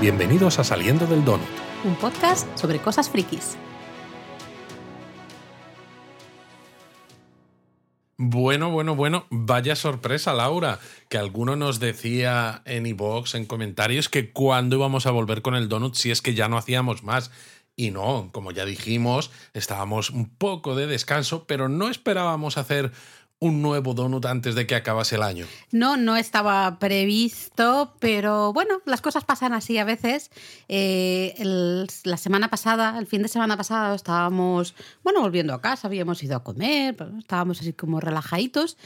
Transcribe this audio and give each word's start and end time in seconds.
Bienvenidos 0.00 0.58
a 0.58 0.64
Saliendo 0.64 1.06
del 1.06 1.26
Donut. 1.26 1.46
Un 1.84 1.94
podcast 1.94 2.48
sobre 2.56 2.78
cosas 2.78 3.10
frikis. 3.10 3.58
Bueno, 8.16 8.70
bueno, 8.70 8.96
bueno, 8.96 9.26
vaya 9.28 9.76
sorpresa, 9.76 10.32
Laura, 10.32 10.78
que 11.10 11.18
alguno 11.18 11.54
nos 11.54 11.80
decía 11.80 12.62
en 12.64 12.86
iVoox, 12.86 13.34
en 13.34 13.44
comentarios, 13.44 14.08
que 14.08 14.32
cuando 14.32 14.76
íbamos 14.76 15.04
a 15.04 15.10
volver 15.10 15.42
con 15.42 15.54
el 15.54 15.68
donut 15.68 15.94
si 15.94 16.10
es 16.10 16.22
que 16.22 16.32
ya 16.32 16.48
no 16.48 16.56
hacíamos 16.56 17.02
más. 17.02 17.30
Y 17.76 17.90
no, 17.90 18.30
como 18.32 18.52
ya 18.52 18.64
dijimos, 18.64 19.30
estábamos 19.52 20.08
un 20.08 20.30
poco 20.30 20.76
de 20.76 20.86
descanso, 20.86 21.44
pero 21.46 21.68
no 21.68 21.90
esperábamos 21.90 22.56
hacer 22.56 22.92
un 23.40 23.62
nuevo 23.62 23.94
donut 23.94 24.26
antes 24.26 24.54
de 24.54 24.66
que 24.66 24.74
acabase 24.74 25.16
el 25.16 25.22
año. 25.22 25.46
No, 25.72 25.96
no 25.96 26.16
estaba 26.16 26.78
previsto, 26.78 27.94
pero 27.98 28.52
bueno, 28.52 28.82
las 28.84 29.00
cosas 29.00 29.24
pasan 29.24 29.54
así 29.54 29.78
a 29.78 29.84
veces. 29.84 30.30
Eh, 30.68 31.34
la 32.04 32.16
semana 32.18 32.50
pasada, 32.50 32.98
el 32.98 33.06
fin 33.06 33.22
de 33.22 33.28
semana 33.28 33.56
pasado, 33.56 33.94
estábamos, 33.94 34.74
bueno, 35.02 35.22
volviendo 35.22 35.54
a 35.54 35.62
casa, 35.62 35.88
habíamos 35.88 36.22
ido 36.22 36.36
a 36.36 36.44
comer, 36.44 36.96
estábamos 37.18 37.60
así 37.60 37.72
como 37.72 37.98
relajaditos. 37.98 38.76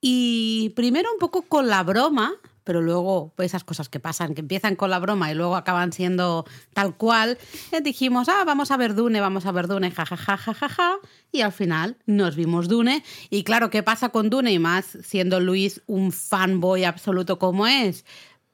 Y 0.00 0.72
primero 0.76 1.10
un 1.12 1.18
poco 1.18 1.42
con 1.42 1.66
la 1.66 1.82
broma, 1.82 2.34
pero 2.66 2.82
luego 2.82 3.32
pues, 3.36 3.46
esas 3.46 3.62
cosas 3.62 3.88
que 3.88 4.00
pasan, 4.00 4.34
que 4.34 4.40
empiezan 4.40 4.74
con 4.74 4.90
la 4.90 4.98
broma 4.98 5.30
y 5.30 5.34
luego 5.36 5.54
acaban 5.54 5.92
siendo 5.92 6.44
tal 6.74 6.96
cual, 6.96 7.38
eh, 7.70 7.80
dijimos, 7.80 8.28
ah, 8.28 8.42
vamos 8.44 8.72
a 8.72 8.76
ver 8.76 8.96
Dune, 8.96 9.20
vamos 9.20 9.46
a 9.46 9.52
ver 9.52 9.68
Dune, 9.68 9.92
jajaja, 9.92 10.36
jajaja, 10.36 10.96
y 11.30 11.42
al 11.42 11.52
final 11.52 11.96
nos 12.06 12.34
vimos 12.34 12.66
Dune. 12.66 13.04
Y 13.30 13.44
claro, 13.44 13.70
¿qué 13.70 13.84
pasa 13.84 14.08
con 14.08 14.30
Dune? 14.30 14.50
Y 14.52 14.58
más 14.58 14.98
siendo 15.04 15.38
Luis 15.38 15.80
un 15.86 16.10
fanboy 16.10 16.82
absoluto 16.82 17.38
como 17.38 17.68
es, 17.68 18.04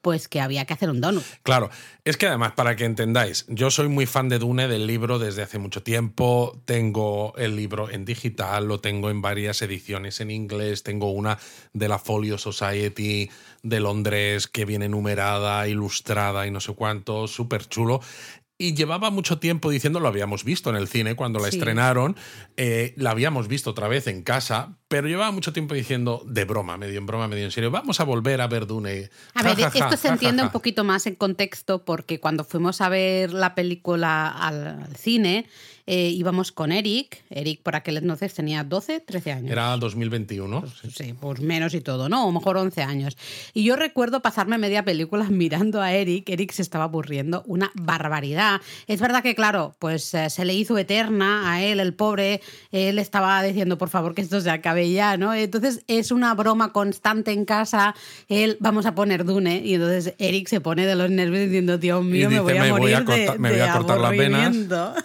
pues 0.03 0.27
que 0.27 0.41
había 0.41 0.65
que 0.65 0.73
hacer 0.73 0.89
un 0.89 1.01
donut. 1.01 1.23
Claro, 1.43 1.71
es 2.03 2.17
que 2.17 2.27
además, 2.27 2.51
para 2.51 2.75
que 2.75 2.83
entendáis, 2.83 3.45
yo 3.47 3.71
soy 3.71 3.87
muy 3.87 4.05
fan 4.05 4.27
de 4.27 4.37
Dune, 4.37 4.67
del 4.67 4.85
libro, 4.85 5.17
desde 5.17 5.41
hace 5.41 5.57
mucho 5.57 5.81
tiempo. 5.81 6.61
Tengo 6.65 7.33
el 7.37 7.55
libro 7.55 7.89
en 7.89 8.03
digital, 8.03 8.67
lo 8.67 8.81
tengo 8.81 9.09
en 9.09 9.21
varias 9.21 9.61
ediciones 9.61 10.19
en 10.19 10.29
inglés, 10.29 10.83
tengo 10.83 11.11
una 11.11 11.39
de 11.71 11.87
la 11.87 11.97
Folio 11.97 12.37
Society 12.37 13.31
de 13.63 13.79
Londres 13.79 14.47
que 14.47 14.65
viene 14.65 14.89
numerada, 14.89 15.67
ilustrada 15.69 16.45
y 16.45 16.51
no 16.51 16.59
sé 16.59 16.73
cuánto, 16.73 17.27
súper 17.27 17.65
chulo 17.65 18.01
y 18.57 18.75
llevaba 18.75 19.09
mucho 19.09 19.39
tiempo 19.39 19.69
diciendo, 19.69 19.99
lo 19.99 20.07
habíamos 20.07 20.43
visto 20.43 20.69
en 20.69 20.75
el 20.75 20.87
cine 20.87 21.15
cuando 21.15 21.39
la 21.39 21.49
estrenaron, 21.49 22.15
eh, 22.55 22.93
la 22.97 23.11
habíamos 23.11 23.47
visto 23.47 23.71
otra 23.71 23.87
vez 23.87 24.07
en 24.07 24.21
casa, 24.21 24.77
pero 24.93 25.07
llevaba 25.07 25.31
mucho 25.31 25.51
tiempo 25.53 25.73
diciendo, 25.73 26.21
de 26.23 26.45
broma, 26.45 26.77
medio 26.77 26.99
en 26.99 27.07
broma, 27.07 27.27
medio 27.27 27.45
en 27.45 27.51
serio, 27.51 27.71
vamos 27.71 27.99
a 27.99 28.03
volver 28.03 28.41
a 28.41 28.47
ver 28.47 28.67
Dune. 28.67 29.09
A 29.33 29.41
ver, 29.41 29.59
esto 29.59 29.97
se 29.97 30.07
entiende 30.07 30.43
un 30.43 30.51
poquito 30.51 30.83
más 30.83 31.07
en 31.07 31.15
contexto 31.15 31.83
porque 31.83 32.19
cuando 32.19 32.43
fuimos 32.43 32.79
a 32.79 32.89
ver 32.89 33.33
la 33.33 33.55
película 33.55 34.27
al 34.29 34.85
cine, 34.95 35.47
eh, 35.85 36.09
íbamos 36.09 36.53
con 36.53 36.71
Eric. 36.71 37.23
Eric 37.29 37.61
por 37.61 37.75
aquel 37.75 37.97
entonces 37.97 38.33
tenía 38.33 38.63
12, 38.63 39.01
13 39.01 39.31
años. 39.33 39.51
Era 39.51 39.75
2021. 39.75 40.61
Pues, 40.61 40.95
sí, 40.95 41.13
pues 41.13 41.41
menos 41.41 41.73
y 41.73 41.81
todo, 41.81 42.07
¿no? 42.07 42.25
O 42.25 42.31
mejor 42.31 42.55
11 42.55 42.83
años. 42.83 43.17
Y 43.53 43.65
yo 43.65 43.75
recuerdo 43.75 44.21
pasarme 44.21 44.57
media 44.57 44.85
película 44.85 45.25
mirando 45.29 45.81
a 45.81 45.91
Eric. 45.91 46.29
Eric 46.29 46.51
se 46.51 46.61
estaba 46.61 46.85
aburriendo 46.85 47.43
una 47.47 47.71
barbaridad. 47.75 48.61
Es 48.87 49.01
verdad 49.01 49.23
que, 49.23 49.35
claro, 49.35 49.75
pues 49.79 50.13
eh, 50.13 50.29
se 50.29 50.45
le 50.45 50.53
hizo 50.53 50.77
eterna 50.77 51.51
a 51.51 51.61
él, 51.61 51.81
el 51.81 51.93
pobre. 51.93 52.41
Él 52.71 52.97
estaba 52.97 53.43
diciendo, 53.43 53.77
por 53.77 53.89
favor, 53.89 54.15
que 54.15 54.21
esto 54.21 54.39
se 54.39 54.49
acabe 54.49 54.82
ya, 54.91 55.17
¿no? 55.17 55.33
Entonces 55.33 55.83
es 55.87 56.11
una 56.11 56.33
broma 56.33 56.73
constante 56.73 57.31
en 57.31 57.45
casa. 57.45 57.95
Él, 58.27 58.57
vamos 58.59 58.85
a 58.85 58.95
poner 58.95 59.25
Dune. 59.25 59.61
Y 59.63 59.75
entonces 59.75 60.15
Eric 60.17 60.47
se 60.47 60.61
pone 60.61 60.85
de 60.85 60.95
los 60.95 61.09
nervios 61.09 61.45
diciendo, 61.45 61.77
Dios 61.77 62.03
mío, 62.03 62.29
me 62.29 62.39
voy 62.39 62.57
a 62.57 62.65
morir 62.65 63.05
me 63.37 63.51
voy 63.51 63.59
a 63.59 63.73
cortar 63.73 63.99
las 63.99 64.11
venas. 64.11 64.55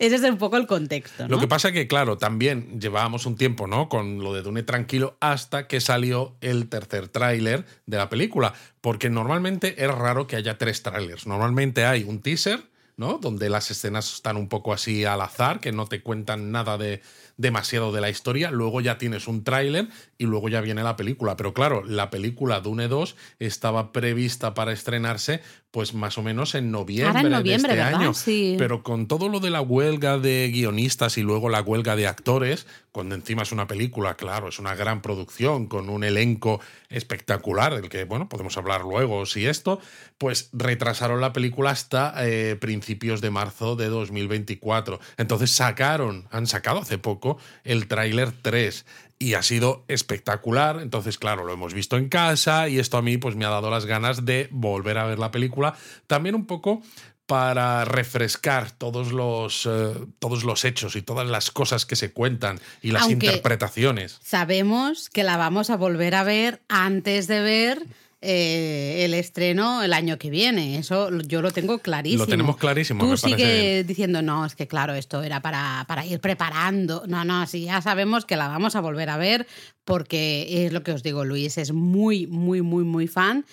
Ese 0.00 0.16
es 0.16 0.22
un 0.22 0.38
poco 0.38 0.56
el 0.56 0.66
contexto. 0.66 1.28
Lo 1.28 1.38
que 1.38 1.46
pasa 1.46 1.68
es 1.68 1.74
que, 1.74 1.86
claro, 1.86 2.18
también 2.18 2.80
llevábamos 2.80 3.26
un 3.26 3.36
tiempo, 3.36 3.66
¿no? 3.66 3.88
Con 3.88 4.18
lo 4.18 4.34
de 4.34 4.42
Dune 4.42 4.62
Tranquilo 4.62 5.16
hasta 5.20 5.66
que 5.68 5.80
salió 5.80 6.36
el 6.40 6.68
tercer 6.68 7.08
tráiler 7.08 7.64
de 7.86 7.96
la 7.96 8.08
película. 8.08 8.54
Porque 8.80 9.10
normalmente 9.10 9.84
es 9.84 9.90
raro 9.90 10.26
que 10.26 10.36
haya 10.36 10.58
tres 10.58 10.82
tráilers. 10.82 11.26
Normalmente 11.26 11.84
hay 11.84 12.02
un 12.02 12.20
teaser, 12.20 12.60
¿no? 12.96 13.18
Donde 13.18 13.48
las 13.48 13.70
escenas 13.70 14.12
están 14.12 14.36
un 14.36 14.48
poco 14.48 14.72
así 14.72 15.04
al 15.04 15.20
azar, 15.20 15.60
que 15.60 15.72
no 15.72 15.86
te 15.86 16.02
cuentan 16.02 16.50
nada 16.50 16.78
de 16.78 17.00
demasiado 17.36 17.92
de 17.92 18.00
la 18.00 18.10
historia. 18.10 18.50
Luego 18.50 18.80
ya 18.80 18.98
tienes 18.98 19.28
un 19.28 19.44
tráiler 19.44 19.88
y 20.22 20.24
luego 20.24 20.48
ya 20.48 20.60
viene 20.60 20.84
la 20.84 20.94
película. 20.94 21.36
Pero 21.36 21.52
claro, 21.52 21.82
la 21.84 22.08
película 22.08 22.60
Dune 22.60 22.86
2 22.86 23.16
estaba 23.40 23.90
prevista 23.90 24.54
para 24.54 24.72
estrenarse 24.72 25.42
pues 25.72 25.94
más 25.94 26.18
o 26.18 26.22
menos 26.22 26.54
en 26.54 26.70
noviembre, 26.70 27.28
de 27.42 27.54
este 27.54 27.80
año. 27.80 28.12
Pero 28.58 28.82
con 28.82 29.08
todo 29.08 29.30
lo 29.30 29.40
de 29.40 29.48
la 29.48 29.62
huelga 29.62 30.18
de 30.18 30.50
guionistas 30.52 31.16
y 31.16 31.22
luego 31.22 31.48
la 31.48 31.62
huelga 31.62 31.96
de 31.96 32.06
actores, 32.06 32.66
cuando 32.92 33.14
encima 33.14 33.42
es 33.42 33.52
una 33.52 33.66
película, 33.66 34.14
claro, 34.14 34.48
es 34.48 34.58
una 34.58 34.74
gran 34.74 35.00
producción 35.00 35.66
con 35.66 35.88
un 35.88 36.04
elenco 36.04 36.60
espectacular, 36.90 37.74
del 37.74 37.88
que, 37.88 38.04
bueno, 38.04 38.28
podemos 38.28 38.56
hablar 38.58 38.82
luego 38.82 39.24
si 39.24 39.46
esto, 39.46 39.80
pues 40.18 40.50
retrasaron 40.52 41.22
la 41.22 41.32
película 41.32 41.70
hasta 41.70 42.14
eh, 42.18 42.54
principios 42.56 43.22
de 43.22 43.30
marzo 43.30 43.74
de 43.74 43.88
2024. 43.88 45.00
Entonces 45.16 45.52
sacaron, 45.52 46.28
han 46.30 46.46
sacado 46.46 46.80
hace 46.80 46.98
poco 46.98 47.38
el 47.64 47.88
tráiler 47.88 48.30
3 48.30 48.84
y 49.22 49.34
ha 49.34 49.42
sido 49.42 49.84
espectacular. 49.86 50.80
Entonces, 50.82 51.16
claro, 51.16 51.44
lo 51.44 51.52
hemos 51.52 51.74
visto 51.74 51.96
en 51.96 52.08
casa 52.08 52.68
y 52.68 52.80
esto 52.80 52.96
a 52.96 53.02
mí 53.02 53.18
pues 53.18 53.36
me 53.36 53.44
ha 53.44 53.50
dado 53.50 53.70
las 53.70 53.86
ganas 53.86 54.24
de 54.24 54.48
volver 54.50 54.98
a 54.98 55.06
ver 55.06 55.20
la 55.20 55.30
película. 55.30 55.74
También 56.08 56.34
un 56.34 56.46
poco 56.46 56.82
para 57.26 57.84
refrescar 57.84 58.72
todos 58.72 59.12
los, 59.12 59.64
eh, 59.66 59.94
todos 60.18 60.42
los 60.42 60.64
hechos 60.64 60.96
y 60.96 61.02
todas 61.02 61.28
las 61.28 61.52
cosas 61.52 61.86
que 61.86 61.94
se 61.94 62.12
cuentan 62.12 62.58
y 62.82 62.90
las 62.90 63.08
interpretaciones. 63.08 64.18
Sabemos 64.22 65.08
que 65.08 65.22
la 65.22 65.36
vamos 65.36 65.70
a 65.70 65.76
volver 65.76 66.16
a 66.16 66.24
ver 66.24 66.60
antes 66.68 67.28
de 67.28 67.40
ver 67.40 67.86
eh, 68.24 69.04
el 69.04 69.14
estreno 69.14 69.82
el 69.82 69.92
año 69.92 70.16
que 70.16 70.30
viene. 70.30 70.78
Eso 70.78 71.10
yo 71.22 71.42
lo 71.42 71.50
tengo 71.50 71.80
clarísimo. 71.80 72.24
Lo 72.24 72.30
tenemos 72.30 72.56
clarísimo. 72.56 73.04
Tú 73.04 73.16
sigues 73.16 73.84
diciendo, 73.86 74.22
no, 74.22 74.46
es 74.46 74.54
que 74.54 74.68
claro, 74.68 74.94
esto 74.94 75.22
era 75.22 75.42
para, 75.42 75.84
para 75.88 76.06
ir 76.06 76.20
preparando. 76.20 77.02
No, 77.08 77.24
no, 77.24 77.46
sí, 77.46 77.64
ya 77.64 77.82
sabemos 77.82 78.24
que 78.24 78.36
la 78.36 78.46
vamos 78.46 78.76
a 78.76 78.80
volver 78.80 79.10
a 79.10 79.16
ver 79.16 79.46
porque 79.84 80.64
es 80.64 80.72
lo 80.72 80.84
que 80.84 80.92
os 80.92 81.02
digo, 81.02 81.24
Luis 81.24 81.58
es 81.58 81.72
muy, 81.72 82.28
muy, 82.28 82.62
muy, 82.62 82.84
muy 82.84 83.08
fan. 83.08 83.44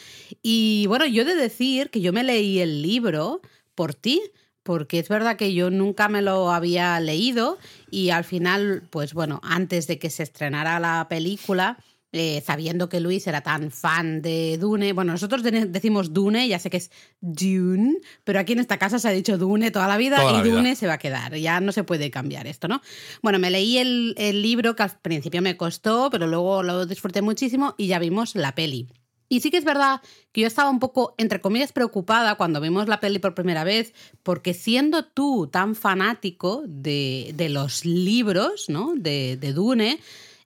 Y 0.44 0.86
bueno, 0.88 1.08
yo 1.08 1.24
he 1.24 1.26
de 1.26 1.36
decir 1.36 1.90
que 1.90 2.02
yo 2.02 2.14
me 2.14 2.24
leí 2.24 2.60
el 2.60 2.84
libro 2.84 3.42
por 3.74 3.96
ti 3.96 4.22
porque 4.62 5.00
es 5.00 5.10
verdad 5.10 5.36
que 5.36 5.56
yo 5.56 5.72
nunca 5.72 6.10
me 6.10 6.22
lo 6.22 6.52
había 6.52 7.00
leído 7.00 7.58
y 7.90 8.12
al 8.12 8.24
final, 8.24 8.84
pues 8.92 9.16
bueno, 9.16 9.40
antes 9.42 9.88
de 9.88 9.98
que 9.98 10.12
se 10.12 10.22
estrenara 10.22 10.80
la 10.80 11.08
película, 11.10 11.80
eh, 12.12 12.42
sabiendo 12.46 12.90
que 12.90 13.00
Luis 13.00 13.28
era 13.28 13.42
tan 13.42 13.72
fan 13.72 14.22
de 14.22 14.58
Dune. 14.58 14.94
Bueno, 14.94 15.12
nosotros 15.12 15.44
decimos 15.44 16.14
Dune, 16.14 16.48
ya 16.48 16.60
sé 16.60 16.70
que 16.70 16.78
es 16.78 16.92
Dune, 17.22 17.98
pero 18.24 18.40
aquí 18.40 18.54
en 18.54 18.60
esta 18.60 18.78
casa 18.78 19.00
se 19.00 19.08
ha 19.08 19.12
dicho 19.12 19.38
Dune 19.38 19.72
toda 19.72 19.88
la 19.88 19.98
vida 19.98 20.18
y 20.40 20.50
Dune 20.50 20.76
se 20.76 20.88
va 20.88 20.94
a 20.94 20.98
quedar. 20.98 21.36
Ya 21.36 21.60
no 21.60 21.72
se 21.72 21.84
puede 21.84 22.12
cambiar 22.12 22.48
esto, 22.48 22.68
¿no? 22.68 22.82
Bueno, 23.22 23.40
me 23.40 23.52
leí 23.52 23.78
el, 23.78 24.16
el 24.18 24.42
libro 24.42 24.76
que 24.76 24.84
al 24.84 25.00
principio 25.00 25.42
me 25.42 25.58
costó, 25.58 26.10
pero 26.10 26.28
luego 26.28 26.64
lo 26.64 26.86
disfruté 26.86 27.22
muchísimo 27.22 27.76
y 27.78 27.88
ya 27.88 28.00
vimos 28.00 28.36
la 28.36 28.56
peli. 28.56 28.88
Y 29.32 29.42
sí 29.42 29.52
que 29.52 29.58
es 29.58 29.64
verdad 29.64 30.02
que 30.32 30.42
yo 30.42 30.48
estaba 30.48 30.72
un 30.72 30.80
poco, 30.80 31.14
entre 31.20 31.40
comillas, 31.40 31.72
preocupada 31.72 32.34
cuando 32.34 32.60
vimos 32.60 32.88
la 32.88 33.00
peli 33.00 33.20
por 33.20 33.36
primera 33.36 33.64
vez, 33.64 33.94
porque 34.24 34.56
siendo 34.56 35.06
tú 35.06 35.48
tan 35.52 35.76
fanático 35.76 36.64
de, 36.66 37.32
de 37.36 37.50
los 37.50 37.86
libros, 37.86 38.70
¿no? 38.70 38.94
De, 38.96 39.38
de 39.38 39.54
Dune, 39.54 40.00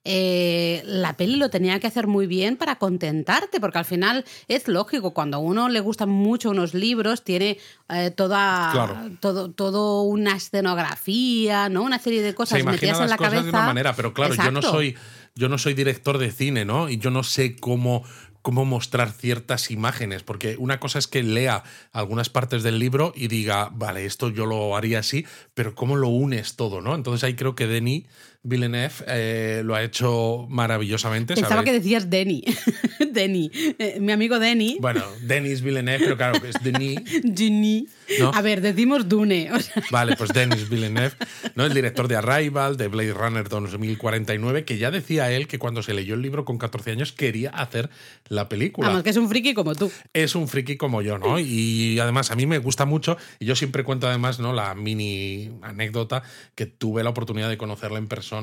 eh, 0.04 0.82
la 0.84 1.16
peli 1.16 1.36
lo 1.36 1.48
tenía 1.48 1.80
que 1.80 1.86
hacer 1.86 2.06
muy 2.06 2.26
bien 2.26 2.56
para 2.56 2.76
contentarte, 2.76 3.58
porque 3.58 3.78
al 3.78 3.86
final 3.86 4.24
es 4.48 4.68
lógico, 4.68 5.14
cuando 5.14 5.38
a 5.38 5.40
uno 5.40 5.70
le 5.70 5.80
gustan 5.80 6.10
mucho 6.10 6.50
unos 6.50 6.74
libros, 6.74 7.24
tiene 7.24 7.58
eh, 7.88 8.10
toda 8.10 9.10
todo, 9.20 9.50
todo 9.50 10.02
una 10.02 10.36
escenografía, 10.36 11.70
¿no? 11.70 11.82
Una 11.82 11.98
serie 11.98 12.20
de 12.20 12.34
cosas 12.34 12.62
metidas 12.64 13.00
en 13.00 13.08
la 13.08 13.16
cabeza. 13.16 13.44
de 13.44 13.48
una 13.48 13.66
manera, 13.66 13.96
pero 13.96 14.12
claro, 14.12 14.34
yo 14.34 14.50
no 14.50 14.60
soy 14.60 14.94
yo 15.36 15.48
no 15.48 15.58
soy 15.58 15.74
director 15.74 16.18
de 16.18 16.30
cine, 16.30 16.64
¿no? 16.64 16.88
Y 16.88 16.98
yo 16.98 17.10
no 17.10 17.22
sé 17.22 17.56
cómo 17.56 18.04
cómo 18.44 18.66
mostrar 18.66 19.10
ciertas 19.10 19.70
imágenes, 19.70 20.22
porque 20.22 20.56
una 20.58 20.78
cosa 20.78 20.98
es 20.98 21.08
que 21.08 21.22
lea 21.22 21.64
algunas 21.92 22.28
partes 22.28 22.62
del 22.62 22.78
libro 22.78 23.14
y 23.16 23.28
diga, 23.28 23.70
vale, 23.72 24.04
esto 24.04 24.28
yo 24.28 24.44
lo 24.44 24.76
haría 24.76 24.98
así, 24.98 25.24
pero 25.54 25.74
cómo 25.74 25.96
lo 25.96 26.08
unes 26.08 26.54
todo, 26.54 26.82
¿no? 26.82 26.94
Entonces 26.94 27.24
ahí 27.24 27.36
creo 27.36 27.54
que 27.54 27.66
Denis 27.66 28.04
Villeneuve 28.46 28.92
eh, 29.06 29.62
lo 29.64 29.74
ha 29.74 29.82
hecho 29.82 30.46
maravillosamente. 30.50 31.34
Pensaba 31.34 31.56
¿sabes? 31.56 31.64
que 31.64 31.72
decías 31.72 32.10
Denny. 32.10 32.44
Denny. 33.10 33.50
Eh, 33.78 33.96
mi 34.00 34.12
amigo 34.12 34.38
Denny. 34.38 34.76
Bueno, 34.80 35.02
Denis 35.22 35.62
Villeneuve, 35.62 36.00
pero 36.04 36.16
claro, 36.18 36.40
que 36.40 36.50
es 36.50 36.62
Denis. 36.62 37.00
Denny. 37.24 37.88
¿No? 38.20 38.32
A 38.34 38.42
ver, 38.42 38.60
decimos 38.60 39.08
Dune. 39.08 39.50
o 39.50 39.58
sea, 39.58 39.82
Vale, 39.90 40.14
pues 40.16 40.30
Denis 40.34 40.68
Villeneuve, 40.68 41.14
¿no? 41.54 41.64
el 41.64 41.72
director 41.72 42.06
de 42.06 42.16
Arrival, 42.16 42.76
de 42.76 42.88
Blade 42.88 43.14
Runner 43.14 43.48
2049, 43.48 44.66
que 44.66 44.76
ya 44.76 44.90
decía 44.90 45.30
él 45.32 45.48
que 45.48 45.58
cuando 45.58 45.82
se 45.82 45.94
leyó 45.94 46.14
el 46.14 46.20
libro 46.20 46.44
con 46.44 46.58
14 46.58 46.90
años 46.90 47.12
quería 47.12 47.48
hacer 47.48 47.88
la 48.28 48.50
película. 48.50 48.88
vamos, 48.88 49.04
que 49.04 49.10
es 49.10 49.16
un 49.16 49.30
friki 49.30 49.54
como 49.54 49.74
tú. 49.74 49.90
es 50.12 50.34
un 50.34 50.48
friki 50.48 50.76
como 50.76 51.00
yo, 51.00 51.16
¿no? 51.16 51.38
Y 51.38 51.98
además 51.98 52.30
a 52.30 52.36
mí 52.36 52.44
me 52.44 52.58
gusta 52.58 52.84
mucho, 52.84 53.16
y 53.38 53.46
yo 53.46 53.56
siempre 53.56 53.84
cuento 53.84 54.06
además, 54.06 54.38
¿no? 54.38 54.52
La 54.52 54.74
mini 54.74 55.50
anécdota 55.62 56.22
que 56.54 56.66
tuve 56.66 57.02
la 57.02 57.08
oportunidad 57.08 57.48
de 57.48 57.56
conocerla 57.56 57.96
en 57.96 58.06
persona 58.06 58.33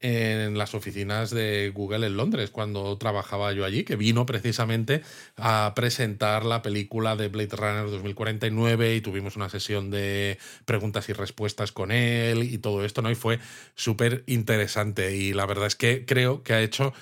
en 0.00 0.56
las 0.56 0.74
oficinas 0.74 1.30
de 1.30 1.72
Google 1.74 2.06
en 2.06 2.16
Londres, 2.16 2.50
cuando 2.50 2.96
trabajaba 2.98 3.52
yo 3.52 3.64
allí, 3.64 3.84
que 3.84 3.96
vino 3.96 4.26
precisamente 4.26 5.02
a 5.36 5.72
presentar 5.74 6.44
la 6.44 6.62
película 6.62 7.16
de 7.16 7.28
Blade 7.28 7.56
Runner 7.56 7.90
2049 7.90 8.94
y 8.94 9.00
tuvimos 9.00 9.36
una 9.36 9.48
sesión 9.48 9.90
de 9.90 10.38
preguntas 10.64 11.08
y 11.08 11.12
respuestas 11.12 11.72
con 11.72 11.90
él 11.90 12.44
y 12.44 12.58
todo 12.58 12.84
esto, 12.84 13.02
¿no? 13.02 13.10
Y 13.10 13.16
fue 13.16 13.40
súper 13.74 14.22
interesante 14.26 15.16
y 15.16 15.32
la 15.32 15.46
verdad 15.46 15.66
es 15.66 15.76
que 15.76 16.04
creo 16.06 16.42
que 16.42 16.54
ha 16.54 16.60
hecho 16.60 16.92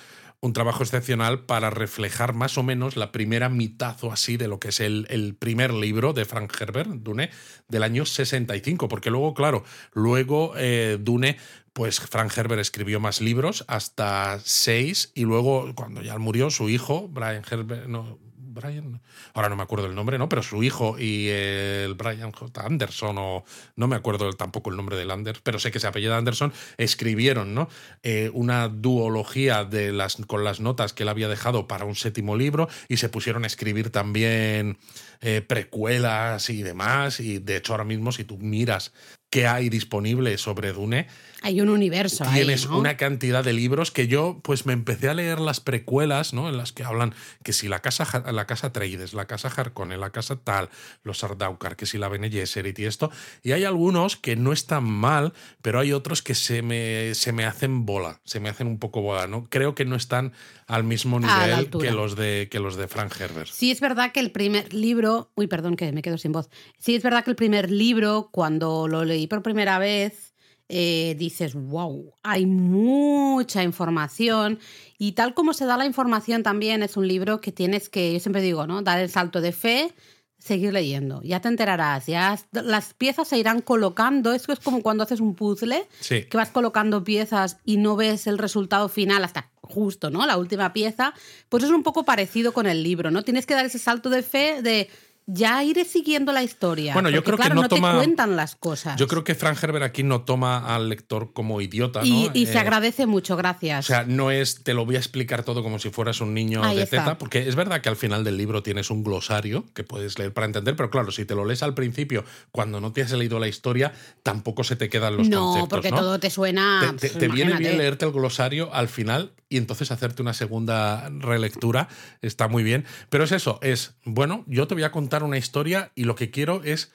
un 0.40 0.52
trabajo 0.52 0.82
excepcional 0.82 1.40
para 1.40 1.70
reflejar 1.70 2.34
más 2.34 2.58
o 2.58 2.62
menos 2.62 2.96
la 2.96 3.10
primera 3.10 3.48
mitad 3.48 3.96
o 4.02 4.12
así 4.12 4.36
de 4.36 4.48
lo 4.48 4.58
que 4.58 4.68
es 4.68 4.80
el, 4.80 5.36
primer 5.38 5.72
libro 5.72 6.12
de 6.12 6.24
Frank 6.24 6.52
Herbert, 6.60 6.90
Dune, 6.90 7.30
del 7.68 7.82
año 7.82 8.04
65, 8.06 8.88
porque 8.88 9.10
luego, 9.10 9.34
claro, 9.34 9.64
luego 9.92 10.52
eh, 10.56 10.98
Dune, 11.00 11.36
pues 11.76 12.00
Frank 12.00 12.32
Herbert 12.34 12.58
escribió 12.58 13.00
más 13.00 13.20
libros, 13.20 13.66
hasta 13.68 14.40
seis, 14.42 15.12
y 15.14 15.24
luego, 15.24 15.74
cuando 15.74 16.00
ya 16.00 16.16
murió, 16.16 16.48
su 16.48 16.70
hijo, 16.70 17.06
Brian 17.08 17.42
Herbert, 17.50 17.86
no, 17.86 18.18
Brian, 18.38 19.02
ahora 19.34 19.50
no 19.50 19.56
me 19.56 19.62
acuerdo 19.62 19.84
el 19.86 19.94
nombre, 19.94 20.16
¿no? 20.16 20.26
Pero 20.30 20.42
su 20.42 20.62
hijo 20.62 20.98
y 20.98 21.28
el 21.28 21.92
Brian 21.92 22.32
J. 22.32 22.64
Anderson, 22.64 23.18
o 23.18 23.44
no 23.76 23.88
me 23.88 23.94
acuerdo 23.94 24.32
tampoco 24.32 24.70
el 24.70 24.76
nombre 24.78 24.96
del 24.96 25.10
Anders, 25.10 25.40
pero 25.42 25.58
sé 25.58 25.70
que 25.70 25.78
se 25.78 25.86
apellida 25.86 26.16
Anderson, 26.16 26.50
escribieron, 26.78 27.54
¿no? 27.54 27.68
Eh, 28.02 28.30
una 28.32 28.68
duología 28.68 29.66
de 29.66 29.92
las, 29.92 30.16
con 30.26 30.44
las 30.44 30.60
notas 30.60 30.94
que 30.94 31.02
él 31.02 31.10
había 31.10 31.28
dejado 31.28 31.68
para 31.68 31.84
un 31.84 31.94
séptimo 31.94 32.36
libro 32.36 32.70
y 32.88 32.96
se 32.96 33.10
pusieron 33.10 33.44
a 33.44 33.48
escribir 33.48 33.90
también 33.90 34.78
eh, 35.20 35.42
precuelas 35.42 36.48
y 36.48 36.62
demás. 36.62 37.20
Y 37.20 37.38
de 37.38 37.58
hecho, 37.58 37.74
ahora 37.74 37.84
mismo, 37.84 38.12
si 38.12 38.24
tú 38.24 38.38
miras 38.38 38.94
qué 39.30 39.46
hay 39.46 39.68
disponible 39.68 40.38
sobre 40.38 40.72
Dune, 40.72 41.08
Hay 41.42 41.60
un 41.60 41.68
universo 41.68 42.24
ahí, 42.24 42.40
tienes 42.42 42.68
¿no? 42.68 42.78
una 42.78 42.96
cantidad 42.96 43.44
de 43.44 43.52
libros 43.52 43.90
que 43.90 44.08
yo 44.08 44.40
pues 44.42 44.66
me 44.66 44.72
empecé 44.72 45.08
a 45.08 45.14
leer 45.14 45.40
las 45.40 45.60
precuelas, 45.60 46.32
¿no? 46.32 46.48
En 46.48 46.56
las 46.56 46.72
que 46.72 46.84
hablan 46.84 47.14
que 47.42 47.52
si 47.52 47.68
la 47.68 47.80
casa 47.80 48.04
la 48.32 48.46
casa 48.46 48.72
la 49.12 49.26
casa 49.26 49.48
Harkonnen, 49.48 50.00
la 50.00 50.10
casa 50.10 50.36
tal, 50.36 50.70
los 51.02 51.18
Sardaukar, 51.18 51.76
que 51.76 51.86
si 51.86 51.98
la 51.98 52.08
Bene 52.08 52.30
Gesserit 52.30 52.78
y 52.78 52.84
esto, 52.84 53.10
y 53.42 53.52
hay 53.52 53.64
algunos 53.64 54.16
que 54.16 54.36
no 54.36 54.52
están 54.52 54.84
mal, 54.84 55.32
pero 55.60 55.80
hay 55.80 55.92
otros 55.92 56.22
que 56.22 56.34
se 56.34 56.62
me 56.62 57.14
se 57.14 57.32
me 57.32 57.44
hacen 57.44 57.84
bola, 57.84 58.20
se 58.24 58.40
me 58.40 58.48
hacen 58.48 58.66
un 58.66 58.78
poco 58.78 59.02
bola, 59.02 59.26
¿no? 59.26 59.44
Creo 59.50 59.74
que 59.74 59.84
no 59.84 59.96
están 59.96 60.32
al 60.66 60.84
mismo 60.84 61.20
nivel 61.20 61.70
que 61.70 61.90
los 61.90 62.16
de 62.16 62.48
que 62.50 62.58
los 62.58 62.76
de 62.76 62.88
Frank 62.88 63.12
Herbert. 63.20 63.50
Sí, 63.52 63.70
es 63.70 63.80
verdad 63.80 64.12
que 64.12 64.20
el 64.20 64.30
primer 64.30 64.72
libro. 64.72 65.30
Uy, 65.34 65.46
perdón, 65.46 65.76
que 65.76 65.92
me 65.92 66.02
quedo 66.02 66.18
sin 66.18 66.32
voz. 66.32 66.48
Sí, 66.78 66.94
es 66.94 67.02
verdad 67.02 67.24
que 67.24 67.30
el 67.30 67.36
primer 67.36 67.70
libro, 67.70 68.30
cuando 68.32 68.88
lo 68.88 69.04
leí 69.04 69.15
por 69.26 69.42
primera 69.42 69.78
vez, 69.78 70.34
eh, 70.68 71.14
dices, 71.18 71.54
wow, 71.54 72.12
hay 72.22 72.44
mucha 72.46 73.62
información. 73.62 74.58
Y 74.98 75.12
tal 75.12 75.34
como 75.34 75.52
se 75.54 75.64
da 75.64 75.76
la 75.76 75.86
información 75.86 76.42
también, 76.42 76.82
es 76.82 76.96
un 76.96 77.06
libro 77.08 77.40
que 77.40 77.52
tienes 77.52 77.88
que, 77.88 78.12
yo 78.12 78.20
siempre 78.20 78.42
digo, 78.42 78.66
¿no? 78.66 78.82
Dar 78.82 78.98
el 79.00 79.08
salto 79.08 79.40
de 79.40 79.52
fe, 79.52 79.92
seguir 80.38 80.72
leyendo. 80.72 81.22
Ya 81.22 81.40
te 81.40 81.48
enterarás, 81.48 82.06
ya 82.06 82.38
las 82.52 82.94
piezas 82.94 83.28
se 83.28 83.38
irán 83.38 83.60
colocando. 83.62 84.32
Esto 84.32 84.52
es 84.52 84.60
como 84.60 84.82
cuando 84.82 85.02
haces 85.04 85.20
un 85.20 85.34
puzzle, 85.34 85.86
Sí. 86.00 86.24
que 86.24 86.36
vas 86.36 86.50
colocando 86.50 87.02
piezas 87.04 87.58
y 87.64 87.76
no 87.78 87.96
ves 87.96 88.26
el 88.26 88.38
resultado 88.38 88.88
final 88.88 89.24
hasta 89.24 89.50
justo, 89.62 90.10
¿no? 90.10 90.24
La 90.26 90.36
última 90.36 90.72
pieza. 90.72 91.14
Pues 91.48 91.64
es 91.64 91.70
un 91.70 91.82
poco 91.82 92.04
parecido 92.04 92.52
con 92.52 92.66
el 92.66 92.82
libro, 92.82 93.10
¿no? 93.10 93.22
Tienes 93.22 93.46
que 93.46 93.54
dar 93.54 93.64
ese 93.66 93.78
salto 93.78 94.10
de 94.10 94.22
fe 94.22 94.62
de 94.62 94.88
ya 95.26 95.62
iré 95.64 95.84
siguiendo 95.84 96.32
la 96.32 96.42
historia. 96.42 96.92
Bueno, 96.92 97.10
yo 97.10 97.22
Porque, 97.24 97.38
creo 97.38 97.48
que 97.50 97.54
no 97.54 97.62
no 97.62 97.68
toma- 97.68 97.90
te 97.92 97.96
cuentan 97.98 98.36
las 98.36 98.54
cosas. 98.54 98.96
Yo 98.98 99.08
creo 99.08 99.24
que 99.24 99.34
Frank 99.34 99.58
Herbert 99.62 99.84
aquí 99.84 100.02
no 100.04 100.22
toma 100.22 100.74
al 100.74 100.88
lector 100.88 101.32
como 101.32 101.60
idiota, 101.60 102.00
¿no? 102.00 102.30
y, 102.32 102.46
se 102.46 102.52
Eh, 102.54 102.58
agradece 102.58 103.06
mucho, 103.06 103.36
gracias. 103.36 103.86
O 103.86 103.88
sea, 103.88 104.04
no 104.04 104.30
es 104.30 104.62
te 104.62 104.72
lo 104.72 104.84
voy 104.86 104.94
a 104.96 104.98
explicar 104.98 105.42
todo 105.42 105.62
como 105.64 105.78
si 105.78 105.90
fueras 105.90 106.20
un 106.20 106.32
niño 106.32 106.62
Ahí 106.62 106.76
de 106.76 106.86
teta, 106.86 107.18
porque 107.18 107.48
es 107.48 107.56
verdad 107.56 107.80
que 107.80 107.88
al 107.88 107.96
final 107.96 108.22
del 108.24 108.36
libro 108.36 108.62
tienes 108.62 108.90
un 108.90 109.02
glosario 109.02 109.64
que 109.74 109.82
puedes 109.84 110.18
leer 110.18 110.32
para 110.32 110.46
entender, 110.46 110.76
pero 110.76 110.90
claro, 110.90 111.10
si 111.10 111.24
te 111.24 111.34
lo 111.34 111.44
lees 111.44 111.62
al 111.62 111.74
principio, 111.74 112.24
cuando 112.52 112.80
no 112.80 112.92
te 112.92 113.02
has 113.02 113.10
leído 113.12 113.38
la 113.40 113.48
historia, 113.48 113.92
tampoco 114.22 114.62
se 114.64 114.76
te 114.76 114.88
quedan 114.88 115.16
los 115.16 115.28
no, 115.28 115.40
conceptos, 115.40 115.68
porque 115.68 115.90
¿no? 115.90 115.96
todo 115.96 116.20
te 116.20 116.30
suena. 116.30 116.78
Te, 116.80 116.86
te- 116.86 117.08
pues, 117.08 117.18
te 117.18 117.28
viene 117.28 117.56
bien 117.56 117.78
leerte 117.78 118.04
el 118.06 118.12
glosario 118.12 118.72
al 118.72 118.88
final 118.88 119.32
y 119.48 119.58
entonces 119.58 119.90
hacerte 119.90 120.22
una 120.22 120.34
segunda 120.34 121.08
relectura. 121.10 121.88
Está 122.22 122.48
muy 122.48 122.62
bien. 122.64 122.84
Pero 123.10 123.24
es 123.24 123.32
eso, 123.32 123.58
es, 123.62 123.94
bueno, 124.04 124.44
yo 124.46 124.66
te 124.66 124.74
voy 124.74 124.82
a 124.82 124.90
contar 124.90 125.15
una 125.22 125.38
historia 125.38 125.92
y 125.94 126.04
lo 126.04 126.14
que 126.14 126.30
quiero 126.30 126.62
es 126.64 126.92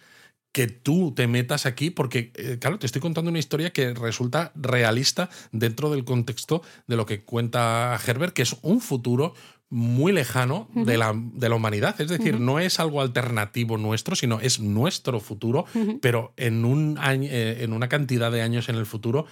que 0.52 0.68
tú 0.68 1.14
te 1.16 1.28
metas 1.28 1.66
aquí 1.66 1.90
porque, 1.90 2.32
eh, 2.36 2.58
claro, 2.60 2.78
te 2.78 2.86
estoy 2.86 3.02
contando 3.02 3.30
una 3.30 3.40
historia 3.40 3.72
que 3.72 3.94
resulta 3.94 4.52
realista 4.56 5.30
dentro 5.52 5.90
del 5.90 6.04
contexto 6.04 6.62
de 6.88 6.98
lo 6.98 7.06
que 7.06 7.24
cuenta 7.24 7.98
Herbert, 8.06 8.34
que 8.34 8.42
es 8.42 8.58
un 8.62 8.82
futuro 8.82 9.34
muy 9.70 10.12
lejano 10.12 10.68
de, 10.76 10.98
la, 10.98 11.14
de 11.16 11.48
la 11.48 11.56
humanidad. 11.56 12.00
Es 12.02 12.10
decir, 12.10 12.42
no 12.42 12.60
es 12.60 12.82
algo 12.82 13.00
alternativo 13.00 13.78
nuestro, 13.78 14.18
sino 14.18 14.42
es 14.42 14.60
nuestro 14.60 15.22
futuro, 15.22 15.64
pero 16.02 16.34
en, 16.36 16.66
un 16.66 16.98
año, 17.00 17.30
eh, 17.32 17.64
en 17.64 17.72
una 17.72 17.88
cantidad 17.88 18.34
de 18.34 18.42
años 18.42 18.68
en 18.68 18.76
el 18.76 18.86
futuro 18.86 19.28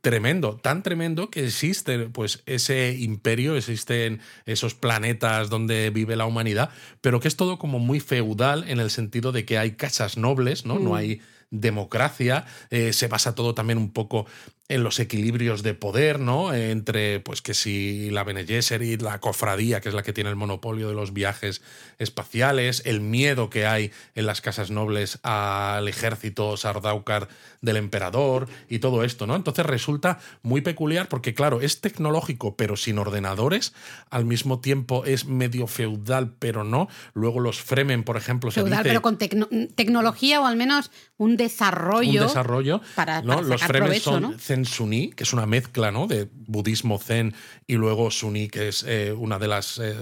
tremendo, 0.00 0.56
tan 0.56 0.82
tremendo 0.82 1.30
que 1.30 1.44
existe 1.44 1.98
pues 2.08 2.42
ese 2.46 2.96
imperio, 2.98 3.56
existen 3.56 4.20
esos 4.46 4.74
planetas 4.74 5.50
donde 5.50 5.90
vive 5.90 6.16
la 6.16 6.26
humanidad, 6.26 6.70
pero 7.00 7.20
que 7.20 7.28
es 7.28 7.36
todo 7.36 7.58
como 7.58 7.78
muy 7.78 8.00
feudal 8.00 8.64
en 8.68 8.80
el 8.80 8.90
sentido 8.90 9.32
de 9.32 9.44
que 9.44 9.58
hay 9.58 9.72
casas 9.72 10.16
nobles, 10.16 10.64
¿no? 10.64 10.78
No 10.78 10.94
hay 10.94 11.20
democracia, 11.50 12.46
eh, 12.70 12.92
se 12.92 13.08
basa 13.08 13.34
todo 13.34 13.54
también 13.54 13.78
un 13.78 13.92
poco 13.92 14.26
en 14.70 14.82
los 14.84 14.98
equilibrios 15.00 15.62
de 15.62 15.74
poder, 15.74 16.20
¿no? 16.20 16.54
Entre, 16.54 17.20
pues 17.20 17.42
que 17.42 17.52
si 17.54 18.08
la 18.10 18.24
Bene 18.24 18.46
Gesserit, 18.46 19.02
la 19.02 19.18
cofradía, 19.20 19.80
que 19.80 19.88
es 19.90 19.94
la 19.94 20.02
que 20.02 20.12
tiene 20.12 20.30
el 20.30 20.36
monopolio 20.36 20.88
de 20.88 20.94
los 20.94 21.12
viajes 21.12 21.60
espaciales, 21.98 22.82
el 22.86 23.00
miedo 23.00 23.50
que 23.50 23.66
hay 23.66 23.90
en 24.14 24.26
las 24.26 24.40
casas 24.40 24.70
nobles 24.70 25.18
al 25.22 25.86
ejército 25.88 26.56
sardaukar 26.56 27.28
del 27.60 27.76
emperador 27.76 28.48
y 28.68 28.78
todo 28.78 29.04
esto, 29.04 29.26
¿no? 29.26 29.36
Entonces 29.36 29.66
resulta 29.66 30.18
muy 30.42 30.60
peculiar 30.60 31.08
porque, 31.08 31.34
claro, 31.34 31.60
es 31.60 31.80
tecnológico, 31.80 32.56
pero 32.56 32.76
sin 32.76 32.98
ordenadores, 32.98 33.74
al 34.08 34.24
mismo 34.24 34.60
tiempo 34.60 35.04
es 35.04 35.26
medio 35.26 35.66
feudal, 35.66 36.32
pero 36.38 36.64
no. 36.64 36.88
Luego 37.12 37.40
los 37.40 37.60
Fremen, 37.60 38.02
por 38.02 38.16
ejemplo, 38.16 38.50
se 38.50 38.60
Feudal, 38.62 38.78
dice 38.78 38.88
pero 38.88 39.02
con 39.02 39.18
tecno- 39.18 39.48
tecnología 39.74 40.40
o 40.40 40.46
al 40.46 40.56
menos 40.56 40.90
un 41.18 41.36
desarrollo. 41.36 42.22
un 42.22 42.26
desarrollo. 42.28 42.80
para- 42.94 43.20
¿no? 43.22 43.36
para 43.36 43.46
Los 43.48 43.62
Fremen 43.62 43.82
provecho, 43.88 44.10
son 44.12 44.22
¿no? 44.22 44.38
Zen 44.60 44.64
Suní, 44.64 45.10
que 45.10 45.24
es 45.24 45.32
una 45.32 45.46
mezcla 45.46 45.90
¿no? 45.90 46.06
de 46.06 46.28
budismo 46.32 46.98
zen 46.98 47.34
y 47.66 47.74
luego 47.74 48.10
Suní, 48.10 48.48
que 48.48 48.68
es 48.68 48.84
eh, 48.86 49.12
una 49.12 49.38
de 49.38 49.48
las 49.48 49.78
eh, 49.78 49.96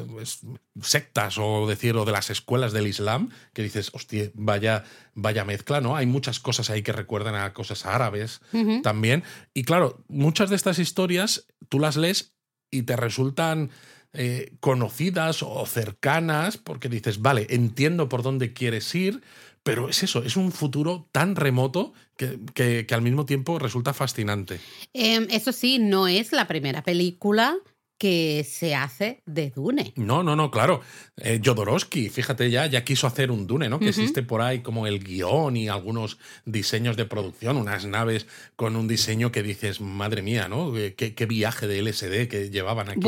sectas 0.82 1.38
o 1.38 1.66
decir, 1.66 1.96
o 1.96 2.04
de 2.04 2.12
las 2.12 2.30
escuelas 2.30 2.72
del 2.72 2.86
Islam, 2.86 3.30
que 3.52 3.62
dices, 3.62 3.90
hostia, 3.92 4.30
vaya, 4.34 4.84
vaya 5.14 5.44
mezcla, 5.44 5.80
¿no? 5.80 5.96
Hay 5.96 6.06
muchas 6.06 6.40
cosas 6.40 6.70
ahí 6.70 6.82
que 6.82 6.92
recuerdan 6.92 7.34
a 7.34 7.52
cosas 7.52 7.86
árabes 7.86 8.40
también. 8.82 9.22
Y 9.54 9.64
claro, 9.64 10.04
muchas 10.08 10.50
de 10.50 10.56
estas 10.56 10.78
historias 10.78 11.46
tú 11.68 11.78
las 11.78 11.96
lees 11.96 12.34
y 12.70 12.82
te 12.82 12.96
resultan 12.96 13.70
eh, 14.14 14.56
conocidas 14.60 15.42
o 15.42 15.66
cercanas 15.66 16.56
porque 16.56 16.88
dices, 16.88 17.20
vale, 17.20 17.46
entiendo 17.50 18.08
por 18.08 18.22
dónde 18.22 18.54
quieres 18.54 18.94
ir, 18.94 19.22
pero 19.62 19.88
es 19.88 20.02
eso, 20.02 20.22
es 20.22 20.36
un 20.36 20.52
futuro 20.52 21.08
tan 21.12 21.36
remoto 21.36 21.92
que, 22.16 22.38
que- 22.54 22.86
al 22.94 23.02
mismo 23.02 23.26
tiempo 23.26 23.58
resulta 23.58 23.92
fascinante. 23.94 24.60
Em, 24.92 25.26
eso 25.30 25.52
sí, 25.52 25.78
no 25.78 26.08
es 26.08 26.32
la 26.32 26.46
primera 26.48 26.82
película 26.82 27.56
que 27.98 28.46
se 28.48 28.76
hace 28.76 29.22
de 29.26 29.50
Dune. 29.50 29.92
No, 29.96 30.22
no, 30.22 30.36
no, 30.36 30.50
claro. 30.52 30.80
Eh, 31.16 31.40
Jodorowsky, 31.44 32.08
fíjate 32.08 32.48
ya, 32.48 32.66
ya 32.66 32.84
quiso 32.84 33.08
hacer 33.08 33.32
un 33.32 33.48
Dune, 33.48 33.68
¿no? 33.68 33.80
Que 33.80 33.88
existe 33.88 34.22
por 34.22 34.40
ahí 34.40 34.60
como 34.60 34.86
el 34.86 35.02
guion 35.02 35.56
y 35.56 35.68
algunos 35.68 36.18
diseños 36.44 36.96
de 36.96 37.06
producción, 37.06 37.56
unas 37.56 37.86
naves 37.86 38.26
con 38.54 38.76
un 38.76 38.86
diseño 38.86 39.32
que 39.32 39.42
dices, 39.42 39.80
madre 39.80 40.22
mía, 40.22 40.48
¿no? 40.48 40.72
Qué, 40.96 41.26
viaje 41.28 41.66
de 41.66 41.82
LSD 41.82 42.28
que 42.28 42.50
llevaban 42.50 42.88
aquí 42.88 43.00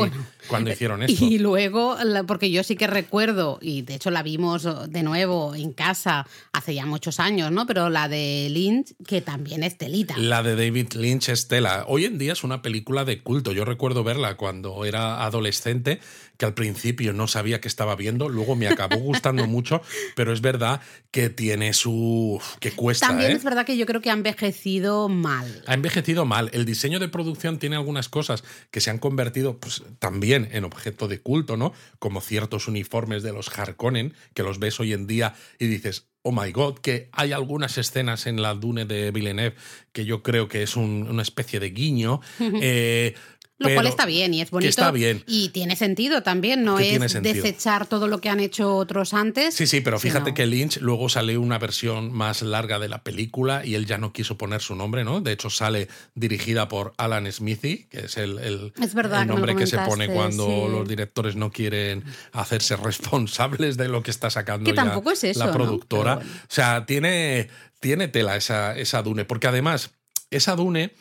cuando 0.47 0.69
eh, 0.69 0.73
hicieron 0.73 1.01
esto. 1.03 1.25
Y 1.25 1.39
luego, 1.39 1.95
porque 2.27 2.51
yo 2.51 2.63
sí 2.63 2.75
que 2.75 2.87
recuerdo, 2.87 3.57
y 3.61 3.83
de 3.83 3.95
hecho 3.95 4.11
la 4.11 4.23
vimos 4.23 4.67
de 4.91 5.03
nuevo 5.03 5.55
en 5.55 5.71
casa 5.71 6.27
hace 6.51 6.75
ya 6.75 6.85
muchos 6.85 7.19
años, 7.19 7.51
¿no? 7.51 7.65
Pero 7.65 7.89
la 7.89 8.09
de 8.09 8.49
Lynch, 8.49 8.93
que 9.07 9.21
también 9.21 9.63
es 9.63 9.77
telita. 9.77 10.17
La 10.17 10.43
de 10.43 10.55
David 10.55 10.93
Lynch 10.93 11.29
es 11.29 11.47
tela. 11.47 11.85
Hoy 11.87 12.05
en 12.05 12.17
día 12.17 12.33
es 12.33 12.43
una 12.43 12.61
película 12.61 13.05
de 13.05 13.21
culto. 13.23 13.53
Yo 13.53 13.63
recuerdo 13.63 14.03
verla 14.03 14.35
cuando 14.35 14.80
era 14.85 15.23
adolescente, 15.23 15.99
que 16.37 16.45
al 16.45 16.53
principio 16.53 17.13
no 17.13 17.27
sabía 17.27 17.61
que 17.61 17.67
estaba 17.67 17.95
viendo, 17.95 18.29
luego 18.29 18.55
me 18.55 18.67
acabó 18.67 18.95
gustando 18.99 19.45
mucho, 19.47 19.81
pero 20.15 20.33
es 20.33 20.41
verdad 20.41 20.81
que 21.11 21.29
tiene 21.29 21.73
su... 21.73 22.41
que 22.59 22.71
cuesta. 22.71 23.07
También 23.07 23.31
¿eh? 23.31 23.35
es 23.35 23.43
verdad 23.43 23.65
que 23.65 23.77
yo 23.77 23.85
creo 23.85 24.01
que 24.01 24.09
ha 24.09 24.13
envejecido 24.13 25.07
mal. 25.09 25.63
Ha 25.67 25.73
envejecido 25.73 26.25
mal. 26.25 26.49
El 26.53 26.65
diseño 26.65 26.99
de 26.99 27.09
producción 27.09 27.59
tiene 27.59 27.75
algunas 27.75 28.09
cosas 28.09 28.43
que 28.71 28.81
se 28.81 28.89
han 28.89 28.97
convertido 28.97 29.59
pues, 29.59 29.83
también 29.99 30.49
en 30.51 30.63
objeto 30.63 31.07
de 31.07 31.19
culto, 31.19 31.57
¿no? 31.57 31.73
Como 31.99 32.21
ciertos 32.21 32.67
uniformes 32.67 33.23
de 33.23 33.33
los 33.33 33.49
Harkonnen, 33.57 34.13
que 34.33 34.43
los 34.43 34.59
ves 34.59 34.79
hoy 34.79 34.93
en 34.93 35.07
día 35.07 35.35
y 35.59 35.67
dices, 35.67 36.07
oh 36.23 36.31
my 36.31 36.51
god, 36.51 36.79
que 36.79 37.09
hay 37.11 37.31
algunas 37.31 37.77
escenas 37.77 38.27
en 38.27 38.41
la 38.41 38.53
Dune 38.53 38.85
de 38.85 39.11
Villeneuve 39.11 39.55
que 39.91 40.05
yo 40.05 40.23
creo 40.23 40.47
que 40.47 40.63
es 40.63 40.75
una 40.75 41.21
especie 41.21 41.59
de 41.59 41.69
guiño. 41.71 42.21
eh, 42.39 43.15
lo 43.61 43.73
cual 43.73 43.87
está 43.87 44.05
bien 44.05 44.33
y 44.33 44.41
es 44.41 44.51
bonito. 44.51 44.69
está 44.69 44.91
bien. 44.91 45.23
Y 45.27 45.49
tiene 45.49 45.75
sentido 45.75 46.23
también, 46.23 46.63
no 46.63 46.79
es 46.79 47.21
desechar 47.21 47.85
todo 47.85 48.07
lo 48.07 48.19
que 48.19 48.29
han 48.29 48.39
hecho 48.39 48.75
otros 48.75 49.13
antes. 49.13 49.53
Sí, 49.53 49.67
sí, 49.67 49.81
pero 49.81 49.99
fíjate 49.99 50.33
que 50.33 50.45
Lynch 50.45 50.77
luego 50.77 51.09
sale 51.09 51.37
una 51.37 51.57
versión 51.57 52.11
más 52.11 52.41
larga 52.41 52.79
de 52.79 52.89
la 52.89 53.03
película 53.03 53.65
y 53.65 53.75
él 53.75 53.85
ya 53.85 53.97
no 53.97 54.13
quiso 54.13 54.37
poner 54.37 54.61
su 54.61 54.75
nombre, 54.75 55.03
¿no? 55.03 55.21
De 55.21 55.31
hecho, 55.31 55.49
sale 55.49 55.87
dirigida 56.15 56.67
por 56.67 56.93
Alan 56.97 57.31
Smithy, 57.31 57.85
que 57.89 58.05
es 58.05 58.17
el, 58.17 58.39
el, 58.39 58.73
nombre 59.27 59.55
que, 59.55 59.67
se 59.67 59.77
pone 59.77 60.07
cuando 60.07 60.67
los 60.67 60.87
directores 60.87 61.35
no 61.35 61.51
quieren 61.51 62.03
hacerse 62.31 62.75
responsables 62.75 63.77
de 63.77 63.87
lo 63.87 64.03
que 64.03 64.11
está 64.11 64.29
sacando 64.29 64.51
que 64.63 64.73
tampoco 64.73 65.11
es 65.11 65.23
eso, 65.23 65.39
la 65.39 65.51
productora. 65.51 66.15
O 66.17 66.21
sea, 66.47 66.85
tiene, 66.85 67.49
tiene 67.79 68.07
tela 68.07 68.35
esa, 68.35 68.77
esa 68.77 69.01
Dune, 69.01 69.25
porque 69.25 69.47
además, 69.47 69.91
esa 70.29 70.55
Dune 70.55 70.93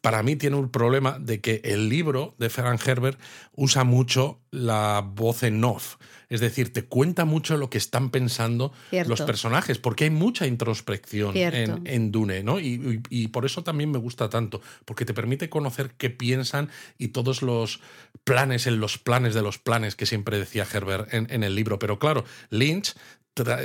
para 0.00 0.22
mí 0.22 0.36
tiene 0.36 0.56
un 0.56 0.70
problema 0.70 1.18
de 1.18 1.40
que 1.40 1.60
el 1.64 1.88
libro 1.88 2.34
de 2.38 2.50
Ferran 2.50 2.78
Herbert 2.84 3.18
usa 3.54 3.84
mucho 3.84 4.40
la 4.50 5.02
voz 5.04 5.42
en 5.42 5.62
off. 5.64 5.96
Es 6.28 6.40
decir, 6.40 6.72
te 6.72 6.84
cuenta 6.84 7.24
mucho 7.24 7.56
lo 7.56 7.70
que 7.70 7.78
están 7.78 8.10
pensando 8.10 8.72
los 9.06 9.22
personajes, 9.22 9.78
porque 9.78 10.04
hay 10.04 10.10
mucha 10.10 10.46
introspección 10.46 11.36
en, 11.36 12.10
Dune, 12.10 12.42
¿no? 12.42 12.58
Y, 12.58 13.28
por 13.28 13.44
eso 13.44 13.62
también 13.62 13.90
me 13.90 13.98
gusta 13.98 14.28
tanto, 14.28 14.60
porque 14.84 15.04
te 15.04 15.14
permite 15.14 15.48
conocer 15.48 15.92
qué 15.96 16.10
piensan 16.10 16.68
y 16.98 17.08
todos 17.08 17.42
los 17.42 17.80
planes 18.24 18.66
en 18.66 18.80
los 18.80 18.98
planes 18.98 19.34
de 19.34 19.42
los 19.42 19.58
planes 19.58 19.94
que 19.94 20.06
siempre 20.06 20.38
decía 20.38 20.66
Herbert 20.70 21.12
en, 21.12 21.44
el 21.44 21.54
libro. 21.54 21.78
Pero 21.78 21.98
claro, 21.98 22.24
Lynch 22.50 22.94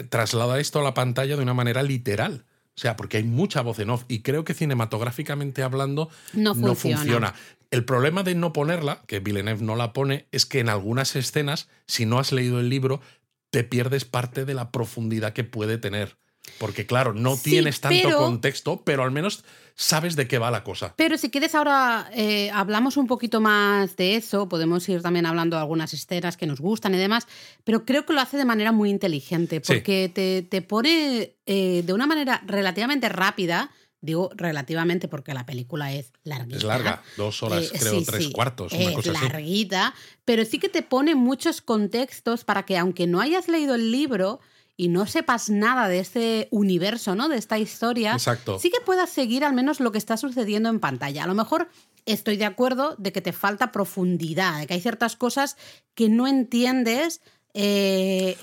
traslada 0.10 0.60
esto 0.60 0.80
a 0.80 0.84
la 0.84 0.94
pantalla 0.94 1.36
de 1.36 1.44
una 1.44 1.54
manera 1.54 1.82
literal. 1.82 2.46
O 2.76 2.80
sea, 2.82 2.96
porque 2.96 3.18
hay 3.18 3.24
mucha 3.24 3.62
voz 3.62 3.80
en 3.80 3.90
off 3.90 4.06
y 4.08 4.22
creo 4.22 4.44
que 4.44 4.54
cinematográficamente 4.54 5.62
hablando 5.62 6.10
no 6.34 6.76
funciona. 6.76 7.34
El 7.70 7.86
problema 7.86 8.24
de 8.24 8.36
no 8.36 8.54
ponerla, 8.54 9.02
que 9.08 9.20
Villeneuve 9.20 9.64
no 9.64 9.76
la 9.76 9.94
pone, 9.94 10.28
es 10.32 10.46
que 10.46 10.60
en 10.60 10.70
algunas 10.70 11.16
escenas, 11.16 11.70
si 11.88 12.06
no 12.06 12.20
has 12.20 12.32
leído 12.32 12.60
el 12.60 12.70
libro, 12.70 13.02
te 13.50 13.64
pierdes 13.64 14.06
parte 14.06 14.46
de 14.46 14.54
la 14.54 14.72
profundidad 14.72 15.34
que 15.34 15.44
puede 15.44 15.78
tener. 15.78 16.18
Porque 16.58 16.86
claro, 16.86 17.14
no 17.14 17.38
tienes 17.38 17.82
tanto 17.82 18.18
contexto, 18.18 18.84
pero 18.84 19.04
al 19.04 19.12
menos 19.12 19.46
sabes 19.82 20.16
de 20.16 20.28
qué 20.28 20.38
va 20.38 20.52
la 20.52 20.64
cosa. 20.64 20.94
Pero 20.96 21.18
si 21.18 21.30
quieres 21.30 21.56
ahora 21.56 22.10
eh, 22.14 22.52
hablamos 22.52 22.98
un 22.98 23.08
poquito 23.08 23.42
más 23.42 23.96
de 23.96 24.16
eso, 24.16 24.48
podemos 24.48 24.88
ir 24.88 25.02
también 25.02 25.26
hablando 25.26 25.56
de 25.56 25.62
algunas 25.62 25.94
escenas 25.94 26.38
que 26.38 26.46
nos 26.46 26.62
gustan 26.62 26.94
y 26.94 26.98
demás, 26.98 27.28
pero 27.64 27.84
creo 27.84 28.06
que 28.06 28.14
lo 28.14 28.22
hace 28.22 28.38
de 28.38 28.46
manera 28.46 28.72
muy 28.72 28.90
inteligente, 28.90 29.60
porque 29.60 30.10
te, 30.50 30.62
pone 30.62 31.36
eh, 31.46 31.84
de 31.84 31.94
una 31.94 32.06
manera 32.06 32.42
relativamente 32.46 33.10
rápida, 33.10 33.72
Digo 34.04 34.32
relativamente 34.34 35.08
porque 35.08 35.32
la 35.36 35.46
película 35.46 35.94
es 35.94 36.12
larguita. 36.24 36.58
Es 36.58 36.64
larga, 36.64 37.04
dos 37.18 37.44
horas, 37.44 37.66
eh, 37.66 37.78
creo, 37.80 38.02
tres 38.04 38.30
cuartos. 38.30 38.74
Una 38.74 39.00
es 39.00 39.06
larguita, 39.06 39.94
pero 40.26 40.44
sí 40.44 40.58
que 40.58 40.70
te 40.70 40.82
pone 40.82 41.14
muchos 41.14 41.62
contextos 41.62 42.44
para 42.44 42.64
que 42.64 42.80
aunque 42.80 43.06
no 43.06 43.22
hayas 43.22 43.48
leído 43.48 43.76
el 43.76 43.92
libro, 43.92 44.40
y 44.78 44.88
no 44.88 45.06
sepas 45.06 45.50
nada 45.50 45.88
de 45.88 46.00
este 46.00 46.48
universo, 46.52 47.16
¿no? 47.16 47.30
De 47.30 47.38
esta 47.38 47.60
historia, 47.60 48.18
sí 48.20 48.70
que 48.70 48.82
puedas 48.86 49.10
seguir 49.10 49.44
al 49.44 49.54
menos 49.54 49.80
lo 49.80 49.92
que 49.92 49.98
está 49.98 50.18
sucediendo 50.18 50.70
en 50.70 50.80
pantalla. 50.80 51.24
A 51.24 51.28
lo 51.28 51.36
mejor 51.36 51.70
estoy 52.06 52.38
de 52.38 52.46
acuerdo 52.46 52.96
de 52.98 53.12
que 53.12 53.22
te 53.22 53.34
falta 53.34 53.72
profundidad, 53.72 54.60
de 54.60 54.68
que 54.68 54.74
hay 54.74 54.82
ciertas 54.82 55.16
cosas 55.16 55.58
que 55.94 56.10
no 56.10 56.28
entiendes 56.28 57.22
eh, 57.54 58.38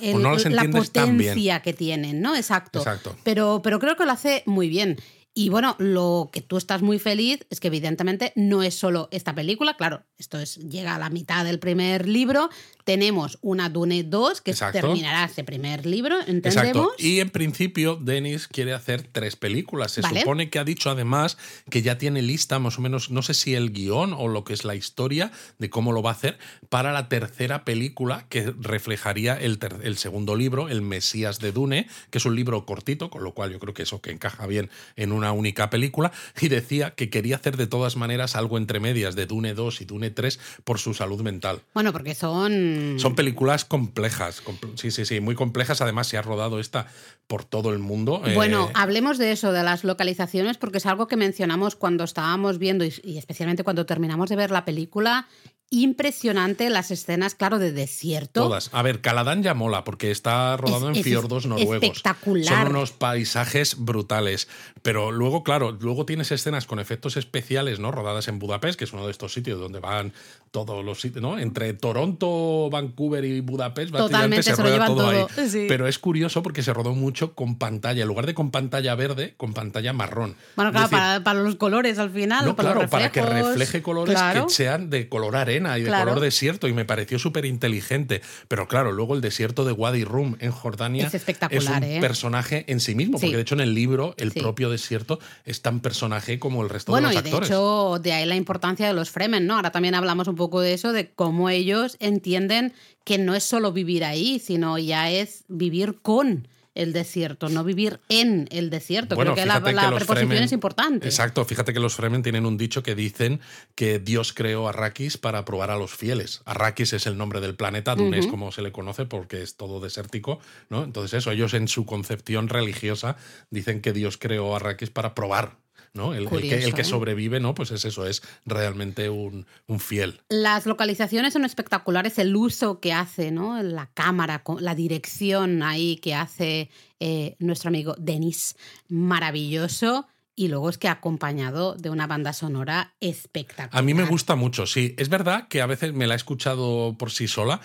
la 0.50 0.64
potencia 0.70 1.60
que 1.60 1.72
tienen, 1.72 2.20
¿no? 2.20 2.36
Exacto. 2.36 2.78
Exacto. 2.80 3.16
Pero, 3.24 3.60
pero 3.62 3.78
creo 3.78 3.96
que 3.96 4.04
lo 4.04 4.12
hace 4.12 4.42
muy 4.46 4.68
bien. 4.68 4.98
Y 5.34 5.50
bueno, 5.50 5.76
lo 5.78 6.30
que 6.32 6.40
tú 6.40 6.56
estás 6.56 6.82
muy 6.82 6.98
feliz 6.98 7.46
es 7.48 7.60
que 7.60 7.68
evidentemente 7.68 8.32
no 8.34 8.64
es 8.64 8.74
solo 8.74 9.08
esta 9.12 9.36
película, 9.36 9.76
claro, 9.76 10.04
esto 10.18 10.36
es 10.38 10.56
llega 10.56 10.96
a 10.96 10.98
la 10.98 11.10
mitad 11.10 11.44
del 11.44 11.60
primer 11.60 12.08
libro, 12.08 12.50
tenemos 12.88 13.36
una 13.42 13.68
Dune 13.68 14.02
2 14.02 14.40
que 14.40 14.54
terminará 14.54 15.26
ese 15.26 15.44
primer 15.44 15.84
libro, 15.84 16.20
¿entendemos? 16.20 16.56
Exacto. 16.56 16.94
Y 16.96 17.20
en 17.20 17.28
principio 17.28 17.96
Denis 17.96 18.48
quiere 18.48 18.72
hacer 18.72 19.02
tres 19.02 19.36
películas. 19.36 19.92
Se 19.92 20.02
supone 20.02 20.48
que 20.48 20.58
ha 20.58 20.64
dicho 20.64 20.88
además 20.88 21.36
que 21.68 21.82
ya 21.82 21.98
tiene 21.98 22.22
lista 22.22 22.58
más 22.58 22.78
o 22.78 22.80
menos, 22.80 23.10
no 23.10 23.20
sé 23.20 23.34
si 23.34 23.54
el 23.54 23.74
guion 23.74 24.14
o 24.14 24.26
lo 24.26 24.42
que 24.42 24.54
es 24.54 24.64
la 24.64 24.74
historia 24.74 25.32
de 25.58 25.68
cómo 25.68 25.92
lo 25.92 26.00
va 26.00 26.12
a 26.12 26.14
hacer 26.14 26.38
para 26.70 26.94
la 26.94 27.10
tercera 27.10 27.66
película 27.66 28.24
que 28.30 28.54
reflejaría 28.58 29.34
el, 29.34 29.58
el 29.82 29.98
segundo 29.98 30.34
libro, 30.34 30.70
El 30.70 30.80
Mesías 30.80 31.40
de 31.40 31.52
Dune, 31.52 31.88
que 32.08 32.16
es 32.16 32.24
un 32.24 32.36
libro 32.36 32.64
cortito, 32.64 33.10
con 33.10 33.22
lo 33.22 33.34
cual 33.34 33.52
yo 33.52 33.58
creo 33.58 33.74
que 33.74 33.82
eso 33.82 34.00
que 34.00 34.12
encaja 34.12 34.46
bien 34.46 34.70
en 34.96 35.12
una 35.12 35.32
única 35.32 35.68
película. 35.68 36.10
Y 36.40 36.48
decía 36.48 36.92
que 36.92 37.10
quería 37.10 37.36
hacer 37.36 37.58
de 37.58 37.66
todas 37.66 37.96
maneras 37.96 38.34
algo 38.34 38.56
entre 38.56 38.80
medias 38.80 39.14
de 39.14 39.26
Dune 39.26 39.52
2 39.52 39.82
y 39.82 39.84
Dune 39.84 40.10
3 40.10 40.40
por 40.64 40.78
su 40.78 40.94
salud 40.94 41.20
mental. 41.20 41.60
Bueno, 41.74 41.92
porque 41.92 42.14
son 42.14 42.77
son 42.98 43.14
películas 43.14 43.64
complejas, 43.64 44.42
sí, 44.74 44.90
sí, 44.90 45.04
sí, 45.04 45.20
muy 45.20 45.34
complejas. 45.34 45.80
Además, 45.80 46.06
se 46.06 46.16
ha 46.16 46.22
rodado 46.22 46.60
esta 46.60 46.86
por 47.26 47.44
todo 47.44 47.72
el 47.72 47.78
mundo. 47.78 48.22
Bueno, 48.34 48.68
eh, 48.68 48.72
hablemos 48.74 49.18
de 49.18 49.32
eso, 49.32 49.52
de 49.52 49.62
las 49.62 49.84
localizaciones, 49.84 50.56
porque 50.58 50.78
es 50.78 50.86
algo 50.86 51.06
que 51.06 51.16
mencionamos 51.16 51.76
cuando 51.76 52.04
estábamos 52.04 52.58
viendo 52.58 52.84
y 52.84 53.18
especialmente 53.18 53.64
cuando 53.64 53.86
terminamos 53.86 54.28
de 54.28 54.36
ver 54.36 54.50
la 54.50 54.64
película 54.64 55.28
impresionante 55.70 56.70
las 56.70 56.90
escenas, 56.90 57.34
claro, 57.34 57.58
de 57.58 57.72
desierto. 57.72 58.44
Todas. 58.44 58.70
A 58.72 58.82
ver, 58.82 59.00
Caladán 59.00 59.42
ya 59.42 59.54
mola 59.54 59.84
porque 59.84 60.10
está 60.10 60.56
rodado 60.56 60.88
en 60.88 61.02
fiordos 61.02 61.46
noruegos. 61.46 61.82
Espectacular. 61.82 62.46
Son 62.46 62.68
unos 62.68 62.92
paisajes 62.92 63.76
brutales. 63.78 64.48
Pero 64.82 65.12
luego, 65.12 65.42
claro, 65.42 65.72
luego 65.72 66.06
tienes 66.06 66.32
escenas 66.32 66.66
con 66.66 66.80
efectos 66.80 67.16
especiales, 67.16 67.80
¿no? 67.80 67.90
Rodadas 67.90 68.28
en 68.28 68.38
Budapest, 68.38 68.78
que 68.78 68.84
es 68.84 68.92
uno 68.92 69.04
de 69.04 69.10
estos 69.10 69.32
sitios 69.32 69.60
donde 69.60 69.80
van 69.80 70.14
todos 70.50 70.82
los 70.82 71.00
sitios, 71.00 71.20
¿no? 71.20 71.38
Entre 71.38 71.74
Toronto, 71.74 72.70
Vancouver 72.70 73.24
y 73.24 73.40
Budapest, 73.40 73.92
Totalmente 73.94 74.42
se, 74.42 74.56
rueda 74.56 74.86
todo, 74.86 75.10
ahí. 75.10 75.66
Pero 75.68 75.86
es 75.86 75.98
curioso 75.98 76.42
porque 76.42 76.62
se 76.62 76.72
rodó 76.72 76.94
mucho 76.94 77.34
con 77.34 77.58
pantalla. 77.58 78.02
En 78.02 78.08
lugar 78.08 78.24
de 78.24 78.32
con 78.32 78.50
pantalla 78.50 78.94
verde, 78.94 79.34
con 79.36 79.52
pantalla 79.52 79.92
marrón. 79.92 80.36
Bueno, 80.56 80.72
claro, 80.72 80.88
para, 81.22 81.34
los 81.34 81.56
colores 81.56 81.98
al 81.98 82.10
final. 82.10 82.46
No, 82.46 82.56
para 82.56 82.72
claro, 82.72 82.88
para 82.88 83.12
que 83.12 83.20
refleje 83.20 83.82
colores 83.82 84.18
que 84.32 84.44
sean 84.48 84.88
de 84.88 85.10
color 85.10 85.36
arena 85.36 85.57
y 85.58 85.82
de 85.82 85.90
color 85.90 86.20
desierto 86.20 86.68
y 86.68 86.72
me 86.72 86.84
pareció 86.84 87.18
súper 87.18 87.44
inteligente. 87.44 88.22
Pero 88.48 88.68
claro, 88.68 88.92
luego 88.92 89.14
el 89.14 89.20
desierto 89.20 89.64
de 89.64 89.72
Wadi 89.72 90.04
Rum 90.04 90.36
en 90.40 90.50
Jordania 90.50 91.06
es, 91.06 91.14
espectacular, 91.14 91.82
un 91.82 91.88
¿eh? 91.88 92.00
personaje 92.00 92.64
en 92.68 92.80
sí 92.80 92.94
mismo, 92.94 93.18
porque 93.18 93.36
de 93.36 93.42
hecho 93.42 93.54
en 93.54 93.60
el 93.60 93.74
libro 93.74 94.14
el 94.18 94.32
propio 94.32 94.70
desierto 94.70 95.18
es 95.44 95.62
tan 95.62 95.80
personaje 95.80 96.38
como 96.38 96.62
el 96.62 96.68
resto 96.68 96.94
de 96.94 97.02
los 97.02 97.10
actores. 97.10 97.30
Bueno, 97.30 97.46
y 97.46 97.48
de 97.48 97.54
hecho 97.54 97.98
de 98.02 98.12
ahí 98.12 98.26
la 98.26 98.36
importancia 98.36 98.86
de 98.86 98.94
los 98.94 99.10
Fremen, 99.10 99.46
¿no? 99.46 99.56
Ahora 99.56 99.70
también 99.70 99.94
hablamos 99.94 100.28
un 100.28 100.36
poco 100.36 100.60
de 100.60 100.74
eso, 100.74 100.92
de 100.92 101.10
cómo 101.10 101.50
ellos 101.50 101.96
entienden 102.00 102.72
que 103.04 103.18
no 103.18 103.34
es 103.34 103.44
solo 103.44 103.72
vivir 103.72 104.04
ahí, 104.04 104.38
sino 104.38 104.78
ya 104.78 105.10
es 105.10 105.44
vivir 105.48 105.98
con 106.02 106.46
el 106.78 106.92
desierto, 106.92 107.48
no 107.48 107.64
vivir 107.64 108.00
en 108.08 108.48
el 108.52 108.70
desierto. 108.70 109.16
Creo 109.16 109.34
que 109.34 109.44
la, 109.44 109.60
preposición 109.60 110.32
es 110.32 110.52
importante. 110.52 111.06
Exacto, 111.06 111.44
fíjate 111.44 111.72
que 111.72 111.80
los 111.80 111.96
Fremen 111.96 112.22
tienen 112.22 112.46
un 112.46 112.56
dicho 112.56 112.84
que 112.84 112.94
dicen 112.94 113.40
que 113.74 113.98
Dios 113.98 114.32
creó 114.32 114.68
Arrakis 114.68 115.18
para 115.18 115.44
probar 115.44 115.72
a 115.72 115.76
los 115.76 115.90
fieles. 115.90 116.40
Arrakis 116.44 116.92
es 116.92 117.06
el 117.06 117.18
nombre 117.18 117.40
del 117.40 117.56
planeta, 117.56 117.96
Dune 117.96 118.20
es 118.20 118.28
como 118.28 118.52
se 118.52 118.62
le 118.62 118.70
conoce 118.70 119.06
porque 119.06 119.42
es 119.42 119.56
todo 119.56 119.80
desértico, 119.80 120.38
¿no? 120.70 120.84
Entonces 120.84 121.18
eso, 121.18 121.32
ellos 121.32 121.52
en 121.52 121.66
su 121.66 121.84
concepción 121.84 122.48
religiosa 122.48 123.16
dicen 123.50 123.80
que 123.80 123.92
Dios 123.92 124.16
creó 124.16 124.54
Arrakis 124.54 124.90
para 124.90 125.14
probar 125.14 125.56
¿no? 125.94 126.14
El, 126.14 126.28
el 126.32 126.74
que, 126.74 126.84
sobrevive, 126.84 127.40
¿no? 127.40 127.54
Pues 127.54 127.70
es 127.70 127.84
eso, 127.84 128.06
es 128.06 128.22
realmente 128.46 129.10
un, 129.10 129.46
un, 129.66 129.80
fiel. 129.80 130.20
Las 130.28 130.66
localizaciones 130.66 131.32
son 131.32 131.44
espectaculares, 131.44 132.18
el 132.18 132.34
uso 132.36 132.80
que 132.80 132.92
hace, 132.92 133.30
¿no? 133.30 133.62
La 133.62 133.90
cámara, 133.94 134.42
la 134.60 134.74
dirección 134.74 135.62
ahí 135.62 135.96
que 135.96 136.14
hace 136.14 136.70
eh, 137.00 137.36
nuestro 137.38 137.68
amigo 137.68 137.94
Denis, 137.98 138.56
maravilloso 138.88 140.06
y 140.38 140.46
luego 140.46 140.70
es 140.70 140.78
que 140.78 140.86
acompañado 140.86 141.74
de 141.74 141.90
una 141.90 142.06
banda 142.06 142.32
sonora 142.32 142.94
espectacular. 143.00 143.70
A 143.72 143.82
mí 143.82 143.92
me 143.92 144.04
gusta 144.04 144.36
mucho, 144.36 144.66
sí. 144.66 144.94
Es 144.96 145.08
verdad 145.08 145.48
que 145.48 145.60
a 145.62 145.66
veces 145.66 145.92
me 145.94 146.06
la 146.06 146.14
he 146.14 146.16
escuchado 146.16 146.94
por 146.96 147.10
sí 147.10 147.26
sola 147.26 147.60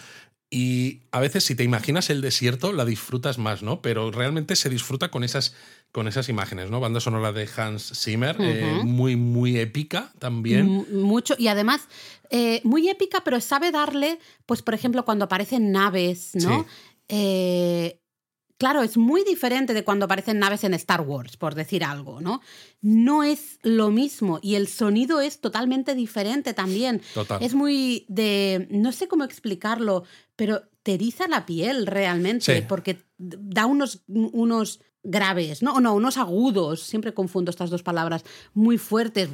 y 0.50 1.02
a 1.12 1.20
veces 1.20 1.44
si 1.44 1.56
te 1.56 1.64
imaginas 1.64 2.10
el 2.10 2.22
desierto 2.22 2.74
la 2.74 2.86
disfrutas 2.86 3.40
más, 3.40 3.64
¿no? 3.64 3.82
Pero 3.82 4.10
realmente 4.10 4.56
se 4.56 4.70
disfruta 4.70 5.10
con 5.10 5.24
esas, 5.24 5.56
con 5.94 6.10
esas 6.10 6.28
imágenes, 6.28 6.70
¿no? 6.70 6.82
Banda 6.82 7.00
sonora 7.00 7.32
de 7.32 7.48
Hans 7.56 7.94
Zimmer, 7.96 8.36
eh, 8.40 8.82
muy, 8.84 9.16
muy 9.16 9.58
épica 9.58 10.12
también. 10.20 10.86
mucho, 10.92 11.36
y 11.38 11.48
además 11.48 11.88
eh, 12.30 12.60
muy 12.66 12.90
épica, 12.90 13.22
pero 13.24 13.40
sabe 13.40 13.72
darle, 13.72 14.20
pues 14.46 14.62
por 14.62 14.74
ejemplo, 14.74 15.06
cuando 15.06 15.26
aparecen 15.26 15.72
naves, 15.72 16.32
¿no? 16.34 16.66
Eh, 17.08 18.00
Claro, 18.64 18.82
es 18.82 18.96
muy 18.96 19.26
diferente 19.26 19.74
de 19.74 19.84
cuando 19.84 20.06
aparecen 20.06 20.40
naves 20.40 20.64
en 20.64 20.74
Star 20.76 21.02
Wars, 21.02 21.36
por 21.36 21.54
decir 21.54 21.84
algo, 21.84 22.22
¿no? 22.22 22.40
No 22.82 23.22
es 23.24 23.60
lo 23.62 23.90
mismo 23.90 24.40
y 24.42 24.56
el 24.56 24.70
sonido 24.70 25.20
es 25.20 25.42
totalmente 25.42 25.96
diferente 25.96 26.54
también. 26.54 27.02
Total. 27.14 27.44
Es 27.44 27.56
muy 27.56 28.06
de, 28.08 28.68
no 28.72 28.94
sé 28.94 29.10
cómo 29.10 29.26
explicarlo, 29.26 30.06
pero 30.38 30.62
te 30.82 30.94
eriza 30.94 31.28
la 31.28 31.46
piel 31.46 31.88
realmente, 31.88 32.62
porque 32.62 33.04
da 33.18 33.66
unos, 33.66 34.04
unos 34.08 34.80
graves, 35.04 35.62
¿no? 35.62 35.74
O 35.74 35.80
no, 35.80 35.94
unos 35.94 36.18
agudos, 36.18 36.82
siempre 36.82 37.14
confundo 37.14 37.52
estas 37.52 37.70
dos 37.70 37.84
palabras, 37.84 38.24
muy 38.54 38.78
fuertes. 38.78 39.30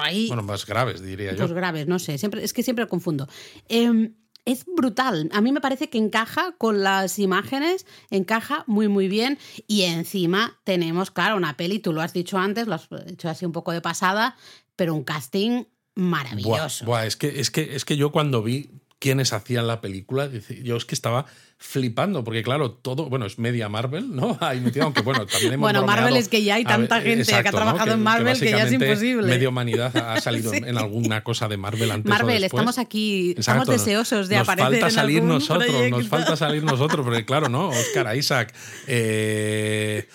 Ahí. 0.00 0.28
Bueno, 0.28 0.42
más 0.42 0.66
graves, 0.66 1.02
diría 1.02 1.34
yo. 1.34 1.42
Más 1.42 1.52
graves, 1.52 1.86
no 1.86 1.98
sé, 1.98 2.18
siempre, 2.18 2.42
es 2.42 2.52
que 2.52 2.62
siempre 2.62 2.86
confundo. 2.86 3.28
Eh, 3.68 4.12
es 4.48 4.64
brutal. 4.64 5.28
A 5.34 5.42
mí 5.42 5.52
me 5.52 5.60
parece 5.60 5.90
que 5.90 5.98
encaja 5.98 6.54
con 6.56 6.82
las 6.82 7.18
imágenes, 7.18 7.84
encaja 8.08 8.64
muy, 8.66 8.88
muy 8.88 9.06
bien. 9.06 9.38
Y 9.66 9.82
encima 9.82 10.58
tenemos, 10.64 11.10
claro, 11.10 11.36
una 11.36 11.56
peli, 11.58 11.80
tú 11.80 11.92
lo 11.92 12.00
has 12.00 12.14
dicho 12.14 12.38
antes, 12.38 12.66
lo 12.66 12.74
has 12.74 12.88
hecho 13.06 13.28
así 13.28 13.44
un 13.44 13.52
poco 13.52 13.72
de 13.72 13.82
pasada, 13.82 14.36
pero 14.74 14.94
un 14.94 15.04
casting 15.04 15.64
maravilloso. 15.94 16.98
es, 17.00 17.16
que, 17.16 17.40
es, 17.40 17.50
que, 17.50 17.74
es 17.74 17.84
que 17.84 17.98
yo 17.98 18.10
cuando 18.10 18.42
vi 18.42 18.70
quiénes 18.98 19.34
hacían 19.34 19.66
la 19.66 19.82
película, 19.82 20.30
yo 20.62 20.76
es 20.76 20.84
que 20.86 20.94
estaba 20.94 21.26
flipando, 21.60 22.22
porque 22.22 22.44
claro, 22.44 22.70
todo, 22.70 23.08
bueno, 23.10 23.26
es 23.26 23.38
media 23.38 23.68
Marvel, 23.68 24.14
¿no? 24.14 24.38
Ahí 24.40 24.60
metido, 24.60 24.84
aunque 24.84 25.02
bueno, 25.02 25.26
también 25.26 25.54
hemos 25.54 25.64
Bueno, 25.64 25.84
Marvel 25.84 26.16
es 26.16 26.28
que 26.28 26.42
ya 26.42 26.54
hay 26.54 26.64
tanta 26.64 27.00
gente 27.00 27.24
que 27.24 27.34
ha 27.34 27.50
trabajado 27.50 27.92
en 27.94 28.02
Marvel 28.02 28.38
que, 28.38 28.50
ya 28.50 28.62
es 28.62 28.72
imposible. 28.72 29.26
Media 29.26 29.48
humanidad 29.48 29.94
ha 29.96 30.20
salido 30.20 30.52
en 30.54 30.78
alguna 30.78 31.24
cosa 31.24 31.48
de 31.48 31.56
Marvel 31.56 31.90
antes 31.90 32.08
Marvel, 32.08 32.42
o 32.44 32.46
estamos 32.46 32.78
aquí, 32.78 33.34
estamos 33.36 33.66
deseosos 33.66 34.28
de 34.28 34.36
nos 34.36 34.48
aparecer 34.48 34.80
falta 34.80 34.90
salir 34.90 35.22
nosotros, 35.22 35.90
nos 35.90 36.08
falta 36.08 36.36
salir 36.36 36.62
nosotros, 36.62 37.04
porque 37.04 37.24
claro, 37.24 37.48
¿no? 37.48 37.68
Oscar 37.70 38.16
Isaac, 38.16 38.54
eh, 38.86 40.08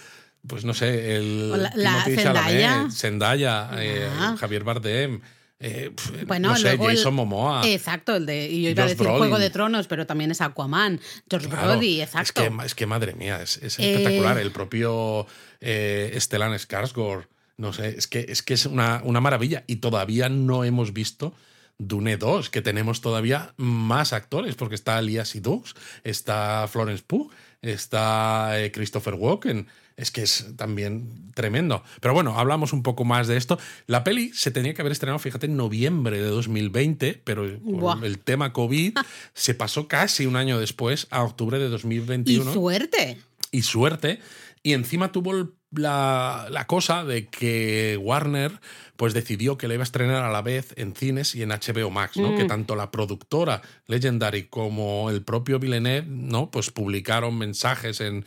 pues 0.47 0.63
no 0.63 0.73
sé, 0.73 1.17
el 1.17 1.51
la, 1.75 2.03
Zendaya, 2.05 2.87
Zendaya 2.89 3.69
eh, 3.77 4.07
Javier 4.39 4.63
Bardem, 4.63 5.19
eh, 5.59 5.91
bueno, 6.27 6.49
no 6.49 6.55
sé, 6.57 6.77
Jason 6.77 7.13
Momoa. 7.13 7.61
Exacto, 7.65 8.15
el 8.15 8.25
de. 8.25 8.49
Y 8.49 8.63
yo 8.63 8.69
iba 8.71 8.83
a 8.83 8.87
decir 8.87 9.07
Juego 9.07 9.39
de 9.39 9.49
Tronos, 9.49 9.87
pero 9.87 10.05
también 10.05 10.31
es 10.31 10.41
Aquaman. 10.41 10.99
George 11.29 11.47
Brody, 11.47 12.01
exacto. 12.01 12.43
Es 12.43 12.49
que, 12.49 12.65
es 12.65 12.75
que 12.75 12.85
madre 12.85 13.13
mía, 13.13 13.41
es, 13.41 13.57
espectacular. 13.57 14.37
El 14.37 14.51
propio 14.51 15.25
eh, 15.61 16.15
Stellan 16.19 16.51
Skarsgård. 16.53 17.27
No 17.55 17.71
sé, 17.71 17.95
es 17.97 18.07
que 18.07 18.25
es, 18.27 18.41
que 18.41 18.55
es 18.55 18.65
una, 18.65 19.01
una 19.05 19.21
maravilla. 19.21 19.63
Y 19.67 19.77
todavía 19.77 20.27
no 20.27 20.63
hemos 20.63 20.91
visto. 20.91 21.33
Dune 21.79 22.17
2, 22.17 22.49
que 22.49 22.61
tenemos 22.61 23.01
todavía 23.01 23.53
más 23.57 24.13
actores, 24.13 24.55
porque 24.55 24.75
está 24.75 24.97
Alias 24.97 25.29
Sidux, 25.29 25.73
está 26.03 26.67
Florence 26.67 27.03
Pugh, 27.05 27.31
está 27.61 28.61
eh, 28.61 28.71
Christopher 28.71 29.15
Walken, 29.15 29.67
es 29.97 30.11
que 30.11 30.21
es 30.23 30.47
también 30.55 31.31
tremendo. 31.33 31.83
Pero 32.01 32.13
bueno, 32.13 32.39
hablamos 32.39 32.73
un 32.73 32.83
poco 32.83 33.05
más 33.05 33.27
de 33.27 33.37
esto. 33.37 33.59
La 33.87 34.03
peli 34.03 34.31
se 34.33 34.51
tenía 34.51 34.73
que 34.73 34.81
haber 34.81 34.91
estrenado, 34.91 35.19
fíjate, 35.19 35.45
en 35.45 35.57
noviembre 35.57 36.21
de 36.21 36.27
2020, 36.27 37.21
pero 37.23 37.45
el 37.45 38.19
tema 38.19 38.53
COVID 38.53 38.97
se 39.33 39.53
pasó 39.53 39.87
casi 39.87 40.25
un 40.25 40.35
año 40.35 40.59
después, 40.59 41.07
a 41.09 41.23
octubre 41.23 41.59
de 41.59 41.69
2021. 41.69 42.49
Y 42.49 42.53
suerte. 42.53 43.17
Y 43.51 43.61
suerte. 43.61 44.19
Y 44.63 44.73
encima 44.73 45.11
tuvo 45.11 45.51
la, 45.75 46.47
la 46.49 46.67
cosa 46.67 47.03
de 47.03 47.27
que 47.27 47.99
Warner 48.01 48.59
pues 48.95 49.13
decidió 49.13 49.57
que 49.57 49.67
la 49.67 49.73
iba 49.73 49.81
a 49.81 49.83
estrenar 49.83 50.23
a 50.23 50.31
la 50.31 50.41
vez 50.41 50.73
en 50.77 50.95
cines 50.95 51.33
y 51.35 51.41
en 51.41 51.49
HBO 51.49 51.89
Max, 51.89 52.17
¿no? 52.17 52.35
Que 52.35 52.43
mm. 52.43 52.47
tanto 52.47 52.75
la 52.75 52.91
productora 52.91 53.61
Legendary 53.87 54.43
como 54.43 55.09
el 55.09 55.23
propio 55.23 55.57
Villeneuve, 55.59 56.07
¿no? 56.07 56.51
Pues 56.51 56.69
publicaron 56.69 57.37
mensajes 57.37 58.01
en, 58.01 58.25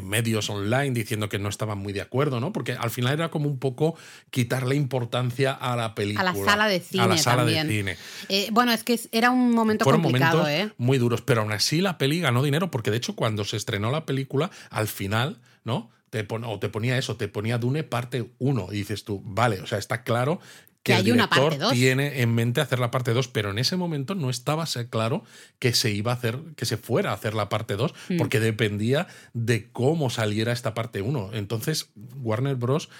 medios 0.00 0.48
online 0.48 0.90
diciendo 0.90 1.28
que 1.28 1.40
no 1.40 1.48
estaban 1.48 1.78
muy 1.78 1.92
de 1.92 2.02
acuerdo, 2.02 2.38
¿no? 2.38 2.52
Porque 2.52 2.74
al 2.74 2.90
final 2.90 3.14
era 3.14 3.30
como 3.30 3.48
un 3.48 3.58
poco 3.58 3.96
quitarle 4.30 4.76
importancia 4.76 5.50
a 5.50 5.74
la 5.74 5.96
película. 5.96 6.30
A 6.30 6.32
la 6.32 6.44
sala 6.44 6.68
de 6.68 6.78
cine. 6.78 7.02
A 7.02 7.06
la 7.08 7.18
sala 7.18 7.44
de 7.44 7.66
cine. 7.66 7.96
Eh, 8.28 8.48
bueno, 8.52 8.72
es 8.72 8.84
que 8.84 9.00
era 9.10 9.30
un 9.30 9.50
momento 9.50 9.84
Fueron 9.84 10.02
complicado, 10.02 10.42
momentos 10.42 10.70
¿eh? 10.70 10.74
Muy 10.78 10.98
duros, 10.98 11.22
pero 11.22 11.40
aún 11.40 11.50
así 11.50 11.80
la 11.80 11.98
peli 11.98 12.20
ganó 12.20 12.44
dinero, 12.44 12.70
porque 12.70 12.92
de 12.92 12.98
hecho 12.98 13.16
cuando 13.16 13.44
se 13.44 13.56
estrenó 13.56 13.90
la 13.90 14.06
película, 14.06 14.52
al 14.70 14.86
final, 14.86 15.40
¿no? 15.64 15.90
Te 16.12 16.26
o 16.30 16.58
te 16.58 16.68
ponía 16.68 16.98
eso, 16.98 17.16
te 17.16 17.26
ponía 17.26 17.56
Dune 17.56 17.84
parte 17.84 18.30
1 18.38 18.68
y 18.70 18.76
dices 18.76 19.04
tú, 19.04 19.22
vale, 19.24 19.62
o 19.62 19.66
sea, 19.66 19.78
está 19.78 20.02
claro 20.02 20.40
que, 20.82 20.92
el 20.92 21.04
director 21.04 21.56
tiene 21.70 22.20
en 22.20 22.34
mente 22.34 22.60
hacer 22.60 22.80
la 22.80 22.90
parte 22.90 23.14
2, 23.14 23.28
pero 23.28 23.50
en 23.50 23.58
ese 23.58 23.76
momento 23.76 24.14
no 24.14 24.28
estaba 24.28 24.66
claro 24.90 25.24
que 25.58 25.72
se 25.72 25.90
iba 25.90 26.12
a 26.12 26.16
hacer, 26.16 26.38
que 26.54 26.66
se 26.66 26.76
fuera 26.76 27.12
a 27.12 27.14
hacer 27.14 27.32
la 27.32 27.48
parte 27.48 27.76
2, 27.76 27.94
mm. 28.10 28.16
porque 28.18 28.40
dependía 28.40 29.06
de 29.32 29.70
cómo 29.70 30.10
saliera 30.10 30.52
esta 30.52 30.74
parte 30.74 31.00
1. 31.00 31.30
Entonces, 31.32 31.88
Warner 32.16 32.56
Bros 32.56 32.90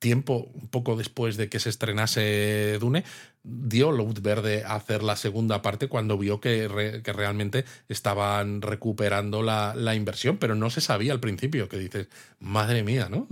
tiempo, 0.00 0.50
un 0.54 0.66
poco 0.66 0.96
después 0.96 1.36
de 1.36 1.48
que 1.48 1.60
se 1.60 1.68
estrenase 1.68 2.78
Dune, 2.80 3.04
dio 3.44 3.92
luz 3.92 4.20
verde 4.22 4.64
a 4.64 4.74
hacer 4.74 5.02
la 5.02 5.14
segunda 5.14 5.62
parte 5.62 5.88
cuando 5.88 6.18
vio 6.18 6.40
que, 6.40 7.00
que 7.04 7.12
realmente 7.12 7.64
estaban 7.88 8.62
recuperando 8.62 9.42
la, 9.42 9.74
la, 9.76 9.94
inversión, 9.94 10.38
pero 10.38 10.56
no 10.56 10.70
se 10.70 10.80
sabía 10.80 11.12
al 11.12 11.20
principio, 11.20 11.68
que 11.68 11.78
dices, 11.78 12.08
madre 12.40 12.82
mía, 12.82 13.08
¿no? 13.08 13.28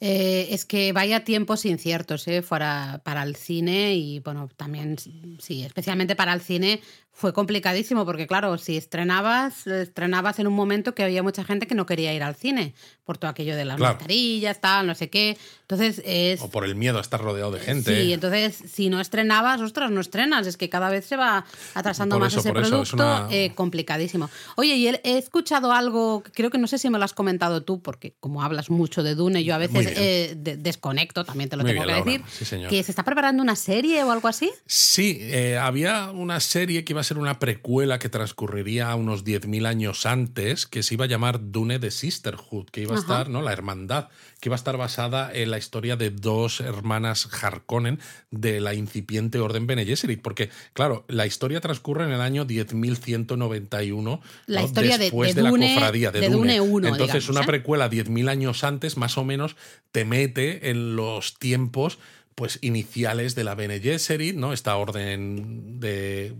Eh, 0.00 0.48
es 0.50 0.64
que 0.64 0.92
vaya 0.92 1.24
tiempos 1.24 1.64
inciertos 1.64 2.28
¿eh? 2.28 2.42
Fuera 2.42 3.00
para 3.04 3.22
el 3.22 3.36
cine 3.36 3.94
y 3.94 4.18
bueno, 4.20 4.50
también 4.54 4.98
sí, 4.98 5.62
especialmente 5.62 6.16
para 6.16 6.34
el 6.34 6.40
cine 6.40 6.80
fue 7.16 7.32
complicadísimo 7.32 8.04
porque 8.04 8.26
claro, 8.26 8.58
si 8.58 8.76
estrenabas, 8.76 9.68
estrenabas 9.68 10.40
en 10.40 10.48
un 10.48 10.54
momento 10.54 10.96
que 10.96 11.04
había 11.04 11.22
mucha 11.22 11.44
gente 11.44 11.68
que 11.68 11.76
no 11.76 11.86
quería 11.86 12.12
ir 12.12 12.24
al 12.24 12.34
cine 12.34 12.74
por 13.04 13.18
todo 13.18 13.30
aquello 13.30 13.54
de 13.54 13.64
las 13.64 13.78
mascarillas, 13.78 14.60
tal, 14.60 14.86
no 14.86 14.94
sé 14.94 15.10
qué. 15.10 15.36
Entonces 15.60 16.02
es... 16.04 16.40
O 16.40 16.50
por 16.50 16.64
el 16.64 16.74
miedo 16.74 16.98
a 16.98 17.00
estar 17.00 17.20
rodeado 17.20 17.52
de 17.52 17.60
gente. 17.60 18.02
Sí, 18.02 18.12
entonces 18.12 18.62
si 18.70 18.88
no 18.88 19.00
estrenabas, 19.00 19.60
ostras, 19.60 19.90
no 19.90 20.00
estrenas. 20.00 20.46
Es 20.46 20.56
que 20.56 20.68
cada 20.68 20.90
vez 20.90 21.04
se 21.04 21.16
va 21.16 21.44
atrasando 21.74 22.18
más 22.18 22.34
ese 22.34 22.52
producto. 22.52 23.28
Eh, 23.30 23.52
complicadísimo. 23.54 24.28
Oye, 24.56 24.74
y 24.76 24.88
he 24.88 25.18
escuchado 25.18 25.72
algo, 25.72 26.22
creo 26.32 26.50
que 26.50 26.58
no 26.58 26.66
sé 26.66 26.78
si 26.78 26.90
me 26.90 26.98
lo 26.98 27.04
has 27.04 27.12
comentado 27.12 27.62
tú, 27.62 27.80
porque 27.80 28.14
como 28.20 28.42
hablas 28.42 28.70
mucho 28.70 29.02
de 29.02 29.14
Dune, 29.14 29.44
yo 29.44 29.54
a 29.54 29.58
veces 29.58 29.92
eh, 29.96 30.34
desconecto, 30.36 31.24
también 31.24 31.48
te 31.48 31.56
lo 31.56 31.64
tengo 31.64 31.84
que 31.84 31.92
decir. 31.92 32.68
que 32.68 32.82
se 32.82 32.90
está 32.90 33.04
preparando 33.04 33.42
una 33.42 33.56
serie 33.56 34.02
o 34.02 34.10
algo 34.10 34.28
así. 34.28 34.50
Sí, 34.66 35.18
eh, 35.20 35.58
había 35.58 36.10
una 36.10 36.40
serie 36.40 36.84
que 36.84 36.92
iba 36.92 37.02
a 37.02 37.03
ser 37.04 37.18
una 37.18 37.38
precuela 37.38 37.98
que 37.98 38.08
transcurriría 38.08 38.94
unos 38.94 39.24
10.000 39.24 39.66
años 39.66 40.06
antes, 40.06 40.66
que 40.66 40.82
se 40.82 40.94
iba 40.94 41.04
a 41.04 41.08
llamar 41.08 41.50
Dune 41.50 41.78
de 41.78 41.90
Sisterhood, 41.90 42.66
que 42.66 42.82
iba 42.82 42.94
a 42.94 42.98
estar, 42.98 43.28
¿no? 43.28 43.42
La 43.42 43.52
hermandad, 43.52 44.08
que 44.40 44.48
iba 44.48 44.54
a 44.54 44.56
estar 44.56 44.76
basada 44.76 45.32
en 45.32 45.50
la 45.50 45.58
historia 45.58 45.96
de 45.96 46.10
dos 46.10 46.60
hermanas 46.60 47.28
Harkonnen 47.42 48.00
de 48.30 48.60
la 48.60 48.74
incipiente 48.74 49.38
Orden 49.38 49.66
Bene 49.66 49.84
Gesserit, 49.84 50.22
porque, 50.22 50.50
claro, 50.72 51.04
la 51.08 51.26
historia 51.26 51.60
transcurre 51.60 52.04
en 52.04 52.12
el 52.12 52.20
año 52.20 52.46
10.191, 52.46 54.20
la 54.46 54.62
historia 54.62 54.98
después 54.98 55.34
de, 55.34 55.42
la 55.42 55.50
cofradía 55.50 56.10
de, 56.10 56.28
Dune. 56.28 56.56
Entonces, 56.56 57.28
una 57.28 57.42
¿eh? 57.42 57.46
precuela 57.46 57.90
10.000 57.90 58.28
años 58.28 58.64
antes, 58.64 58.96
más 58.96 59.18
o 59.18 59.24
menos, 59.24 59.56
te 59.92 60.04
mete 60.04 60.70
en 60.70 60.96
los 60.96 61.38
tiempos 61.38 61.98
pues 62.34 62.58
iniciales 62.62 63.34
de 63.34 63.44
la 63.44 63.54
Bene 63.54 63.80
Gesserit, 63.80 64.36
¿no? 64.36 64.52
Esta 64.52 64.76
orden 64.76 65.78
de, 65.80 66.34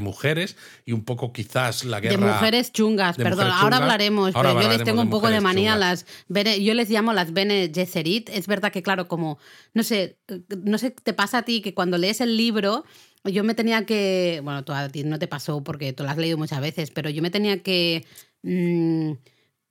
mujeres 0.00 0.56
y 0.84 0.92
un 0.92 1.04
poco 1.04 1.32
quizás 1.32 1.84
la 1.84 2.00
guerra... 2.00 2.26
De 2.26 2.32
mujeres 2.32 2.72
chungas, 2.72 3.16
perdón, 3.16 3.48
ahora 3.50 3.78
hablaremos, 3.78 4.32
pero 4.32 4.60
yo 4.60 4.68
les 4.68 4.84
tengo 4.84 5.02
un 5.02 5.10
poco 5.10 5.28
de 5.28 5.40
manía 5.40 5.76
las... 5.76 6.06
yo 6.28 6.74
les 6.74 6.90
llamo 6.90 7.12
las 7.12 7.32
Bene 7.32 7.70
Gesserit. 7.74 8.28
Es 8.30 8.46
verdad 8.46 8.72
que, 8.72 8.82
claro, 8.82 9.08
como, 9.08 9.38
no 9.74 9.82
sé, 9.82 10.18
no 10.64 10.78
sé, 10.78 10.90
te 10.90 11.12
pasa 11.12 11.38
a 11.38 11.42
ti 11.42 11.60
que 11.60 11.74
cuando 11.74 11.98
lees 11.98 12.20
el 12.20 12.36
libro 12.36 12.84
yo 13.24 13.44
me 13.44 13.54
tenía 13.54 13.84
que, 13.84 14.40
bueno, 14.42 14.64
tú 14.64 14.72
a 14.72 14.88
ti 14.88 15.04
no 15.04 15.18
te 15.18 15.28
pasó 15.28 15.62
porque 15.62 15.92
tú 15.92 16.04
lo 16.04 16.10
has 16.10 16.16
leído 16.16 16.38
muchas 16.38 16.60
veces, 16.60 16.90
pero 16.90 17.10
yo 17.10 17.22
me 17.22 17.30
tenía 17.30 17.62
que... 17.62 18.06
Mm, 18.42 19.12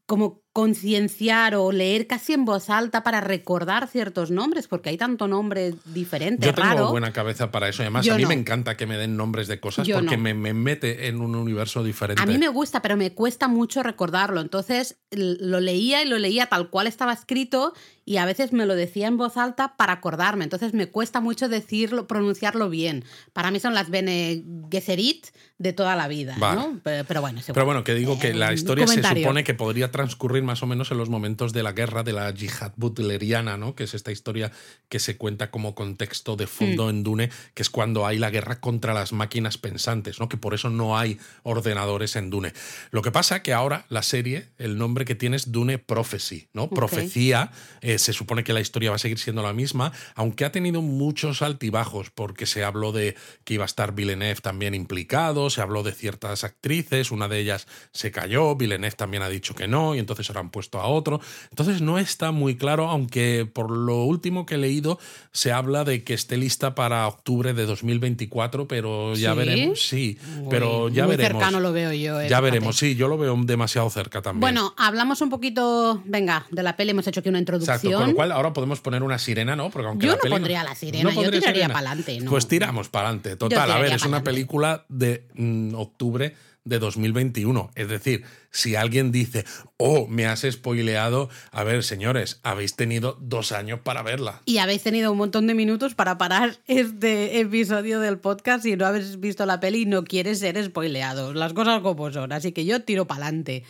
como 0.05 0.41
concienciar 0.59 1.55
o 1.55 1.71
leer 1.71 2.05
casi 2.05 2.33
en 2.33 2.43
voz 2.43 2.69
alta 2.69 3.01
para 3.01 3.21
recordar 3.21 3.87
ciertos 3.87 4.29
nombres, 4.29 4.67
porque 4.67 4.89
hay 4.89 4.97
tanto 4.97 5.25
nombre 5.27 5.73
diferente, 5.85 6.45
Yo 6.45 6.53
tengo 6.53 6.67
raro. 6.67 6.89
buena 6.91 7.13
cabeza 7.13 7.49
para 7.49 7.69
eso. 7.69 7.81
y 7.81 7.85
Además, 7.85 8.05
Yo 8.05 8.13
a 8.13 8.17
mí 8.17 8.23
no. 8.23 8.29
me 8.29 8.35
encanta 8.35 8.75
que 8.75 8.85
me 8.85 8.97
den 8.97 9.15
nombres 9.15 9.47
de 9.47 9.61
cosas 9.61 9.87
Yo 9.87 9.95
porque 9.95 10.17
no. 10.17 10.23
me, 10.23 10.33
me 10.33 10.53
mete 10.53 11.07
en 11.07 11.21
un 11.21 11.33
universo 11.35 11.81
diferente. 11.81 12.21
A 12.21 12.25
mí 12.25 12.37
me 12.37 12.49
gusta, 12.49 12.81
pero 12.81 12.97
me 12.97 13.13
cuesta 13.13 13.47
mucho 13.47 13.83
recordarlo. 13.83 14.41
Entonces 14.41 14.97
lo 15.11 15.61
leía 15.61 16.03
y 16.03 16.07
lo 16.07 16.17
leía 16.19 16.47
tal 16.47 16.69
cual 16.69 16.87
estaba 16.87 17.13
escrito 17.13 17.73
y 18.09 18.17
a 18.17 18.25
veces 18.25 18.53
me 18.53 18.65
lo 18.65 18.73
decía 18.75 19.05
en 19.05 19.17
voz 19.17 19.37
alta 19.37 19.75
para 19.77 19.93
acordarme. 19.93 20.43
Entonces 20.43 20.73
me 20.73 20.87
cuesta 20.87 21.19
mucho 21.21 21.47
decirlo, 21.47 22.07
pronunciarlo 22.07 22.67
bien. 22.67 23.05
Para 23.33 23.51
mí 23.51 23.59
son 23.59 23.75
las 23.75 23.91
Bene 23.91 24.43
Gesserit 24.71 25.27
de 25.59 25.73
toda 25.73 25.95
la 25.95 26.07
vida, 26.07 26.35
Vale. 26.39 26.59
¿no? 26.59 26.79
Pero, 26.83 27.05
pero 27.05 27.21
bueno, 27.21 27.39
Pero 27.45 27.65
bueno, 27.65 27.83
que 27.83 27.93
digo 27.93 28.17
que 28.17 28.33
la 28.33 28.49
Eh, 28.49 28.55
historia 28.55 28.87
se 28.87 29.03
supone 29.03 29.43
que 29.43 29.53
podría 29.53 29.91
transcurrir 29.91 30.41
más 30.41 30.63
o 30.63 30.65
menos 30.65 30.89
en 30.89 30.97
los 30.97 31.07
momentos 31.09 31.53
de 31.53 31.61
la 31.61 31.73
guerra 31.73 32.01
de 32.01 32.13
la 32.13 32.33
yihad 32.33 32.71
butleriana, 32.77 33.57
¿no? 33.57 33.75
Que 33.75 33.83
es 33.83 33.93
esta 33.93 34.11
historia 34.11 34.51
que 34.87 34.97
se 34.99 35.15
cuenta 35.15 35.51
como 35.51 35.75
contexto 35.75 36.35
de 36.35 36.47
fondo 36.47 36.85
Mm. 36.85 36.89
en 36.89 37.03
Dune, 37.03 37.29
que 37.53 37.61
es 37.61 37.69
cuando 37.69 38.07
hay 38.07 38.17
la 38.17 38.31
guerra 38.31 38.59
contra 38.59 38.95
las 38.95 39.13
máquinas 39.13 39.59
pensantes, 39.59 40.19
¿no? 40.19 40.29
Que 40.29 40.37
por 40.37 40.55
eso 40.55 40.71
no 40.71 40.97
hay 40.97 41.19
ordenadores 41.43 42.15
en 42.15 42.31
Dune. 42.31 42.53
Lo 42.89 43.03
que 43.03 43.11
pasa 43.11 43.43
que 43.43 43.53
ahora 43.53 43.85
la 43.89 44.01
serie, 44.01 44.47
el 44.57 44.79
nombre 44.79 45.05
que 45.05 45.13
tiene 45.13 45.35
es 45.35 45.51
Dune 45.51 45.77
Prophecy, 45.77 46.47
¿no? 46.53 46.69
Profecía, 46.71 47.51
eh, 47.81 47.98
se 47.99 48.13
supone 48.13 48.43
que 48.43 48.53
la 48.53 48.59
historia 48.61 48.89
va 48.89 48.95
a 48.95 48.99
seguir 48.99 49.19
siendo 49.19 49.43
la 49.43 49.53
misma, 49.53 49.91
aunque 50.15 50.45
ha 50.45 50.51
tenido 50.51 50.81
muchos 50.81 51.41
altibajos, 51.41 52.09
porque 52.09 52.45
se 52.45 52.63
habló 52.63 52.91
de 52.91 53.15
que 53.43 53.53
iba 53.55 53.63
a 53.63 53.67
estar 53.67 53.93
Villeneuve 53.93 54.41
también 54.41 54.73
implicado, 54.73 55.49
se 55.49 55.61
habló 55.61 55.83
de 55.83 55.91
ciertas 55.91 56.43
actrices, 56.43 57.11
una 57.11 57.27
de 57.27 57.39
ellas 57.39 57.67
se 57.91 58.11
cayó, 58.11 58.55
Villeneuve 58.55 58.95
también 58.95 59.23
ha 59.23 59.29
dicho 59.29 59.53
que 59.55 59.67
no, 59.67 59.95
y 59.95 59.99
entonces 59.99 60.29
ahora 60.29 60.41
han 60.41 60.49
puesto 60.49 60.79
a 60.79 60.87
otro. 60.87 61.19
Entonces 61.51 61.81
no 61.81 61.99
está 61.99 62.31
muy 62.31 62.55
claro, 62.57 62.89
aunque 62.89 63.45
por 63.51 63.69
lo 63.71 64.03
último 64.03 64.45
que 64.45 64.55
he 64.55 64.57
leído 64.57 64.99
se 65.31 65.51
habla 65.51 65.83
de 65.83 66.03
que 66.03 66.13
esté 66.13 66.37
lista 66.37 66.75
para 66.75 67.07
octubre 67.07 67.53
de 67.53 67.65
2024, 67.65 68.67
pero 68.67 69.15
ya 69.15 69.31
¿Sí? 69.33 69.37
veremos. 69.37 69.81
Sí, 69.81 70.17
Uy, 70.39 70.47
pero 70.49 70.89
ya 70.89 71.05
muy 71.05 71.15
veremos. 71.17 71.41
cercano 71.41 71.59
lo 71.59 71.71
veo 71.73 71.91
yo. 71.93 72.19
eh, 72.21 72.29
Ya 72.29 72.39
veremos, 72.39 72.77
sí, 72.77 72.95
yo 72.95 73.07
lo 73.07 73.17
veo 73.17 73.35
demasiado 73.43 73.89
cerca 73.89 74.21
también. 74.21 74.41
Bueno, 74.41 74.73
hablamos 74.77 75.21
un 75.21 75.29
poquito, 75.29 76.01
venga, 76.05 76.45
de 76.51 76.63
la 76.63 76.75
peli, 76.75 76.91
hemos 76.91 77.07
hecho 77.07 77.19
aquí 77.19 77.29
una 77.29 77.39
introducción. 77.39 77.75
Exacto, 77.87 77.97
con 77.99 78.09
lo 78.09 78.15
cual 78.15 78.31
ahora 78.31 78.53
podemos 78.53 78.79
poner 78.81 79.03
una 79.03 79.17
sirena, 79.19 79.55
¿no? 79.55 79.69
Porque 79.69 79.87
aunque 79.87 80.05
Yo 80.05 80.11
la 80.11 80.17
no 80.17 80.21
peli 80.21 80.33
pondría 80.33 80.63
la 80.63 80.75
sirena, 80.75 81.09
yo 81.09 81.15
pondría 81.15 81.39
tiraría 81.39 81.63
sirena. 81.63 81.73
pa'lante, 81.73 82.19
no. 82.19 82.29
Pues 82.29 82.47
tiramos 82.47 82.89
para 82.89 83.07
adelante. 83.07 83.35
Total, 83.35 83.71
a 83.71 83.79
ver, 83.79 83.93
es 83.93 84.05
una 84.05 84.23
película 84.23 84.85
de 84.89 85.27
mm, 85.35 85.75
octubre 85.75 86.35
de 86.65 86.79
2021. 86.79 87.71
Es 87.75 87.89
decir, 87.89 88.23
si 88.51 88.75
alguien 88.75 89.11
dice, 89.11 89.45
oh, 89.77 90.07
me 90.07 90.27
has 90.27 90.41
spoileado, 90.49 91.29
a 91.51 91.63
ver, 91.63 91.83
señores, 91.83 92.39
habéis 92.43 92.75
tenido 92.75 93.17
dos 93.19 93.51
años 93.51 93.79
para 93.83 94.03
verla. 94.03 94.41
Y 94.45 94.57
habéis 94.59 94.83
tenido 94.83 95.11
un 95.11 95.17
montón 95.17 95.47
de 95.47 95.53
minutos 95.55 95.95
para 95.95 96.17
parar 96.17 96.57
este 96.67 97.39
episodio 97.39 97.99
del 97.99 98.19
podcast 98.19 98.63
si 98.63 98.75
no 98.75 98.85
habéis 98.85 99.19
visto 99.19 99.45
la 99.45 99.59
peli 99.59 99.81
y 99.81 99.85
no 99.85 100.03
quieres 100.03 100.39
ser 100.39 100.63
spoileado. 100.63 101.33
Las 101.33 101.53
cosas 101.53 101.81
como 101.81 102.11
son. 102.11 102.31
Así 102.31 102.51
que 102.51 102.65
yo 102.65 102.83
tiro 102.83 103.05
para 103.07 103.25
adelante. 103.25 103.63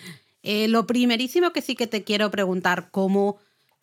lo 0.44 0.86
primerísimo 0.86 1.52
que 1.54 1.62
sí 1.62 1.76
que 1.76 1.88
te 1.88 2.04
quiero 2.04 2.32
preguntar 2.32 2.90
como 2.92 3.38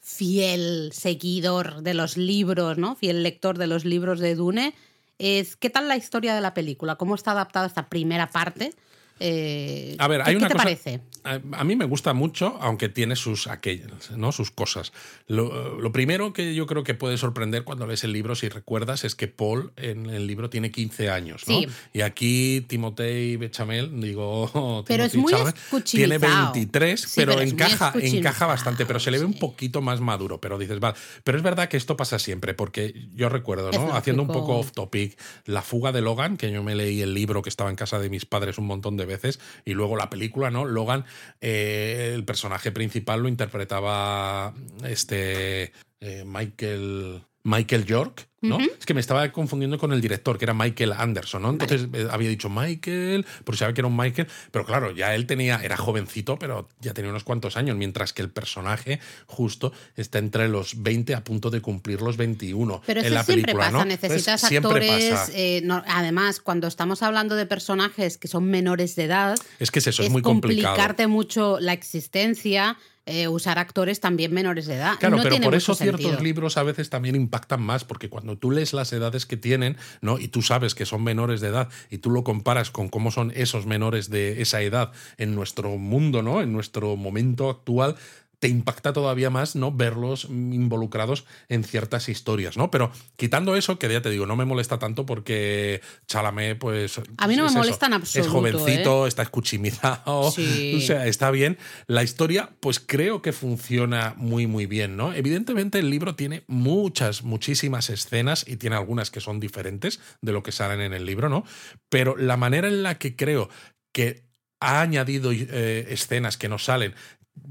fiel 0.06 0.92
seguidor 0.92 1.82
de 1.82 1.92
los 1.92 2.16
libros, 2.16 2.78
¿no? 2.78 2.94
Fiel 2.94 3.24
lector 3.24 3.58
de 3.58 3.66
los 3.66 3.84
libros 3.84 4.20
de 4.20 4.36
Dune, 4.36 4.72
es 5.18 5.56
¿qué 5.56 5.68
tal 5.68 5.88
la 5.88 5.96
historia 5.96 6.32
de 6.36 6.40
la 6.40 6.54
película? 6.54 6.94
¿Cómo 6.94 7.16
está 7.16 7.32
adaptada 7.32 7.66
esta 7.66 7.88
primera 7.88 8.28
parte? 8.28 8.72
Eh, 9.20 9.96
A 9.98 10.08
ver, 10.08 10.22
¿qué- 10.22 10.28
hay 10.30 10.34
¿qué, 10.34 10.38
una 10.38 10.48
te 10.48 10.52
cosa- 10.54 10.64
parece? 10.64 11.00
A, 11.24 11.40
a 11.52 11.64
mí 11.64 11.74
me 11.74 11.84
gusta 11.86 12.12
mucho, 12.12 12.56
aunque 12.60 12.88
tiene 12.88 13.16
sus 13.16 13.46
aquellas, 13.46 14.10
¿no? 14.16 14.30
Sus 14.32 14.50
cosas. 14.50 14.92
Lo, 15.26 15.80
lo 15.80 15.90
primero 15.92 16.32
que 16.32 16.54
yo 16.54 16.66
creo 16.66 16.84
que 16.84 16.94
puede 16.94 17.16
sorprender 17.18 17.64
cuando 17.64 17.86
lees 17.86 18.04
el 18.04 18.12
libro, 18.12 18.34
si 18.36 18.48
recuerdas, 18.48 19.04
es 19.04 19.14
que 19.14 19.26
Paul 19.26 19.72
en 19.76 20.06
el 20.10 20.26
libro 20.26 20.50
tiene 20.50 20.70
15 20.70 21.10
años, 21.10 21.42
¿no? 21.48 21.58
Sí. 21.58 21.66
Y 21.92 22.02
aquí 22.02 22.64
Timothée 22.68 23.36
Bechamel, 23.38 24.00
digo, 24.00 24.84
Pero 24.86 25.04
es 25.04 25.12
Timothée 25.12 25.18
muy 25.18 25.32
Chalamet, 25.32 25.54
tiene 25.54 26.14
escuchimizado. 26.14 26.52
23, 26.52 27.00
Sí, 27.00 27.08
pero, 27.16 27.40
encaja, 27.40 27.92
encaja 28.00 28.46
bastante, 28.46 28.86
pero 28.86 29.00
se 29.00 29.10
le 29.10 29.18
ve 29.18 29.24
un 29.24 29.38
poquito 29.38 29.80
más 29.80 30.00
maduro, 30.00 30.40
pero 30.40 30.58
dices, 30.58 30.78
vale, 30.78 30.96
pero 31.24 31.38
es 31.38 31.42
verdad 31.42 31.68
que 31.68 31.76
esto 31.76 31.96
pasa 31.96 32.18
siempre, 32.18 32.54
porque 32.54 32.94
yo 33.14 33.28
recuerdo, 33.28 33.70
¿no? 33.72 33.94
Haciendo 33.96 34.22
un 34.22 34.28
poco 34.28 34.58
off 34.58 34.72
topic, 34.72 35.18
La 35.46 35.62
fuga 35.62 35.90
de 35.92 36.02
Logan, 36.02 36.36
que 36.36 36.50
yo 36.52 36.62
me 36.62 36.74
leí 36.74 37.00
el 37.00 37.14
libro 37.14 37.42
que 37.42 37.48
estaba 37.48 37.70
en 37.70 37.76
casa 37.76 37.98
de 37.98 38.10
mis 38.10 38.26
padres 38.26 38.58
un 38.58 38.66
montón 38.66 38.96
de 38.96 39.05
veces, 39.06 39.40
y 39.64 39.74
luego 39.74 39.96
la 39.96 40.10
película, 40.10 40.50
¿no? 40.50 40.64
Logan, 40.64 41.04
eh, 41.40 42.12
el 42.14 42.24
personaje 42.24 42.72
principal 42.72 43.22
lo 43.22 43.28
interpretaba 43.28 44.54
este 44.84 45.72
eh, 46.00 46.24
Michael. 46.26 47.22
Michael 47.46 47.84
York, 47.84 48.28
¿no? 48.42 48.58
Es 48.60 48.86
que 48.86 48.94
me 48.94 49.00
estaba 49.00 49.30
confundiendo 49.32 49.78
con 49.78 49.92
el 49.92 50.00
director, 50.00 50.36
que 50.38 50.44
era 50.44 50.54
Michael 50.54 50.92
Anderson, 50.92 51.42
¿no? 51.42 51.50
Entonces 51.50 51.88
eh, 51.92 52.06
había 52.10 52.28
dicho 52.28 52.48
Michael, 52.48 53.24
porque 53.44 53.58
sabía 53.58 53.74
que 53.74 53.80
era 53.80 53.88
un 53.88 53.96
Michael, 53.96 54.28
pero 54.50 54.64
claro, 54.64 54.92
ya 54.94 55.14
él 55.14 55.26
tenía, 55.26 55.60
era 55.64 55.76
jovencito, 55.76 56.38
pero 56.38 56.68
ya 56.80 56.92
tenía 56.94 57.10
unos 57.10 57.24
cuantos 57.24 57.56
años, 57.56 57.76
mientras 57.76 58.12
que 58.12 58.22
el 58.22 58.30
personaje 58.30 59.00
justo 59.26 59.72
está 59.96 60.18
entre 60.18 60.48
los 60.48 60.82
20 60.82 61.14
a 61.14 61.24
punto 61.24 61.50
de 61.50 61.60
cumplir 61.60 62.02
los 62.02 62.16
21 62.16 62.82
Pero 62.86 63.00
en 63.00 63.06
eso 63.06 63.14
la 63.14 63.24
siempre 63.24 63.42
película, 63.52 63.64
pasa, 63.66 63.78
¿no? 63.78 63.84
necesitas 63.84 64.50
Entonces, 64.52 64.90
actores. 64.90 65.10
pasa. 65.12 65.32
eh, 65.34 65.60
no- 65.64 65.82
además, 65.86 66.40
cuando 66.40 66.66
estamos 66.68 67.02
hablando 67.02 67.34
de 67.36 67.46
personajes 67.46 68.18
que 68.18 68.28
son 68.28 68.44
menores 68.50 68.94
de 68.96 69.04
edad, 69.04 69.38
Es 69.58 69.70
que 69.70 69.78
es 69.80 69.86
eso, 69.86 70.02
es, 70.02 70.06
es 70.06 70.12
muy 70.12 70.22
complicado. 70.22 70.74
complicarte 70.74 71.06
mucho 71.06 71.58
la 71.60 71.72
existencia, 71.72 72.76
eh, 73.06 73.28
usar 73.28 73.58
actores 73.58 74.00
también 74.00 74.34
menores 74.34 74.66
de 74.66 74.74
edad. 74.74 74.98
Claro, 74.98 75.16
No 75.16 75.22
pero 75.22 75.34
tiene 75.36 75.46
por 75.46 75.54
eso 75.54 75.74
ciertos 75.74 76.02
sentido. 76.02 76.22
libros 76.22 76.56
a 76.56 76.64
veces 76.64 76.90
también 76.90 77.14
impactan 77.14 77.62
más, 77.62 77.84
porque 77.84 78.08
cuando 78.08 78.36
tú 78.36 78.50
lees 78.50 78.72
las 78.72 78.92
edades 78.92 79.26
que 79.26 79.36
tienen, 79.36 79.76
¿no? 80.00 80.18
Y 80.18 80.28
tú 80.28 80.42
sabes 80.42 80.74
que 80.74 80.84
son 80.86 81.04
menores 81.04 81.40
de 81.40 81.48
edad, 81.48 81.68
y 81.88 81.98
tú 81.98 82.10
lo 82.10 82.24
comparas 82.24 82.70
con 82.70 82.88
cómo 82.88 83.10
son 83.12 83.32
esos 83.36 83.64
menores 83.64 84.10
de 84.10 84.42
esa 84.42 84.60
edad 84.60 84.92
en 85.18 85.34
nuestro 85.36 85.76
mundo, 85.78 86.22
¿no? 86.22 86.42
En 86.42 86.52
nuestro 86.52 86.96
momento 86.96 87.48
actual, 87.48 87.96
te 88.38 88.48
impacta 88.48 88.92
todavía 88.92 89.30
más 89.30 89.56
no 89.56 89.72
verlos 89.72 90.24
involucrados 90.30 91.24
en 91.48 91.64
ciertas 91.64 92.08
historias, 92.08 92.56
¿no? 92.56 92.70
Pero 92.70 92.90
quitando 93.16 93.56
eso, 93.56 93.78
que 93.78 93.90
ya 93.90 94.02
te 94.02 94.10
digo, 94.10 94.26
no 94.26 94.36
me 94.36 94.44
molesta 94.44 94.78
tanto 94.78 95.06
porque 95.06 95.80
Chalamet, 96.06 96.58
pues. 96.58 97.00
A 97.16 97.28
mí 97.28 97.36
no 97.36 97.44
me 97.44 97.48
eso, 97.48 97.58
molesta 97.58 97.86
en 97.86 97.94
absoluto, 97.94 98.28
Es 98.28 98.32
jovencito, 98.32 99.06
está 99.06 99.22
escuchimizado. 99.22 100.30
Sí. 100.30 100.74
O 100.76 100.80
sea, 100.80 101.06
está 101.06 101.30
bien. 101.30 101.58
La 101.86 102.02
historia, 102.02 102.50
pues 102.60 102.80
creo 102.80 103.22
que 103.22 103.32
funciona 103.32 104.14
muy, 104.16 104.46
muy 104.46 104.66
bien, 104.66 104.96
¿no? 104.96 105.12
Evidentemente, 105.12 105.78
el 105.78 105.90
libro 105.90 106.14
tiene 106.14 106.44
muchas, 106.46 107.22
muchísimas 107.22 107.90
escenas 107.90 108.44
y 108.46 108.56
tiene 108.56 108.76
algunas 108.76 109.10
que 109.10 109.20
son 109.20 109.40
diferentes 109.40 110.00
de 110.20 110.32
lo 110.32 110.42
que 110.42 110.52
salen 110.52 110.80
en 110.80 110.92
el 110.92 111.06
libro, 111.06 111.28
¿no? 111.28 111.44
Pero 111.88 112.16
la 112.16 112.36
manera 112.36 112.68
en 112.68 112.82
la 112.82 112.98
que 112.98 113.16
creo 113.16 113.48
que 113.92 114.26
ha 114.60 114.80
añadido 114.80 115.32
eh, 115.32 115.86
escenas 115.90 116.36
que 116.36 116.48
no 116.48 116.58
salen. 116.58 116.94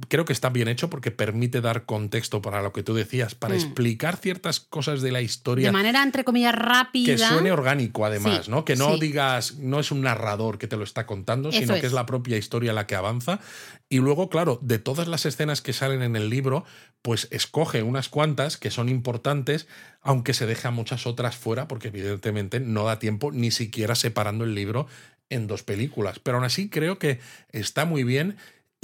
Creo 0.10 0.26
que 0.26 0.34
está 0.34 0.50
bien 0.50 0.68
hecho 0.68 0.90
porque 0.90 1.10
permite 1.12 1.62
dar 1.62 1.86
contexto 1.86 2.42
para 2.42 2.62
lo 2.62 2.74
que 2.74 2.84
tú 2.84 2.94
decías, 2.94 3.34
para 3.36 3.54
Mm. 3.54 3.58
explicar 3.58 4.18
ciertas 4.18 4.60
cosas 4.60 5.02
de 5.02 5.12
la 5.12 5.22
historia 5.22 5.68
De 5.68 5.72
manera, 5.72 6.04
entre 6.04 6.24
comillas, 6.24 6.54
rápida. 6.56 7.06
que 7.06 7.18
suene 7.18 7.52
orgánico 7.52 8.06
además, 8.06 8.46
Sí, 8.46 8.52
¿no? 8.52 8.66
Que 8.66 8.76
no 8.76 8.96
sí. 8.96 9.00
digas, 9.00 9.56
no 9.56 9.80
es 9.80 9.92
un 9.92 10.02
narrador 10.02 10.58
que 10.58 10.68
te 10.68 10.76
lo 10.78 10.84
está 10.84 11.06
contando, 11.06 11.50
Eso 11.50 11.60
sino 11.60 11.74
que 11.74 11.80
es. 11.80 11.86
es 11.86 11.94
la 11.94 12.06
propia 12.06 12.38
historia 12.38 12.74
la 12.74 12.88
que 12.88 12.96
avanza. 12.96 13.40
Y 13.90 13.98
luego, 14.00 14.30
claro, 14.30 14.60
de 14.62 14.80
todas 14.80 15.08
las 15.08 15.26
escenas 15.26 15.62
que 15.62 15.74
salen 15.74 16.02
en 16.02 16.16
el 16.16 16.30
libro, 16.30 16.66
pues 17.02 17.28
escoge 17.32 17.82
unas 17.84 18.10
cuantas 18.10 18.58
que 18.58 18.72
son 18.72 18.90
importantes, 18.90 19.68
aunque 20.02 20.34
se 20.34 20.46
deja 20.46 20.72
muchas 20.72 21.06
otras 21.08 21.36
fuera, 21.36 21.68
porque 21.68 21.88
evidentemente 21.90 22.60
no 22.60 22.84
da 22.86 23.00
tiempo 23.00 23.32
ni 23.32 23.50
siquiera 23.52 23.96
separando 23.96 24.44
el 24.44 24.56
libro 24.56 24.88
en 25.30 25.48
dos 25.48 25.64
películas. 25.64 26.20
Pero 26.20 26.38
aún 26.38 26.46
así 26.46 26.70
creo 26.70 27.00
que 27.00 27.20
está 27.52 27.86
muy 27.86 28.04
bien 28.04 28.38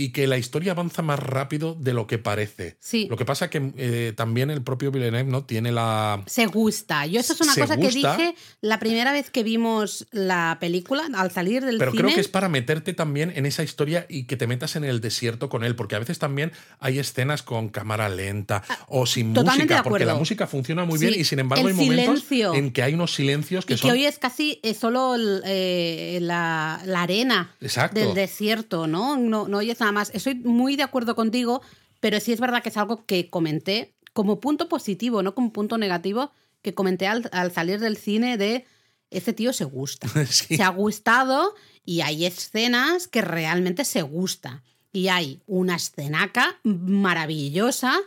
y 0.03 0.09
que 0.11 0.27
la 0.27 0.37
historia 0.37 0.71
avanza 0.71 1.01
más 1.01 1.19
rápido 1.19 1.75
de 1.79 1.93
lo 1.93 2.07
que 2.07 2.17
parece. 2.17 2.77
Sí. 2.79 3.07
Lo 3.09 3.17
que 3.17 3.25
pasa 3.25 3.49
que 3.49 3.71
eh, 3.77 4.13
también 4.15 4.49
el 4.49 4.61
propio 4.61 4.91
Villeneuve 4.91 5.29
no 5.29 5.43
tiene 5.43 5.71
la 5.71 6.21
Se 6.25 6.45
gusta. 6.47 7.05
Yo 7.05 7.19
eso 7.19 7.33
es 7.33 7.41
una 7.41 7.53
Se 7.53 7.61
cosa 7.61 7.75
gusta. 7.75 7.89
que 8.17 8.23
dije 8.23 8.35
la 8.61 8.79
primera 8.79 9.11
vez 9.11 9.29
que 9.29 9.43
vimos 9.43 10.07
la 10.11 10.57
película, 10.59 11.07
al 11.15 11.31
salir 11.31 11.63
del 11.65 11.77
Pero 11.77 11.91
cine. 11.91 12.03
creo 12.03 12.15
que 12.15 12.21
es 12.21 12.27
para 12.27 12.49
meterte 12.49 12.93
también 12.93 13.31
en 13.35 13.45
esa 13.45 13.63
historia 13.63 14.05
y 14.09 14.23
que 14.23 14.37
te 14.37 14.47
metas 14.47 14.75
en 14.75 14.83
el 14.83 15.01
desierto 15.01 15.49
con 15.49 15.63
él, 15.63 15.75
porque 15.75 15.95
a 15.95 15.99
veces 15.99 16.19
también 16.19 16.51
hay 16.79 16.99
escenas 16.99 17.43
con 17.43 17.69
cámara 17.69 18.09
lenta 18.09 18.63
o 18.87 19.05
sin 19.05 19.37
Ah, 19.37 19.43
música, 19.43 19.83
porque 19.83 20.05
la 20.05 20.15
música 20.15 20.47
funciona 20.47 20.85
muy 20.85 20.97
Sí, 20.99 21.05
bien 21.07 21.19
y 21.19 21.23
sin 21.23 21.39
embargo 21.39 21.67
el 21.67 21.75
hay 21.79 21.87
momentos 21.87 22.19
silencio. 22.21 22.53
en 22.53 22.71
que 22.71 22.83
hay 22.83 22.93
unos 22.93 23.13
silencios 23.13 23.65
que 23.65 23.73
y 23.73 23.75
que 23.75 23.81
son 23.81 23.91
hoy 23.91 24.05
es 24.05 24.17
casi 24.19 24.59
eh, 24.63 24.73
solo 24.73 25.15
el, 25.15 25.41
eh, 25.45 26.19
la, 26.21 26.81
la 26.85 27.01
arena 27.03 27.53
Exacto. 27.61 27.99
del 27.99 28.13
desierto, 28.13 28.87
¿no? 28.87 29.17
¿no? 29.17 29.47
No 29.47 29.57
oyes 29.57 29.79
nada 29.79 29.90
más. 29.91 30.11
Estoy 30.13 30.35
muy 30.35 30.75
de 30.75 30.83
acuerdo 30.83 31.15
contigo, 31.15 31.61
pero 31.99 32.19
sí 32.19 32.33
es 32.33 32.39
verdad 32.39 32.63
que 32.63 32.69
es 32.69 32.77
algo 32.77 33.05
que 33.05 33.29
comenté 33.29 33.95
como 34.13 34.39
punto 34.39 34.67
positivo, 34.67 35.23
no 35.23 35.33
como 35.35 35.53
punto 35.53 35.77
negativo, 35.77 36.31
que 36.61 36.73
comenté 36.73 37.07
al, 37.07 37.29
al 37.31 37.51
salir 37.51 37.79
del 37.79 37.97
cine 37.97 38.37
de 38.37 38.65
ese 39.09 39.33
tío 39.33 39.53
se 39.53 39.65
gusta. 39.65 40.07
Sí. 40.29 40.57
Se 40.57 40.63
ha 40.63 40.69
gustado 40.69 41.53
y 41.85 42.01
hay 42.01 42.25
escenas 42.25 43.07
que 43.07 43.21
realmente 43.21 43.85
se 43.85 44.01
gusta. 44.01 44.63
y 44.93 45.07
hay 45.07 45.41
una 45.47 45.75
escenaca 45.75 46.59
maravillosa 46.63 47.97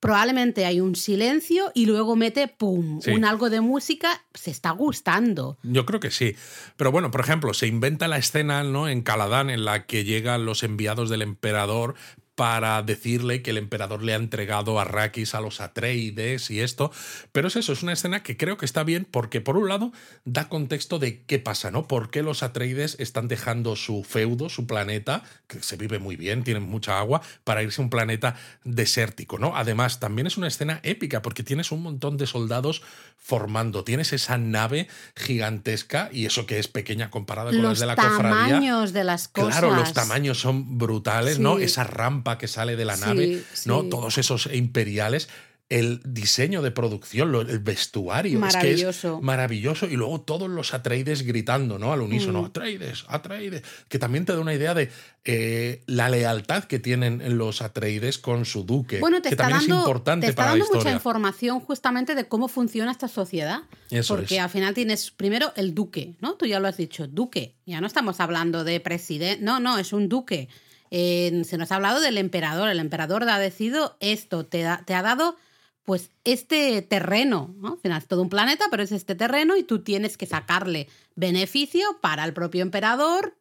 probablemente 0.00 0.64
hay 0.64 0.80
un 0.80 0.94
silencio 0.94 1.70
y 1.74 1.86
luego 1.86 2.16
mete, 2.16 2.48
¡pum!, 2.48 3.00
un 3.06 3.24
algo 3.24 3.50
de 3.50 3.60
música, 3.60 4.24
se 4.34 4.50
está 4.50 4.70
gustando. 4.70 5.58
Yo 5.62 5.86
creo 5.86 6.00
que 6.00 6.10
sí. 6.10 6.36
Pero 6.76 6.92
bueno, 6.92 7.10
por 7.10 7.20
ejemplo, 7.20 7.54
se 7.54 7.66
inventa 7.66 8.08
la 8.08 8.18
escena 8.18 8.62
¿no? 8.62 8.88
en 8.88 9.02
Caladán 9.02 9.50
en 9.50 9.64
la 9.64 9.86
que 9.86 10.04
llegan 10.04 10.44
los 10.44 10.62
enviados 10.62 11.10
del 11.10 11.22
emperador 11.22 11.94
para 12.38 12.80
decirle 12.84 13.42
que 13.42 13.50
el 13.50 13.58
emperador 13.58 14.04
le 14.04 14.12
ha 14.12 14.16
entregado 14.16 14.78
a 14.78 14.82
Arrakis 14.82 15.34
a 15.34 15.40
los 15.40 15.60
Atreides 15.60 16.52
y 16.52 16.60
esto. 16.60 16.92
Pero 17.32 17.48
es 17.48 17.56
eso, 17.56 17.72
es 17.72 17.82
una 17.82 17.92
escena 17.92 18.22
que 18.22 18.36
creo 18.36 18.56
que 18.56 18.64
está 18.64 18.84
bien 18.84 19.08
porque, 19.10 19.40
por 19.40 19.56
un 19.56 19.68
lado, 19.68 19.92
da 20.24 20.48
contexto 20.48 21.00
de 21.00 21.24
qué 21.24 21.40
pasa, 21.40 21.72
¿no? 21.72 21.88
¿Por 21.88 22.10
qué 22.10 22.22
los 22.22 22.44
Atreides 22.44 22.94
están 23.00 23.26
dejando 23.26 23.74
su 23.74 24.04
feudo, 24.04 24.50
su 24.50 24.68
planeta, 24.68 25.24
que 25.48 25.60
se 25.64 25.76
vive 25.76 25.98
muy 25.98 26.14
bien, 26.14 26.44
tienen 26.44 26.62
mucha 26.62 27.00
agua, 27.00 27.22
para 27.42 27.64
irse 27.64 27.82
a 27.82 27.84
un 27.84 27.90
planeta 27.90 28.36
desértico, 28.62 29.40
¿no? 29.40 29.56
Además, 29.56 29.98
también 29.98 30.28
es 30.28 30.36
una 30.36 30.46
escena 30.46 30.78
épica 30.84 31.22
porque 31.22 31.42
tienes 31.42 31.72
un 31.72 31.82
montón 31.82 32.18
de 32.18 32.28
soldados 32.28 32.82
formando, 33.16 33.82
tienes 33.82 34.12
esa 34.12 34.38
nave 34.38 34.86
gigantesca 35.16 36.08
y 36.12 36.24
eso 36.26 36.46
que 36.46 36.60
es 36.60 36.68
pequeña 36.68 37.10
comparada 37.10 37.50
con 37.50 37.64
las 37.64 37.80
de 37.80 37.86
la 37.86 37.96
cofradía. 37.96 38.30
Los 38.30 38.48
tamaños 38.48 38.92
de 38.92 39.02
las 39.02 39.26
cosas. 39.26 39.58
Claro, 39.58 39.74
los 39.74 39.92
tamaños 39.92 40.38
son 40.38 40.78
brutales, 40.78 41.40
¿no? 41.40 41.58
Esa 41.58 41.82
rampa 41.82 42.27
que 42.36 42.48
sale 42.48 42.76
de 42.76 42.84
la 42.84 42.98
nave, 42.98 43.42
¿no? 43.64 43.84
Todos 43.84 44.18
esos 44.18 44.50
imperiales 44.52 45.28
el 45.68 46.00
diseño 46.02 46.62
de 46.62 46.70
producción, 46.70 47.34
el 47.34 47.58
vestuario, 47.58 48.38
maravilloso. 48.38 48.88
es 48.88 49.00
que 49.00 49.18
es 49.18 49.22
maravilloso. 49.22 49.86
Y 49.86 49.96
luego 49.96 50.22
todos 50.22 50.48
los 50.48 50.72
Atreides 50.72 51.22
gritando, 51.22 51.78
¿no? 51.78 51.92
Al 51.92 52.00
unísono, 52.00 52.42
mm. 52.42 52.44
Atreides, 52.46 53.04
Atreides, 53.08 53.62
que 53.88 53.98
también 53.98 54.24
te 54.24 54.32
da 54.32 54.40
una 54.40 54.54
idea 54.54 54.72
de 54.72 54.90
eh, 55.24 55.82
la 55.86 56.08
lealtad 56.08 56.64
que 56.64 56.78
tienen 56.78 57.36
los 57.36 57.60
Atreides 57.60 58.18
con 58.18 58.46
su 58.46 58.64
duque, 58.64 58.98
bueno, 58.98 59.20
te 59.20 59.28
que 59.28 59.34
está 59.34 59.48
también 59.48 59.68
dando, 59.68 59.74
es 59.74 59.80
importante 59.80 60.26
te 60.26 60.30
está 60.30 60.42
para 60.42 60.50
dando 60.52 60.64
la 60.72 60.78
mucha 60.78 60.92
información 60.92 61.60
justamente 61.60 62.14
de 62.14 62.26
cómo 62.26 62.48
funciona 62.48 62.90
esta 62.90 63.08
sociedad. 63.08 63.60
porque 64.08 64.40
al 64.40 64.48
final 64.48 64.72
tienes 64.72 65.10
primero 65.10 65.52
el 65.54 65.74
duque, 65.74 66.16
¿no? 66.20 66.36
Tú 66.36 66.46
ya 66.46 66.60
lo 66.60 66.68
has 66.68 66.78
dicho, 66.78 67.06
duque. 67.06 67.56
Ya 67.66 67.82
no 67.82 67.86
estamos 67.86 68.20
hablando 68.20 68.64
de 68.64 68.80
presidente, 68.80 69.44
no, 69.44 69.60
no, 69.60 69.76
es 69.76 69.92
un 69.92 70.08
duque 70.08 70.48
se 70.90 71.56
nos 71.58 71.72
ha 71.72 71.76
hablado 71.76 72.00
del 72.00 72.18
emperador. 72.18 72.68
El 72.68 72.80
emperador 72.80 73.28
ha 73.28 73.38
decidido 73.38 73.96
esto, 74.00 74.46
te, 74.46 74.66
te 74.84 74.94
ha 74.94 75.02
dado 75.02 75.36
pues 75.84 76.10
este 76.24 76.82
terreno, 76.82 77.54
¿no? 77.56 77.72
Al 77.72 77.78
final 77.78 78.02
es 78.02 78.08
todo 78.08 78.20
un 78.20 78.28
planeta, 78.28 78.66
pero 78.70 78.82
es 78.82 78.92
este 78.92 79.14
terreno 79.14 79.56
y 79.56 79.62
tú 79.62 79.78
tienes 79.78 80.18
que 80.18 80.26
sacarle 80.26 80.86
beneficio 81.16 81.98
para 82.02 82.24
el 82.26 82.34
propio 82.34 82.60
emperador. 82.60 83.38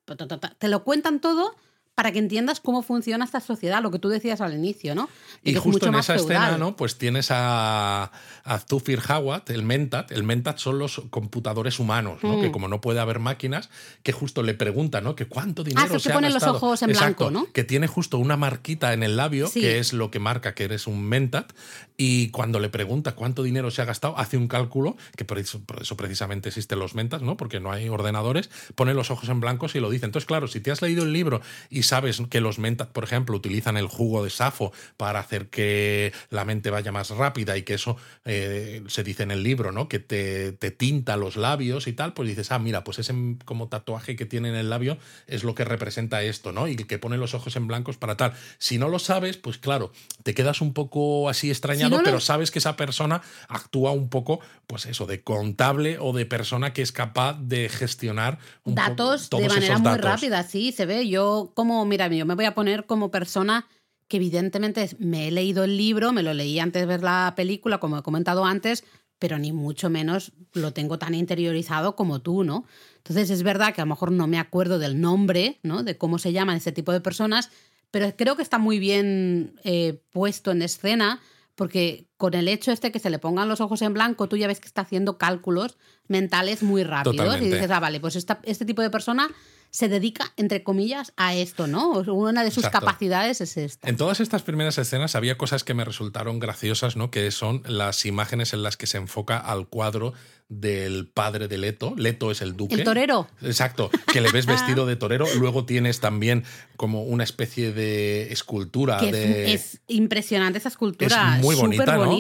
Te 0.58 0.70
lo 0.70 0.86
cuentan 0.86 1.20
todo 1.20 1.58
para 1.98 2.12
que 2.12 2.20
entiendas 2.20 2.60
cómo 2.60 2.84
funciona 2.84 3.26
esta 3.26 3.40
sociedad, 3.42 3.82
lo 3.82 3.90
que 3.90 3.98
tú 3.98 4.08
decías 4.08 4.40
al 4.40 4.54
inicio, 4.54 4.94
¿no? 4.94 5.10
y 5.44 5.56
justo 5.56 5.88
en 5.88 5.96
esa 5.96 6.14
escena, 6.14 6.56
¿no? 6.56 6.76
Pues 6.76 7.00
tienes 7.00 7.32
a, 7.32 8.12
a 8.44 8.60
Zufir 8.60 9.00
Hawat, 9.00 9.50
el 9.50 9.64
Mentat. 9.64 10.12
El 10.12 10.22
Mentat 10.24 10.60
son 10.60 10.78
los 10.78 11.02
computadores 11.10 11.80
humanos, 11.80 12.20
¿no? 12.22 12.40
Que 12.40 12.50
mm. 12.50 12.52
como 12.52 12.68
no 12.68 12.82
puede 12.82 13.00
haber 13.00 13.18
máquinas, 13.18 13.72
que 14.04 14.12
justo 14.12 14.44
le 14.44 14.54
pregunta, 14.54 15.02
¿no? 15.02 15.16
Que 15.16 15.26
cuánto 15.26 15.64
dinero 15.64 15.96
ah, 15.96 16.00
se, 16.00 16.10
que 16.10 16.14
pone 16.14 16.30
los 16.30 16.44
ojos 16.44 16.84
en 16.84 16.92
blanco, 16.92 17.32
¿no? 17.32 17.52
Que 17.52 17.64
tiene 17.64 17.88
justo 17.88 18.20
una 18.20 18.38
marquita 18.38 18.94
en 18.94 19.02
el 19.02 19.18
labio, 19.18 19.52
que 19.52 19.80
es 19.80 19.92
lo 19.92 20.12
que 20.12 20.20
marca 20.20 20.54
que 20.54 20.66
eres 20.66 20.86
un 20.86 21.04
Mentat. 21.04 21.54
Y 21.98 22.30
cuando 22.30 22.60
le 22.60 22.70
pregunta 22.70 23.16
cuánto 23.16 23.42
dinero 23.42 23.72
se 23.72 23.82
ha 23.82 23.86
gastado, 23.86 24.20
hace 24.20 24.38
un 24.38 24.48
cálculo, 24.48 24.98
que 25.16 25.26
por 25.26 25.40
eso, 25.40 25.62
por 25.62 25.82
eso 25.82 25.98
precisamente 25.98 26.50
existen 26.50 26.78
los 26.78 26.94
Mentats, 26.94 27.24
¿no? 27.24 27.38
Porque 27.38 27.60
no 27.60 27.72
hay 27.72 27.90
ordenadores, 27.90 28.52
pone 28.76 28.94
los 28.94 29.10
ojos 29.10 29.30
en 29.30 29.40
blanco 29.40 29.66
y 29.74 29.80
lo 29.80 29.90
dice. 29.90 30.06
Entonces, 30.06 30.28
claro, 30.28 30.48
si 30.48 30.60
te 30.60 30.70
has 30.70 30.84
leído 30.84 31.04
el 31.04 31.12
libro 31.12 31.42
y 31.72 31.87
sabes 31.88 32.22
que 32.30 32.42
los 32.42 32.60
mentat, 32.60 32.90
por 32.90 33.04
ejemplo, 33.04 33.36
utilizan 33.36 33.78
el 33.78 33.88
jugo 33.88 34.24
de 34.24 34.30
safo 34.30 34.72
para 34.98 35.20
hacer 35.20 35.50
que 35.50 36.14
la 36.30 36.46
mente 36.46 36.70
vaya 36.70 36.92
más 36.92 37.10
rápida 37.10 37.58
y 37.58 37.64
que 37.64 37.74
eso 37.74 37.98
eh, 38.26 38.84
se 38.88 39.04
dice 39.04 39.24
en 39.24 39.32
el 39.32 39.44
libro, 39.44 39.72
¿no? 39.72 39.88
Que 39.88 40.00
te, 40.00 40.52
te, 40.52 40.72
tinta 40.72 41.18
los 41.18 41.38
labios 41.38 41.88
y 41.88 41.94
tal, 41.94 42.14
pues 42.14 42.30
dices, 42.30 42.52
ah, 42.52 42.60
mira, 42.60 42.84
pues 42.84 43.00
ese 43.00 43.14
como 43.46 43.68
tatuaje 43.68 44.16
que 44.16 44.26
tiene 44.26 44.50
en 44.50 44.56
el 44.56 44.70
labio 44.70 44.98
es 45.26 45.44
lo 45.44 45.56
que 45.56 45.66
representa 45.66 46.22
esto, 46.22 46.52
¿no? 46.52 46.68
Y 46.68 46.76
que 46.76 47.00
pone 47.00 47.18
los 47.18 47.34
ojos 47.34 47.56
en 47.56 47.68
blancos 47.68 47.98
para 47.98 48.18
tal. 48.18 48.34
Si 48.58 48.78
no 48.78 48.90
lo 48.90 49.00
sabes, 49.00 49.38
pues 49.38 49.58
claro, 49.58 49.92
te 50.24 50.34
quedas 50.34 50.62
un 50.62 50.74
poco 50.74 51.30
así 51.30 51.50
extrañado, 51.50 52.02
pero 52.04 52.20
sabes 52.20 52.52
que 52.52 52.60
esa 52.60 52.76
persona 52.76 53.22
actúa 53.48 53.92
un 53.92 54.10
poco, 54.10 54.40
pues 54.68 54.86
eso, 54.86 55.06
de 55.06 55.22
contable 55.22 55.98
o 56.00 56.14
de 56.14 56.26
persona 56.26 56.74
que 56.74 56.82
es 56.82 56.92
capaz 56.92 57.38
de 57.40 57.70
gestionar 57.70 58.40
un 58.64 58.76
datos 58.76 59.30
de 59.30 59.48
manera 59.48 59.78
muy 59.80 59.98
rápida, 59.98 60.44
sí, 60.44 60.72
se 60.72 60.86
ve. 60.86 61.08
Yo, 61.08 61.52
como, 61.54 61.77
mira, 61.86 62.08
yo 62.08 62.26
me 62.26 62.36
voy 62.36 62.46
a 62.46 62.56
poner 62.56 62.86
como 62.86 63.12
persona 63.12 63.68
que 64.08 64.18
evidentemente 64.18 64.90
me 65.00 65.28
he 65.28 65.32
leído 65.32 65.64
el 65.64 65.78
libro, 65.78 66.14
me 66.14 66.24
lo 66.24 66.34
leí 66.34 66.60
antes 66.60 66.82
de 66.82 66.86
ver 66.86 67.04
la 67.04 67.34
película, 67.36 67.80
como 67.80 67.98
he 67.98 68.04
comentado 68.04 68.46
antes, 68.46 68.84
pero 69.20 69.38
ni 69.40 69.52
mucho 69.52 69.90
menos 69.90 70.32
lo 70.54 70.74
tengo 70.74 70.98
tan 70.98 71.14
interiorizado 71.14 71.96
como 71.96 72.22
tú, 72.22 72.44
¿no? 72.44 72.66
Entonces 72.98 73.30
es 73.30 73.44
verdad 73.44 73.74
que 73.74 73.82
a 73.82 73.86
lo 73.86 73.90
mejor 73.90 74.12
no 74.12 74.28
me 74.28 74.40
acuerdo 74.40 74.80
del 74.80 75.02
nombre, 75.02 75.60
¿no? 75.64 75.84
De 75.84 75.98
cómo 75.98 76.20
se 76.20 76.32
llaman 76.32 76.58
ese 76.58 76.72
tipo 76.72 76.92
de 76.94 77.02
personas, 77.02 77.50
pero 77.92 78.16
creo 78.16 78.36
que 78.36 78.44
está 78.44 78.58
muy 78.58 78.80
bien 78.80 79.60
eh, 79.64 80.02
puesto 80.12 80.52
en 80.52 80.62
escena, 80.62 81.20
porque 81.56 82.08
con 82.18 82.34
el 82.36 82.48
hecho 82.48 82.72
este 82.72 82.92
que 82.92 83.00
se 83.00 83.10
le 83.10 83.18
pongan 83.18 83.50
los 83.50 83.62
ojos 83.62 83.82
en 83.82 83.94
blanco, 83.94 84.30
tú 84.30 84.38
ya 84.38 84.48
ves 84.48 84.60
que 84.60 84.68
está 84.68 84.82
haciendo 84.82 85.18
cálculos 85.18 85.78
mentales 86.08 86.62
muy 86.62 86.84
rápidos 86.84 87.42
y 87.42 87.46
dices, 87.46 87.72
ah, 87.72 87.80
vale, 87.80 88.00
pues 88.00 88.16
este 88.16 88.66
tipo 88.66 88.82
de 88.82 88.90
persona 88.90 89.30
se 89.70 89.90
dedica, 89.90 90.34
entre 90.38 90.64
comillas, 90.64 91.14
a 91.18 91.36
esto, 91.36 91.68
¿no? 91.68 91.92
Una 91.92 92.44
de 92.44 92.52
sus 92.52 92.68
capacidades 92.70 93.42
es 93.42 93.58
esta. 93.58 93.88
En 93.88 93.98
todas 93.98 94.20
estas 94.20 94.42
primeras 94.42 94.78
escenas 94.78 95.16
había 95.16 95.38
cosas 95.38 95.64
que 95.64 95.74
me 95.74 95.86
resultaron 95.86 96.40
graciosas, 96.40 96.96
¿no? 96.96 97.12
Que 97.12 97.30
son 97.32 97.64
las 97.66 98.06
imágenes 98.06 98.54
en 98.54 98.64
las 98.64 98.78
que 98.78 98.88
se 98.88 98.98
enfoca 98.98 99.38
al 99.38 99.68
cuadro 99.68 100.14
del 100.50 101.08
padre 101.08 101.48
de 101.48 101.58
Leto. 101.58 101.94
Leto 101.98 102.32
es 102.32 102.42
el 102.42 102.56
duque. 102.56 102.76
El 102.76 102.84
torero. 102.84 103.28
Exacto, 103.42 103.90
que 104.12 104.22
le 104.22 104.32
ves 104.32 104.46
vestido 104.48 104.86
de 104.86 104.96
torero. 104.96 105.26
Luego 105.36 105.66
tienes 105.66 106.00
también 106.00 106.44
como 106.78 107.04
una 107.04 107.24
especie 107.24 107.74
de 107.74 108.32
escultura. 108.32 109.00
de... 109.02 109.54
es, 109.54 109.82
impresionante 109.88 110.60
esa 110.60 110.70
escultura. 110.70 111.38
Es 111.38 111.44
muy 111.44 111.56
bonita, 111.56 111.98
¿no? 111.98 112.18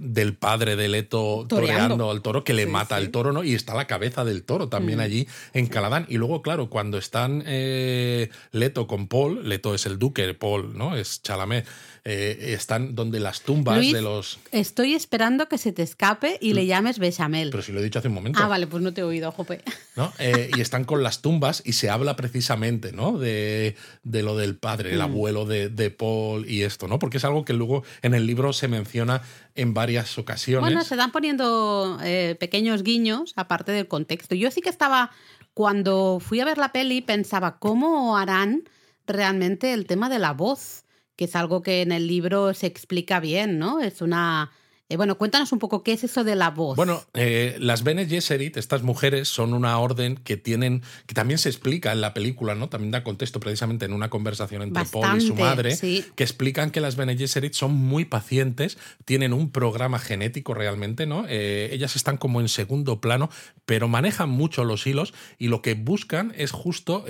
del 0.00 0.34
padre 0.34 0.76
de 0.76 0.88
Leto 0.88 1.46
toreando 1.48 2.10
al 2.10 2.22
toro, 2.22 2.44
que 2.44 2.52
le 2.52 2.66
mata 2.66 2.96
al 2.96 3.10
toro, 3.10 3.32
¿no? 3.32 3.44
Y 3.44 3.54
está 3.54 3.74
la 3.74 3.86
cabeza 3.86 4.24
del 4.24 4.42
toro 4.42 4.68
también 4.68 4.98
mm. 4.98 5.02
allí 5.02 5.28
en 5.52 5.66
Caladán. 5.66 6.06
Y 6.08 6.16
luego, 6.16 6.42
claro, 6.42 6.68
cuando 6.68 6.98
están 6.98 7.42
eh, 7.46 8.30
Leto 8.50 8.86
con 8.86 9.06
Paul, 9.08 9.48
Leto 9.48 9.74
es 9.74 9.86
el 9.86 9.98
duque, 9.98 10.34
Paul, 10.34 10.76
¿no? 10.76 10.96
Es 10.96 11.22
Chalamet 11.22 11.66
eh, 12.04 12.54
están 12.54 12.96
donde 12.96 13.20
las 13.20 13.42
tumbas 13.42 13.80
de 13.80 14.02
los. 14.02 14.40
Estoy 14.50 14.94
esperando 14.94 15.48
que 15.48 15.56
se 15.56 15.70
te 15.70 15.82
escape 15.82 16.36
y 16.40 16.52
le 16.52 16.64
mm. 16.64 16.66
llames 16.66 16.98
Bechamel. 16.98 17.50
Pero 17.50 17.62
si 17.62 17.70
lo 17.70 17.78
he 17.78 17.82
dicho 17.84 18.00
hace 18.00 18.08
un 18.08 18.14
momento. 18.14 18.40
Ah, 18.42 18.48
vale, 18.48 18.66
pues 18.66 18.82
no 18.82 18.92
te 18.92 19.02
he 19.02 19.04
oído, 19.04 19.30
Jope. 19.30 19.62
¿No? 19.94 20.12
Eh, 20.18 20.50
y 20.56 20.60
están 20.60 20.84
con 20.84 21.04
las 21.04 21.22
tumbas 21.22 21.62
y 21.64 21.74
se 21.74 21.90
habla 21.90 22.16
precisamente 22.16 22.90
¿no? 22.90 23.18
de, 23.18 23.76
de 24.02 24.22
lo 24.24 24.36
del 24.36 24.56
padre, 24.56 24.90
el 24.92 24.98
mm. 24.98 25.02
abuelo 25.02 25.46
de, 25.46 25.68
de, 25.68 25.90
Paul 25.90 26.50
y 26.50 26.62
esto, 26.62 26.88
¿no? 26.88 26.98
Porque 26.98 27.18
es 27.18 27.24
algo 27.24 27.44
que 27.44 27.52
luego 27.52 27.84
en 28.02 28.14
el 28.14 28.26
libro 28.26 28.52
se 28.52 28.66
menciona 28.66 29.22
en 29.54 29.72
varias 29.72 30.18
ocasiones. 30.18 30.62
Bueno, 30.62 30.82
se 30.82 30.96
dan 30.96 31.12
poniendo 31.12 31.98
eh, 32.02 32.36
pequeños 32.40 32.82
guiños, 32.82 33.32
aparte 33.36 33.70
del 33.70 33.86
contexto. 33.86 34.34
Yo 34.34 34.50
sí 34.50 34.60
que 34.60 34.70
estaba. 34.70 35.12
Cuando 35.54 36.18
fui 36.18 36.40
a 36.40 36.46
ver 36.46 36.56
la 36.56 36.72
peli, 36.72 37.02
pensaba, 37.02 37.58
¿cómo 37.58 38.16
harán 38.16 38.64
realmente 39.06 39.74
el 39.74 39.86
tema 39.86 40.08
de 40.08 40.18
la 40.18 40.32
voz? 40.32 40.84
Que 41.22 41.26
es 41.26 41.36
algo 41.36 41.62
que 41.62 41.82
en 41.82 41.92
el 41.92 42.08
libro 42.08 42.52
se 42.52 42.66
explica 42.66 43.20
bien, 43.20 43.60
¿no? 43.60 43.80
Es 43.80 44.02
una... 44.02 44.50
Eh, 44.88 44.96
bueno, 44.96 45.16
cuéntanos 45.16 45.52
un 45.52 45.60
poco 45.60 45.84
qué 45.84 45.92
es 45.92 46.02
eso 46.02 46.24
de 46.24 46.34
la 46.34 46.50
voz. 46.50 46.74
Bueno, 46.76 47.00
eh, 47.14 47.56
las 47.60 47.84
Bene 47.84 48.06
Gesserit, 48.06 48.56
estas 48.56 48.82
mujeres, 48.82 49.28
son 49.28 49.54
una 49.54 49.78
orden 49.78 50.16
que 50.16 50.36
tienen, 50.36 50.82
que 51.06 51.14
también 51.14 51.38
se 51.38 51.48
explica 51.48 51.92
en 51.92 52.00
la 52.00 52.12
película, 52.12 52.56
¿no? 52.56 52.68
También 52.68 52.90
da 52.90 53.04
contexto 53.04 53.38
precisamente 53.38 53.84
en 53.84 53.92
una 53.92 54.10
conversación 54.10 54.62
entre 54.62 54.84
Paul 54.84 55.18
y 55.18 55.20
su 55.20 55.36
madre, 55.36 55.78
que 55.78 56.24
explican 56.24 56.72
que 56.72 56.80
las 56.80 56.96
Bene 56.96 57.16
Gesserit 57.16 57.54
son 57.54 57.72
muy 57.72 58.04
pacientes, 58.04 58.76
tienen 59.04 59.32
un 59.32 59.52
programa 59.52 60.00
genético 60.00 60.54
realmente, 60.54 61.06
¿no? 61.06 61.24
Eh, 61.28 61.70
ellas 61.72 61.94
están 61.94 62.16
como 62.16 62.40
en 62.40 62.48
segundo 62.48 63.00
plano, 63.00 63.30
pero 63.64 63.86
manejan 63.86 64.28
mucho 64.28 64.64
los 64.64 64.86
hilos 64.86 65.14
y 65.38 65.46
lo 65.46 65.62
que 65.62 65.74
buscan 65.74 66.34
es 66.36 66.50
justo 66.50 67.04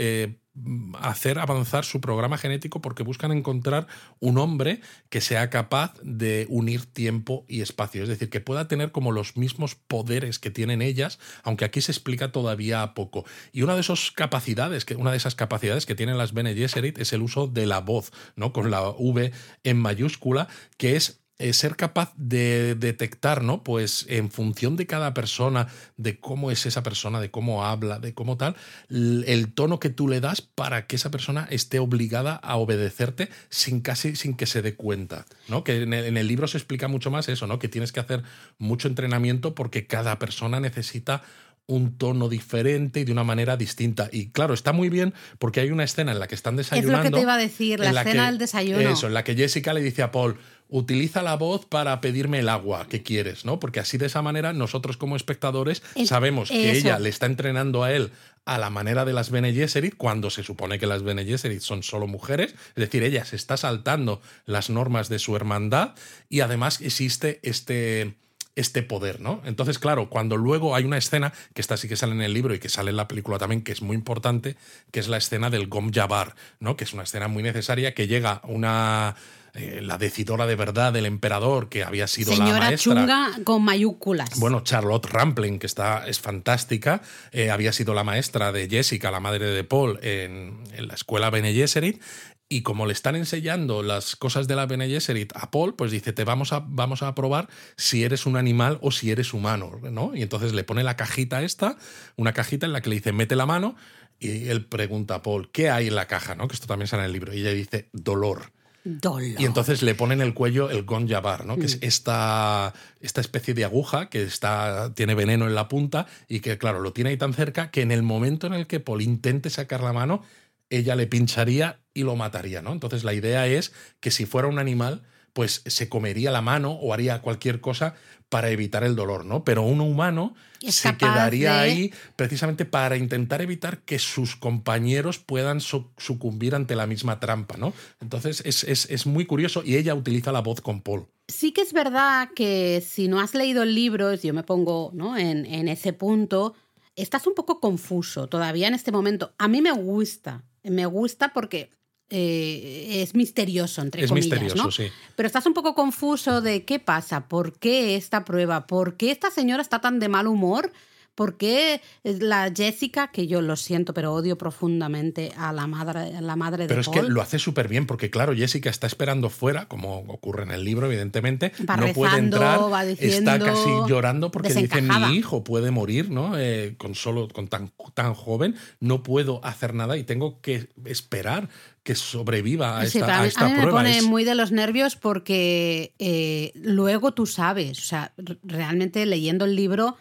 hacer 1.01 1.39
avanzar 1.39 1.85
su 1.85 2.01
programa 2.01 2.37
genético 2.37 2.83
porque 2.83 3.03
buscan 3.03 3.33
encontrar 3.33 3.87
un 4.21 4.37
hombre 4.37 4.81
que 5.09 5.23
sea 5.23 5.49
capaz 5.49 5.95
de 6.03 6.47
unir 6.51 6.85
tiempo 6.85 7.47
y 7.49 7.63
espacio, 7.63 8.03
es 8.03 8.09
decir, 8.09 8.29
que 8.29 8.41
pueda 8.41 8.69
tener 8.69 8.93
como 8.93 9.13
los 9.13 9.37
mismos 9.37 9.75
poderes 9.75 10.39
que 10.39 10.51
tienen 10.51 10.83
ellas, 10.83 11.19
aunque 11.43 11.65
aquí 11.65 11.81
se 11.81 11.93
explica 11.93 12.33
todavía 12.33 12.93
poco. 12.95 13.25
Y 13.53 13.63
una 13.63 13.75
de 13.75 13.81
esas 13.81 14.11
capacidades, 14.11 14.85
que 14.85 14.97
una 14.97 15.11
de 15.11 15.17
esas 15.17 15.35
capacidades 15.35 15.87
que 15.87 15.95
tienen 15.95 16.19
las 16.19 16.35
Bene 16.35 16.55
Gesserit 16.55 16.99
es 16.99 17.13
el 17.15 17.23
uso 17.23 17.47
de 17.47 17.67
la 17.67 17.81
voz, 17.81 18.13
¿no? 18.37 18.53
Con 18.53 18.71
la 18.71 18.91
V 18.91 19.33
en 19.65 19.79
mayúscula, 19.79 20.49
que 20.77 20.97
es 20.97 21.22
eh, 21.39 21.53
ser 21.55 21.77
capaz 21.77 22.13
de 22.17 22.75
detectar, 22.75 23.43
¿no? 23.43 23.65
Pues 23.65 24.07
en 24.09 24.31
función 24.31 24.77
de 24.77 24.87
cada 24.87 25.15
persona, 25.15 25.67
de 25.97 26.21
cómo 26.21 26.51
es 26.51 26.67
esa 26.67 26.83
persona, 26.83 27.21
de 27.21 27.31
cómo 27.31 27.65
habla, 27.65 27.99
de 27.99 28.15
cómo 28.15 28.37
tal, 28.37 28.55
el 28.89 29.53
tono 29.53 29.81
que 29.81 29.91
tú 29.91 30.09
le 30.09 30.21
das 30.21 30.43
para 30.43 30.87
que 30.87 30.97
esa 30.97 31.11
persona 31.11 31.49
esté 31.51 31.79
obligada 31.79 32.37
a 32.37 32.57
obedecerte 32.57 33.29
sin 33.49 33.81
casi 33.81 34.15
sin 34.15 34.37
que 34.37 34.47
se 34.47 34.63
dé 34.63 34.75
cuenta, 34.75 35.25
¿no? 35.49 35.65
Que 35.65 35.83
en 35.83 35.95
el, 35.95 36.05
en 36.05 36.17
el 36.17 36.29
libro 36.29 36.47
se 36.47 36.59
explica 36.59 36.87
mucho 36.87 37.11
más 37.11 37.29
eso, 37.29 37.47
¿no? 37.47 37.59
Que 37.59 37.69
tienes 37.69 37.93
que 37.93 38.01
hacer 38.01 38.23
mucho 38.59 38.87
entrenamiento 38.89 39.55
porque 39.55 39.87
cada 39.87 40.19
persona 40.19 40.61
necesita 40.61 41.23
un 41.67 41.97
tono 41.97 42.29
diferente 42.29 43.01
y 43.01 43.05
de 43.05 43.13
una 43.13 43.25
manera 43.25 43.57
distinta. 43.57 44.09
Y 44.13 44.31
claro, 44.31 44.55
está 44.55 44.73
muy 44.73 44.89
bien 44.89 45.15
porque 45.39 45.61
hay 45.61 45.71
una 45.71 45.85
escena 45.85 46.13
en 46.13 46.19
la 46.19 46.27
que 46.27 46.35
están 46.35 46.57
desayunando. 46.57 46.99
Es 46.99 47.05
lo 47.05 47.11
que 47.11 47.17
te 47.17 47.23
iba 47.23 47.35
a 47.35 47.39
decir, 47.39 47.81
la 47.81 48.03
escena 48.03 48.27
del 48.27 48.39
desayuno. 48.39 48.81
Eso, 48.81 49.07
en 49.07 49.15
la 49.15 49.25
que 49.25 49.35
Jessica 49.35 49.73
le 49.73 49.81
dice 49.81 50.03
a 50.03 50.11
Paul, 50.11 50.37
utiliza 50.73 51.21
la 51.23 51.37
voz 51.37 51.67
para 51.67 52.01
pedirme 52.01 52.39
el 52.39 52.49
agua 52.49 52.89
que 52.89 53.03
quieres, 53.03 53.45
¿no? 53.45 53.61
Porque 53.61 53.79
así 53.79 53.99
de 53.99 54.07
esa 54.07 54.23
manera 54.23 54.55
nosotros 54.55 54.97
como 54.97 55.17
espectadores 55.17 55.83
sabemos 56.07 56.49
que 56.49 56.73
ella 56.73 56.99
le 56.99 57.11
está 57.11 57.27
entrenando 57.27 57.85
a 57.85 57.93
él 57.93 58.11
a 58.47 58.57
la 58.57 58.71
manera 58.71 59.05
de 59.05 59.13
las 59.13 59.31
Bene 59.31 59.53
Gesserit 59.53 59.97
cuando 59.97 60.31
se 60.31 60.43
supone 60.43 60.79
que 60.79 60.87
las 60.87 61.03
Bene 61.03 61.27
Gesserit 61.27 61.61
son 61.61 61.83
solo 61.83 62.07
mujeres, 62.07 62.55
es 62.71 62.75
decir, 62.75 63.03
ella 63.03 63.25
se 63.27 63.37
está 63.37 63.57
saltando 63.59 64.23
las 64.47 64.71
normas 64.71 65.11
de 65.11 65.19
su 65.19 65.37
hermandad 65.37 65.95
y 66.31 66.41
además 66.41 66.81
existe 66.81 67.39
este 67.43 68.17
este 68.55 68.83
poder, 68.83 69.21
¿no? 69.21 69.41
Entonces, 69.45 69.79
claro, 69.79 70.11
cuando 70.11 70.37
luego 70.37 70.75
hay 70.75 70.85
una 70.85 70.99
escena, 70.99 71.33
que 71.55 71.63
esta 71.63 71.79
sí 71.79 71.89
que 71.89 71.97
sale 71.97 72.13
en 72.13 72.21
el 72.21 72.35
libro 72.35 72.55
y 72.55 72.59
que 72.59 72.69
sale 72.69 72.91
en 72.91 72.97
la 72.97 73.09
película 73.09 73.39
también, 73.39 73.63
que 73.63 73.73
es 73.73 73.81
muy 73.81 73.97
importante, 73.97 74.57
que 74.91 75.01
es 75.01 75.09
la 75.09 75.17
escena 75.17 75.49
del 75.49 75.69
Gom 75.69 75.91
Jabbar, 75.91 76.35
¿no? 76.61 76.77
Que 76.77 76.85
es 76.85 76.93
una 76.93 77.05
escena 77.05 77.29
muy 77.29 77.43
necesaria, 77.43 77.95
que 77.95 78.07
llega 78.07 78.43
una... 78.45 79.17
Eh, 79.55 79.81
la 79.83 79.99
decidora 79.99 80.47
de 80.47 80.57
verdad 80.57 80.95
del 80.95 81.05
emperador, 81.05 81.69
que 81.69 81.85
había 81.85 82.07
sido 82.07 82.33
Señora 82.33 82.53
la 82.53 82.59
maestra. 82.61 82.95
chunga 82.95 83.31
con 83.45 83.63
mayúsculas. 83.63 84.41
Bueno, 84.41 84.61
Charlotte 84.61 85.05
Rampling, 85.05 85.59
que 85.59 85.67
está, 85.67 86.07
es 86.07 86.21
fantástica, 86.21 87.03
eh, 87.33 87.51
había 87.51 87.73
sido 87.75 87.93
la 87.93 88.03
maestra 88.03 88.51
de 88.51 88.67
Jessica, 88.67 89.11
la 89.11 89.21
madre 89.21 89.47
de 89.47 89.63
Paul, 89.63 89.99
en, 90.03 90.65
en 90.73 90.89
la 90.89 90.95
escuela 90.95 91.29
Bene 91.29 91.53
Gesserit, 91.53 92.01
y 92.49 92.63
como 92.63 92.87
le 92.87 92.95
están 92.95 93.15
enseñando 93.15 93.83
las 93.83 94.17
cosas 94.17 94.49
de 94.49 94.57
la 94.57 94.65
Bene 94.65 94.89
Gesserit 94.89 95.33
a 95.35 95.51
Paul, 95.51 95.75
pues 95.75 95.91
dice, 95.91 96.15
te 96.15 96.25
vamos 96.25 96.53
a, 96.53 96.65
vamos 96.67 97.03
a 97.03 97.15
probar 97.15 97.49
si 97.77 98.05
eres 98.05 98.25
un 98.25 98.37
animal 98.37 98.79
o 98.81 98.91
si 98.91 99.11
eres 99.11 99.35
humano, 99.35 99.81
¿no? 99.83 100.15
Y 100.15 100.23
entonces 100.23 100.55
le 100.55 100.65
pone 100.65 100.83
la 100.83 100.97
cajita 100.97 101.43
esta, 101.43 101.77
una 102.17 102.33
cajita 102.33 102.65
en 102.65 102.73
la 102.73 102.81
que 102.81 102.89
le 102.89 102.97
dice, 102.97 103.13
mete 103.13 103.37
la 103.37 103.47
mano, 103.47 103.77
y 104.19 104.49
él 104.49 104.65
pregunta 104.65 105.17
a 105.17 105.23
Paul, 105.23 105.51
¿qué 105.51 105.69
hay 105.69 105.89
en 105.89 105.95
la 105.95 106.07
caja? 106.07 106.35
¿no? 106.35 106.47
Que 106.47 106.55
esto 106.55 106.67
también 106.67 106.87
sale 106.87 107.03
en 107.03 107.07
el 107.07 107.13
libro. 107.13 107.35
Y 107.35 107.41
ella 107.41 107.51
dice, 107.51 107.89
dolor. 107.93 108.53
Dolor. 108.85 109.41
Y 109.41 109.45
entonces 109.45 109.83
le 109.83 109.95
pone 109.95 110.15
en 110.15 110.21
el 110.21 110.35
cuello 110.35 110.69
el 110.71 110.83
gonjabar, 110.83 111.47
¿no? 111.47 111.57
Que 111.57 111.67
es 111.67 111.77
Mm. 111.77 111.85
esta, 111.85 112.73
esta 113.01 113.21
especie 113.21 113.55
de 113.55 113.65
aguja 113.65 114.09
que 114.09 114.23
está, 114.23 114.93
tiene 114.95 115.15
veneno 115.15 115.47
en 115.47 115.55
la 115.55 115.69
punta 115.69 116.07
y 116.29 116.41
que, 116.41 116.59
claro, 116.59 116.81
lo 116.81 116.93
tiene 116.93 117.11
ahí 117.11 117.17
tan 117.17 117.33
cerca 117.33 117.71
que 117.71 117.83
en 117.83 117.93
el 117.93 118.03
momento 118.03 118.47
en 118.47 118.55
el 118.55 118.67
que 118.67 118.81
Paul 118.81 119.03
intente 119.03 119.51
sacar 119.51 119.83
la 119.83 119.93
mano, 119.93 120.23
ella 120.69 120.97
le 120.97 121.07
pincharía 121.07 121.81
y 121.95 122.03
lo 122.03 122.17
mataría, 122.17 122.63
¿no? 122.63 122.73
Entonces 122.73 123.05
la 123.05 123.13
idea 123.15 123.47
es 123.47 123.73
que 124.01 124.11
si 124.11 124.27
fuera 124.27 124.49
un 124.49 124.59
animal, 124.59 125.03
pues 125.33 125.63
se 125.67 125.89
comería 125.89 126.31
la 126.31 126.43
mano 126.43 126.73
o 126.73 126.93
haría 126.93 127.21
cualquier 127.23 127.61
cosa 127.61 127.95
para 128.29 128.51
evitar 128.51 128.83
el 128.85 128.97
dolor, 128.97 129.25
¿no? 129.27 129.45
Pero 129.45 129.63
un 129.63 129.81
humano 129.81 130.35
se 130.61 130.97
quedaría 130.97 131.53
de- 131.55 131.59
ahí 131.59 131.93
precisamente 132.17 132.65
para 132.65 132.97
intentar 132.97 133.43
evitar 133.43 133.81
que 133.81 133.99
sus 133.99 134.37
compañeros 134.37 135.19
puedan 135.19 135.61
su- 135.61 135.91
sucumbir 135.99 136.55
ante 136.55 136.75
la 136.77 136.87
misma 136.87 137.21
trampa, 137.21 137.57
¿no? 137.59 137.73
Entonces 138.01 138.43
es, 138.47 138.65
es- 138.65 138.89
es 138.91 139.07
muy 139.07 139.27
curioso 139.27 139.63
y 139.65 139.77
ella 139.77 139.95
utiliza 139.95 140.33
la 140.33 140.41
voz 140.41 140.61
con 140.61 140.81
Paul. 140.81 141.07
Sí 141.29 141.53
que 141.53 141.61
es 141.63 141.73
verdad 141.73 142.29
que 142.35 142.83
si 142.87 143.09
no 143.09 143.21
has 143.21 143.35
leído 143.35 143.63
el 143.63 143.75
libro, 143.75 144.17
si 144.17 144.29
yo 144.29 144.35
me 144.35 144.43
pongo 144.45 144.91
¿no? 144.95 145.17
en, 145.19 145.45
en 145.47 145.69
ese 145.69 145.93
punto, 145.93 146.55
estás 146.97 147.27
un 147.27 147.35
poco 147.35 147.61
confuso 147.61 148.29
todavía 148.29 148.69
en 148.69 148.75
este 148.75 148.93
momento. 148.93 149.35
A 149.39 149.49
mí 149.49 149.61
me 149.63 149.73
gusta, 149.73 150.45
me 150.63 150.87
gusta 150.87 151.33
porque 151.33 151.71
eh, 152.15 153.03
es 153.03 153.15
misterioso, 153.15 153.81
entre 153.81 154.05
es 154.05 154.11
comillas, 154.11 154.29
misterioso, 154.29 154.65
¿no? 154.65 154.71
sí. 154.71 154.89
Pero 155.17 155.27
estás 155.27 155.47
un 155.47 155.55
poco 155.55 155.75
confuso 155.75 156.43
de 156.43 156.65
qué 156.65 156.79
pasa, 156.79 157.27
por 157.27 157.59
qué 157.59 157.97
esta 157.97 158.27
prueba, 158.27 158.67
por 158.67 158.99
qué 158.99 159.11
esta 159.11 159.31
señora 159.31 159.63
está 159.63 159.81
tan 159.81 159.99
de 159.99 160.09
mal 160.11 160.27
humor, 160.27 160.73
por 161.15 161.37
qué 161.37 161.81
la 162.05 162.51
Jessica, 162.55 163.09
que 163.09 163.27
yo 163.27 163.43
lo 163.43 163.57
siento, 163.57 163.93
pero 163.93 164.13
odio 164.15 164.39
profundamente 164.39 165.33
a 165.37 165.53
la 165.53 165.67
madre, 165.67 166.17
a 166.17 166.21
la 166.21 166.37
madre 166.37 166.67
Pero 166.67 166.77
de 166.77 166.81
es 166.81 166.89
que 166.89 167.03
lo 167.03 167.21
hace 167.21 167.39
súper 167.39 167.69
bien, 167.69 167.87
porque 167.87 168.11
claro, 168.11 168.35
Jessica 168.35 168.71
está 168.71 168.87
esperando 168.87 169.29
fuera, 169.29 169.67
como 169.69 169.99
ocurre 170.09 170.45
en 170.45 170.51
el 170.53 170.65
libro, 170.65 170.87
evidentemente. 170.87 171.53
Va 171.69 171.77
no 171.77 171.93
puede 171.93 172.13
rezando, 172.13 172.37
entrar, 172.37 172.61
va 172.73 172.85
está 172.85 173.05
diciendo 173.07 173.45
casi 173.45 173.71
llorando 173.89 174.31
porque 174.31 174.55
dice 174.55 174.81
mi 174.83 175.17
hijo 175.17 175.45
puede 175.45 175.71
morir, 175.71 176.11
¿no? 176.11 176.39
Eh, 176.39 176.75
con 176.79 176.95
solo, 176.95 177.29
con 177.29 177.49
tan, 177.49 177.73
tan 177.95 178.15
joven, 178.15 178.57
no 178.81 179.03
puedo 179.03 179.45
hacer 179.45 179.75
nada 179.75 179.97
y 179.99 180.05
tengo 180.05 180.41
que 180.41 180.69
esperar 180.87 181.49
que 181.83 181.95
sobreviva 181.95 182.79
a 182.79 182.87
Sí, 182.87 182.99
esta, 182.99 183.07
pero 183.07 183.19
a 183.23 183.27
esta 183.27 183.45
a 183.45 183.49
mí 183.49 183.55
me 183.55 183.61
prueba. 183.63 183.79
pone 183.81 183.99
Es- 183.99 184.05
muy 184.05 184.25
de 184.25 184.35
los 184.35 184.53
nervios 184.53 184.97
porque 184.97 185.93
eh, 185.99 186.53
luego 186.55 187.13
tú 187.13 187.27
sabes, 187.27 187.79
o 187.79 187.83
sea, 187.83 188.13
realmente 188.45 189.05
leyendo 189.05 189.45
el 189.45 189.57
libro, 189.57 189.97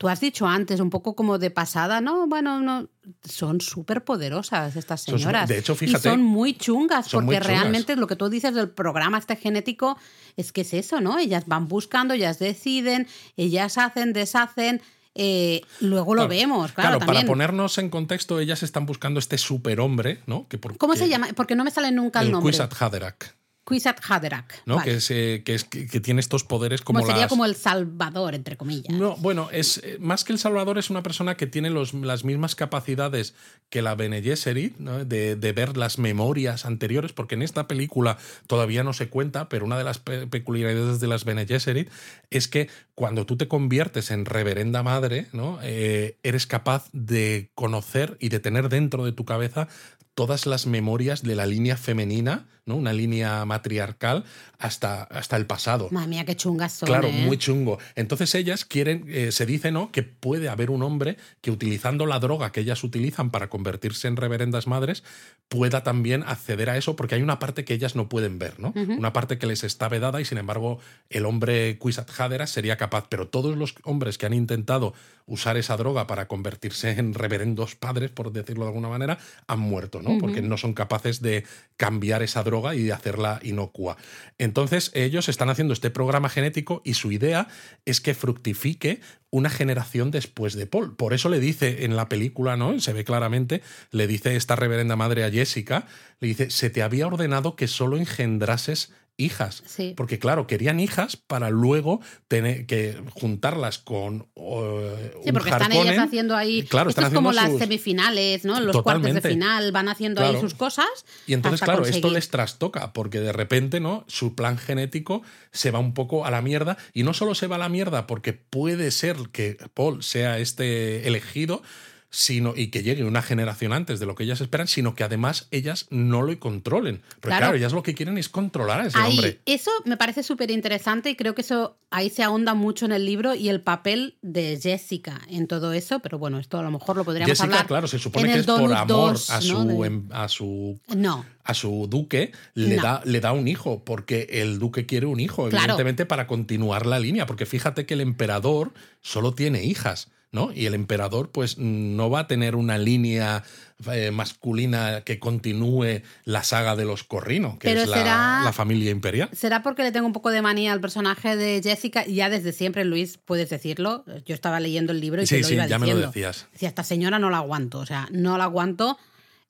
tú 0.00 0.08
has 0.08 0.18
dicho 0.18 0.46
antes, 0.46 0.80
un 0.80 0.88
poco 0.88 1.14
como 1.14 1.36
de 1.36 1.50
pasada, 1.50 2.00
no, 2.00 2.26
bueno, 2.26 2.58
no, 2.62 2.88
son 3.22 3.60
súper 3.60 4.02
poderosas 4.02 4.74
estas 4.74 5.02
Son 5.02 5.18
señoras. 5.18 5.46
de 5.46 5.58
hecho, 5.58 5.74
y 5.74 5.76
fíjate, 5.76 6.08
son 6.08 6.22
muy 6.22 6.54
chungas, 6.54 7.06
son 7.06 7.26
muy 7.26 7.34
porque 7.34 7.46
chungas. 7.46 7.60
realmente 7.62 7.96
lo 7.96 8.06
que 8.06 8.16
tú 8.16 8.30
dices 8.30 8.54
del 8.54 8.70
programa 8.70 9.18
este 9.18 9.36
genético 9.36 9.98
es 10.38 10.52
que 10.52 10.62
es 10.62 10.72
eso, 10.72 11.02
¿no? 11.02 11.18
Ellas 11.18 11.44
van 11.46 11.68
buscando, 11.68 12.14
ellas 12.14 12.38
deciden, 12.38 13.06
ellas 13.36 13.76
hacen, 13.76 14.14
deshacen. 14.14 14.80
eh, 15.14 15.60
luego 15.80 16.14
lo 16.14 16.22
Claro, 16.22 16.28
vemos, 16.30 16.72
claro, 16.72 16.98
para 17.00 17.06
también. 17.06 17.26
ponernos 17.26 17.76
en 17.76 17.90
contexto, 17.90 18.40
ellas 18.40 18.62
están 18.62 18.86
buscando 18.86 19.18
este 19.20 19.36
superhombre, 19.38 20.20
¿no? 20.26 20.46
Que 20.48 20.56
por- 20.56 20.78
¿Cómo 20.78 20.94
que- 20.94 21.00
se 21.00 21.08
llama? 21.10 21.28
Porque 21.36 21.56
no 21.56 21.64
me 21.64 21.70
sale 21.72 21.90
nunca 21.90 22.20
el, 22.20 22.26
El 22.28 22.32
nombre. 22.32 22.52
Kwisatz 22.52 22.80
Haderach, 22.80 23.34
Kwisatz 23.64 24.00
Haderach. 24.10 24.52
¿no? 24.66 24.76
vale. 24.76 24.90
Que, 24.90 24.96
es, 24.96 25.10
eh, 25.10 25.42
que, 25.44 25.54
es, 25.54 25.64
que, 25.64 25.86
que 25.86 26.00
tiene 26.00 26.20
estos 26.20 26.42
poderes 26.44 26.80
como 26.80 26.98
Como 27.00 27.06
sería 27.06 27.22
las... 27.22 27.28
como 27.30 27.44
el 27.44 27.54
salvador, 27.54 28.34
entre 28.34 28.56
comillas. 28.56 28.94
No, 28.96 29.16
bueno, 29.18 29.48
es 29.52 29.78
eh, 29.84 29.96
más 30.00 30.24
que 30.24 30.32
el 30.32 30.38
Salvador, 30.38 30.78
es 30.78 30.90
una 30.90 31.02
persona 31.02 31.36
que 31.36 31.46
tiene 31.46 31.70
los- 31.70 31.94
las 31.94 32.24
mismas 32.24 32.54
capacidades 32.54 33.34
que 33.68 33.82
la 33.82 33.94
Bene 33.94 34.22
Gesserit, 34.22 34.76
¿no? 34.78 35.04
de, 35.04 35.36
de 35.36 35.52
ver 35.52 35.76
las 35.76 35.98
memorias 35.98 36.64
anteriores, 36.64 37.12
porque 37.12 37.36
en 37.36 37.42
esta 37.42 37.68
película 37.68 38.18
todavía 38.46 38.82
no 38.82 38.92
se 38.92 39.08
cuenta, 39.08 39.48
pero 39.48 39.64
una 39.64 39.78
de 39.78 39.84
las 39.84 39.98
pe- 39.98 40.26
peculiaridades 40.26 40.98
de 41.00 41.06
las 41.06 41.24
Bene 41.24 41.46
Gesserit 41.46 41.88
es 42.30 42.48
que 42.48 42.68
cuando 42.94 43.24
tú 43.26 43.36
te 43.36 43.46
conviertes 43.46 44.10
en 44.10 44.24
reverenda 44.24 44.82
madre, 44.82 45.26
¿no? 45.32 45.58
Eh, 45.62 46.18
eres 46.22 46.46
capaz 46.46 46.88
de 46.92 47.50
conocer 47.54 48.16
y 48.20 48.30
de 48.30 48.40
tener 48.40 48.68
dentro 48.68 49.04
de 49.04 49.12
tu 49.12 49.24
cabeza 49.24 49.68
todas 50.14 50.44
las 50.46 50.66
memorias 50.66 51.22
de 51.22 51.34
la 51.36 51.46
línea 51.46 51.76
femenina, 51.76 52.46
¿no? 52.66 52.76
Una 52.76 52.92
línea 52.92 53.44
matriarcal 53.44 54.24
hasta, 54.58 55.04
hasta 55.04 55.36
el 55.36 55.46
pasado. 55.46 55.88
Madre 55.90 56.08
mía, 56.08 56.24
qué 56.24 56.36
chungas 56.36 56.72
son. 56.72 56.86
Claro, 56.86 57.08
¿eh? 57.08 57.24
muy 57.24 57.38
chungo. 57.38 57.78
Entonces 57.94 58.34
ellas 58.34 58.64
quieren, 58.64 59.04
eh, 59.08 59.32
se 59.32 59.46
dice, 59.46 59.72
¿no? 59.72 59.90
Que 59.90 60.02
puede 60.02 60.48
haber 60.48 60.70
un 60.70 60.82
hombre 60.82 61.16
que 61.40 61.50
utilizando 61.50 62.06
la 62.06 62.18
droga 62.18 62.52
que 62.52 62.60
ellas 62.60 62.84
utilizan 62.84 63.30
para 63.30 63.48
convertirse 63.48 64.08
en 64.08 64.16
reverendas 64.16 64.66
madres, 64.66 65.02
pueda 65.48 65.82
también 65.82 66.22
acceder 66.22 66.70
a 66.70 66.76
eso, 66.76 66.94
porque 66.94 67.16
hay 67.16 67.22
una 67.22 67.38
parte 67.38 67.64
que 67.64 67.74
ellas 67.74 67.96
no 67.96 68.08
pueden 68.08 68.38
ver, 68.38 68.60
¿no? 68.60 68.72
Una 68.74 69.12
parte 69.12 69.38
que 69.38 69.46
les 69.46 69.64
está 69.64 69.88
vedada 69.88 70.20
y 70.20 70.24
sin 70.24 70.38
embargo 70.38 70.78
el 71.08 71.26
hombre 71.26 71.76
Kwisatz 71.78 72.20
Haderach 72.20 72.48
sería 72.48 72.76
capaz, 72.76 73.06
pero 73.08 73.28
todos 73.28 73.56
los 73.56 73.74
hombres 73.84 74.16
que 74.18 74.26
han 74.26 74.32
intentado 74.32 74.94
usar 75.26 75.56
esa 75.56 75.76
droga 75.76 76.06
para 76.06 76.28
convertirse 76.28 76.90
en 76.90 77.14
reverendos 77.14 77.74
padres, 77.74 78.10
por 78.10 78.32
decirlo 78.32 78.64
de 78.64 78.68
alguna 78.68 78.88
manera, 78.88 79.18
han 79.46 79.60
muerto, 79.60 80.02
¿no? 80.02 80.18
Porque 80.18 80.42
no 80.42 80.56
son 80.56 80.72
capaces 80.72 81.20
de 81.20 81.44
cambiar 81.76 82.22
esa 82.22 82.42
droga 82.42 82.49
y 82.74 82.82
de 82.82 82.92
hacerla 82.92 83.40
inocua. 83.42 83.96
Entonces 84.38 84.90
ellos 84.94 85.28
están 85.28 85.50
haciendo 85.50 85.72
este 85.72 85.90
programa 85.90 86.28
genético 86.28 86.82
y 86.84 86.94
su 86.94 87.12
idea 87.12 87.48
es 87.84 88.00
que 88.00 88.14
fructifique 88.14 89.00
una 89.30 89.50
generación 89.50 90.10
después 90.10 90.54
de 90.54 90.66
Paul. 90.66 90.96
Por 90.96 91.14
eso 91.14 91.28
le 91.28 91.38
dice 91.38 91.84
en 91.84 91.94
la 91.94 92.08
película, 92.08 92.56
¿no? 92.56 92.78
Se 92.80 92.92
ve 92.92 93.04
claramente, 93.04 93.62
le 93.92 94.06
dice 94.08 94.34
esta 94.34 94.56
reverenda 94.56 94.96
madre 94.96 95.24
a 95.24 95.30
Jessica, 95.30 95.86
le 96.18 96.28
dice, 96.28 96.50
se 96.50 96.70
te 96.70 96.82
había 96.82 97.06
ordenado 97.06 97.54
que 97.54 97.68
solo 97.68 97.96
engendrases 97.96 98.92
hijas. 99.20 99.62
Sí. 99.66 99.94
Porque 99.96 100.18
claro, 100.18 100.46
querían 100.46 100.80
hijas 100.80 101.16
para 101.16 101.50
luego 101.50 102.00
tener 102.28 102.66
que 102.66 103.00
juntarlas 103.10 103.78
con 103.78 104.26
eh, 104.34 105.12
Sí, 105.22 105.28
un 105.28 105.32
porque 105.32 105.50
están 105.50 105.72
ellas 105.72 105.98
haciendo 105.98 106.36
ahí. 106.36 106.62
Claro, 106.62 106.90
esto 106.90 107.00
están 107.00 107.12
es 107.12 107.16
como 107.16 107.32
las 107.32 107.56
semifinales, 107.58 108.44
¿no? 108.44 108.54
Los 108.60 108.72
cuartos 108.82 109.02
Totalmente. 109.02 109.28
de 109.28 109.34
final 109.34 109.72
van 109.72 109.88
haciendo 109.88 110.22
ahí 110.22 110.40
sus 110.40 110.54
cosas. 110.54 110.86
Y 111.26 111.34
entonces, 111.34 111.60
claro, 111.60 111.84
esto 111.84 112.10
les 112.10 112.28
trastoca, 112.30 112.92
porque 112.92 113.20
de 113.20 113.32
repente, 113.32 113.80
¿no? 113.80 114.04
Su 114.08 114.34
plan 114.34 114.58
genético 114.58 115.22
se 115.52 115.70
va 115.70 115.78
un 115.78 115.94
poco 115.94 116.24
a 116.24 116.30
la 116.30 116.42
mierda. 116.42 116.76
Y 116.92 117.02
no 117.02 117.14
solo 117.14 117.34
se 117.34 117.46
va 117.46 117.56
a 117.56 117.58
la 117.58 117.68
mierda 117.68 118.06
porque 118.06 118.32
puede 118.32 118.90
ser 118.90 119.16
que 119.32 119.56
Paul 119.74 120.02
sea 120.02 120.38
este 120.38 121.06
elegido, 121.06 121.62
sino 122.10 122.54
y 122.56 122.68
que 122.68 122.82
llegue 122.82 123.04
una 123.04 123.22
generación 123.22 123.72
antes 123.72 124.00
de 124.00 124.06
lo 124.06 124.16
que 124.16 124.24
ellas 124.24 124.40
esperan, 124.40 124.66
sino 124.66 124.96
que 124.96 125.04
además 125.04 125.46
ellas 125.52 125.86
no 125.90 126.22
lo 126.22 126.38
controlen. 126.40 127.02
Porque 127.20 127.36
claro, 127.36 127.56
ellas 127.56 127.72
lo 127.72 127.84
que 127.84 127.94
quieren 127.94 128.18
es 128.18 128.28
controlar 128.28 128.80
a 128.80 128.86
ese 128.86 128.98
hombre. 128.98 129.40
Eso 129.46 129.70
me 129.84 129.96
parece 129.96 130.24
súper 130.24 130.50
interesante 130.50 131.10
y 131.10 131.16
creo 131.16 131.34
que 131.36 131.42
eso 131.42 131.76
ahí 131.90 132.10
se 132.10 132.24
ahonda 132.24 132.54
mucho 132.54 132.84
en 132.84 132.92
el 132.92 133.04
libro 133.04 133.34
y 133.34 133.48
el 133.48 133.60
papel 133.60 134.16
de 134.22 134.58
Jessica 134.60 135.20
en 135.28 135.46
todo 135.46 135.72
eso, 135.72 136.00
pero 136.00 136.18
bueno, 136.18 136.38
esto 136.38 136.58
a 136.58 136.62
lo 136.62 136.70
mejor 136.72 136.96
lo 136.96 137.04
podríamos 137.04 137.30
Jessica, 137.30 137.46
hablar. 137.46 137.66
claro, 137.66 137.86
se 137.86 137.98
supone 137.98 138.32
que 138.32 138.40
es 138.40 138.46
por 138.46 138.72
amor 138.72 139.14
a, 139.14 139.40
su, 139.40 139.84
em, 139.84 140.08
a 140.10 140.28
su 140.28 140.80
no. 140.88 141.24
a 141.44 141.54
su 141.54 141.86
duque, 141.88 142.32
le, 142.54 142.76
da, 142.76 143.02
le 143.04 143.20
da 143.20 143.32
un 143.32 143.46
hijo, 143.46 143.84
porque 143.84 144.26
el 144.30 144.58
duque 144.58 144.84
quiere 144.84 145.06
un 145.06 145.20
hijo, 145.20 145.46
evidentemente, 145.46 146.06
para 146.06 146.26
continuar 146.26 146.86
la 146.86 146.98
línea, 146.98 147.26
porque 147.26 147.46
fíjate 147.46 147.86
que 147.86 147.94
el 147.94 148.00
emperador 148.00 148.72
solo 149.00 149.34
tiene 149.34 149.62
hijas. 149.64 150.08
¿No? 150.32 150.52
Y 150.52 150.66
el 150.66 150.74
emperador, 150.74 151.30
pues, 151.30 151.58
no 151.58 152.10
va 152.10 152.20
a 152.20 152.26
tener 152.26 152.54
una 152.54 152.78
línea 152.78 153.42
eh, 153.90 154.10
masculina 154.10 155.02
que 155.02 155.18
continúe 155.18 156.02
la 156.24 156.44
saga 156.44 156.76
de 156.76 156.84
los 156.84 157.02
Corrino, 157.02 157.58
que 157.58 157.72
es 157.72 157.88
la, 157.88 158.50
familia 158.52 158.90
imperial. 158.90 159.28
¿Será 159.32 159.62
porque 159.62 159.82
le 159.82 159.92
tengo 159.92 160.06
un 160.06 160.12
poco 160.12 160.30
de 160.30 160.42
manía 160.42 160.72
al 160.72 160.80
personaje 160.80 161.36
de 161.36 161.60
Jessica? 161.62 162.04
Ya 162.06 162.28
desde 162.28 162.52
siempre, 162.52 162.84
Luis, 162.84 163.18
puedes 163.18 163.50
decirlo. 163.50 164.04
Yo 164.26 164.34
estaba 164.34 164.60
leyendo 164.60 164.92
el 164.92 165.00
libro 165.00 165.22
y 165.22 165.26
te 165.26 165.40
lo 165.40 165.48
iba 165.48 165.66
ya 165.66 165.78
me 165.78 165.86
lo 165.86 165.98
decías. 165.98 166.46
Decía, 166.52 166.68
esta 166.68 166.84
señora 166.84 167.18
no 167.18 167.30
la 167.30 167.38
aguanto, 167.38 167.78
o 167.78 167.86
sea, 167.86 168.08
no 168.12 168.38
la 168.38 168.44
aguanto 168.44 168.98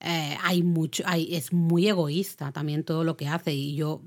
eh, 0.03 0.39
hay 0.43 0.63
mucho, 0.63 1.03
hay, 1.07 1.35
es 1.35 1.53
muy 1.53 1.87
egoísta 1.87 2.53
también 2.53 2.85
todo 2.85 3.05
lo 3.05 3.19
que 3.19 3.29
hace 3.29 3.53
y 3.53 3.75
yo 3.75 4.01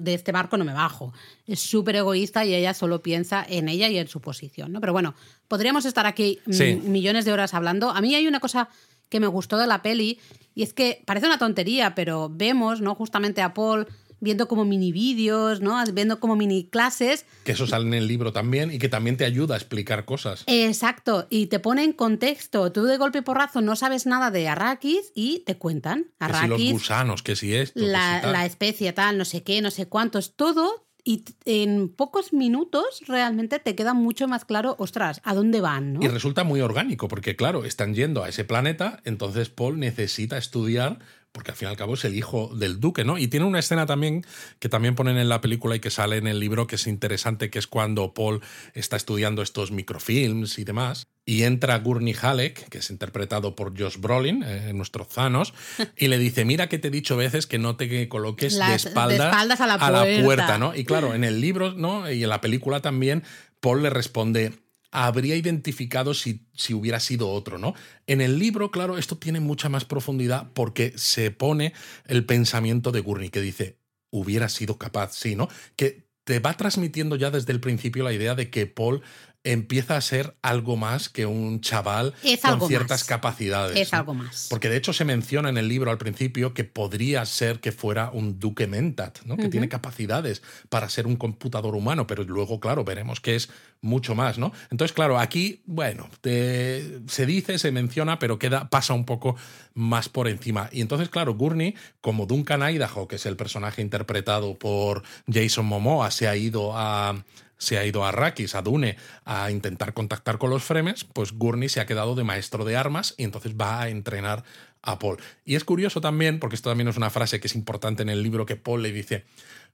de 0.00 0.14
este 0.14 0.32
barco 0.32 0.56
no 0.56 0.64
me 0.64 0.72
bajo. 0.72 1.12
Es 1.46 1.60
súper 1.60 1.96
egoísta 1.96 2.44
y 2.46 2.54
ella 2.54 2.72
solo 2.72 3.02
piensa 3.02 3.44
en 3.46 3.68
ella 3.68 3.88
y 3.88 3.98
en 3.98 4.08
su 4.08 4.22
posición, 4.22 4.72
¿no? 4.72 4.80
Pero 4.80 4.94
bueno, 4.94 5.14
podríamos 5.46 5.84
estar 5.84 6.06
aquí 6.06 6.38
millones 6.46 7.26
de 7.26 7.32
horas 7.32 7.52
hablando. 7.52 7.90
A 7.90 8.00
mí 8.00 8.14
hay 8.14 8.26
una 8.26 8.40
cosa 8.40 8.70
que 9.10 9.20
me 9.20 9.26
gustó 9.26 9.58
de 9.58 9.66
la 9.66 9.82
peli 9.82 10.18
y 10.54 10.62
es 10.62 10.72
que 10.72 11.02
parece 11.04 11.26
una 11.26 11.38
tontería, 11.38 11.94
pero 11.94 12.30
vemos, 12.32 12.80
¿no? 12.80 12.94
Justamente 12.94 13.42
a 13.42 13.52
Paul 13.52 13.86
viendo 14.24 14.48
como 14.48 14.64
mini 14.64 14.90
vídeos, 14.90 15.60
¿no? 15.60 15.82
Viendo 15.92 16.18
como 16.18 16.34
mini 16.34 16.64
clases. 16.64 17.24
Que 17.44 17.52
eso 17.52 17.66
sale 17.66 17.86
en 17.86 17.94
el 17.94 18.08
libro 18.08 18.32
también 18.32 18.72
y 18.72 18.78
que 18.78 18.88
también 18.88 19.16
te 19.16 19.24
ayuda 19.24 19.54
a 19.54 19.58
explicar 19.58 20.04
cosas. 20.04 20.42
Exacto, 20.48 21.28
y 21.30 21.46
te 21.46 21.60
pone 21.60 21.84
en 21.84 21.92
contexto. 21.92 22.72
Tú 22.72 22.84
de 22.84 22.96
golpe 22.96 23.18
y 23.18 23.22
porrazo 23.22 23.60
no 23.60 23.76
sabes 23.76 24.06
nada 24.06 24.32
de 24.32 24.48
Arrakis 24.48 25.12
y 25.14 25.44
te 25.46 25.56
cuentan. 25.56 26.06
Arrakis, 26.18 26.50
que 26.50 26.56
si 26.56 26.64
los 26.64 26.72
gusanos, 26.72 27.22
que 27.22 27.36
si 27.36 27.54
esto. 27.54 27.80
La, 27.80 28.20
si 28.20 28.26
la 28.30 28.46
especie 28.46 28.92
tal, 28.92 29.18
no 29.18 29.24
sé 29.24 29.44
qué, 29.44 29.60
no 29.60 29.70
sé 29.70 29.86
cuántos, 29.86 30.34
todo 30.34 30.84
y 31.04 31.24
en 31.44 31.90
pocos 31.90 32.32
minutos 32.32 33.02
realmente 33.06 33.58
te 33.58 33.74
queda 33.74 33.92
mucho 33.92 34.26
más 34.26 34.46
claro, 34.46 34.74
ostras, 34.78 35.20
¿a 35.22 35.34
dónde 35.34 35.60
van? 35.60 35.92
¿no? 35.92 36.00
Y 36.02 36.08
resulta 36.08 36.44
muy 36.44 36.62
orgánico, 36.62 37.08
porque 37.08 37.36
claro, 37.36 37.64
están 37.66 37.94
yendo 37.94 38.24
a 38.24 38.30
ese 38.30 38.44
planeta, 38.44 39.00
entonces 39.04 39.50
Paul 39.50 39.78
necesita 39.78 40.38
estudiar 40.38 40.98
porque 41.34 41.50
al 41.50 41.56
fin 41.56 41.66
y 41.66 41.70
al 41.72 41.76
cabo 41.76 41.94
es 41.94 42.04
el 42.04 42.14
hijo 42.14 42.54
del 42.54 42.78
duque, 42.78 43.04
¿no? 43.04 43.18
Y 43.18 43.26
tiene 43.26 43.44
una 43.44 43.58
escena 43.58 43.86
también 43.86 44.24
que 44.60 44.68
también 44.68 44.94
ponen 44.94 45.16
en 45.16 45.28
la 45.28 45.40
película 45.40 45.74
y 45.74 45.80
que 45.80 45.90
sale 45.90 46.16
en 46.16 46.28
el 46.28 46.38
libro 46.38 46.68
que 46.68 46.76
es 46.76 46.86
interesante, 46.86 47.50
que 47.50 47.58
es 47.58 47.66
cuando 47.66 48.14
Paul 48.14 48.40
está 48.72 48.96
estudiando 48.96 49.42
estos 49.42 49.72
microfilms 49.72 50.60
y 50.60 50.64
demás, 50.64 51.08
y 51.26 51.42
entra 51.42 51.76
Gurney 51.80 52.14
Halleck, 52.14 52.68
que 52.68 52.78
es 52.78 52.88
interpretado 52.88 53.56
por 53.56 53.76
Josh 53.76 53.98
Brolin, 53.98 54.44
eh, 54.46 54.72
nuestro 54.74 55.06
Thanos, 55.06 55.54
y 55.96 56.06
le 56.06 56.18
dice, 56.18 56.44
mira 56.44 56.68
que 56.68 56.78
te 56.78 56.86
he 56.86 56.92
dicho 56.92 57.16
veces 57.16 57.48
que 57.48 57.58
no 57.58 57.74
te 57.74 58.08
coloques 58.08 58.56
de, 58.56 58.74
espaldas, 58.76 59.34
a, 59.34 59.66
la, 59.66 59.74
a 59.74 59.90
la 59.90 60.22
puerta, 60.22 60.56
¿no? 60.58 60.72
Y 60.76 60.84
claro, 60.84 61.14
en 61.16 61.24
el 61.24 61.40
libro, 61.40 61.72
¿no? 61.72 62.08
Y 62.08 62.22
en 62.22 62.28
la 62.28 62.40
película 62.40 62.78
también, 62.78 63.24
Paul 63.58 63.82
le 63.82 63.90
responde, 63.90 64.52
habría 64.94 65.34
identificado 65.34 66.14
si, 66.14 66.46
si, 66.54 66.72
hubiera 66.72 67.00
sido 67.00 67.28
otro, 67.28 67.58
¿no? 67.58 67.74
En 68.06 68.20
el 68.20 68.38
libro, 68.38 68.70
claro, 68.70 68.96
esto 68.96 69.18
tiene 69.18 69.40
mucha 69.40 69.68
más 69.68 69.84
profundidad 69.84 70.52
porque 70.54 70.92
se 70.96 71.32
pone 71.32 71.72
el 72.06 72.24
pensamiento 72.24 72.92
de 72.92 73.00
Gurney 73.00 73.28
que 73.28 73.40
dice, 73.40 73.80
hubiera 74.10 74.48
sido 74.48 74.78
capaz, 74.78 75.12
sí, 75.14 75.34
¿no? 75.34 75.48
Que 75.74 76.06
te 76.22 76.38
va 76.38 76.56
transmitiendo 76.56 77.16
ya 77.16 77.32
desde 77.32 77.52
el 77.52 77.60
principio 77.60 78.04
la 78.04 78.12
idea 78.12 78.36
de 78.36 78.50
que 78.50 78.66
Paul 78.66 79.02
empieza 79.44 79.96
a 79.96 80.00
ser 80.00 80.34
algo 80.40 80.76
más 80.76 81.10
que 81.10 81.26
un 81.26 81.60
chaval 81.60 82.14
con 82.42 82.66
ciertas 82.66 83.04
capacidades. 83.04 83.76
Es 83.76 83.92
algo 83.92 84.14
más. 84.14 84.46
Porque 84.48 84.70
de 84.70 84.78
hecho 84.78 84.94
se 84.94 85.04
menciona 85.04 85.50
en 85.50 85.58
el 85.58 85.68
libro 85.68 85.90
al 85.90 85.98
principio 85.98 86.54
que 86.54 86.64
podría 86.64 87.24
ser 87.26 87.60
que 87.60 87.70
fuera 87.70 88.10
un 88.10 88.40
duque 88.40 88.66
mentat, 88.66 89.20
¿no? 89.26 89.36
que 89.36 89.48
tiene 89.48 89.68
capacidades 89.68 90.42
para 90.70 90.88
ser 90.88 91.06
un 91.06 91.16
computador 91.16 91.76
humano, 91.76 92.06
pero 92.06 92.24
luego, 92.24 92.58
claro, 92.58 92.84
veremos 92.84 93.20
que 93.20 93.36
es 93.36 93.50
mucho 93.82 94.14
más, 94.14 94.38
¿no? 94.38 94.52
Entonces, 94.70 94.94
claro, 94.94 95.18
aquí, 95.18 95.60
bueno, 95.66 96.08
se 96.22 97.26
dice, 97.26 97.58
se 97.58 97.70
menciona, 97.70 98.18
pero 98.18 98.38
queda, 98.38 98.70
pasa 98.70 98.94
un 98.94 99.04
poco 99.04 99.36
más 99.74 100.08
por 100.08 100.26
encima. 100.26 100.70
Y 100.72 100.80
entonces, 100.80 101.10
claro, 101.10 101.34
Gurney, 101.34 101.74
como 102.00 102.24
Duncan 102.24 102.62
Idaho, 102.62 103.06
que 103.06 103.16
es 103.16 103.26
el 103.26 103.36
personaje 103.36 103.82
interpretado 103.82 104.54
por 104.54 105.02
Jason 105.30 105.66
Momoa, 105.66 106.10
se 106.10 106.28
ha 106.28 106.34
ido 106.34 106.72
a 106.74 107.22
se 107.58 107.78
ha 107.78 107.84
ido 107.84 108.04
a 108.04 108.08
Arrakis, 108.08 108.54
a 108.54 108.62
Dune, 108.62 108.96
a 109.24 109.50
intentar 109.50 109.94
contactar 109.94 110.38
con 110.38 110.50
los 110.50 110.62
Fremes, 110.62 111.04
pues 111.04 111.32
Gurney 111.32 111.68
se 111.68 111.80
ha 111.80 111.86
quedado 111.86 112.14
de 112.14 112.24
maestro 112.24 112.64
de 112.64 112.76
armas 112.76 113.14
y 113.16 113.24
entonces 113.24 113.54
va 113.54 113.82
a 113.82 113.88
entrenar 113.88 114.44
a 114.82 114.98
Paul. 114.98 115.18
Y 115.44 115.54
es 115.54 115.64
curioso 115.64 116.00
también, 116.00 116.38
porque 116.38 116.56
esto 116.56 116.70
también 116.70 116.88
es 116.88 116.96
una 116.96 117.10
frase 117.10 117.40
que 117.40 117.46
es 117.46 117.54
importante 117.54 118.02
en 118.02 118.10
el 118.10 118.22
libro 118.22 118.46
que 118.46 118.56
Paul 118.56 118.82
le 118.82 118.92
dice, 118.92 119.24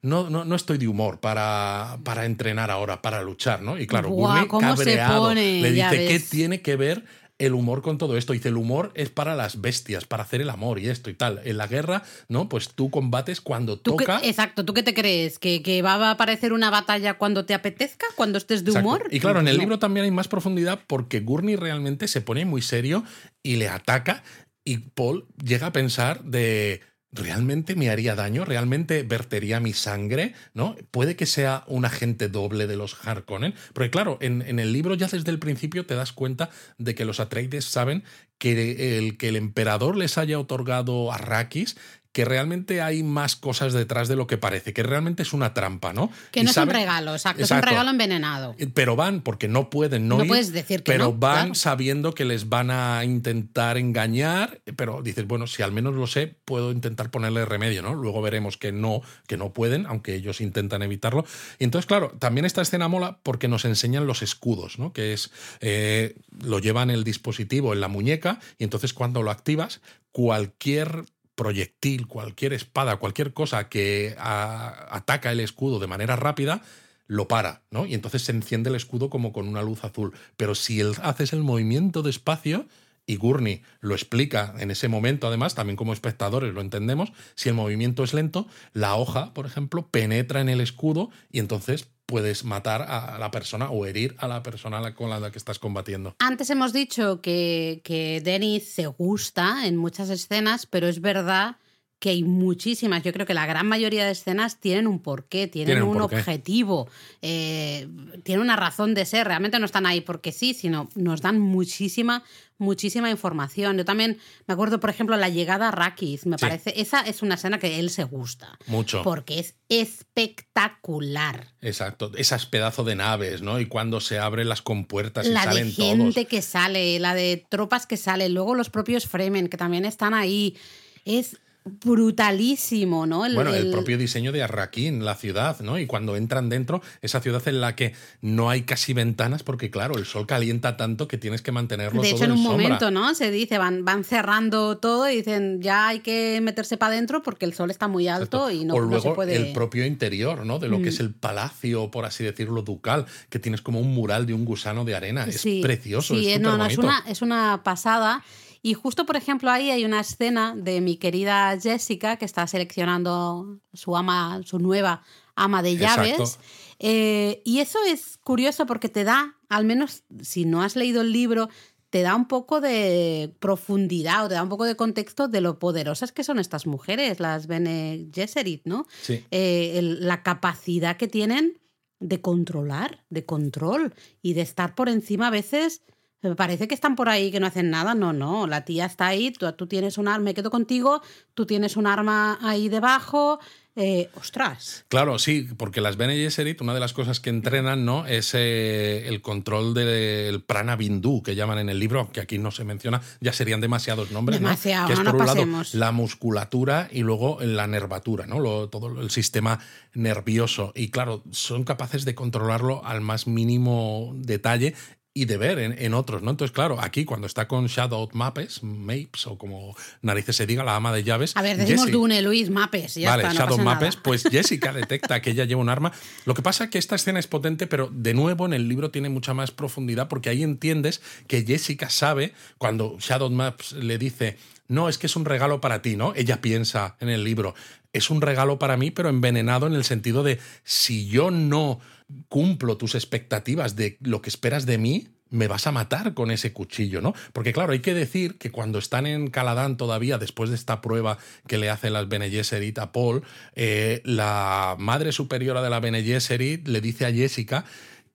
no, 0.02 0.30
no, 0.30 0.44
no 0.44 0.54
estoy 0.54 0.78
de 0.78 0.88
humor 0.88 1.20
para, 1.20 1.98
para 2.04 2.24
entrenar 2.24 2.70
ahora, 2.70 3.02
para 3.02 3.22
luchar, 3.22 3.60
¿no? 3.60 3.78
Y 3.78 3.86
claro, 3.86 4.08
Gurney 4.10 4.46
cabreado 4.48 5.34
le 5.34 5.72
dice, 5.72 6.06
¿qué 6.06 6.20
tiene 6.20 6.62
que 6.62 6.76
ver 6.76 7.04
el 7.40 7.54
humor 7.54 7.82
con 7.82 7.98
todo 7.98 8.16
esto. 8.16 8.32
Dice, 8.32 8.48
el 8.48 8.56
humor 8.56 8.92
es 8.94 9.08
para 9.08 9.34
las 9.34 9.60
bestias, 9.60 10.04
para 10.04 10.22
hacer 10.22 10.40
el 10.42 10.50
amor 10.50 10.78
y 10.78 10.88
esto 10.88 11.10
y 11.10 11.14
tal. 11.14 11.40
En 11.44 11.56
la 11.56 11.66
guerra, 11.66 12.04
¿no? 12.28 12.48
Pues 12.48 12.68
tú 12.68 12.90
combates 12.90 13.40
cuando 13.40 13.78
toca. 13.78 14.20
exacto, 14.22 14.64
¿tú 14.64 14.74
qué 14.74 14.82
te 14.82 14.94
crees? 14.94 15.38
¿Que, 15.38 15.62
¿Que, 15.62 15.82
va 15.82 15.94
a 15.94 16.10
aparecer 16.12 16.52
una 16.52 16.70
batalla 16.70 17.14
cuando 17.14 17.46
te 17.46 17.54
apetezca, 17.54 18.06
cuando 18.14 18.38
estés 18.38 18.64
de 18.64 18.72
humor? 18.72 19.08
Y 19.10 19.18
claro, 19.18 19.40
en 19.40 19.48
el 19.48 19.56
libro 19.56 19.78
también 19.78 20.04
hay 20.04 20.10
más 20.10 20.28
profundidad 20.28 20.80
porque 20.86 21.20
Gurney 21.20 21.56
realmente 21.56 22.06
se 22.06 22.20
pone 22.20 22.44
muy 22.44 22.62
serio 22.62 23.04
y 23.42 23.56
le 23.56 23.68
ataca 23.68 24.22
y 24.62 24.78
Paul 24.78 25.26
llega 25.42 25.68
a 25.68 25.72
pensar 25.72 26.22
de 26.22 26.82
¿realmente 27.12 27.74
me 27.74 27.90
haría 27.90 28.14
daño? 28.14 28.44
¿Realmente 28.44 29.02
vertería 29.02 29.60
mi 29.60 29.72
sangre? 29.72 30.34
¿No? 30.54 30.76
Puede 30.90 31.16
que 31.16 31.26
sea 31.26 31.64
un 31.66 31.84
agente 31.84 32.28
doble 32.28 32.66
de 32.66 32.76
los 32.76 32.96
Harkonnen. 33.06 33.54
Porque 33.72 33.90
claro, 33.90 34.18
en, 34.20 34.42
en, 34.42 34.58
el 34.58 34.72
libro 34.72 34.94
ya 34.94 35.08
desde 35.08 35.30
el 35.30 35.38
principio 35.38 35.86
te 35.86 35.94
das 35.94 36.12
cuenta 36.12 36.50
de 36.78 36.94
que 36.94 37.04
los 37.04 37.20
Atreides 37.20 37.64
saben 37.64 38.04
que 38.40 38.98
el 38.98 39.18
que 39.18 39.28
el 39.28 39.36
emperador 39.36 39.96
les 39.96 40.18
haya 40.18 40.40
otorgado 40.40 41.12
a 41.12 41.16
Arrakis 41.16 41.76
que 42.12 42.24
realmente 42.24 42.82
hay 42.82 43.04
más 43.04 43.36
cosas 43.36 43.72
detrás 43.72 44.08
de 44.08 44.16
lo 44.16 44.26
que 44.26 44.36
parece, 44.36 44.72
que 44.72 44.82
realmente 44.82 45.22
es 45.22 45.32
una 45.32 45.54
trampa, 45.54 45.92
¿no? 45.92 46.10
Que 46.32 46.42
no 46.42 46.50
es 46.50 46.56
un 46.56 46.68
regalo, 46.68 47.12
exacto, 47.12 47.44
es 47.44 47.50
un 47.50 47.62
regalo 47.62 47.90
envenenado. 47.90 48.56
Eh, 48.58 48.66
pero 48.66 48.96
van, 48.96 49.20
porque 49.20 49.46
no 49.46 49.70
pueden 49.70 50.08
no, 50.08 50.18
no 50.18 50.24
puedes 50.24 50.52
decir 50.52 50.82
que 50.82 50.92
pero 50.92 51.12
van 51.12 51.54
sabiendo 51.54 52.12
que 52.12 52.24
les 52.24 52.48
van 52.48 52.72
a 52.72 53.04
intentar 53.04 53.78
engañar, 53.78 54.60
pero 54.76 55.02
dices, 55.02 55.26
bueno, 55.26 55.46
si 55.46 55.62
al 55.62 55.70
menos 55.70 55.94
lo 55.94 56.08
sé, 56.08 56.34
puedo 56.44 56.72
intentar 56.72 57.10
ponerle 57.10 57.44
remedio, 57.44 57.82
¿no? 57.82 57.94
Luego 57.94 58.22
veremos 58.22 58.56
que 58.56 58.72
no, 58.72 59.02
que 59.28 59.36
no 59.36 59.52
pueden, 59.52 59.86
aunque 59.86 60.14
ellos 60.14 60.40
intentan 60.40 60.82
evitarlo. 60.82 61.24
Y 61.60 61.64
entonces, 61.64 61.86
claro, 61.86 62.10
también 62.18 62.44
esta 62.44 62.62
escena 62.62 62.88
mola 62.88 63.20
porque 63.22 63.46
nos 63.46 63.64
enseñan 63.64 64.08
los 64.08 64.22
escudos, 64.22 64.80
¿no? 64.80 64.92
Que 64.92 65.12
es, 65.12 65.30
eh, 65.60 66.16
lo 66.42 66.58
llevan 66.58 66.90
el 66.90 67.04
dispositivo 67.04 67.72
en 67.72 67.80
la 67.80 67.88
muñeca 67.88 68.29
y 68.58 68.64
entonces 68.64 68.92
cuando 68.92 69.22
lo 69.22 69.30
activas, 69.30 69.80
cualquier 70.12 71.04
proyectil, 71.34 72.06
cualquier 72.06 72.52
espada, 72.52 72.96
cualquier 72.96 73.32
cosa 73.32 73.68
que 73.68 74.14
ataca 74.18 75.32
el 75.32 75.40
escudo 75.40 75.78
de 75.78 75.86
manera 75.86 76.14
rápida, 76.16 76.62
lo 77.06 77.26
para, 77.26 77.62
¿no? 77.70 77.86
Y 77.86 77.94
entonces 77.94 78.22
se 78.22 78.32
enciende 78.32 78.70
el 78.70 78.76
escudo 78.76 79.10
como 79.10 79.32
con 79.32 79.48
una 79.48 79.62
luz 79.62 79.82
azul. 79.82 80.12
Pero 80.36 80.54
si 80.54 80.80
haces 81.02 81.32
el 81.32 81.42
movimiento 81.42 82.02
despacio, 82.02 82.66
y 83.06 83.16
Gurney 83.16 83.62
lo 83.80 83.94
explica 83.94 84.54
en 84.58 84.70
ese 84.70 84.86
momento, 84.86 85.26
además, 85.26 85.56
también 85.56 85.76
como 85.76 85.92
espectadores 85.92 86.54
lo 86.54 86.60
entendemos, 86.60 87.12
si 87.34 87.48
el 87.48 87.56
movimiento 87.56 88.04
es 88.04 88.14
lento, 88.14 88.46
la 88.72 88.94
hoja, 88.94 89.34
por 89.34 89.46
ejemplo, 89.46 89.88
penetra 89.88 90.40
en 90.40 90.48
el 90.48 90.60
escudo 90.60 91.10
y 91.32 91.40
entonces 91.40 91.88
puedes 92.10 92.44
matar 92.44 92.82
a 92.82 93.18
la 93.20 93.30
persona 93.30 93.70
o 93.70 93.86
herir 93.86 94.16
a 94.18 94.26
la 94.26 94.42
persona 94.42 94.96
con 94.96 95.08
la 95.10 95.30
que 95.30 95.38
estás 95.38 95.60
combatiendo. 95.60 96.16
Antes 96.18 96.50
hemos 96.50 96.72
dicho 96.72 97.20
que, 97.20 97.82
que 97.84 98.20
Denis 98.20 98.72
se 98.74 98.88
gusta 98.88 99.64
en 99.66 99.76
muchas 99.76 100.10
escenas, 100.10 100.66
pero 100.66 100.88
es 100.88 101.00
verdad 101.00 101.56
que 102.00 102.08
hay 102.08 102.24
muchísimas. 102.24 103.02
Yo 103.02 103.12
creo 103.12 103.26
que 103.26 103.34
la 103.34 103.44
gran 103.44 103.66
mayoría 103.68 104.06
de 104.06 104.12
escenas 104.12 104.58
tienen 104.58 104.86
un 104.86 105.00
porqué, 105.00 105.46
tienen, 105.46 105.82
un, 105.82 106.00
objetivo, 106.00 106.88
eh, 107.20 107.86
tienen 108.24 108.40
una 108.40 108.56
razón 108.56 108.94
de 108.94 109.04
ser. 109.04 109.26
Realmente 109.26 109.58
no 109.58 109.66
están 109.66 109.84
ahí 109.84 110.00
porque 110.00 110.32
sí, 110.32 110.54
sino 110.54 110.88
nos 110.94 111.20
dan 111.20 111.38
muchísima, 111.38 112.24
muchísima 112.56 113.10
información. 113.10 113.76
Yo 113.76 113.84
también 113.84 114.18
me 114.46 114.54
acuerdo, 114.54 114.80
por 114.80 114.88
ejemplo, 114.88 115.14
la 115.18 115.28
llegada 115.28 115.68
a 115.68 115.72
Rakis. 115.72 116.24
Me 116.24 116.38
parece, 116.38 116.72
esa 116.80 117.02
es 117.02 117.20
una 117.20 117.34
escena 117.34 117.58
que 117.58 117.78
él 117.78 117.90
se 117.90 118.04
gusta. 118.04 118.58
Mucho. 118.66 119.02
Porque 119.02 119.38
es 119.38 119.56
espectacular. 119.68 121.48
Exacto. 121.60 122.12
Esas 122.16 122.46
pedazos 122.46 122.86
de 122.86 122.96
naves, 122.96 123.42
¿no? 123.42 123.60
Y 123.60 123.66
cuando 123.66 124.00
se 124.00 124.18
abren 124.18 124.48
las 124.48 124.62
compuertas 124.62 125.26
y 125.26 125.34
salen 125.34 125.68
de 125.68 125.72
gente 125.74 126.24
que 126.24 126.40
sale, 126.40 126.98
la 126.98 127.14
de 127.14 127.44
tropas 127.50 127.86
que 127.86 127.98
salen, 127.98 128.32
luego 128.32 128.54
los 128.54 128.70
propios 128.70 129.06
Fremen 129.06 129.48
que 129.48 129.58
también 129.58 129.84
están 129.84 130.14
ahí. 130.14 130.56
Es 131.04 131.38
brutalísimo, 131.84 133.06
¿no? 133.06 133.18
bueno, 133.18 133.54
el, 133.54 133.70
propio 133.70 133.98
diseño 133.98 134.32
de 134.32 134.42
Arrakeen, 134.42 135.04
la 135.04 135.14
ciudad, 135.14 135.60
¿no? 135.60 135.78
Y 135.78 135.86
cuando 135.86 136.16
entran 136.16 136.48
dentro, 136.48 136.82
esa 137.02 137.20
ciudad 137.20 137.46
en 137.48 137.60
la 137.60 137.76
que 137.76 137.94
no 138.20 138.50
hay 138.50 138.62
casi 138.62 138.92
ventanas 138.92 139.42
porque, 139.42 139.70
claro, 139.70 139.96
el 139.96 140.06
sol 140.06 140.26
calienta 140.26 140.76
tanto 140.76 141.08
que 141.08 141.18
tienes 141.18 141.42
que 141.42 141.52
mantenerlo 141.52 142.02
de 142.02 142.10
hecho, 142.10 142.24
en 142.24 142.32
un 142.32 142.42
momento, 142.42 142.90
¿no? 142.90 143.14
Se 143.14 143.30
dice, 143.30 143.58
van, 143.58 143.84
van 143.84 144.04
cerrando 144.04 144.78
todo 144.78 145.08
y 145.10 145.16
dicen, 145.16 145.60
ya 145.62 145.88
hay 145.88 146.00
que 146.00 146.40
meterse 146.42 146.76
para 146.76 146.94
adentro 146.94 147.22
porque 147.22 147.44
el 147.44 147.54
sol 147.54 147.70
está 147.70 147.88
muy 147.88 148.08
alto 148.08 148.50
y 148.50 148.64
no, 148.64 148.74
o 148.74 148.80
luego 148.80 149.10
se 149.10 149.14
puede... 149.14 149.36
el 149.36 149.52
propio 149.52 149.86
interior, 149.86 150.44
¿no? 150.44 150.58
De 150.58 150.68
lo 150.68 150.82
que 150.82 150.88
es 150.88 150.98
mm. 150.98 151.02
el 151.02 151.14
palacio, 151.14 151.90
por 151.90 152.04
así 152.04 152.24
decirlo, 152.24 152.62
ducal, 152.62 153.06
que 153.28 153.38
tienes 153.38 153.60
como 153.62 153.80
un 153.80 153.94
mural 153.94 154.26
de 154.26 154.34
un 154.34 154.44
gusano 154.44 154.84
de 154.84 154.94
arena. 154.94 155.24
Es 155.24 155.42
precioso, 155.62 156.14
sí, 156.14 156.30
es 156.30 156.40
no, 156.40 156.56
no, 156.56 156.66
es 156.66 156.78
una, 156.78 157.04
es 157.06 157.22
una 157.22 157.62
pasada. 157.62 158.22
Y 158.62 158.74
justo, 158.74 159.06
por 159.06 159.16
ejemplo, 159.16 159.50
ahí 159.50 159.70
hay 159.70 159.84
una 159.84 160.00
escena 160.00 160.54
de 160.56 160.80
mi 160.80 160.96
querida 160.96 161.58
Jessica 161.58 162.16
que 162.16 162.24
está 162.24 162.46
seleccionando 162.46 163.60
su 163.72 163.96
ama, 163.96 164.40
su 164.44 164.58
nueva 164.58 165.02
ama 165.34 165.62
de 165.62 165.76
llaves. 165.76 166.38
Eh, 166.78 167.42
y 167.44 167.60
eso 167.60 167.78
es 167.88 168.18
curioso 168.18 168.66
porque 168.66 168.88
te 168.88 169.04
da, 169.04 169.36
al 169.48 169.64
menos 169.64 170.04
si 170.20 170.44
no 170.44 170.62
has 170.62 170.76
leído 170.76 171.00
el 171.00 171.12
libro, 171.12 171.48
te 171.90 172.02
da 172.02 172.14
un 172.14 172.28
poco 172.28 172.60
de 172.60 173.34
profundidad 173.40 174.24
o 174.24 174.28
te 174.28 174.34
da 174.34 174.42
un 174.42 174.48
poco 174.48 174.64
de 174.64 174.76
contexto 174.76 175.28
de 175.28 175.40
lo 175.40 175.58
poderosas 175.58 176.12
que 176.12 176.24
son 176.24 176.38
estas 176.38 176.66
mujeres, 176.66 177.18
las 177.18 177.46
Bene 177.46 178.08
Gesserit, 178.12 178.62
¿no? 178.64 178.86
Sí. 179.02 179.24
Eh, 179.30 179.80
la 179.82 180.22
capacidad 180.22 180.96
que 180.96 181.08
tienen 181.08 181.58
de 181.98 182.20
controlar, 182.20 183.04
de 183.10 183.24
control 183.24 183.94
y 184.22 184.34
de 184.34 184.40
estar 184.42 184.74
por 184.74 184.88
encima 184.88 185.26
a 185.26 185.30
veces 185.30 185.82
me 186.22 186.36
parece 186.36 186.68
que 186.68 186.74
están 186.74 186.96
por 186.96 187.08
ahí 187.08 187.30
que 187.30 187.40
no 187.40 187.46
hacen 187.46 187.70
nada. 187.70 187.94
No, 187.94 188.12
no, 188.12 188.46
la 188.46 188.64
tía 188.64 188.86
está 188.86 189.06
ahí, 189.06 189.30
tú, 189.30 189.50
tú 189.52 189.66
tienes 189.66 189.98
un 189.98 190.08
arma, 190.08 190.24
me 190.24 190.34
quedo 190.34 190.50
contigo, 190.50 191.02
tú 191.34 191.46
tienes 191.46 191.76
un 191.76 191.86
arma 191.86 192.38
ahí 192.42 192.68
debajo. 192.68 193.40
Eh, 193.76 194.10
ostras. 194.14 194.84
Claro, 194.88 195.18
sí, 195.18 195.48
porque 195.56 195.80
las 195.80 195.96
Bene 195.96 196.16
Gesserit, 196.16 196.60
una 196.60 196.74
de 196.74 196.80
las 196.80 196.92
cosas 196.92 197.20
que 197.20 197.30
entrenan, 197.30 197.84
¿no? 197.84 198.04
Es 198.04 198.34
eh, 198.34 199.06
el 199.06 199.22
control 199.22 199.74
del 199.74 200.42
prana 200.42 200.74
bindu, 200.74 201.22
que 201.22 201.36
llaman 201.36 201.58
en 201.60 201.68
el 201.68 201.78
libro, 201.78 202.10
que 202.12 202.20
aquí 202.20 202.36
no 202.36 202.50
se 202.50 202.64
menciona, 202.64 203.00
ya 203.20 203.32
serían 203.32 203.60
demasiados 203.60 204.10
nombres. 204.10 204.40
Demasiado, 204.40 204.88
Que 204.88 204.94
es 204.94 205.00
por 205.00 205.14
un 205.14 205.24
lado 205.24 205.46
la 205.72 205.92
musculatura 205.92 206.88
y 206.90 207.02
luego 207.02 207.38
la 207.40 207.68
nervatura, 207.68 208.26
¿no? 208.26 208.68
todo 208.68 209.00
el 209.00 209.10
sistema 209.10 209.60
nervioso. 209.94 210.72
Y 210.74 210.90
claro, 210.90 211.22
son 211.30 211.62
capaces 211.62 212.04
de 212.04 212.14
controlarlo 212.16 212.84
al 212.84 213.00
más 213.00 213.28
mínimo 213.28 214.12
detalle 214.16 214.74
y 215.12 215.24
de 215.24 215.36
ver 215.36 215.58
en, 215.58 215.94
otros, 215.94 216.22
¿no? 216.22 216.30
Entonces, 216.30 216.54
claro, 216.54 216.80
aquí 216.80 217.04
cuando 217.04 217.26
está 217.26 217.48
con 217.48 217.66
Shadow 217.66 218.08
Mapes, 218.12 218.62
Mapes, 218.62 219.26
o 219.26 219.36
como 219.36 219.76
narices 220.02 220.36
se 220.36 220.46
diga, 220.46 220.62
la 220.62 220.76
ama 220.76 220.92
de 220.92 221.02
llaves. 221.02 221.36
A 221.36 221.42
ver, 221.42 221.56
decimos 221.56 221.90
Dune, 221.90 222.22
Luis, 222.22 222.48
Mapes. 222.48 222.94
Ya 222.94 223.16
vale, 223.16 223.34
Shadow 223.34 223.58
Mapes, 223.58 223.96
pues 223.96 224.22
Jessica 224.22 224.72
detecta 224.74 225.20
que 225.20 225.30
ella 225.30 225.44
lleva 225.44 225.60
un 225.60 225.68
arma. 225.68 225.92
Lo 226.26 226.34
que 226.34 226.42
pasa 226.42 226.64
es 226.64 226.70
que 226.70 226.78
esta 226.78 226.94
escena 226.94 227.18
es 227.18 227.26
potente, 227.26 227.66
pero 227.66 227.88
de 227.92 228.14
nuevo 228.14 228.46
en 228.46 228.52
el 228.52 228.68
libro 228.68 228.92
tiene 228.92 229.08
mucha 229.08 229.34
más 229.34 229.50
profundidad 229.50 230.06
porque 230.06 230.30
ahí 230.30 230.44
entiendes 230.44 231.02
que 231.26 231.44
Jessica 231.44 231.90
sabe 231.90 232.32
cuando 232.58 232.96
Shadow 233.00 233.30
Maps 233.30 233.72
le 233.72 233.98
dice 233.98 234.38
no, 234.70 234.88
es 234.88 234.98
que 234.98 235.08
es 235.08 235.16
un 235.16 235.24
regalo 235.24 235.60
para 235.60 235.82
ti, 235.82 235.96
¿no? 235.96 236.12
Ella 236.14 236.40
piensa 236.40 236.94
en 237.00 237.08
el 237.08 237.24
libro, 237.24 237.56
es 237.92 238.08
un 238.08 238.20
regalo 238.20 238.60
para 238.60 238.76
mí, 238.76 238.92
pero 238.92 239.08
envenenado 239.08 239.66
en 239.66 239.74
el 239.74 239.82
sentido 239.82 240.22
de 240.22 240.38
si 240.62 241.08
yo 241.08 241.32
no 241.32 241.80
cumplo 242.28 242.76
tus 242.76 242.94
expectativas 242.94 243.76
de 243.76 243.98
lo 244.00 244.22
que 244.22 244.30
esperas 244.30 244.66
de 244.66 244.78
mí, 244.78 245.08
me 245.30 245.46
vas 245.46 245.66
a 245.66 245.72
matar 245.72 246.12
con 246.14 246.30
ese 246.30 246.52
cuchillo, 246.52 247.00
¿no? 247.00 247.14
Porque 247.32 247.52
claro, 247.52 247.72
hay 247.72 247.78
que 247.78 247.94
decir 247.94 248.36
que 248.36 248.50
cuando 248.50 248.78
están 248.78 249.06
en 249.06 249.30
Caladán 249.30 249.76
todavía, 249.76 250.18
después 250.18 250.50
de 250.50 250.56
esta 250.56 250.80
prueba 250.80 251.18
que 251.46 251.56
le 251.56 251.70
hacen 251.70 251.92
las 251.92 252.08
Bene 252.08 252.30
Gesserit 252.30 252.78
a 252.78 252.92
Paul, 252.92 253.22
eh, 253.54 254.02
la 254.04 254.76
madre 254.78 255.12
superiora 255.12 255.62
de 255.62 255.70
la 255.70 255.80
Bene 255.80 256.02
Gesserit 256.02 256.66
le 256.66 256.80
dice 256.80 257.06
a 257.06 257.12
Jessica 257.12 257.64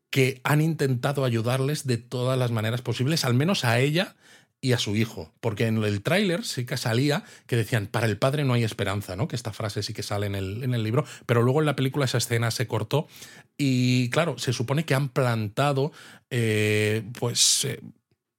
que 0.09 0.41
han 0.43 0.61
intentado 0.61 1.25
ayudarles 1.25 1.87
de 1.87 1.97
todas 1.97 2.37
las 2.37 2.51
maneras 2.51 2.81
posibles, 2.81 3.25
al 3.25 3.33
menos 3.33 3.65
a 3.65 3.79
ella 3.79 4.15
y 4.65 4.73
a 4.73 4.79
su 4.79 4.95
hijo. 4.95 5.31
Porque 5.41 5.67
en 5.67 5.83
el 5.83 6.01
tráiler 6.01 6.43
sí 6.43 6.65
que 6.65 6.75
salía 6.75 7.23
que 7.45 7.55
decían, 7.55 7.85
para 7.85 8.07
el 8.07 8.17
padre 8.17 8.45
no 8.45 8.53
hay 8.53 8.63
esperanza, 8.63 9.15
¿no? 9.15 9.27
Que 9.27 9.35
esta 9.35 9.53
frase 9.53 9.83
sí 9.83 9.93
que 9.93 10.01
sale 10.01 10.25
en 10.25 10.33
el, 10.33 10.63
en 10.63 10.73
el 10.73 10.81
libro, 10.81 11.05
pero 11.27 11.43
luego 11.43 11.59
en 11.59 11.67
la 11.67 11.75
película 11.75 12.05
esa 12.05 12.17
escena 12.17 12.49
se 12.49 12.65
cortó 12.65 13.07
y 13.59 14.09
claro, 14.09 14.39
se 14.39 14.53
supone 14.53 14.83
que 14.83 14.95
han 14.95 15.09
plantado, 15.09 15.91
eh, 16.31 17.03
pues... 17.19 17.65
Eh, 17.65 17.79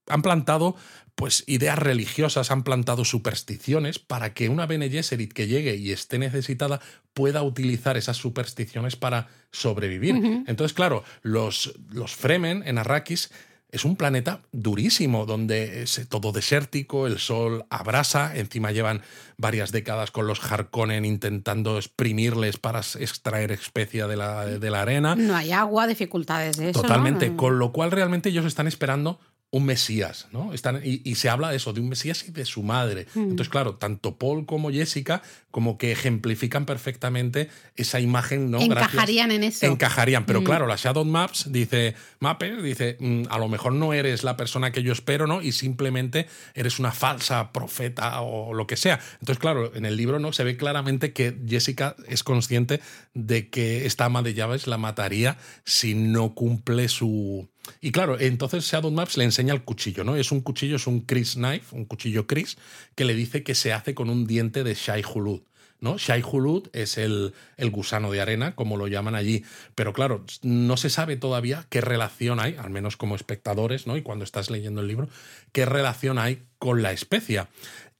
han 0.09 0.22
plantado 0.22 0.77
pues 1.16 1.43
ideas 1.49 1.79
religiosas, 1.79 2.53
han 2.53 2.62
plantado 2.62 3.05
supersticiones 3.05 3.99
para 3.99 4.35
que 4.35 4.49
una 4.49 4.66
Bene 4.66 4.89
Gesserit 4.89 5.33
que 5.33 5.49
llegue 5.49 5.74
y 5.74 5.91
esté 5.91 6.18
necesitada 6.18 6.81
pueda 7.12 7.43
utilizar 7.43 7.97
esas 7.97 8.18
supersticiones 8.18 8.95
para 8.95 9.27
sobrevivir. 9.51 10.45
Entonces, 10.47 10.74
claro, 10.74 11.03
los, 11.22 11.74
los 11.91 12.14
Fremen 12.14 12.62
en 12.66 12.79
Arrakis 12.79 13.33
es 13.71 13.85
un 13.85 13.97
planeta 13.97 14.43
durísimo, 14.53 15.27
donde 15.27 15.83
es 15.83 16.07
todo 16.09 16.33
desértico, 16.33 17.07
el 17.07 17.19
sol 17.19 17.67
abrasa, 17.69 18.37
encima 18.37 18.73
llevan 18.73 19.03
varias 19.37 19.73
décadas 19.73 20.11
con 20.11 20.27
los 20.27 20.41
Harkonnen 20.41 21.05
intentando 21.05 21.77
exprimirles 21.77 22.59
para 22.59 22.81
extraer 22.81 23.53
especia 23.53 24.07
de 24.07 24.17
la, 24.17 24.47
de 24.47 24.71
la 24.71 24.83
arena. 24.83 25.17
No 25.17 25.35
hay 25.37 25.53
agua, 25.53 25.87
dificultades 25.87 26.57
de 26.57 26.71
eso. 26.71 26.83
Totalmente, 26.83 27.35
con 27.35 27.59
lo 27.59 27.73
cual 27.73 27.91
realmente 27.91 28.29
ellos 28.29 28.47
están 28.47 28.67
esperando 28.67 29.19
un 29.57 29.65
Mesías, 29.65 30.29
¿no? 30.33 30.53
Están, 30.53 30.81
y, 30.85 31.15
se 31.15 31.29
habla 31.29 31.51
de 31.51 31.57
eso, 31.57 31.73
de 31.73 31.81
un 31.81 31.89
Mesías 31.89 32.25
y 32.29 32.31
de 32.31 32.45
su 32.45 32.63
madre. 32.63 33.07
Mm. 33.15 33.23
Entonces, 33.23 33.49
claro, 33.49 33.77
tanto 33.77 34.17
Paul 34.17 34.45
como 34.45 34.71
Jessica 34.71 35.23
como 35.51 35.79
que 35.79 35.91
ejemplifican 35.91 36.67
perfectamente 36.67 37.49
esa 37.77 37.99
imagen, 37.99 38.51
¿no? 38.51 38.61
Encajarían 38.61 39.31
en 39.31 39.45
eso. 39.45 39.65
Encajarían, 39.65 40.27
pero 40.27 40.43
mm. 40.43 40.45
claro, 40.45 40.67
la 40.67 40.77
Shadow 40.77 41.05
Maps 41.07 41.51
dice, 41.51 41.95
Mapper 42.21 42.61
dice, 42.61 42.99
mm, 43.01 43.23
a 43.31 43.39
lo 43.39 43.49
mejor 43.49 43.73
no 43.73 43.95
eres 43.95 44.23
la 44.23 44.37
persona 44.37 44.71
que 44.71 44.83
yo 44.83 44.93
espero, 44.93 45.27
¿no? 45.27 45.41
Y 45.41 45.53
simplemente 45.53 46.27
eres 46.55 46.79
una 46.79 46.93
falsa 46.93 47.53
profeta 47.53 48.21
o 48.21 48.53
lo 48.53 48.67
que 48.67 48.77
sea. 48.77 49.01
Entonces, 49.21 49.39
claro, 49.39 49.75
en 49.75 49.87
el 49.87 49.97
libro 49.97 50.19
no 50.19 50.33
se 50.35 50.45
ve 50.45 50.59
claramente 50.59 51.15
que 51.15 51.35
Jessica 51.49 51.97
es 52.07 52.23
consciente 52.23 52.83
de 53.15 53.49
que 53.49 53.87
esta 53.87 54.05
ama 54.05 54.23
de 54.23 54.35
llaves 54.35 54.67
la 54.67 54.77
mataría 54.77 55.39
si 55.65 55.95
no 55.95 56.35
cumple 56.35 56.89
su 56.89 57.49
y 57.81 57.93
claro, 57.93 58.19
entonces 58.19 58.64
Shadow 58.64 58.91
Maps 58.91 59.17
le 59.17 59.25
enseña 59.25 59.55
el 59.55 59.62
cuchillo, 59.62 60.05
¿no? 60.05 60.17
Es 60.17 60.33
un 60.33 60.41
cuchillo, 60.41 60.77
es 60.77 60.87
un 60.87 61.01
Chris 61.01 61.35
Knife, 61.35 61.75
un 61.75 61.85
cuchillo 61.85 62.27
Chris, 62.27 62.57
que 62.95 63.05
le 63.05 63.14
dice 63.14 63.43
que 63.43 63.55
se 63.55 63.73
hace 63.73 63.95
con 63.95 64.11
un 64.11 64.27
diente 64.27 64.64
de 64.64 64.75
Shai 64.75 65.03
Hulud. 65.03 65.43
¿no? 65.79 65.99
Shai 65.99 66.23
Hulud 66.23 66.69
es 66.73 66.97
el, 66.97 67.35
el, 67.57 67.71
gusano 67.71 68.11
de 68.11 68.21
arena, 68.21 68.55
como 68.55 68.77
lo 68.77 68.89
llaman 68.89 69.14
allí. 69.14 69.45
Pero 69.75 69.93
claro, 69.93 70.25
no 70.43 70.77
se 70.77 70.91
sabe 70.91 71.17
todavía 71.17 71.67
qué 71.69 71.81
relación 71.81 72.41
hay, 72.41 72.57
al 72.57 72.71
menos 72.71 72.97
como 72.97 73.14
espectadores, 73.14 73.87
¿no? 73.87 73.97
Y 73.97 74.03
cuando 74.03 74.25
estás 74.25 74.51
leyendo 74.51 74.81
el 74.81 74.89
libro, 74.89 75.09
qué 75.53 75.67
relación 75.67 76.19
hay 76.19 76.43
con 76.59 76.83
la 76.83 76.93
especia. 76.93 77.49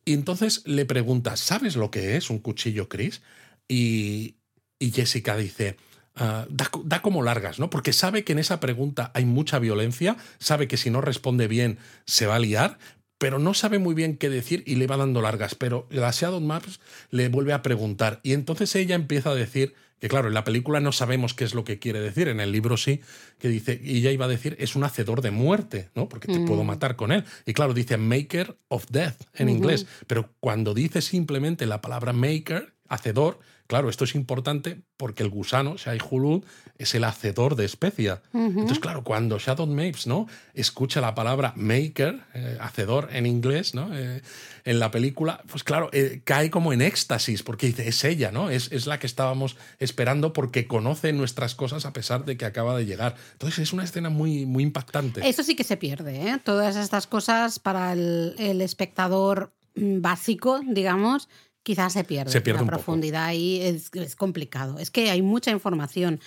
Y 0.05 0.15
entonces 0.15 0.63
le 0.67 0.87
preguntas, 0.87 1.41
¿sabes 1.41 1.77
lo 1.77 1.91
que 1.91 2.17
es 2.17 2.31
un 2.31 2.39
cuchillo 2.39 2.89
Chris? 2.89 3.23
Y, 3.69 4.37
y 4.79 4.93
Jessica 4.93 5.37
dice, 5.37 5.77
Ah, 6.19 6.47
da, 6.49 7.03
como 7.03 7.23
largas, 7.23 7.59
¿no? 7.59 7.69
Porque 7.69 7.93
sabe 7.93 8.25
que 8.25 8.33
en 8.33 8.39
esa 8.39 8.59
pregunta 8.59 9.11
hay 9.13 9.27
mucha 9.27 9.59
violencia, 9.59 10.17
sabe 10.39 10.67
que 10.67 10.79
si 10.79 10.89
no 10.89 11.03
responde 11.03 11.47
bien 11.47 11.79
se 12.07 12.27
va 12.27 12.37
a 12.37 12.39
liar, 12.39 12.79
pero 13.19 13.39
no 13.39 13.53
sabe 13.53 13.79
muy 13.79 13.95
bien 13.95 14.17
qué 14.17 14.31
decir 14.31 14.63
y 14.67 14.77
le 14.77 14.87
va 14.87 14.97
dando 14.97 15.21
largas. 15.21 15.55
Pero 15.55 15.87
la 15.91 16.11
Shadow 16.11 16.41
Maps 16.41 16.81
le 17.11 17.29
vuelve 17.29 17.53
a 17.53 17.61
preguntar 17.61 18.21
y 18.23 18.33
entonces 18.33 18.75
ella 18.77 18.95
empieza 18.95 19.31
a 19.31 19.35
decir 19.35 19.75
que, 19.99 20.09
claro, 20.09 20.29
en 20.29 20.35
la 20.35 20.45
película 20.45 20.81
no 20.81 20.91
sabemos 20.91 21.35
qué 21.35 21.45
es 21.45 21.55
lo 21.55 21.65
que 21.65 21.79
quiere 21.79 22.01
decir, 22.01 22.29
en 22.29 22.41
el 22.41 22.51
libro 22.51 22.79
sí, 22.79 23.01
que 23.39 23.49
dice, 23.49 23.79
y 23.83 23.99
ella 23.99 24.11
iba 24.11 24.25
a 24.25 24.29
decir, 24.29 24.57
es 24.59 24.75
un 24.75 24.85
hacedor 24.85 25.21
de 25.21 25.31
muerte, 25.33 25.91
¿no? 25.95 26.09
Porque 26.09 26.29
te 26.29 26.41
puedo 26.41 26.65
mm. 26.65 26.67
matar 26.67 26.97
con 26.97 27.13
él. 27.13 27.25
Y 27.45 27.53
claro, 27.53 27.75
dice 27.75 27.99
maker 27.99 28.57
of 28.69 28.87
death 28.91 29.21
en 29.35 29.51
inglés, 29.51 29.87
pero 30.07 30.31
cuando 30.41 30.73
dice 30.73 31.03
simplemente 31.03 31.67
la 31.67 31.83
palabra 31.83 32.15
maker, 32.15 32.75
hacedor, 32.89 33.39
claro, 33.67 33.89
esto 33.89 34.05
es 34.05 34.15
importante 34.15 34.83
porque 34.97 35.23
el 35.23 35.31
gusano, 35.31 35.77
Shai 35.77 35.99
Hulud, 36.11 36.45
es 36.79 36.95
el 36.95 37.05
hacedor 37.05 37.57
de 37.57 37.65
especia. 37.65 38.23
Entonces, 38.33 38.79
claro, 38.79 39.03
cuando 39.03 39.39
Shadow 39.39 39.67
Mapes 39.67 40.07
¿no? 40.07 40.27
escucha 40.55 41.01
la 41.01 41.15
palabra 41.15 41.53
maker, 41.57 42.21
eh, 42.35 42.59
hacedor 42.61 43.09
en 43.13 43.27
inglés, 43.27 43.75
¿no? 43.75 43.89
Eh, 43.95 44.23
en 44.65 44.79
la 44.79 44.91
película, 44.91 45.43
pues 45.49 45.65
claro, 45.65 45.89
eh, 45.93 46.23
cae 46.25 46.51
como 46.51 46.73
en 46.73 46.83
éxtasis, 46.83 47.43
porque 47.43 47.69
dice, 47.69 47.89
es 47.89 48.05
ella, 48.05 48.33
¿no? 48.33 48.51
Es, 48.51 48.71
es 48.73 48.87
la 48.87 48.99
que 48.99 49.07
estábamos 49.07 49.57
esperando 49.79 50.33
porque 50.33 50.67
conoce 50.67 51.13
nuestras 51.13 51.55
cosas 51.55 51.87
a 51.87 51.93
pesar 51.93 52.25
de 52.25 52.37
que 52.37 52.45
acaba 52.45 52.77
de 52.77 52.85
llegar. 52.85 53.15
Entonces 53.33 53.61
es 53.61 53.73
una 53.73 53.85
escena 53.85 54.11
muy, 54.11 54.45
muy 54.45 54.63
impactante. 54.63 55.27
Eso 55.27 55.43
sí 55.43 55.55
que 55.55 55.65
se 55.65 55.77
pierde, 55.77 56.31
¿eh? 56.31 56.41
Todas 56.43 56.77
estas 56.77 57.07
cosas 57.07 57.59
para 57.59 57.93
el, 57.93 58.35
el 58.39 58.61
espectador 58.61 59.53
mm, 59.75 60.01
básico, 60.01 60.61
digamos, 60.67 61.29
quizás 61.67 61.93
se 61.93 62.05
pierde. 62.05 62.31
Se 62.31 62.41
pierde 62.41 62.59
la 62.59 62.63
un 62.63 62.69
poco. 62.69 62.79
profundidad 62.79 63.25
ahí 63.25 63.61
es, 63.61 63.91
es 63.93 64.15
complicado. 64.15 64.79
Es 64.79 64.93
que 64.93 65.11
hay 65.11 65.21
mucha 65.21 65.51
información. 65.51 66.21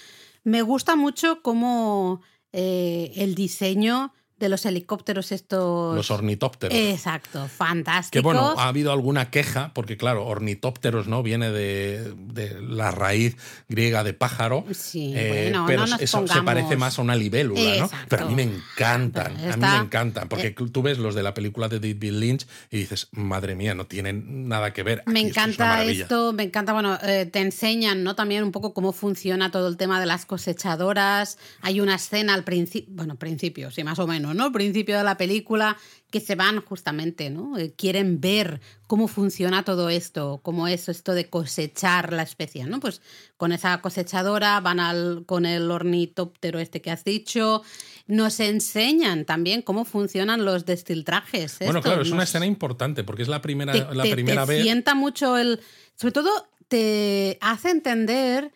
Me 0.43 0.61
gusta 0.63 0.97
mucho 0.97 1.41
cómo 1.41 2.21
eh, 2.51 3.13
el 3.15 3.35
diseño 3.35 4.13
de 4.39 4.49
los 4.49 4.65
helicópteros 4.65 5.31
estos... 5.31 5.95
Los 5.95 6.11
ornitópteros. 6.11 6.77
Exacto, 6.77 7.47
fantásticos. 7.47 8.11
Que 8.11 8.21
bueno, 8.21 8.55
ha 8.57 8.67
habido 8.67 8.91
alguna 8.91 9.29
queja, 9.29 9.71
porque 9.73 9.97
claro, 9.97 10.25
ornitópteros, 10.25 11.07
¿no? 11.07 11.23
Viene 11.23 11.51
de, 11.51 12.13
de 12.15 12.61
la 12.61 12.91
raíz 12.91 13.37
griega 13.67 14.03
de 14.03 14.13
pájaro. 14.13 14.65
Sí, 14.73 15.13
eh, 15.15 15.49
bueno, 15.51 15.65
pero 15.67 15.81
no 15.81 15.87
nos 15.87 16.01
eso 16.01 16.25
se 16.27 16.41
parece 16.41 16.77
más 16.77 16.99
a 16.99 17.01
una 17.01 17.15
libélula, 17.15 17.77
¿no? 17.77 17.89
Pero 18.07 18.25
a 18.25 18.29
mí 18.29 18.35
me 18.35 18.43
encantan, 18.43 19.35
a 19.51 19.57
mí 19.57 19.65
me 19.65 19.77
encantan, 19.77 20.29
porque 20.29 20.47
eh, 20.47 20.55
tú 20.71 20.81
ves 20.81 20.97
los 20.97 21.15
de 21.15 21.23
la 21.23 21.33
película 21.33 21.67
de 21.67 21.79
David 21.79 22.13
Lynch 22.13 22.47
y 22.71 22.77
dices, 22.77 23.09
madre 23.11 23.55
mía, 23.55 23.75
no 23.75 23.85
tienen 23.85 24.47
nada 24.47 24.73
que 24.73 24.83
ver. 24.83 25.03
Me 25.05 25.21
esto 25.21 25.29
es 25.29 25.47
encanta 25.47 25.83
esto, 25.83 26.33
me 26.33 26.43
encanta, 26.43 26.73
bueno, 26.73 26.97
eh, 27.03 27.25
te 27.31 27.39
enseñan, 27.39 28.03
¿no? 28.03 28.15
También 28.15 28.43
un 28.43 28.51
poco 28.51 28.73
cómo 28.73 28.93
funciona 28.93 29.51
todo 29.51 29.67
el 29.67 29.77
tema 29.77 29.99
de 29.99 30.05
las 30.05 30.25
cosechadoras. 30.25 31.37
Hay 31.61 31.81
una 31.81 31.95
escena 31.95 32.33
al 32.33 32.43
principio, 32.43 32.93
bueno, 32.95 33.15
principio, 33.15 33.71
sí, 33.71 33.83
más 33.83 33.99
o 33.99 34.07
menos, 34.07 34.28
¿no? 34.33 34.51
Principio 34.51 34.97
de 34.97 35.03
la 35.03 35.17
película, 35.17 35.77
que 36.11 36.19
se 36.19 36.35
van 36.35 36.61
justamente, 36.61 37.29
¿no? 37.29 37.57
Eh, 37.57 37.73
quieren 37.75 38.19
ver 38.19 38.61
cómo 38.87 39.07
funciona 39.07 39.63
todo 39.63 39.89
esto, 39.89 40.39
cómo 40.43 40.67
es 40.67 40.89
esto 40.89 41.13
de 41.13 41.29
cosechar 41.29 42.11
la 42.13 42.23
especia, 42.23 42.65
¿no? 42.65 42.79
Pues 42.79 43.01
con 43.37 43.51
esa 43.51 43.79
cosechadora 43.81 44.59
van 44.59 44.79
al, 44.79 45.23
con 45.25 45.45
el 45.45 45.69
ornitóptero 45.69 46.59
este 46.59 46.81
que 46.81 46.91
has 46.91 47.03
dicho. 47.03 47.61
Nos 48.07 48.39
enseñan 48.39 49.25
también 49.25 49.61
cómo 49.61 49.85
funcionan 49.85 50.45
los 50.45 50.65
destiltrajes. 50.65 51.57
Bueno, 51.59 51.81
claro, 51.81 52.01
es 52.01 52.11
una 52.11 52.23
escena 52.23 52.45
importante, 52.45 53.03
porque 53.03 53.21
es 53.21 53.27
la 53.27 53.41
primera, 53.41 53.71
te, 53.73 53.95
la 53.95 54.03
te- 54.03 54.11
primera 54.11 54.45
te 54.45 54.53
vez. 54.53 54.63
sienta 54.63 54.95
mucho 54.95 55.37
el. 55.37 55.59
Sobre 55.95 56.13
todo, 56.13 56.29
te 56.67 57.37
hace 57.41 57.69
entender 57.69 58.51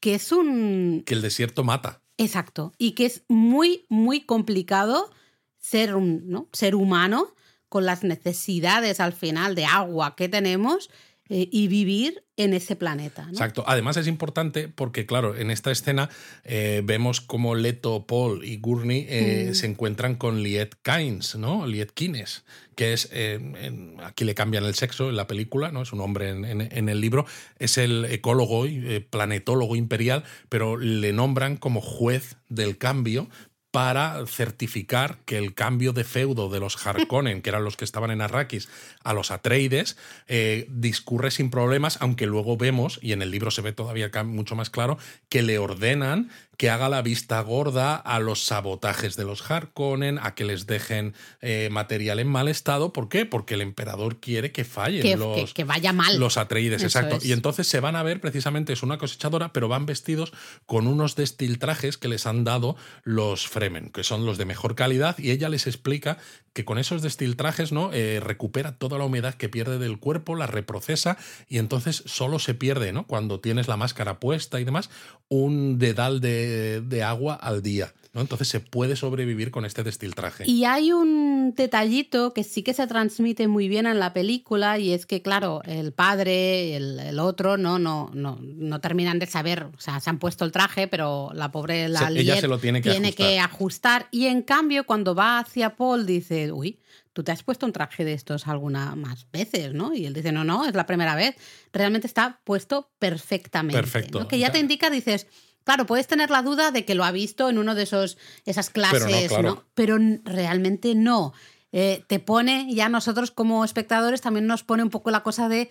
que 0.00 0.14
es 0.16 0.32
un. 0.32 1.02
que 1.06 1.14
el 1.14 1.22
desierto 1.22 1.62
mata. 1.62 2.02
Exacto. 2.18 2.72
Y 2.78 2.92
que 2.92 3.06
es 3.06 3.22
muy, 3.28 3.84
muy 3.88 4.20
complicado 4.20 5.10
ser 5.58 5.94
un 5.94 6.28
¿no? 6.28 6.48
ser 6.52 6.74
humano 6.74 7.34
con 7.68 7.84
las 7.84 8.04
necesidades 8.04 9.00
al 9.00 9.12
final 9.12 9.54
de 9.54 9.64
agua 9.64 10.14
que 10.16 10.28
tenemos 10.28 10.90
eh, 11.28 11.48
y 11.50 11.68
vivir 11.68 12.22
en 12.36 12.52
ese 12.54 12.76
planeta. 12.76 13.24
¿no? 13.24 13.30
Exacto. 13.32 13.64
Además 13.66 13.96
es 13.96 14.06
importante 14.06 14.68
porque, 14.68 15.06
claro, 15.06 15.36
en 15.36 15.50
esta 15.50 15.70
escena 15.70 16.10
eh, 16.44 16.82
vemos 16.84 17.20
como 17.20 17.54
Leto, 17.54 18.06
Paul 18.06 18.44
y 18.44 18.58
Gurney 18.58 19.06
eh, 19.08 19.48
Mm. 19.50 19.54
se 19.54 19.66
encuentran 19.66 20.14
con 20.16 20.42
Liet 20.42 20.74
Kynes, 20.82 21.36
¿no? 21.36 21.66
Liet 21.66 21.90
Kines, 21.92 22.44
que 22.74 22.92
es, 22.92 23.08
en- 23.12 23.96
aquí 24.02 24.24
le 24.24 24.34
cambian 24.34 24.64
el 24.64 24.74
sexo 24.74 25.08
en 25.08 25.16
la 25.16 25.26
película, 25.26 25.70
¿no? 25.72 25.82
Es 25.82 25.92
un 25.92 26.00
hombre 26.00 26.28
en, 26.30 26.44
en- 26.44 26.68
en 26.70 26.88
el 26.88 27.00
libro, 27.00 27.24
es 27.58 27.78
el 27.78 28.04
ecólogo 28.04 28.66
y 28.66 29.00
planetólogo 29.00 29.76
imperial, 29.76 30.24
pero 30.50 30.76
le 30.76 31.12
nombran 31.12 31.56
como 31.56 31.80
juez 31.80 32.36
del 32.48 32.76
cambio 32.78 33.28
para 33.76 34.24
certificar 34.26 35.18
que 35.26 35.36
el 35.36 35.52
cambio 35.52 35.92
de 35.92 36.02
feudo 36.02 36.48
de 36.48 36.60
los 36.60 36.86
Harkonnen, 36.86 37.42
que 37.42 37.50
eran 37.50 37.62
los 37.62 37.76
que 37.76 37.84
estaban 37.84 38.10
en 38.10 38.22
Arrakis, 38.22 38.70
a 39.04 39.12
los 39.12 39.30
Atreides, 39.30 39.98
eh, 40.28 40.66
discurre 40.70 41.30
sin 41.30 41.50
problemas, 41.50 41.98
aunque 42.00 42.24
luego 42.24 42.56
vemos, 42.56 42.98
y 43.02 43.12
en 43.12 43.20
el 43.20 43.30
libro 43.30 43.50
se 43.50 43.60
ve 43.60 43.74
todavía 43.74 44.10
mucho 44.24 44.56
más 44.56 44.70
claro, 44.70 44.96
que 45.28 45.42
le 45.42 45.58
ordenan 45.58 46.30
que 46.56 46.70
haga 46.70 46.88
la 46.88 47.02
vista 47.02 47.40
gorda 47.40 47.96
a 47.96 48.18
los 48.20 48.44
sabotajes 48.44 49.16
de 49.16 49.24
los 49.24 49.50
Harkonnen, 49.50 50.18
a 50.22 50.34
que 50.34 50.44
les 50.44 50.66
dejen 50.66 51.14
eh, 51.40 51.68
material 51.70 52.18
en 52.18 52.28
mal 52.28 52.48
estado. 52.48 52.92
¿Por 52.92 53.08
qué? 53.08 53.26
Porque 53.26 53.54
el 53.54 53.60
emperador 53.60 54.20
quiere 54.20 54.52
que 54.52 54.64
fallen 54.64 55.02
que, 55.02 55.16
los, 55.16 55.36
que- 55.50 55.54
que 55.54 55.64
vaya 55.64 55.92
mal. 55.92 56.18
los 56.18 56.36
Atreides, 56.36 56.82
Eso 56.82 56.86
exacto. 56.98 57.16
es. 57.16 57.24
Y 57.26 57.32
entonces 57.32 57.66
se 57.66 57.80
van 57.80 57.96
a 57.96 58.02
ver, 58.02 58.20
precisamente, 58.20 58.72
es 58.72 58.82
una 58.82 58.98
cosechadora, 58.98 59.52
pero 59.52 59.68
van 59.68 59.86
vestidos 59.86 60.32
con 60.66 60.86
unos 60.86 61.14
destiltrajes 61.16 61.98
que 61.98 62.08
les 62.08 62.26
han 62.26 62.44
dado 62.44 62.76
los 63.04 63.46
Fremen, 63.48 63.90
que 63.90 64.04
son 64.04 64.24
los 64.24 64.38
de 64.38 64.44
mejor 64.46 64.74
calidad, 64.74 65.18
y 65.18 65.30
ella 65.32 65.48
les 65.48 65.66
explica 65.66 66.18
que 66.52 66.64
con 66.64 66.78
esos 66.78 67.02
destiltrajes 67.02 67.70
¿no? 67.70 67.92
Eh, 67.92 68.18
recupera 68.18 68.78
toda 68.78 68.96
la 68.96 69.04
humedad 69.04 69.34
que 69.34 69.50
pierde 69.50 69.78
del 69.78 69.98
cuerpo, 69.98 70.34
la 70.36 70.46
reprocesa, 70.46 71.18
y 71.48 71.58
entonces 71.58 72.02
solo 72.06 72.38
se 72.38 72.54
pierde, 72.54 72.94
¿no? 72.94 73.06
cuando 73.06 73.40
tienes 73.40 73.68
la 73.68 73.76
máscara 73.76 74.18
puesta 74.20 74.58
y 74.58 74.64
demás, 74.64 74.88
un 75.28 75.78
dedal 75.78 76.20
de, 76.22 76.45
de 76.82 77.02
agua 77.02 77.34
al 77.34 77.62
día. 77.62 77.92
¿no? 78.12 78.22
Entonces 78.22 78.48
se 78.48 78.60
puede 78.60 78.96
sobrevivir 78.96 79.50
con 79.50 79.66
este 79.66 79.82
destiltraje. 79.82 80.44
Y 80.48 80.64
hay 80.64 80.90
un 80.90 81.52
detallito 81.54 82.32
que 82.32 82.44
sí 82.44 82.62
que 82.62 82.72
se 82.72 82.86
transmite 82.86 83.46
muy 83.46 83.68
bien 83.68 83.86
en 83.86 83.98
la 83.98 84.14
película 84.14 84.78
y 84.78 84.92
es 84.92 85.04
que, 85.04 85.20
claro, 85.20 85.60
el 85.66 85.92
padre, 85.92 86.76
el, 86.76 86.98
el 86.98 87.18
otro, 87.18 87.58
no, 87.58 87.78
no, 87.78 88.10
no, 88.14 88.38
no 88.40 88.80
terminan 88.80 89.18
de 89.18 89.26
saber, 89.26 89.64
o 89.64 89.78
sea, 89.80 90.00
se 90.00 90.08
han 90.08 90.18
puesto 90.18 90.46
el 90.46 90.52
traje, 90.52 90.88
pero 90.88 91.30
la 91.34 91.52
pobre 91.52 91.90
la 91.90 92.08
Se- 92.08 92.18
ella 92.18 92.40
se 92.40 92.48
lo 92.48 92.58
tiene 92.58 92.80
que 92.80 93.12
que 93.12 93.38
ajustar. 93.38 94.08
Y 94.10 94.26
en 94.26 94.40
cambio, 94.40 94.84
cuando 94.84 95.14
va 95.14 95.38
hacia 95.38 95.76
Paul, 95.76 96.06
dice, 96.06 96.52
uy, 96.52 96.78
tú 97.12 97.22
te 97.22 97.32
has 97.32 97.42
puesto 97.42 97.66
un 97.66 97.72
traje 97.72 98.04
de 98.06 98.14
estos 98.14 98.46
alguna 98.46 98.94
más 98.96 99.26
veces, 99.30 99.74
¿no? 99.74 99.92
Y 99.94 100.06
él 100.06 100.14
dice, 100.14 100.32
no, 100.32 100.42
no, 100.44 100.66
es 100.66 100.74
la 100.74 100.86
primera 100.86 101.14
vez. 101.16 101.34
Realmente 101.72 102.06
está 102.06 102.40
puesto 102.44 102.90
perfectamente. 102.98 103.78
Perfecto. 103.78 104.20
¿no? 104.20 104.28
Que 104.28 104.38
ya 104.38 104.50
te 104.52 104.58
indica, 104.58 104.88
dices, 104.90 105.26
claro, 105.66 105.84
puedes 105.84 106.06
tener 106.06 106.30
la 106.30 106.42
duda 106.42 106.70
de 106.70 106.84
que 106.84 106.94
lo 106.94 107.04
ha 107.04 107.10
visto 107.10 107.50
en 107.50 107.58
uno 107.58 107.74
de 107.74 107.82
esos 107.82 108.16
esas 108.44 108.70
clases, 108.70 109.02
Pero 109.02 109.18
no, 109.18 109.28
claro. 109.28 109.48
¿no? 109.48 109.64
Pero 109.74 109.98
realmente 110.24 110.94
no. 110.94 111.34
Eh, 111.72 112.04
te 112.06 112.20
pone, 112.20 112.72
ya 112.72 112.88
nosotros 112.88 113.32
como 113.32 113.64
espectadores 113.64 114.22
también 114.22 114.46
nos 114.46 114.62
pone 114.62 114.84
un 114.84 114.90
poco 114.90 115.10
la 115.10 115.24
cosa 115.24 115.48
de 115.48 115.68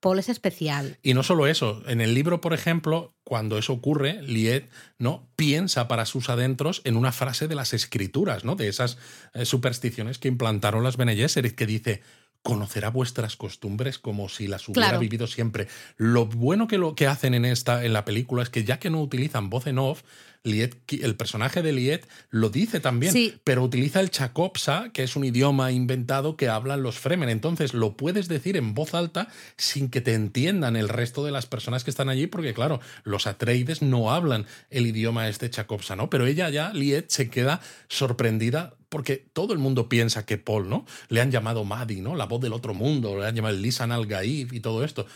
Paul 0.00 0.18
es 0.18 0.28
especial. 0.28 0.98
Y 1.02 1.14
no 1.14 1.22
solo 1.22 1.46
eso, 1.46 1.82
en 1.86 2.00
el 2.00 2.14
libro, 2.14 2.40
por 2.40 2.54
ejemplo, 2.54 3.14
cuando 3.22 3.56
eso 3.58 3.74
ocurre, 3.74 4.22
Liet 4.22 4.68
¿no? 4.98 5.28
piensa 5.36 5.88
para 5.88 6.06
sus 6.06 6.28
adentros 6.30 6.80
en 6.84 6.96
una 6.96 7.12
frase 7.12 7.46
de 7.46 7.54
las 7.54 7.72
escrituras, 7.72 8.44
¿no? 8.44 8.56
de 8.56 8.68
esas 8.68 8.98
eh, 9.34 9.44
supersticiones 9.44 10.18
que 10.18 10.28
implantaron 10.28 10.84
las 10.84 10.96
Bene 10.96 11.16
Gesserit, 11.16 11.54
que 11.54 11.66
dice 11.66 12.02
conocerá 12.44 12.90
vuestras 12.90 13.36
costumbres 13.36 13.98
como 13.98 14.28
si 14.28 14.46
las 14.46 14.68
hubiera 14.68 14.88
Claro. 14.90 15.00
vivido 15.00 15.26
siempre. 15.26 15.66
Lo 15.96 16.26
bueno 16.26 16.68
que 16.68 16.76
lo 16.78 16.94
que 16.94 17.06
hacen 17.08 17.32
en 17.34 17.46
esta 17.46 17.84
en 17.84 17.94
la 17.94 18.04
película 18.04 18.42
es 18.42 18.50
que 18.50 18.62
ya 18.64 18.78
que 18.78 18.90
no 18.90 19.00
utilizan 19.00 19.48
voz 19.50 19.66
en 19.66 19.78
off, 19.78 20.02
Liet, 20.44 20.76
el 21.02 21.16
personaje 21.16 21.62
de 21.62 21.72
Liet 21.72 22.06
lo 22.28 22.50
dice 22.50 22.78
también, 22.78 23.12
Sí. 23.12 23.34
pero 23.44 23.62
utiliza 23.62 24.00
el 24.00 24.10
chacopsa, 24.10 24.90
que 24.92 25.02
es 25.02 25.16
un 25.16 25.24
idioma 25.24 25.72
inventado 25.72 26.36
que 26.36 26.48
hablan 26.50 26.82
los 26.82 26.98
Fremen. 26.98 27.30
Entonces 27.30 27.72
lo 27.72 27.96
puedes 27.96 28.28
decir 28.28 28.58
en 28.58 28.74
voz 28.74 28.92
alta 28.92 29.28
sin 29.56 29.88
que 29.88 30.02
te 30.02 30.12
entiendan 30.12 30.76
el 30.76 30.90
resto 30.90 31.24
de 31.24 31.32
las 31.32 31.46
personas 31.46 31.82
que 31.82 31.90
están 31.90 32.10
allí, 32.10 32.26
porque 32.26 32.52
claro, 32.52 32.80
los 33.04 33.26
Atreides 33.26 33.80
no 33.80 34.12
hablan 34.12 34.44
el 34.68 34.86
idioma 34.86 35.28
este 35.30 35.48
chacopsa, 35.48 35.96
¿no? 35.96 36.10
Pero 36.10 36.26
ella 36.26 36.50
ya, 36.50 36.74
Liet, 36.74 37.06
se 37.08 37.30
queda 37.30 37.62
sorprendida 37.88 38.74
porque 38.90 39.16
todo 39.32 39.54
el 39.54 39.58
mundo 39.58 39.88
piensa 39.88 40.26
que 40.26 40.36
Paul, 40.36 40.68
¿no? 40.68 40.84
Le 41.08 41.20
han 41.22 41.30
llamado 41.30 41.64
Madi, 41.64 42.00
¿no? 42.02 42.14
La 42.16 42.26
voz 42.26 42.40
del 42.42 42.52
otro 42.52 42.74
mundo, 42.74 43.18
le 43.18 43.26
han 43.26 43.34
llamado 43.34 43.56
Lisan 43.56 43.90
al 43.92 44.06
Gaib 44.06 44.52
y 44.52 44.60
todo 44.60 44.84
esto. 44.84 45.06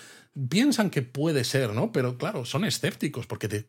Piensan 0.49 0.91
que 0.91 1.03
puede 1.03 1.43
ser, 1.45 1.73
¿no? 1.75 1.91
Pero 1.91 2.17
claro, 2.17 2.45
son 2.45 2.65
escépticos, 2.65 3.27
porque 3.27 3.49
te- 3.49 3.67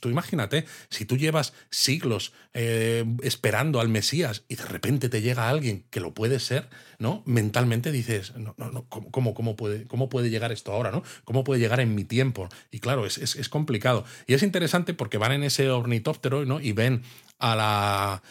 tú 0.00 0.08
imagínate, 0.08 0.64
si 0.88 1.04
tú 1.04 1.16
llevas 1.16 1.52
siglos 1.70 2.32
eh, 2.52 3.04
esperando 3.22 3.80
al 3.80 3.88
Mesías 3.88 4.44
y 4.48 4.56
de 4.56 4.64
repente 4.64 5.08
te 5.08 5.22
llega 5.22 5.48
alguien 5.48 5.84
que 5.90 6.00
lo 6.00 6.14
puede 6.14 6.38
ser, 6.38 6.68
¿no? 6.98 7.22
Mentalmente 7.26 7.90
dices, 7.90 8.36
no, 8.36 8.54
no, 8.58 8.70
no, 8.70 8.84
¿cómo, 8.88 9.34
cómo, 9.34 9.56
puede, 9.56 9.86
¿cómo 9.86 10.08
puede 10.08 10.30
llegar 10.30 10.52
esto 10.52 10.72
ahora, 10.72 10.90
¿no? 10.90 11.02
¿Cómo 11.24 11.42
puede 11.42 11.60
llegar 11.60 11.80
en 11.80 11.94
mi 11.94 12.04
tiempo? 12.04 12.48
Y 12.70 12.78
claro, 12.78 13.06
es, 13.06 13.18
es, 13.18 13.48
complicado. 13.48 14.04
Y 14.26 14.34
es 14.34 14.42
interesante 14.42 14.94
porque 14.94 15.18
van 15.18 15.32
en 15.32 15.42
ese 15.42 15.68
ornitóptero, 15.70 16.44
¿no? 16.44 16.60
Y 16.60 16.72
ven 16.72 17.02
a 17.38 17.56
la 17.56 18.22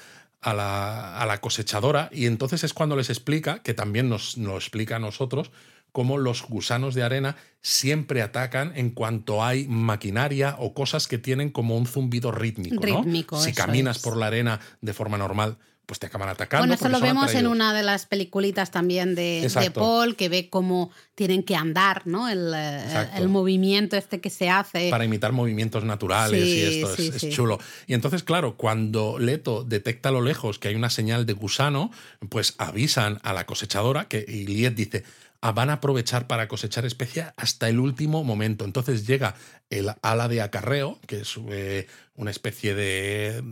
a 0.44 0.54
la, 0.54 1.22
a 1.22 1.26
la 1.26 1.40
cosechadora 1.40 2.10
y 2.12 2.26
entonces 2.26 2.66
es 2.66 2.74
cuando 2.74 2.98
les 2.98 3.10
explica, 3.10 3.64
que 3.64 3.74
también 3.74 4.10
nos 4.10 4.38
lo 4.38 4.58
explica 4.58 4.98
a 4.98 5.00
nosotros, 5.00 5.52
cómo 5.94 6.18
los 6.18 6.44
gusanos 6.44 6.96
de 6.96 7.04
arena 7.04 7.38
siempre 7.62 8.22
atacan 8.22 8.74
en 8.76 8.89
cuanto 8.89 9.44
hay 9.46 9.68
maquinaria 9.70 10.58
o 10.60 10.74
cosas 10.74 11.08
que 11.08 11.18
tienen 11.18 11.50
como 11.50 11.78
un 11.78 11.86
zumbido 11.86 12.32
rítmico. 12.32 12.86
¿no? 12.86 12.98
Rítmico, 12.98 13.41
si 13.41 13.52
eso 13.52 13.62
caminas 13.64 13.98
es. 13.98 14.04
por 14.04 14.18
la 14.18 14.28
arena 14.28 14.60
de 14.82 14.94
forma 14.94 15.18
normal, 15.18 15.58
pues 15.86 16.00
te 16.00 16.08
acaban 16.08 16.30
atacando. 16.30 16.62
Bueno, 16.62 16.76
eso 16.76 16.88
lo 16.88 17.00
vemos 17.00 17.34
en 17.36 17.46
una 17.46 17.74
de 17.74 17.84
las 17.84 18.06
peliculitas 18.06 18.72
también 18.72 19.16
de, 19.16 19.50
de, 19.50 19.72
Paul, 19.72 20.16
que 20.16 20.30
ve 20.30 20.50
cómo 20.50 20.91
tienen 21.14 21.44
que 21.44 21.56
andar, 21.56 22.08
¿no? 22.08 22.30
El, 22.30 22.54
eh, 22.56 23.10
el, 23.18 23.28
movimiento 23.28 23.98
este 23.98 24.22
que 24.22 24.30
se 24.30 24.50
hace. 24.50 24.89
Para 24.89 25.04
imitar 25.04 25.34
movimientos 25.34 25.84
naturales 25.84 26.41
y 26.41 26.82
esto 26.82 26.96
es, 26.96 27.30
chulo. 27.30 27.60
Y 27.86 27.94
entonces, 27.94 28.24
claro, 28.24 28.56
cuando 28.56 29.20
Leto 29.20 29.66
detecta 29.66 30.10
a 30.10 30.12
lo 30.14 30.22
lejos 30.22 30.58
que 30.58 30.70
hay 30.70 30.76
una 30.76 30.89
señal 30.89 31.26
de 31.26 31.34
gusano, 31.34 31.91
pues 32.30 32.56
avisan 32.58 33.20
a 33.24 33.34
la 33.34 33.46
cosechadora 33.46 34.08
que, 34.08 34.24
y 34.26 34.48
Liet 34.48 34.76
dice, 34.76 35.04
van 35.52 35.70
a 35.70 35.74
aprovechar 35.74 36.28
para 36.28 36.48
cosechar 36.48 36.86
especia 36.86 37.34
hasta 37.38 37.68
el 37.68 37.80
último 37.80 38.24
momento. 38.24 38.66
Entonces 38.66 39.06
llega 39.06 39.36
el 39.70 39.91
ala 40.02 40.28
de 40.28 40.41
acarreo, 40.41 41.00
que 41.08 41.22
es 41.22 41.39
eh, 41.50 41.88
una 42.16 42.32
especie 42.32 42.76
de, 42.76 43.44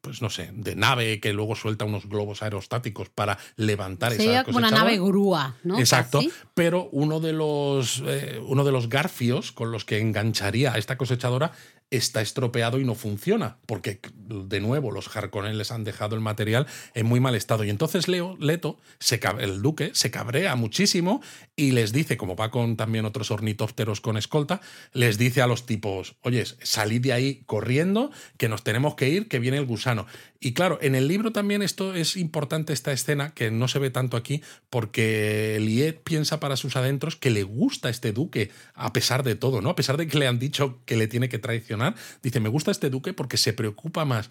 pues 0.00 0.20
no 0.20 0.30
sé, 0.30 0.50
de 0.52 0.74
nave 0.76 1.20
que 1.20 1.32
luego 1.32 1.54
suelta 1.54 1.84
unos 1.84 2.06
globos 2.06 2.42
aerostáticos 2.42 3.08
para 3.08 3.38
levantar 3.56 4.12
Sería 4.12 4.40
esa 4.40 4.44
como 4.44 4.58
una 4.58 4.70
nave 4.70 4.98
grúa, 4.98 5.56
¿no? 5.62 5.78
Exacto, 5.78 6.20
pero 6.54 6.88
uno 6.92 7.20
de, 7.20 7.32
los, 7.32 8.02
eh, 8.06 8.40
uno 8.46 8.64
de 8.64 8.72
los 8.72 8.88
garfios 8.88 9.52
con 9.52 9.70
los 9.72 9.84
que 9.84 10.00
engancharía 10.00 10.72
a 10.74 10.78
esta 10.78 10.98
cosechadora 10.98 11.52
está 11.92 12.20
estropeado 12.22 12.80
y 12.80 12.84
no 12.84 12.94
funciona, 12.94 13.58
porque 13.66 14.00
de 14.14 14.60
nuevo 14.60 14.90
los 14.90 15.14
Harkonnen 15.14 15.58
les 15.58 15.70
han 15.70 15.84
dejado 15.84 16.14
el 16.14 16.20
material 16.20 16.66
en 16.94 17.06
muy 17.06 17.20
mal 17.20 17.34
estado. 17.34 17.64
Y 17.64 17.70
entonces 17.70 18.08
Leo, 18.08 18.36
Leto, 18.40 18.78
se, 18.98 19.20
el 19.40 19.62
duque, 19.62 19.90
se 19.94 20.10
cabrea 20.10 20.56
muchísimo 20.56 21.20
y 21.54 21.72
les 21.72 21.92
dice, 21.92 22.16
como 22.16 22.34
va 22.34 22.50
con 22.50 22.76
también 22.76 23.04
otros 23.04 23.30
ornitópteros 23.30 24.00
con 24.00 24.16
escolta, 24.16 24.60
les 24.92 25.18
dice 25.18 25.42
a 25.42 25.46
los 25.46 25.66
tipos, 25.66 26.16
oye, 26.22 26.44
salid 26.62 27.02
de 27.02 27.12
ahí 27.12 27.42
corriendo, 27.46 28.10
que 28.38 28.48
nos 28.48 28.64
tenemos 28.64 28.94
que 28.94 29.08
ir, 29.08 29.28
que 29.28 29.38
viene 29.38 29.58
el 29.58 29.66
gusano. 29.66 30.06
Y 30.44 30.54
claro, 30.54 30.80
en 30.82 30.96
el 30.96 31.06
libro 31.06 31.30
también 31.30 31.62
esto 31.62 31.94
es 31.94 32.16
importante, 32.16 32.72
esta 32.72 32.90
escena, 32.90 33.30
que 33.30 33.52
no 33.52 33.68
se 33.68 33.78
ve 33.78 33.90
tanto 33.90 34.16
aquí, 34.16 34.42
porque 34.70 35.58
Liet 35.60 36.02
piensa 36.02 36.40
para 36.40 36.56
sus 36.56 36.74
adentros 36.74 37.14
que 37.14 37.30
le 37.30 37.44
gusta 37.44 37.88
este 37.88 38.10
duque, 38.10 38.50
a 38.74 38.92
pesar 38.92 39.22
de 39.22 39.36
todo, 39.36 39.60
¿no? 39.60 39.70
A 39.70 39.76
pesar 39.76 39.96
de 39.96 40.08
que 40.08 40.18
le 40.18 40.26
han 40.26 40.40
dicho 40.40 40.80
que 40.84 40.96
le 40.96 41.06
tiene 41.06 41.28
que 41.28 41.38
traicionar, 41.38 41.94
dice, 42.24 42.40
me 42.40 42.48
gusta 42.48 42.72
este 42.72 42.90
duque 42.90 43.12
porque 43.12 43.36
se 43.36 43.52
preocupa 43.52 44.04
más 44.04 44.30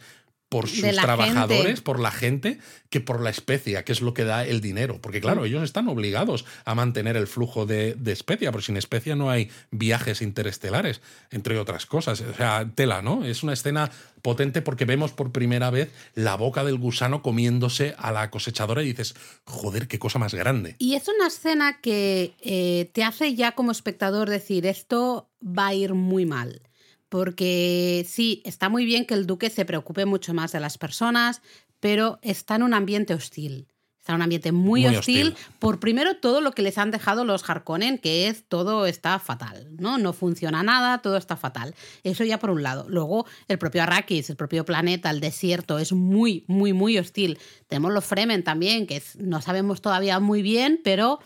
por 0.51 0.67
sus 0.67 0.81
trabajadores, 0.81 1.79
por 1.79 2.01
la 2.01 2.11
gente, 2.11 2.59
que 2.89 2.99
por 2.99 3.21
la 3.21 3.29
especia, 3.29 3.85
que 3.85 3.93
es 3.93 4.01
lo 4.01 4.13
que 4.13 4.25
da 4.25 4.45
el 4.45 4.59
dinero. 4.59 4.99
Porque 4.99 5.21
claro, 5.21 5.45
ellos 5.45 5.63
están 5.63 5.87
obligados 5.87 6.43
a 6.65 6.75
mantener 6.75 7.15
el 7.15 7.25
flujo 7.25 7.65
de, 7.65 7.95
de, 7.95 8.11
especia, 8.11 8.51
porque 8.51 8.65
sin 8.65 8.75
especia 8.75 9.15
no 9.15 9.29
hay 9.29 9.49
viajes 9.71 10.21
interestelares, 10.21 10.99
entre 11.29 11.57
otras 11.57 11.85
cosas. 11.85 12.19
O 12.19 12.33
sea, 12.33 12.69
tela, 12.75 13.01
¿no? 13.01 13.23
Es 13.23 13.43
una 13.43 13.53
escena 13.53 13.91
potente 14.21 14.61
porque 14.61 14.83
vemos 14.83 15.13
por 15.13 15.31
primera 15.31 15.69
vez 15.69 15.89
la 16.15 16.35
boca 16.35 16.65
del 16.65 16.77
gusano 16.77 17.21
comiéndose 17.21 17.95
a 17.97 18.11
la 18.11 18.29
cosechadora 18.29 18.83
y 18.83 18.87
dices, 18.87 19.15
joder, 19.45 19.87
qué 19.87 19.99
cosa 19.99 20.19
más 20.19 20.33
grande. 20.33 20.75
Y 20.79 20.95
es 20.95 21.07
una 21.07 21.27
escena 21.27 21.79
que 21.79 22.33
eh, 22.41 22.89
te 22.91 23.05
hace 23.05 23.35
ya 23.35 23.53
como 23.53 23.71
espectador 23.71 24.29
decir, 24.29 24.65
esto 24.65 25.29
va 25.41 25.67
a 25.67 25.73
ir 25.73 25.93
muy 25.93 26.25
mal 26.25 26.61
porque 27.11 28.05
sí, 28.07 28.41
está 28.45 28.69
muy 28.69 28.85
bien 28.85 29.05
que 29.05 29.13
el 29.13 29.27
duque 29.27 29.49
se 29.49 29.65
preocupe 29.65 30.05
mucho 30.05 30.33
más 30.33 30.53
de 30.53 30.61
las 30.61 30.77
personas, 30.77 31.41
pero 31.81 32.19
está 32.21 32.55
en 32.55 32.63
un 32.63 32.73
ambiente 32.73 33.13
hostil. 33.13 33.67
Está 33.99 34.13
en 34.13 34.15
un 34.15 34.21
ambiente 34.21 34.53
muy, 34.53 34.87
hostil, 34.87 35.35
por 35.59 35.81
primero 35.81 36.15
todo 36.15 36.39
lo 36.39 36.53
que 36.53 36.61
les 36.61 36.77
han 36.77 36.89
dejado 36.89 37.25
los 37.25 37.47
Harkonnen, 37.47 37.97
que 37.97 38.29
es 38.29 38.45
todo 38.47 38.85
está 38.85 39.19
fatal, 39.19 39.67
¿no? 39.77 39.97
No 39.97 40.13
funciona 40.13 40.63
nada, 40.63 40.99
todo 40.99 41.17
está 41.17 41.35
fatal. 41.35 41.75
Eso 42.03 42.23
ya 42.23 42.39
por 42.39 42.49
un 42.49 42.63
lado. 42.63 42.85
Luego 42.87 43.25
el 43.49 43.59
propio 43.59 43.83
Arrakis, 43.83 44.29
el 44.29 44.37
propio 44.37 44.63
planeta, 44.63 45.09
el 45.09 45.19
desierto 45.19 45.79
es 45.79 45.91
muy, 45.91 46.45
muy, 46.47 46.71
muy 46.71 46.97
hostil. 46.97 47.39
Tenemos 47.67 47.91
los 47.91 48.05
Fremen 48.05 48.45
también, 48.45 48.87
que 48.87 49.03
no 49.17 49.41
sabemos 49.41 49.81
todavía 49.81 50.21
muy 50.21 50.41
bien, 50.41 50.79
pero 50.81 51.19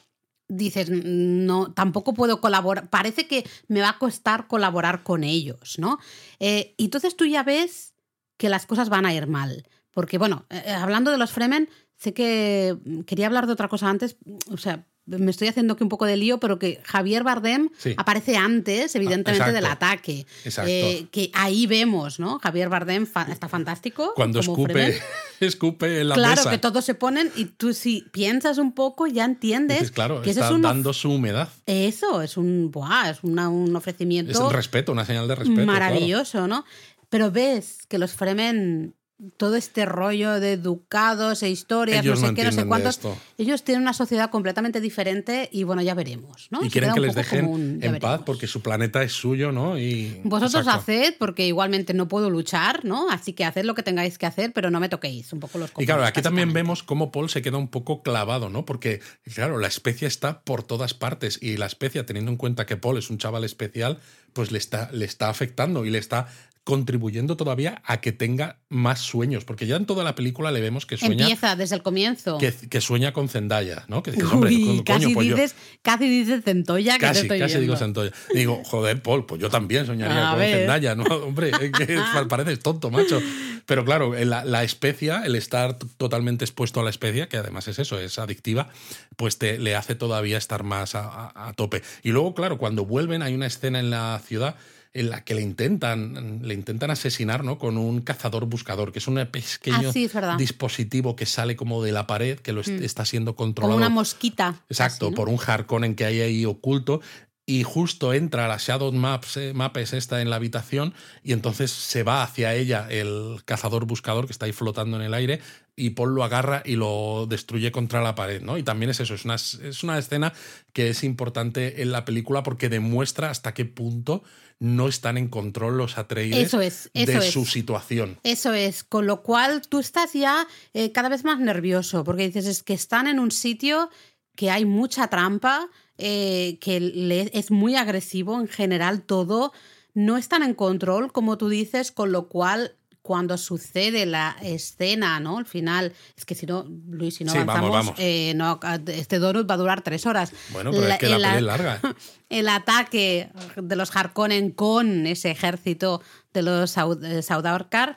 dices, 0.47 0.89
no, 0.91 1.73
tampoco 1.73 2.13
puedo 2.13 2.41
colaborar, 2.41 2.89
parece 2.89 3.27
que 3.27 3.47
me 3.67 3.81
va 3.81 3.89
a 3.89 3.99
costar 3.99 4.47
colaborar 4.47 5.03
con 5.03 5.23
ellos, 5.23 5.79
¿no? 5.79 5.99
Eh, 6.39 6.75
entonces 6.77 7.15
tú 7.15 7.25
ya 7.25 7.43
ves 7.43 7.95
que 8.37 8.49
las 8.49 8.65
cosas 8.65 8.89
van 8.89 9.05
a 9.05 9.13
ir 9.13 9.27
mal. 9.27 9.67
Porque, 9.91 10.17
bueno, 10.17 10.45
eh, 10.49 10.71
hablando 10.71 11.11
de 11.11 11.17
los 11.17 11.31
Fremen, 11.31 11.69
sé 11.95 12.13
que 12.13 12.77
quería 13.05 13.27
hablar 13.27 13.47
de 13.47 13.53
otra 13.53 13.69
cosa 13.69 13.89
antes, 13.89 14.17
o 14.51 14.57
sea, 14.57 14.85
me 15.05 15.29
estoy 15.29 15.47
haciendo 15.47 15.73
aquí 15.73 15.83
un 15.83 15.89
poco 15.89 16.05
de 16.05 16.17
lío, 16.17 16.39
pero 16.39 16.57
que 16.57 16.81
Javier 16.83 17.23
Bardem 17.23 17.69
aparece 17.97 18.37
antes, 18.37 18.95
evidentemente, 18.95 19.51
del 19.51 19.65
ataque. 19.65 20.25
Eh, 20.65 21.07
que 21.11 21.31
ahí 21.33 21.67
vemos, 21.67 22.19
¿no? 22.19 22.39
Javier 22.39 22.69
Bardem 22.69 23.07
está 23.29 23.47
fantástico. 23.47 24.13
Cuando 24.15 24.39
escupe, 24.39 24.99
escupe 25.39 26.01
en 26.01 26.09
la 26.09 26.15
Claro, 26.15 26.49
que 26.49 26.57
todos 26.57 26.83
se 26.83 26.95
ponen 26.95 27.31
y 27.35 27.45
tú 27.45 27.73
si 27.73 28.05
piensas 28.11 28.57
un 28.57 28.73
poco 28.73 29.07
ya 29.07 29.25
entiendes 29.25 29.91
claro, 29.91 30.21
que 30.21 30.31
está 30.31 30.51
dando 30.57 30.93
su 30.93 31.11
humedad. 31.11 31.49
Eso, 31.65 32.21
es 32.21 32.37
un, 32.37 32.71
buah, 32.71 33.11
es 33.11 33.23
un 33.23 33.75
ofrecimiento... 33.75 34.31
Es 34.31 34.39
un 34.39 34.51
respeto, 34.51 34.91
una 34.91 35.05
señal 35.05 35.27
de 35.27 35.35
respeto. 35.35 35.65
Maravilloso, 35.65 36.47
¿no? 36.47 36.65
Pero 37.09 37.31
ves 37.31 37.85
que 37.87 37.97
los 37.97 38.13
Fremen 38.13 38.95
todo 39.37 39.55
este 39.55 39.85
rollo 39.85 40.39
de 40.41 40.57
ducados 40.57 41.41
e 41.41 41.49
historias, 41.49 42.03
no 42.03 42.15
sé 42.17 42.33
qué, 42.33 42.43
no 42.43 42.51
sé 42.51 42.65
cuántos. 42.65 42.99
Ellos 43.37 43.63
tienen 43.63 43.81
una 43.81 43.93
sociedad 43.93 44.29
completamente 44.29 44.81
diferente 44.81 45.49
y 45.51 45.63
bueno, 45.63 45.81
ya 45.81 45.93
veremos. 45.93 46.47
¿no? 46.51 46.63
Y 46.63 46.69
quieren 46.69 46.93
que 46.93 46.99
les 46.99 47.15
dejen 47.15 47.79
en 47.81 47.99
paz 47.99 48.21
porque 48.25 48.47
su 48.47 48.61
planeta 48.61 49.03
es 49.03 49.13
suyo, 49.13 49.51
¿no? 49.51 49.79
Y, 49.79 50.21
Vosotros 50.23 50.67
haced, 50.67 51.15
porque 51.17 51.47
igualmente 51.47 51.93
no 51.93 52.07
puedo 52.07 52.29
luchar, 52.29 52.83
¿no? 52.83 53.09
Así 53.09 53.33
que 53.33 53.45
haced 53.45 53.63
lo 53.63 53.73
que 53.73 53.83
tengáis 53.83 54.17
que 54.17 54.25
hacer, 54.25 54.51
pero 54.53 54.69
no 54.69 54.79
me 54.79 54.89
toquéis 54.89 55.31
un 55.31 55.39
poco 55.39 55.59
los 55.59 55.71
Y 55.77 55.85
claro, 55.85 56.03
aquí 56.03 56.21
también 56.21 56.51
vemos 56.51 56.83
cómo 56.83 57.11
Paul 57.11 57.29
se 57.29 57.41
queda 57.41 57.57
un 57.57 57.69
poco 57.69 58.03
clavado, 58.03 58.49
¿no? 58.49 58.65
Porque, 58.65 58.99
claro, 59.33 59.59
la 59.59 59.67
especie 59.67 60.07
está 60.07 60.41
por 60.41 60.63
todas 60.63 60.93
partes 60.93 61.39
y 61.41 61.57
la 61.57 61.67
especie, 61.67 62.03
teniendo 62.03 62.31
en 62.31 62.37
cuenta 62.37 62.65
que 62.65 62.75
Paul 62.75 62.97
es 62.97 63.09
un 63.09 63.17
chaval 63.17 63.45
especial, 63.45 63.99
pues 64.33 64.51
le 64.51 64.57
está, 64.57 64.89
le 64.91 65.05
está 65.05 65.29
afectando 65.29 65.85
y 65.85 65.89
le 65.89 65.97
está 65.97 66.27
contribuyendo 66.65 67.37
todavía 67.37 67.83
a 67.85 68.01
que 68.01 68.11
tenga 68.11 68.57
más 68.69 68.99
sueños, 68.99 69.45
porque 69.45 69.67
ya 69.67 69.75
en 69.75 69.85
toda 69.85 70.03
la 70.03 70.15
película 70.15 70.51
le 70.51 70.61
vemos 70.61 70.87
que 70.87 70.97
sueña... 70.97 71.25
Empieza 71.25 71.55
desde 71.55 71.75
el 71.75 71.83
comienzo. 71.83 72.39
Que, 72.39 72.81
sueña 72.81 73.13
con 73.13 73.29
Zendaya, 73.29 73.85
¿no? 73.87 74.01
Que 74.01 74.11
dices, 74.11 74.27
hombre, 74.31 74.49
casi, 74.83 75.13
pues 75.13 75.27
dices, 75.27 75.55
casi 75.83 76.09
dices 76.09 76.43
Centolla. 76.43 76.93
Que 76.95 77.05
casi, 77.05 77.27
casi 77.27 77.59
digo 77.59 77.77
Centolla. 77.77 78.11
Digo, 78.33 78.63
joder, 78.65 78.99
Paul, 78.99 79.27
pues 79.27 79.39
yo 79.39 79.51
también 79.51 79.85
soñaría 79.85 80.31
con 80.31 80.39
Zendaya, 80.39 80.95
¿no? 80.95 81.03
Hombre, 81.27 81.51
que 81.51 81.99
pareces 82.29 82.59
tonto, 82.59 82.89
macho. 82.89 83.21
Pero 83.67 83.85
claro, 83.85 84.15
la, 84.25 84.43
la, 84.43 84.63
especia, 84.63 85.21
el 85.23 85.35
estar 85.35 85.77
totalmente 85.77 86.45
expuesto 86.45 86.79
a 86.79 86.83
la 86.83 86.89
especia, 86.89 87.29
que 87.29 87.37
además 87.37 87.67
es 87.67 87.77
eso, 87.77 87.99
es 87.99 88.17
adictiva, 88.17 88.69
pues 89.17 89.37
te, 89.37 89.59
le 89.59 89.75
hace 89.75 89.93
todavía 89.93 90.39
estar 90.39 90.63
más 90.63 90.95
a 90.95 91.53
tope. 91.55 91.83
Y 92.01 92.09
luego, 92.09 92.33
claro, 92.33 92.57
cuando 92.57 92.85
vuelven 92.85 93.21
hay 93.21 93.35
una 93.35 93.45
escena 93.45 93.79
en 93.79 93.91
la 93.91 94.19
ciudad 94.25 94.55
en 94.95 95.09
la 95.09 95.25
que 95.25 95.35
le 95.35 95.41
intentan, 95.41 96.39
le 96.41 96.53
intentan 96.53 96.89
asesinar 96.89 97.43
¿no? 97.43 97.59
con 97.59 97.77
un 97.77 97.99
cazador 97.99 98.45
buscador, 98.45 98.93
que 98.93 98.99
es 98.99 99.07
un 99.09 99.15
pequeño 99.27 99.91
ah, 100.23 100.37
dispositivo 100.37 101.17
que 101.17 101.25
sale 101.25 101.57
como 101.57 101.83
de 101.83 101.91
la 101.91 102.07
pared, 102.07 102.39
que 102.39 102.53
lo 102.53 102.61
mm. 102.61 102.81
está 102.81 103.03
siendo 103.03 103.35
controlado. 103.35 103.73
Como 103.73 103.85
una 103.85 103.93
mosquita. 103.93 104.55
Exacto, 104.69 105.11
por 105.11 105.27
un 105.27 105.37
en 105.83 105.95
que 105.95 106.05
hay 106.05 106.21
ahí 106.21 106.45
oculto. 106.45 107.01
Y 107.45 107.61
justo 107.61 108.13
entra 108.13 108.47
la 108.47 108.57
Shadow 108.57 108.91
Maps, 108.91 109.37
eh, 109.37 109.53
esta 109.75 110.21
en 110.21 110.31
la 110.31 110.37
habitación 110.37 110.95
y 111.23 111.33
entonces 111.33 111.69
se 111.69 112.01
va 112.01 112.23
hacia 112.23 112.55
ella 112.55 112.87
el 112.89 113.41
cazador 113.45 113.85
buscador 113.85 114.25
que 114.25 114.31
está 114.31 114.47
ahí 114.47 114.51
flotando 114.51 114.97
en 114.97 115.03
el 115.03 115.13
aire 115.13 115.41
y 115.75 115.91
Paul 115.91 116.15
lo 116.15 116.23
agarra 116.23 116.63
y 116.65 116.75
lo 116.75 117.25
destruye 117.27 117.71
contra 117.71 118.01
la 118.01 118.15
pared, 118.15 118.41
¿no? 118.41 118.57
Y 118.57 118.63
también 118.63 118.91
es 118.91 118.99
eso, 119.01 119.13
es 119.13 119.25
una, 119.25 119.35
es 119.35 119.83
una 119.83 119.97
escena 119.97 120.33
que 120.73 120.89
es 120.89 121.03
importante 121.03 121.81
en 121.81 121.91
la 121.91 122.05
película 122.05 122.43
porque 122.43 122.69
demuestra 122.69 123.29
hasta 123.29 123.53
qué 123.53 123.65
punto 123.65 124.23
no 124.59 124.87
están 124.87 125.17
en 125.17 125.27
control 125.27 125.77
los 125.77 125.97
Atreides 125.97 126.51
de 126.93 127.21
su 127.31 127.45
situación. 127.45 128.19
Eso 128.23 128.53
es, 128.53 128.83
con 128.83 129.05
lo 129.05 129.21
cual 129.21 129.61
tú 129.67 129.79
estás 129.79 130.13
ya 130.13 130.47
eh, 130.73 130.91
cada 130.93 131.09
vez 131.09 131.25
más 131.25 131.39
nervioso, 131.39 132.03
porque 132.05 132.27
dices, 132.27 132.45
es 132.45 132.63
que 132.63 132.73
están 132.73 133.07
en 133.07 133.19
un 133.19 133.31
sitio 133.31 133.89
que 134.35 134.51
hay 134.51 134.65
mucha 134.65 135.07
trampa, 135.09 135.69
eh, 135.97 136.57
que 136.61 137.29
es 137.33 137.51
muy 137.51 137.75
agresivo 137.75 138.39
en 138.39 138.47
general 138.47 139.01
todo, 139.01 139.51
no 139.93 140.17
están 140.17 140.43
en 140.43 140.53
control, 140.53 141.11
como 141.11 141.37
tú 141.37 141.49
dices, 141.49 141.91
con 141.91 142.11
lo 142.11 142.27
cual 142.27 142.75
cuando 143.05 143.37
sucede 143.37 144.07
la 144.07 144.35
escena, 144.41 145.19
¿no? 145.19 145.37
Al 145.37 145.45
final, 145.45 145.93
es 146.17 146.25
que 146.25 146.33
si 146.33 146.47
no, 146.47 146.65
Luis, 146.89 147.13
si 147.13 147.23
no 147.23 147.33
avanzamos, 147.33 147.93
eh, 147.99 148.33
no, 148.35 148.59
este 148.87 149.19
donut 149.19 149.47
va 149.47 149.53
a 149.53 149.57
durar 149.57 149.83
tres 149.83 150.07
horas. 150.07 150.33
Bueno, 150.49 150.71
pero 150.71 150.87
es 150.87 150.97
que 150.97 151.09
la, 151.09 151.17
pelea 151.17 151.37
es 151.37 151.43
larga. 151.43 151.79
El 152.29 152.49
ataque 152.49 153.29
de 153.57 153.75
los 153.75 153.95
Harkonnen 153.95 154.49
con 154.49 155.05
ese 155.05 155.29
ejército 155.29 156.01
de 156.33 156.41
los 156.41 156.71
Saudaukar, 156.71 157.95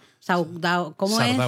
¿cómo 0.98 1.22
es? 1.22 1.38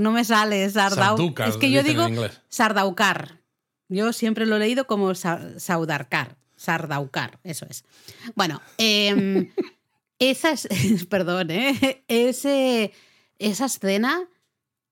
no 0.00 0.12
me 0.12 0.24
sale, 0.26 0.68
Sardaukar. 0.68 1.48
Es 1.48 1.56
que 1.56 1.70
yo 1.70 1.82
digo 1.82 2.06
Sardaukar. 2.50 3.40
Yo 3.88 4.12
siempre 4.12 4.44
lo 4.44 4.56
he 4.56 4.58
leído 4.58 4.86
como 4.86 5.14
Saudarkar. 5.14 6.36
Sardaukar, 6.56 7.38
eso 7.42 7.66
es. 7.70 7.84
Bueno, 8.34 8.60
eh, 8.76 9.50
esa 10.18 10.50
es, 10.52 10.66
perdón, 11.10 11.50
¿eh? 11.50 12.04
Ese, 12.08 12.92
esa 13.38 13.66
escena 13.66 14.28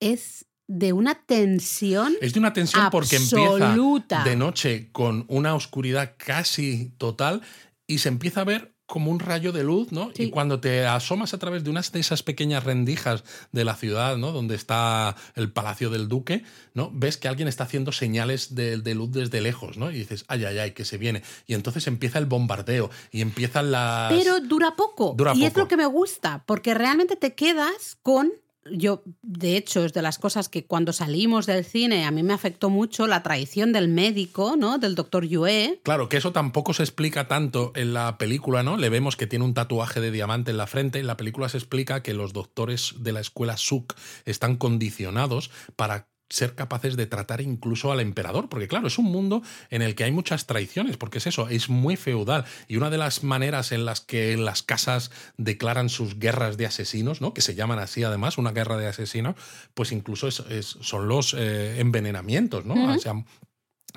es 0.00 0.46
de 0.66 0.92
una 0.92 1.14
tensión. 1.14 2.14
Es 2.20 2.32
de 2.32 2.40
una 2.40 2.52
tensión 2.52 2.88
porque 2.90 3.16
absoluta. 3.16 4.16
empieza 4.16 4.30
de 4.30 4.36
noche 4.36 4.88
con 4.92 5.24
una 5.28 5.54
oscuridad 5.54 6.14
casi 6.16 6.92
total 6.98 7.42
y 7.86 7.98
se 7.98 8.08
empieza 8.08 8.40
a 8.40 8.44
ver 8.44 8.73
como 8.94 9.10
un 9.10 9.18
rayo 9.18 9.50
de 9.50 9.64
luz, 9.64 9.90
¿no? 9.90 10.12
Sí. 10.14 10.22
Y 10.22 10.30
cuando 10.30 10.60
te 10.60 10.86
asomas 10.86 11.34
a 11.34 11.38
través 11.38 11.64
de 11.64 11.70
unas 11.70 11.90
de 11.90 11.98
esas 11.98 12.22
pequeñas 12.22 12.62
rendijas 12.62 13.24
de 13.50 13.64
la 13.64 13.74
ciudad, 13.74 14.16
¿no? 14.18 14.30
Donde 14.30 14.54
está 14.54 15.16
el 15.34 15.50
palacio 15.50 15.90
del 15.90 16.08
duque, 16.08 16.44
¿no? 16.74 16.92
Ves 16.94 17.16
que 17.16 17.26
alguien 17.26 17.48
está 17.48 17.64
haciendo 17.64 17.90
señales 17.90 18.54
de, 18.54 18.78
de 18.78 18.94
luz 18.94 19.10
desde 19.10 19.40
lejos, 19.40 19.78
¿no? 19.78 19.90
Y 19.90 19.94
dices, 19.94 20.24
ay, 20.28 20.44
ay, 20.44 20.58
ay, 20.58 20.70
que 20.70 20.84
se 20.84 20.96
viene. 20.96 21.24
Y 21.48 21.54
entonces 21.54 21.88
empieza 21.88 22.20
el 22.20 22.26
bombardeo 22.26 22.88
y 23.10 23.20
empiezan 23.20 23.72
las... 23.72 24.12
Pero 24.12 24.38
dura 24.38 24.76
poco. 24.76 25.14
Dura 25.16 25.32
y 25.34 25.44
es 25.44 25.56
lo 25.56 25.66
que 25.66 25.76
me 25.76 25.86
gusta, 25.86 26.44
porque 26.46 26.72
realmente 26.72 27.16
te 27.16 27.34
quedas 27.34 27.98
con. 28.00 28.30
Yo, 28.70 29.02
de 29.22 29.56
hecho, 29.56 29.84
es 29.84 29.92
de 29.92 30.02
las 30.02 30.18
cosas 30.18 30.48
que 30.48 30.64
cuando 30.64 30.92
salimos 30.92 31.46
del 31.46 31.64
cine 31.64 32.04
a 32.04 32.10
mí 32.10 32.22
me 32.22 32.32
afectó 32.32 32.70
mucho 32.70 33.06
la 33.06 33.22
traición 33.22 33.72
del 33.72 33.88
médico, 33.88 34.56
¿no? 34.56 34.78
Del 34.78 34.94
doctor 34.94 35.26
Yue. 35.26 35.80
Claro, 35.82 36.08
que 36.08 36.16
eso 36.16 36.32
tampoco 36.32 36.72
se 36.72 36.82
explica 36.82 37.28
tanto 37.28 37.72
en 37.74 37.92
la 37.92 38.16
película, 38.16 38.62
¿no? 38.62 38.76
Le 38.76 38.88
vemos 38.88 39.16
que 39.16 39.26
tiene 39.26 39.44
un 39.44 39.54
tatuaje 39.54 40.00
de 40.00 40.10
diamante 40.10 40.50
en 40.50 40.56
la 40.56 40.66
frente. 40.66 40.98
En 40.98 41.06
la 41.06 41.16
película 41.16 41.48
se 41.48 41.58
explica 41.58 42.02
que 42.02 42.14
los 42.14 42.32
doctores 42.32 42.94
de 42.98 43.12
la 43.12 43.20
escuela 43.20 43.56
Suk 43.56 43.94
están 44.24 44.56
condicionados 44.56 45.50
para 45.76 46.08
ser 46.30 46.54
capaces 46.54 46.96
de 46.96 47.06
tratar 47.06 47.40
incluso 47.40 47.92
al 47.92 48.00
emperador, 48.00 48.48
porque 48.48 48.66
claro, 48.66 48.86
es 48.88 48.98
un 48.98 49.04
mundo 49.04 49.42
en 49.70 49.82
el 49.82 49.94
que 49.94 50.04
hay 50.04 50.10
muchas 50.12 50.46
traiciones, 50.46 50.96
porque 50.96 51.18
es 51.18 51.26
eso, 51.26 51.48
es 51.48 51.68
muy 51.68 51.96
feudal 51.96 52.44
y 52.66 52.76
una 52.76 52.90
de 52.90 52.98
las 52.98 53.22
maneras 53.22 53.72
en 53.72 53.84
las 53.84 54.00
que 54.00 54.36
las 54.36 54.62
casas 54.62 55.10
declaran 55.36 55.88
sus 55.88 56.18
guerras 56.18 56.56
de 56.56 56.66
asesinos, 56.66 57.20
¿no? 57.20 57.34
que 57.34 57.40
se 57.42 57.54
llaman 57.54 57.78
así 57.78 58.02
además, 58.04 58.38
una 58.38 58.52
guerra 58.52 58.76
de 58.76 58.86
asesinos, 58.88 59.36
pues 59.74 59.92
incluso 59.92 60.26
es- 60.26 60.40
es- 60.50 60.76
son 60.80 61.08
los 61.08 61.34
eh, 61.38 61.78
envenenamientos, 61.80 62.64
¿no? 62.64 62.74
Ujú. 62.74 62.98
Se 63.00 63.08
han- 63.10 63.26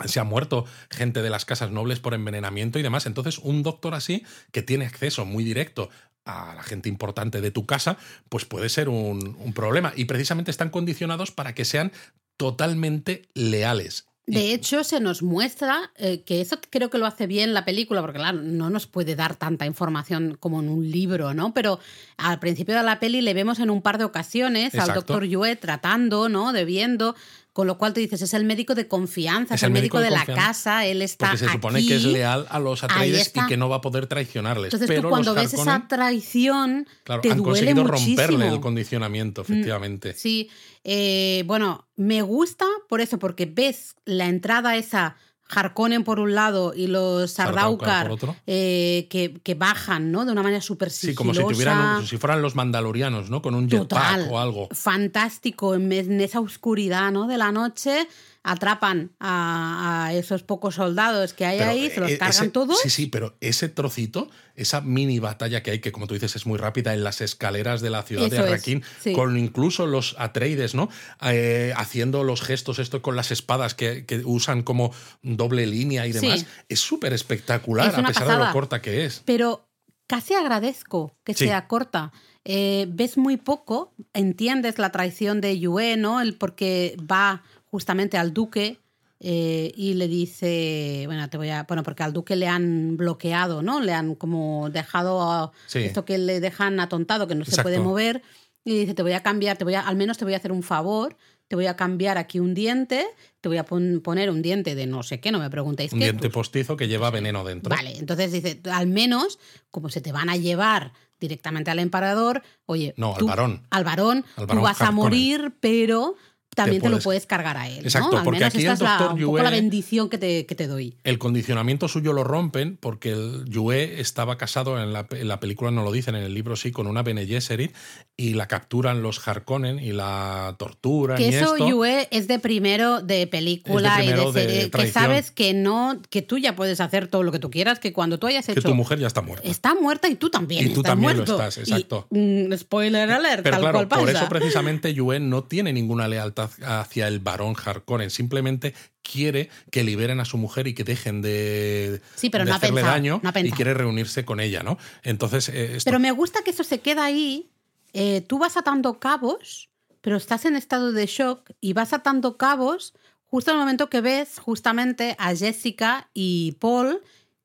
se 0.06 0.20
ha 0.20 0.24
muerto 0.24 0.66
gente 0.92 1.24
de 1.24 1.32
las 1.32 1.46
casas 1.46 1.72
nobles 1.72 2.00
por 2.00 2.14
envenenamiento 2.14 2.78
y 2.78 2.84
demás. 2.84 3.08
Entonces, 3.08 3.40
un 3.40 3.64
doctor 3.64 3.96
así, 3.96 4.24
que 4.52 4.62
tiene 4.62 4.86
acceso 4.86 5.26
muy 5.26 5.44
directo 5.44 5.90
a 6.28 6.54
la 6.56 6.64
gente 6.64 6.90
importante 6.90 7.42
de 7.42 7.52
tu 7.52 7.66
casa, 7.66 7.98
pues 8.30 8.46
puede 8.46 8.70
ser 8.70 8.90
un, 8.90 9.38
un 9.40 9.54
problema. 9.54 9.94
Y 9.96 10.06
precisamente 10.06 10.52
están 10.52 10.70
condicionados 10.70 11.32
para 11.32 11.56
que 11.56 11.66
sean 11.66 11.92
totalmente 12.38 13.24
leales. 13.34 14.08
De 14.28 14.54
hecho, 14.54 14.84
se 14.84 15.00
nos 15.00 15.24
muestra 15.24 15.90
eh, 15.96 16.22
que 16.24 16.42
eso 16.42 16.60
creo 16.70 16.90
que 16.90 16.98
lo 16.98 17.06
hace 17.06 17.28
bien 17.28 17.54
la 17.54 17.64
película, 17.64 18.02
porque 18.02 18.20
claro, 18.20 18.42
no 18.42 18.70
nos 18.70 18.86
puede 18.86 19.16
dar 19.16 19.38
tanta 19.38 19.66
información 19.66 20.36
como 20.38 20.60
en 20.60 20.68
un 20.68 20.92
libro, 20.92 21.34
¿no? 21.34 21.54
Pero 21.54 21.80
al 22.18 22.38
principio 22.38 22.76
de 22.76 22.84
la 22.84 23.00
peli 23.00 23.22
le 23.22 23.34
vemos 23.34 23.60
en 23.60 23.70
un 23.70 23.82
par 23.82 23.98
de 23.98 24.04
ocasiones 24.04 24.76
al 24.76 24.94
doctor 24.94 25.24
Yue 25.24 25.56
tratando, 25.56 26.28
¿no? 26.28 26.52
De 26.52 26.66
viendo, 26.66 27.16
con 27.58 27.66
lo 27.66 27.80
cual 27.80 27.92
tú 27.92 28.00
dices, 28.00 28.22
es 28.22 28.36
el 28.36 28.46
médico 28.46 28.76
de 28.76 28.88
confianza, 28.88 29.56
es, 29.56 29.64
el 29.64 29.70
el 29.70 29.74
médico, 29.74 29.98
médico 29.98 30.16
de 30.16 30.24
de, 30.24 30.32
la 30.32 30.44
casa, 30.44 30.86
él 30.86 31.02
está 31.02 31.32
porque 31.32 31.44
se 31.44 31.52
supone 31.52 31.80
aquí. 31.80 31.88
que 31.88 31.96
es 31.96 32.04
leal 32.04 32.46
a 32.52 32.60
los 32.60 32.84
Atreides 32.84 33.32
y 33.34 33.48
que 33.48 33.58
no 33.58 33.68
va 33.68 33.78
a 33.78 33.82
poder 33.82 34.06
traicionarles. 34.06 34.66
Entonces 34.66 34.88
Pero 34.88 35.02
tú 35.02 35.10
cuando 35.10 35.34
ves 35.34 35.56
esa 35.56 35.88
traición, 35.88 36.88
claro, 37.04 37.24
te 37.24 37.32
han 37.32 37.38
duele 37.38 37.74
conseguido 37.74 37.84
muchísimo. 37.84 38.14
Mm, 38.14 38.18
romperle 38.20 38.48
el 38.50 38.60
condicionamiento, 38.60 39.42
efectivamente. 39.42 40.14
Sí, 40.14 40.52
eh, 40.84 41.46
bueno, 41.48 41.88
me 41.96 42.22
gusta 42.22 42.68
por 42.88 43.02
eso, 43.02 43.18
porque 43.18 43.48
ves 43.48 43.96
la 44.06 44.28
entrada 44.28 44.76
esa 44.76 45.16
Harkonnen 45.50 46.04
por 46.04 46.20
un 46.20 46.36
lado 46.36 46.74
y 46.76 46.88
los 46.88 47.32
Sardaukar 47.32 48.12
eh, 48.46 49.08
que, 49.10 49.34
que 49.44 49.56
bajan, 49.56 50.12
¿no? 50.12 50.26
De 50.26 50.32
una 50.32 50.44
manera 50.44 50.62
súper 50.62 50.90
Sí, 50.90 51.14
sigilosa. 51.14 51.18
como 51.18 51.34
si 51.34 51.54
tuvieran, 51.56 52.06
si 52.06 52.18
fueran 52.18 52.42
los 52.42 52.56
mandalorianos, 52.56 53.30
¿no? 53.30 53.42
Con 53.42 53.56
un 53.56 53.68
Total. 53.70 54.18
jetpack 54.20 54.32
o 54.32 54.40
algo. 54.40 54.68
Fantástico, 54.72 55.76
en, 55.76 55.92
en 55.92 56.20
esa 56.22 56.40
oscuridad, 56.40 57.12
¿no? 57.12 57.28
De 57.28 57.38
la 57.38 57.52
noche 57.52 58.08
atrapan 58.50 59.12
a, 59.20 60.06
a 60.06 60.14
esos 60.14 60.42
pocos 60.44 60.76
soldados 60.76 61.34
que 61.34 61.46
hay 61.46 61.58
Pero, 61.58 61.70
ahí, 61.72 61.90
se 61.90 62.00
los 62.00 62.12
eh, 62.12 62.18
cargan 62.18 62.44
ese- 62.46 62.50
todos. 62.50 62.80
Sí, 62.82 62.90
sí, 62.90 63.08
pero 63.08 63.36
ese 63.42 63.68
trocito, 63.68 64.30
esa 64.56 64.80
mini 64.82 65.20
batalla 65.20 65.62
que 65.64 65.72
hay, 65.72 65.80
que 65.80 65.92
como 65.92 66.08
tú 66.08 66.14
dices 66.14 66.36
es 66.36 66.46
muy 66.46 66.58
rápida 66.58 66.94
en 66.94 67.04
las 67.04 67.20
escaleras 67.22 67.82
de 67.82 67.90
la 67.90 68.04
ciudad 68.04 68.30
de 68.30 68.38
Eso 68.38 68.82
sí. 69.04 69.12
con 69.14 69.38
incluso 69.38 69.86
los 69.86 70.16
Atreides, 70.18 70.76
¿no? 70.76 70.90
Eh, 71.24 71.74
haciendo 71.76 72.24
los 72.24 72.42
gestos, 72.42 72.80
esto 72.80 73.02
con 73.02 73.16
las 73.18 73.32
espadas 73.32 73.76
que, 73.76 74.06
que 74.06 74.22
usan 74.24 74.64
como 74.64 74.94
doble 75.22 75.68
línea 75.68 76.08
y 76.08 76.14
Sí. 76.14 76.20
demás, 76.22 76.46
es 76.70 76.80
súper 76.80 77.12
espectacular, 77.14 77.90
Es 77.90 77.98
a 77.98 78.04
pesar 78.04 78.28
de 78.28 78.38
lo 78.46 78.52
corta 78.54 78.82
que 78.82 79.04
es. 79.06 79.22
Pero 79.26 79.68
casi 80.08 80.36
agradezco 80.36 81.18
que 81.26 81.34
Sí. 81.34 81.46
sea 81.48 81.68
corta. 81.68 82.14
Eh, 82.50 82.86
ves 82.88 83.18
muy 83.18 83.36
poco, 83.36 83.94
entiendes 84.14 84.78
la 84.80 84.90
traición 84.94 85.42
de 85.42 85.60
Yue, 85.60 85.98
¿no? 85.98 86.22
El 86.22 86.36
porque 86.36 86.96
va 87.00 87.44
justamente 87.70 88.18
al 88.18 88.34
duque 88.34 88.80
eh, 89.20 89.72
y 89.76 89.96
le 89.96 90.08
dice, 90.08 91.04
bueno, 91.08 91.28
te 91.30 91.38
voy 91.38 91.50
a, 91.50 91.64
bueno, 91.64 91.84
porque 91.84 92.04
al 92.04 92.14
duque 92.14 92.36
le 92.36 92.48
han 92.48 92.98
bloqueado, 92.98 93.62
¿no? 93.62 93.80
Le 93.82 93.94
han 93.94 94.14
como 94.16 94.70
dejado 94.70 95.52
Sí. 95.68 95.80
esto 95.80 96.06
que 96.06 96.18
le 96.18 96.40
dejan 96.40 96.80
atontado, 96.80 97.28
que 97.28 97.36
no 97.36 97.44
se 97.46 97.62
puede 97.64 97.80
mover. 97.80 98.22
Y 98.64 98.80
dice, 98.80 98.94
te 98.94 99.02
voy 99.02 99.14
a 99.14 99.24
cambiar, 99.24 99.58
te 99.58 99.64
voy 99.64 99.74
a, 99.76 99.82
al 99.82 99.96
menos 99.96 100.18
te 100.18 100.26
voy 100.26 100.34
a 100.34 100.38
hacer 100.38 100.52
un 100.52 100.62
favor, 100.62 101.16
te 101.48 101.56
voy 101.56 101.66
a 101.68 101.76
cambiar 101.78 102.18
aquí 102.18 102.40
un 102.40 102.54
diente, 102.54 103.06
te 103.42 103.48
voy 103.50 103.58
a 103.58 103.64
pon- 103.66 104.02
poner 104.04 104.30
un 104.30 104.42
diente 104.42 104.76
de 104.76 104.86
no 104.86 105.02
sé 105.04 105.20
qué, 105.22 105.32
no 105.32 105.40
me 105.40 105.50
preguntéis 105.50 105.94
Un 105.94 106.00
qué. 106.00 106.06
diente 106.06 106.24
pues, 106.30 106.34
postizo 106.34 106.76
que 106.78 106.88
lleva 106.90 107.10
veneno 107.10 107.44
dentro. 107.46 107.74
Vale, 107.76 107.98
entonces 107.98 108.32
dice, 108.34 108.60
al 108.70 108.88
menos, 108.88 109.40
como 109.72 109.90
se 109.90 110.02
te 110.02 110.12
van 110.12 110.30
a 110.30 110.36
llevar 110.36 110.92
directamente 111.20 111.72
al 111.72 111.80
emperador, 111.80 112.44
oye, 112.66 112.94
No, 112.98 113.14
al 113.14 113.18
tú- 113.20 113.28
varón. 113.28 113.64
Al 113.72 113.84
varón, 113.86 114.26
Al 114.36 114.46
tú 114.48 114.60
vas 114.62 114.82
a 114.82 114.92
morir, 114.92 115.54
pero 115.62 116.16
también 116.58 116.82
te, 116.82 116.90
lo 116.90 117.00
puedes- 117.00 117.26
cargar 117.26 117.56
a 117.58 117.70
él. 117.70 117.80
Exacto, 117.86 118.12
¿no? 118.12 118.18
Al 118.18 118.24
porque 118.26 118.40
menos 118.40 118.54
aquí 118.54 118.58
esta 118.66 118.72
el 118.72 118.74
es 118.76 118.82
la, 118.82 118.90
doctor 118.98 119.14
un 119.20 119.26
poco 119.26 119.38
la 119.38 119.50
Yue- 119.50 119.52
bendición 119.52 120.10
que 120.10 120.18
te, 120.18 120.46
que 120.46 120.56
te 120.56 120.68
doy. 120.68 120.96
El 121.04 121.18
condicionamiento 121.18 121.88
suyo 121.88 122.12
lo 122.14 122.24
rompen 122.24 122.78
porque 122.78 123.12
el 123.12 123.46
Yue 123.48 124.00
estaba 124.02 124.38
casado, 124.38 124.82
en 124.82 124.92
la, 124.92 125.08
en 125.12 125.28
la 125.28 125.40
película 125.40 125.72
no 125.72 125.84
lo 125.84 125.92
dicen, 125.92 126.16
en 126.16 126.24
el 126.24 126.34
libro 126.34 126.56
sí, 126.56 126.72
con 126.72 126.88
una 126.88 127.04
Bene 127.04 127.26
Gesserit 127.26 127.74
y 128.18 128.34
la 128.34 128.48
capturan 128.48 129.02
los 129.04 129.26
Harkonnen 129.28 129.80
y 129.80 129.92
la 129.94 130.56
torturan 130.58 131.18
Que 131.18 131.28
y 131.28 131.36
eso, 131.36 131.56
esto. 131.56 131.70
Yue, 131.70 132.08
es 132.12 132.28
de 132.28 132.40
primero 132.40 133.02
de 133.02 133.28
película 133.28 133.90
Es 133.90 133.98
de 133.98 134.04
primero 134.14 134.30
y 134.30 134.34
de 134.34 134.42
de 134.42 134.48
serie. 134.54 134.70
que 134.72 134.88
sabes 134.92 135.32
que 135.32 135.54
no, 135.54 136.02
que 136.10 136.22
tú 136.24 136.38
ya 136.38 136.56
puedes 136.56 136.82
hacer 136.82 137.08
todo 137.08 137.24
lo 137.24 137.32
que 137.32 137.40
tú 137.40 137.50
quieras, 137.52 137.80
que 137.80 137.94
cuando 137.94 138.18
tú 138.20 138.28
hayas 138.28 138.46
que 138.46 138.54
hecho. 138.54 138.62
tu 138.64 138.74
mujer 138.76 139.00
ya 139.00 139.08
está 139.08 139.22
muerta. 139.22 139.48
Está 139.48 139.76
muerta 139.76 140.08
y 140.10 140.16
tú 140.16 140.30
también. 140.30 140.66
Y 140.66 140.70
tú 140.74 140.80
estás 140.82 140.92
también 140.94 141.12
lo 141.12 141.18
muerto. 141.26 141.34
estás, 141.36 141.58
exacto. 141.60 142.08
Y, 142.12 142.18
mm, 142.50 142.58
spoiler 142.58 143.12
alert, 143.12 143.44
Pero 143.44 143.52
tal 143.56 143.62
claro, 143.62 143.78
cual 143.78 143.88
pasa. 143.88 144.02
por 144.02 144.10
eso 144.10 144.30
precisamente 144.30 144.94
Yue 144.94 145.20
no 145.20 145.44
tiene 145.44 145.72
ninguna 145.72 146.08
lealtad 146.08 146.47
hacia 146.66 147.08
el 147.08 147.20
varón 147.20 147.56
Harkonnen, 147.64 148.10
simplemente 148.10 148.74
quiere 149.02 149.50
que 149.72 149.84
liberen 149.84 150.20
a 150.20 150.26
su 150.26 150.38
mujer 150.38 150.68
y 150.68 150.74
que 150.74 150.84
dejen 150.84 151.22
de, 151.22 152.02
Sí, 152.16 152.30
pero 152.30 152.44
de 152.44 152.50
no 152.50 152.54
ha 152.56 152.58
hacerle 152.58 152.76
pensado, 152.82 152.94
daño 152.96 153.22
no 153.24 153.32
y 153.44 153.52
quiere 153.52 153.74
reunirse 153.74 154.26
con 154.26 154.40
ella, 154.40 154.64
¿no? 154.64 154.78
Entonces, 155.04 155.50
eh, 155.50 155.78
esto- 155.78 155.90
Pero 155.90 156.00
me 156.00 156.12
gusta 156.12 156.42
que 156.44 156.52
eso 156.52 156.64
se 156.64 156.80
queda 156.82 157.06
ahí. 157.06 157.50
Eh, 157.94 158.22
tú 158.22 158.38
vas 158.40 158.58
atando 158.58 159.00
cabos, 159.00 159.70
pero 160.02 160.18
estás 160.18 160.46
en 160.46 160.56
estado 160.56 160.92
de 160.92 161.06
shock 161.06 161.52
y 161.62 161.74
vas 161.74 161.94
atando 161.94 162.38
cabos 162.38 162.94
justo 163.26 163.52
en 163.52 163.56
el 163.58 163.62
momento 163.62 163.90
que 163.90 164.02
ves 164.02 164.40
justamente 164.40 165.16
a 165.20 165.36
Jessica 165.36 166.10
y 166.14 166.54
Paul 166.60 167.02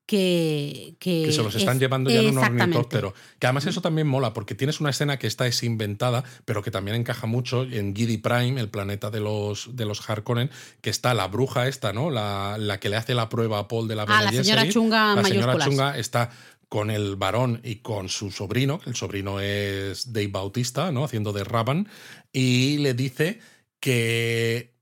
que, 0.07 0.97
que, 0.99 1.23
que 1.27 1.33
se 1.33 1.43
los 1.43 1.55
están 1.55 1.77
es- 1.77 1.81
llevando 1.81 2.11
ya 2.11 2.21
en 2.21 2.31
un 2.31 2.39
ornitóptero. 2.39 3.15
Que 3.39 3.47
además 3.47 3.67
eso 3.67 3.81
también 3.81 4.07
mola, 4.07 4.33
porque 4.35 4.55
tienes 4.55 4.81
una 4.81 4.91
escena 4.91 5.19
que 5.19 5.27
esta 5.27 5.47
es 5.47 5.63
inventada, 5.63 6.25
pero 6.45 6.63
que 6.63 6.71
también 6.71 6.97
encaja 6.97 7.27
mucho 7.27 7.63
en 7.63 7.95
Gidi 7.95 8.19
Prime, 8.19 8.61
el 8.61 8.69
planeta 8.69 9.11
de 9.11 9.21
los, 9.21 9.75
de 9.77 9.85
los 9.87 10.09
Harkonnen, 10.09 10.51
que 10.81 10.91
está 10.91 11.15
la 11.15 11.29
bruja 11.29 11.69
esta, 11.69 11.93
¿no? 11.93 12.11
La, 12.11 12.57
la 12.59 12.79
que 12.81 12.89
le 12.89 12.97
hace 12.97 13.15
la 13.15 13.29
prueba 13.29 13.59
a 13.61 13.69
Paul 13.69 13.89
de 13.89 13.97
la 13.97 14.03
Ah, 14.03 14.23
la 14.25 14.31
Bene 14.31 14.45
señora 14.45 14.69
chunga 14.69 15.15
La 15.17 15.25
señora 15.25 15.47
mayúsculas. 15.55 15.69
chunga 15.69 15.99
está 15.99 16.31
con 16.69 16.91
el 16.91 17.17
varón 17.17 17.61
y 17.65 17.77
con 17.77 18.09
su 18.09 18.31
sobrino, 18.31 18.81
el 18.87 18.95
sobrino 18.97 19.41
es 19.41 20.13
Dave 20.13 20.29
Bautista, 20.29 20.91
¿no? 20.91 21.05
Haciendo 21.05 21.33
de 21.33 21.45
Raban, 21.45 21.87
y 22.33 22.79
le 22.79 22.95
dice 22.95 23.41
que 23.79 24.73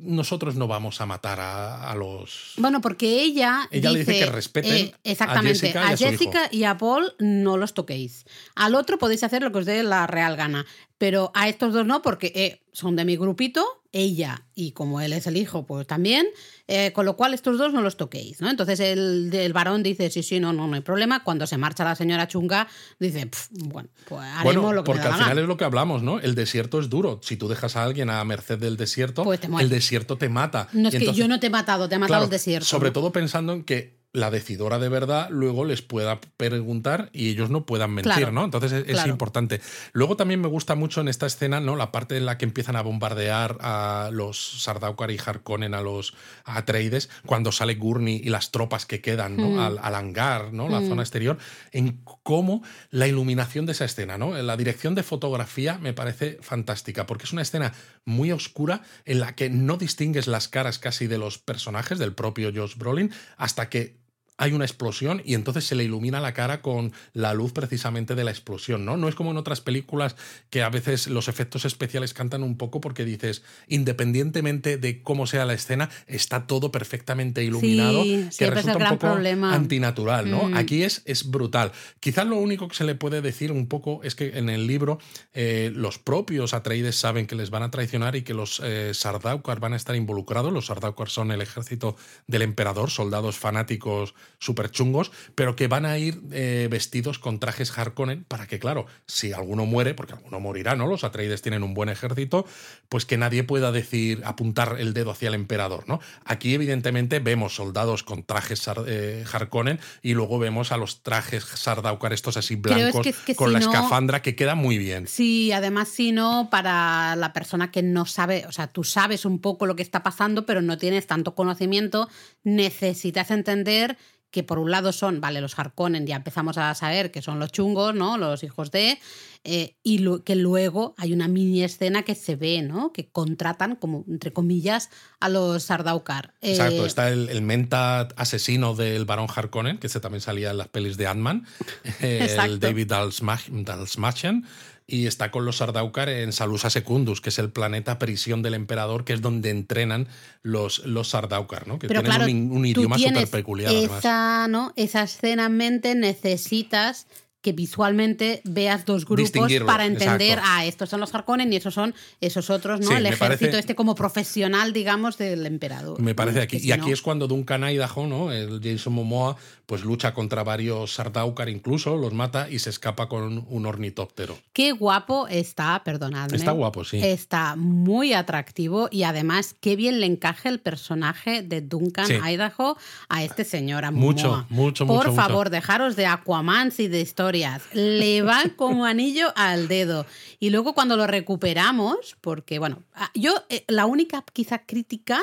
nosotros 0.00 0.56
no 0.56 0.66
vamos 0.66 1.00
a 1.00 1.06
matar 1.06 1.40
a, 1.40 1.90
a 1.90 1.94
los... 1.94 2.52
Bueno, 2.56 2.80
porque 2.80 3.22
ella. 3.22 3.68
Ella 3.70 3.90
le 3.90 4.00
dice 4.00 4.18
que 4.18 4.26
respeten 4.26 4.72
eh, 4.72 4.94
exactamente, 5.04 5.76
a 5.78 5.88
Jessica 5.88 5.90
y 5.90 5.92
a 5.92 5.96
su 5.96 6.04
Jessica 6.04 6.48
y 6.50 6.64
a 6.64 6.76
Paul 6.76 7.14
no 7.18 7.56
los 7.56 7.74
toquéis. 7.74 8.26
Al 8.54 8.74
otro 8.74 8.98
podéis 8.98 9.22
hacer 9.22 9.42
lo 9.42 9.52
que 9.52 9.58
os 9.58 9.66
dé 9.66 9.82
la 9.82 10.06
real 10.06 10.36
gana. 10.36 10.66
Pero 10.98 11.32
a 11.34 11.48
estos 11.48 11.72
dos 11.72 11.86
no, 11.86 12.02
porque 12.02 12.32
eh, 12.34 12.62
son 12.72 12.96
de 12.96 13.04
mi 13.04 13.16
grupito, 13.16 13.82
ella 13.92 14.46
y 14.54 14.72
como 14.72 15.00
él 15.00 15.12
es 15.12 15.26
el 15.26 15.36
hijo, 15.36 15.66
pues 15.66 15.86
también. 15.86 16.26
Eh, 16.66 16.92
con 16.92 17.04
lo 17.04 17.16
cual, 17.16 17.34
estos 17.34 17.58
dos 17.58 17.72
no 17.72 17.82
los 17.82 17.96
toquéis, 17.96 18.40
¿no? 18.40 18.48
Entonces 18.48 18.80
el, 18.80 19.30
el 19.34 19.52
varón 19.52 19.82
dice: 19.82 20.08
Sí, 20.10 20.22
sí, 20.22 20.40
no, 20.40 20.52
no, 20.52 20.66
no 20.66 20.74
hay 20.74 20.80
problema. 20.80 21.22
Cuando 21.22 21.46
se 21.46 21.58
marcha 21.58 21.84
la 21.84 21.94
señora 21.94 22.26
chunga, 22.26 22.68
dice: 22.98 23.26
"Pf, 23.26 23.48
Bueno, 23.66 23.88
pues 24.06 24.22
haremos 24.22 24.44
Bueno, 24.44 24.72
lo 24.72 24.84
que 24.84 24.90
me 24.92 24.94
porque 24.94 25.08
da 25.08 25.14
al 25.14 25.14
final 25.14 25.28
gana". 25.28 25.40
es 25.42 25.46
lo 25.48 25.56
que 25.56 25.64
hablamos, 25.64 26.02
¿no? 26.02 26.20
El 26.20 26.34
desierto 26.34 26.80
es 26.80 26.88
duro. 26.88 27.20
Si 27.22 27.36
tú 27.36 27.48
dejas 27.48 27.76
a 27.76 27.84
alguien 27.84 28.08
a 28.10 28.24
merced 28.24 28.58
del 28.58 28.76
desierto, 28.76 29.24
Pues 29.24 29.40
el 29.60 29.68
desierto 29.68 30.16
te 30.16 30.28
mata. 30.28 30.68
No 30.72 30.88
es 30.88 30.96
que 30.96 31.12
yo 31.12 31.28
no 31.28 31.38
te 31.40 31.48
he 31.48 31.50
matado, 31.50 31.88
te 31.88 31.96
he 31.96 31.98
matado 31.98 32.08
claro, 32.20 32.24
el 32.24 32.30
desierto. 32.30 32.66
Sobre 32.66 32.88
¿no? 32.88 32.92
todo 32.94 33.12
pensando 33.12 33.52
en 33.52 33.64
que 33.64 34.03
la 34.14 34.30
decidora 34.30 34.78
de 34.78 34.88
verdad 34.88 35.28
luego 35.28 35.64
les 35.64 35.82
pueda 35.82 36.20
preguntar 36.36 37.10
y 37.12 37.30
ellos 37.30 37.50
no 37.50 37.66
puedan 37.66 37.90
mentir, 37.90 38.32
¿no? 38.32 38.44
Entonces 38.44 38.70
es, 38.72 38.88
es, 38.88 39.06
importante. 39.06 39.60
Luego 39.92 40.16
también 40.16 40.40
me 40.40 40.46
gusta 40.46 40.76
mucho 40.76 41.00
en 41.00 41.08
esta 41.08 41.26
escena, 41.26 41.58
¿no? 41.60 41.74
La 41.74 41.90
parte 41.90 42.16
en 42.16 42.24
la 42.24 42.38
que 42.38 42.44
empiezan 42.44 42.76
a 42.76 42.82
bombardear 42.82 43.58
a 43.60 44.10
los 44.12 44.62
Sardaukar 44.62 45.10
y 45.10 45.18
Harkonnen, 45.18 45.74
a 45.74 45.82
los 45.82 46.14
Atreides, 46.44 47.10
cuando 47.26 47.50
sale 47.50 47.74
Gurney 47.74 48.20
y 48.22 48.28
las 48.28 48.52
tropas 48.52 48.86
que 48.86 49.00
quedan, 49.00 49.36
¿no? 49.36 49.50
Mm. 49.50 49.78
Al, 49.82 49.94
hangar, 49.96 50.52
¿no? 50.52 50.68
La 50.68 50.78
mm. 50.78 50.88
zona 50.88 51.02
exterior, 51.02 51.36
en 51.72 52.00
cómo 52.22 52.62
la 52.90 53.08
iluminación 53.08 53.66
de 53.66 53.72
esa 53.72 53.84
escena, 53.84 54.16
¿no? 54.16 54.40
La 54.40 54.56
dirección 54.56 54.94
de 54.94 55.02
fotografía 55.02 55.78
me 55.78 55.92
parece 55.92 56.38
fantástica, 56.40 57.04
porque 57.04 57.24
es 57.24 57.32
una 57.32 57.42
escena 57.42 57.72
muy 58.04 58.30
oscura 58.30 58.82
en 59.06 59.18
la 59.18 59.34
que 59.34 59.50
no 59.50 59.76
distingues 59.76 60.28
las 60.28 60.46
caras 60.46 60.78
casi 60.78 61.08
de 61.08 61.18
los 61.18 61.38
personajes, 61.38 61.98
del 61.98 62.14
propio 62.14 62.52
Josh 62.54 62.76
Brolin, 62.76 63.12
hasta 63.36 63.68
que 63.68 64.03
hay 64.36 64.52
una 64.52 64.64
explosión 64.64 65.22
y 65.24 65.34
entonces 65.34 65.64
se 65.64 65.74
le 65.74 65.84
ilumina 65.84 66.20
la 66.20 66.34
cara 66.34 66.60
con 66.60 66.92
la 67.12 67.34
luz 67.34 67.52
precisamente 67.52 68.14
de 68.14 68.24
la 68.24 68.32
explosión, 68.32 68.84
¿no? 68.84 68.96
No 68.96 69.08
es 69.08 69.14
como 69.14 69.30
en 69.30 69.36
otras 69.36 69.60
películas 69.60 70.16
que 70.50 70.62
a 70.62 70.70
veces 70.70 71.06
los 71.06 71.28
efectos 71.28 71.64
especiales 71.64 72.14
cantan 72.14 72.42
un 72.42 72.56
poco 72.56 72.80
porque 72.80 73.04
dices, 73.04 73.42
independientemente 73.68 74.76
de 74.76 75.02
cómo 75.02 75.26
sea 75.26 75.44
la 75.44 75.54
escena, 75.54 75.88
está 76.06 76.46
todo 76.46 76.72
perfectamente 76.72 77.44
iluminado, 77.44 78.02
que 78.36 78.50
resulta 78.50 78.90
un 78.90 78.98
poco 78.98 79.46
antinatural, 79.46 80.28
¿no? 80.30 80.48
Mm. 80.48 80.56
Aquí 80.56 80.82
es, 80.82 81.02
es 81.04 81.30
brutal. 81.30 81.70
Quizás 82.00 82.26
lo 82.26 82.36
único 82.36 82.66
que 82.66 82.74
se 82.74 82.84
le 82.84 82.96
puede 82.96 83.22
decir 83.22 83.52
un 83.52 83.68
poco 83.68 84.02
es 84.02 84.16
que 84.16 84.36
en 84.38 84.48
el 84.48 84.66
libro 84.66 84.98
eh, 85.32 85.70
los 85.74 85.98
propios 85.98 86.54
Atreides 86.54 86.96
saben 86.96 87.26
que 87.26 87.36
les 87.36 87.50
van 87.50 87.62
a 87.62 87.70
traicionar 87.70 88.16
y 88.16 88.22
que 88.22 88.34
los 88.34 88.60
eh, 88.64 88.90
Sardaukar 88.94 89.60
van 89.60 89.74
a 89.74 89.76
estar 89.76 89.94
involucrados. 89.94 90.52
Los 90.52 90.66
Sardaukar 90.66 91.08
son 91.08 91.30
el 91.30 91.40
ejército 91.40 91.96
del 92.26 92.42
emperador, 92.42 92.90
soldados 92.90 93.38
fanáticos 93.38 94.14
súper 94.38 94.70
chungos, 94.70 95.10
pero 95.34 95.56
que 95.56 95.68
van 95.68 95.86
a 95.86 95.98
ir 95.98 96.20
eh, 96.32 96.68
vestidos 96.70 97.18
con 97.18 97.40
trajes 97.40 97.76
Harkonnen 97.76 98.24
para 98.24 98.46
que, 98.46 98.58
claro, 98.58 98.86
si 99.06 99.32
alguno 99.32 99.64
muere, 99.64 99.94
porque 99.94 100.12
alguno 100.12 100.38
morirá, 100.40 100.76
¿no? 100.76 100.86
Los 100.86 101.02
Atreides 101.02 101.42
tienen 101.42 101.62
un 101.62 101.74
buen 101.74 101.88
ejército, 101.88 102.46
pues 102.88 103.06
que 103.06 103.16
nadie 103.16 103.44
pueda 103.44 103.72
decir, 103.72 104.22
apuntar 104.24 104.76
el 104.78 104.92
dedo 104.92 105.10
hacia 105.10 105.28
el 105.28 105.34
emperador, 105.34 105.84
¿no? 105.88 106.00
Aquí, 106.24 106.54
evidentemente, 106.54 107.20
vemos 107.20 107.54
soldados 107.54 108.02
con 108.02 108.22
trajes 108.22 108.68
eh, 108.86 109.24
Harkonnen 109.30 109.80
y 110.02 110.14
luego 110.14 110.38
vemos 110.38 110.72
a 110.72 110.76
los 110.76 111.02
trajes 111.02 111.44
Sardaukar, 111.44 112.12
estos 112.12 112.36
así 112.36 112.56
blancos, 112.56 113.06
con 113.36 113.52
la 113.52 113.58
escafandra, 113.58 114.22
que 114.22 114.36
queda 114.36 114.54
muy 114.54 114.78
bien. 114.78 115.06
Sí, 115.06 115.52
además, 115.52 115.88
si 115.88 116.12
no, 116.12 116.48
para 116.50 117.16
la 117.16 117.32
persona 117.32 117.70
que 117.70 117.82
no 117.82 118.06
sabe, 118.06 118.44
o 118.46 118.52
sea, 118.52 118.66
tú 118.66 118.84
sabes 118.84 119.24
un 119.24 119.38
poco 119.38 119.66
lo 119.66 119.76
que 119.76 119.82
está 119.82 120.02
pasando, 120.02 120.44
pero 120.46 120.62
no 120.62 120.78
tienes 120.78 121.06
tanto 121.06 121.34
conocimiento, 121.34 122.08
necesitas 122.42 123.30
entender 123.30 123.96
que 124.34 124.42
por 124.42 124.58
un 124.58 124.72
lado 124.72 124.90
son, 124.90 125.20
vale, 125.20 125.40
los 125.40 125.56
Harkonnen, 125.56 126.08
ya 126.08 126.16
empezamos 126.16 126.58
a 126.58 126.74
saber 126.74 127.12
que 127.12 127.22
son 127.22 127.38
los 127.38 127.52
chungos, 127.52 127.94
¿no? 127.94 128.18
Los 128.18 128.42
hijos 128.42 128.72
de. 128.72 128.98
Eh, 129.44 129.76
y 129.84 130.04
que 130.22 130.34
luego 130.34 130.96
hay 130.98 131.12
una 131.12 131.28
mini 131.28 131.62
escena 131.62 132.02
que 132.02 132.16
se 132.16 132.34
ve, 132.34 132.60
¿no? 132.60 132.92
Que 132.92 133.06
contratan, 133.06 133.76
como 133.76 134.04
entre 134.08 134.32
comillas, 134.32 134.90
a 135.20 135.28
los 135.28 135.62
Sardaukar. 135.62 136.34
Exacto, 136.40 136.82
eh, 136.82 136.86
está 136.88 137.10
el, 137.10 137.42
menta 137.42 138.08
asesino 138.16 138.74
del 138.74 139.04
barón 139.04 139.28
Harkonnen, 139.32 139.78
que 139.78 139.86
ese 139.86 140.00
también 140.00 140.20
salía 140.20 140.50
en 140.50 140.58
las 140.58 140.66
pelis 140.66 140.96
de 140.96 141.06
Ant-Man, 141.06 141.46
el 142.00 142.58
David 142.58 142.88
Dalsmachen 142.88 144.46
y 144.86 145.06
está 145.06 145.30
con 145.30 145.44
los 145.44 145.58
Sardaukar 145.58 146.08
en 146.08 146.32
Salusa 146.32 146.68
Secundus, 146.68 147.20
que 147.20 147.30
es 147.30 147.38
el 147.38 147.50
planeta 147.50 147.98
prisión 147.98 148.42
del 148.42 148.54
emperador, 148.54 149.04
que 149.04 149.14
es 149.14 149.22
donde 149.22 149.50
entrenan 149.50 150.08
los, 150.42 150.84
los 150.84 151.08
Sardaukar, 151.08 151.66
¿no? 151.66 151.78
que 151.78 151.88
tienen 151.88 152.50
un, 152.52 152.66
idioma 152.66 152.98
súper 152.98 153.28
peculiar. 153.28 153.72
Esa, 153.72 154.46
¿no? 154.48 154.72
esa 154.76 155.02
escena 155.04 155.46
en 155.46 155.56
mente 155.56 155.94
necesitas 155.94 157.06
que 157.44 157.52
visualmente 157.52 158.40
veas 158.44 158.86
dos 158.86 159.04
grupos 159.04 159.52
para 159.66 159.84
entender, 159.84 160.40
ah, 160.42 160.64
estos 160.64 160.88
son 160.88 161.00
los 161.00 161.14
Harkonnen 161.14 161.52
y 161.52 161.56
esos 161.56 161.74
son 161.74 161.94
esos 162.22 162.48
otros, 162.48 162.80
¿no? 162.80 162.96
el 162.96 163.04
ejército 163.04 163.58
este 163.58 163.74
como 163.74 163.94
profesional, 163.94 164.72
digamos, 164.72 165.18
del 165.18 165.44
emperador. 165.44 166.00
Me 166.00 166.14
parece 166.14 166.40
aquí. 166.40 166.56
Y 166.56 166.72
aquí 166.72 166.90
es 166.90 167.02
cuando 167.02 167.28
Duncan 167.28 167.64
Idaho, 167.64 168.06
¿no? 168.06 168.32
El 168.32 168.60
Jason 168.62 168.94
Momoa, 168.94 169.36
pues 169.66 169.84
lucha 169.84 170.14
contra 170.14 170.42
varios 170.42 170.94
Sardaukar 170.94 171.48
incluso, 171.48 171.96
los 171.96 172.12
mata 172.12 172.48
y 172.50 172.58
se 172.58 172.70
escapa 172.70 173.08
con 173.08 173.46
un 173.48 173.66
ornitóptero. 173.66 174.38
Qué 174.52 174.72
guapo 174.72 175.26
está, 175.28 175.82
perdonadme. 175.84 176.36
Está 176.36 176.52
guapo, 176.52 176.84
sí. 176.84 177.00
Está 177.02 177.56
muy 177.56 178.12
atractivo 178.12 178.88
y 178.90 179.04
además 179.04 179.54
qué 179.60 179.76
bien 179.76 180.00
le 180.00 180.06
encaja 180.06 180.48
el 180.48 180.60
personaje 180.60 181.42
de 181.42 181.60
Duncan 181.60 182.10
Idaho 182.10 182.76
a 183.08 183.24
este 183.24 183.44
señor, 183.44 183.84
a 183.84 183.90
Mucho, 183.90 184.46
mucho, 184.50 184.86
Por 184.86 185.06
mucho. 185.06 185.16
favor, 185.16 185.50
dejaros 185.50 185.96
de 185.96 186.06
Aquaman 186.06 186.72
y 186.78 186.88
de 186.88 187.00
historia 187.00 187.60
le 187.72 188.22
va 188.22 188.42
como 188.56 188.84
anillo 188.84 189.32
al 189.36 189.68
dedo. 189.68 190.06
Y 190.40 190.50
luego 190.50 190.74
cuando 190.74 190.96
lo 190.96 191.06
recuperamos, 191.06 192.16
porque 192.20 192.58
bueno, 192.58 192.82
ah, 192.94 193.10
yo 193.14 193.44
eh, 193.48 193.64
la 193.68 193.86
única 193.86 194.24
quizá 194.32 194.58
crítica 194.58 195.20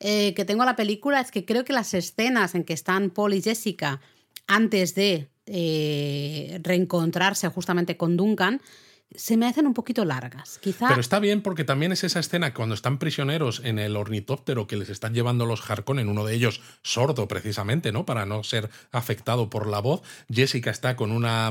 eh, 0.00 0.32
que 0.34 0.46
tengo 0.46 0.62
a 0.62 0.66
la 0.66 0.76
película 0.76 1.20
es 1.20 1.30
que 1.30 1.44
creo 1.44 1.64
que 1.64 1.74
las 1.74 1.92
escenas 1.92 2.54
en 2.54 2.64
que 2.64 2.72
están 2.72 3.10
Paul 3.10 3.34
y 3.34 3.42
Jessica 3.42 4.00
antes 4.46 4.94
de 4.94 5.28
eh, 5.46 6.58
reencontrarse 6.62 7.48
justamente 7.48 7.96
con 7.96 8.16
Duncan, 8.16 8.62
se 9.14 9.36
me 9.36 9.46
hacen 9.46 9.66
un 9.66 9.74
poquito 9.74 10.04
largas. 10.04 10.58
Quizá... 10.58 10.88
Pero 10.88 11.00
está 11.00 11.18
bien 11.18 11.42
porque 11.42 11.64
también 11.64 11.90
es 11.92 12.04
esa 12.04 12.20
escena 12.20 12.54
cuando 12.54 12.74
están 12.74 12.98
prisioneros 12.98 13.60
en 13.64 13.78
el 13.78 13.96
ornitóptero 13.96 14.66
que 14.66 14.76
les 14.76 14.88
están 14.88 15.14
llevando 15.14 15.46
los 15.46 15.68
Harkonnen, 15.68 16.08
uno 16.08 16.24
de 16.24 16.34
ellos 16.34 16.60
sordo 16.82 17.26
precisamente, 17.26 17.90
¿no? 17.90 18.06
Para 18.06 18.24
no 18.24 18.44
ser 18.44 18.70
afectado 18.92 19.50
por 19.50 19.66
la 19.66 19.80
voz. 19.80 20.02
Jessica 20.32 20.70
está 20.70 20.94
con 20.96 21.10
una, 21.10 21.50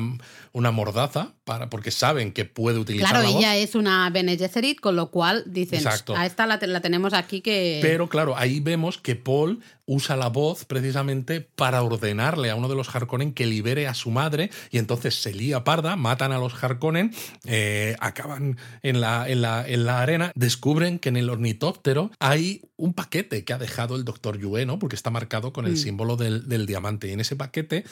una 0.53 0.71
mordaza 0.71 1.33
para, 1.43 1.69
porque 1.69 1.91
saben 1.91 2.31
que 2.31 2.45
puede 2.45 2.79
utilizar 2.79 3.09
claro, 3.09 3.23
la 3.23 3.37
ella 3.37 3.57
es 3.57 3.75
una 3.75 4.09
Bene 4.09 4.37
Gesserit, 4.37 4.79
con 4.79 4.95
lo 4.95 5.11
cual 5.11 5.43
dicen, 5.45 5.85
a 5.87 6.25
esta 6.25 6.45
la, 6.45 6.59
la 6.61 6.81
tenemos 6.81 7.13
aquí 7.13 7.41
que... 7.41 7.79
Pero 7.81 8.07
claro, 8.07 8.37
ahí 8.37 8.61
vemos 8.61 8.97
que 8.97 9.15
Paul 9.15 9.61
usa 9.89 10.15
la 10.15 10.29
voz 10.29 10.65
precisamente 10.65 11.41
para 11.41 11.81
ordenarle 11.81 12.51
a 12.51 12.55
uno 12.55 12.69
de 12.69 12.75
los 12.75 12.95
Harkonnen 12.95 13.33
que 13.33 13.47
libere 13.47 13.87
a 13.87 13.95
su 13.95 14.11
madre 14.11 14.51
y 14.69 14.77
entonces 14.77 15.15
se 15.15 15.33
lía 15.33 15.63
parda, 15.63 15.95
matan 15.95 16.31
a 16.31 16.37
los 16.37 16.63
Harkonnen, 16.63 17.11
eh, 17.45 17.95
acaban 17.99 18.59
en 18.83 19.01
la, 19.01 19.27
en, 19.27 19.41
la, 19.41 19.67
en 19.67 19.85
la, 19.85 20.01
arena, 20.01 20.31
descubren 20.35 20.99
que 20.99 21.09
en 21.09 21.17
el 21.17 21.27
ornitóptero 21.27 22.11
hay 22.19 22.61
un 22.77 22.93
paquete 22.93 23.43
que 23.43 23.51
ha 23.51 23.57
dejado 23.57 23.95
el 23.95 24.05
doctor 24.05 24.37
Yue, 24.37 24.67
¿no? 24.67 24.77
porque 24.77 24.95
está 24.95 25.09
marcado 25.09 25.53
con 25.53 25.65
el 25.65 25.73
mm. 25.73 25.77
símbolo 25.77 26.17
del, 26.17 26.65
diamante 26.67 27.07
y 27.07 27.13
en 27.13 27.21
ese 27.21 27.35
paquete 27.35 27.83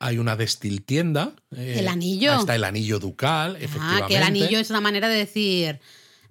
hay 0.00 0.18
una 0.18 0.34
destiltienda. 0.34 1.34
Eh, 1.56 1.76
el 1.78 1.86
anillo. 1.86 2.34
Está 2.34 2.56
el 2.56 2.64
anillo 2.64 2.98
ducal, 2.98 3.54
efectivamente. 3.60 4.04
Ah, 4.04 4.08
que 4.08 4.16
el 4.16 4.24
anillo 4.24 4.58
es 4.58 4.70
una 4.70 4.80
manera 4.80 5.08
de 5.08 5.18
decir 5.18 5.78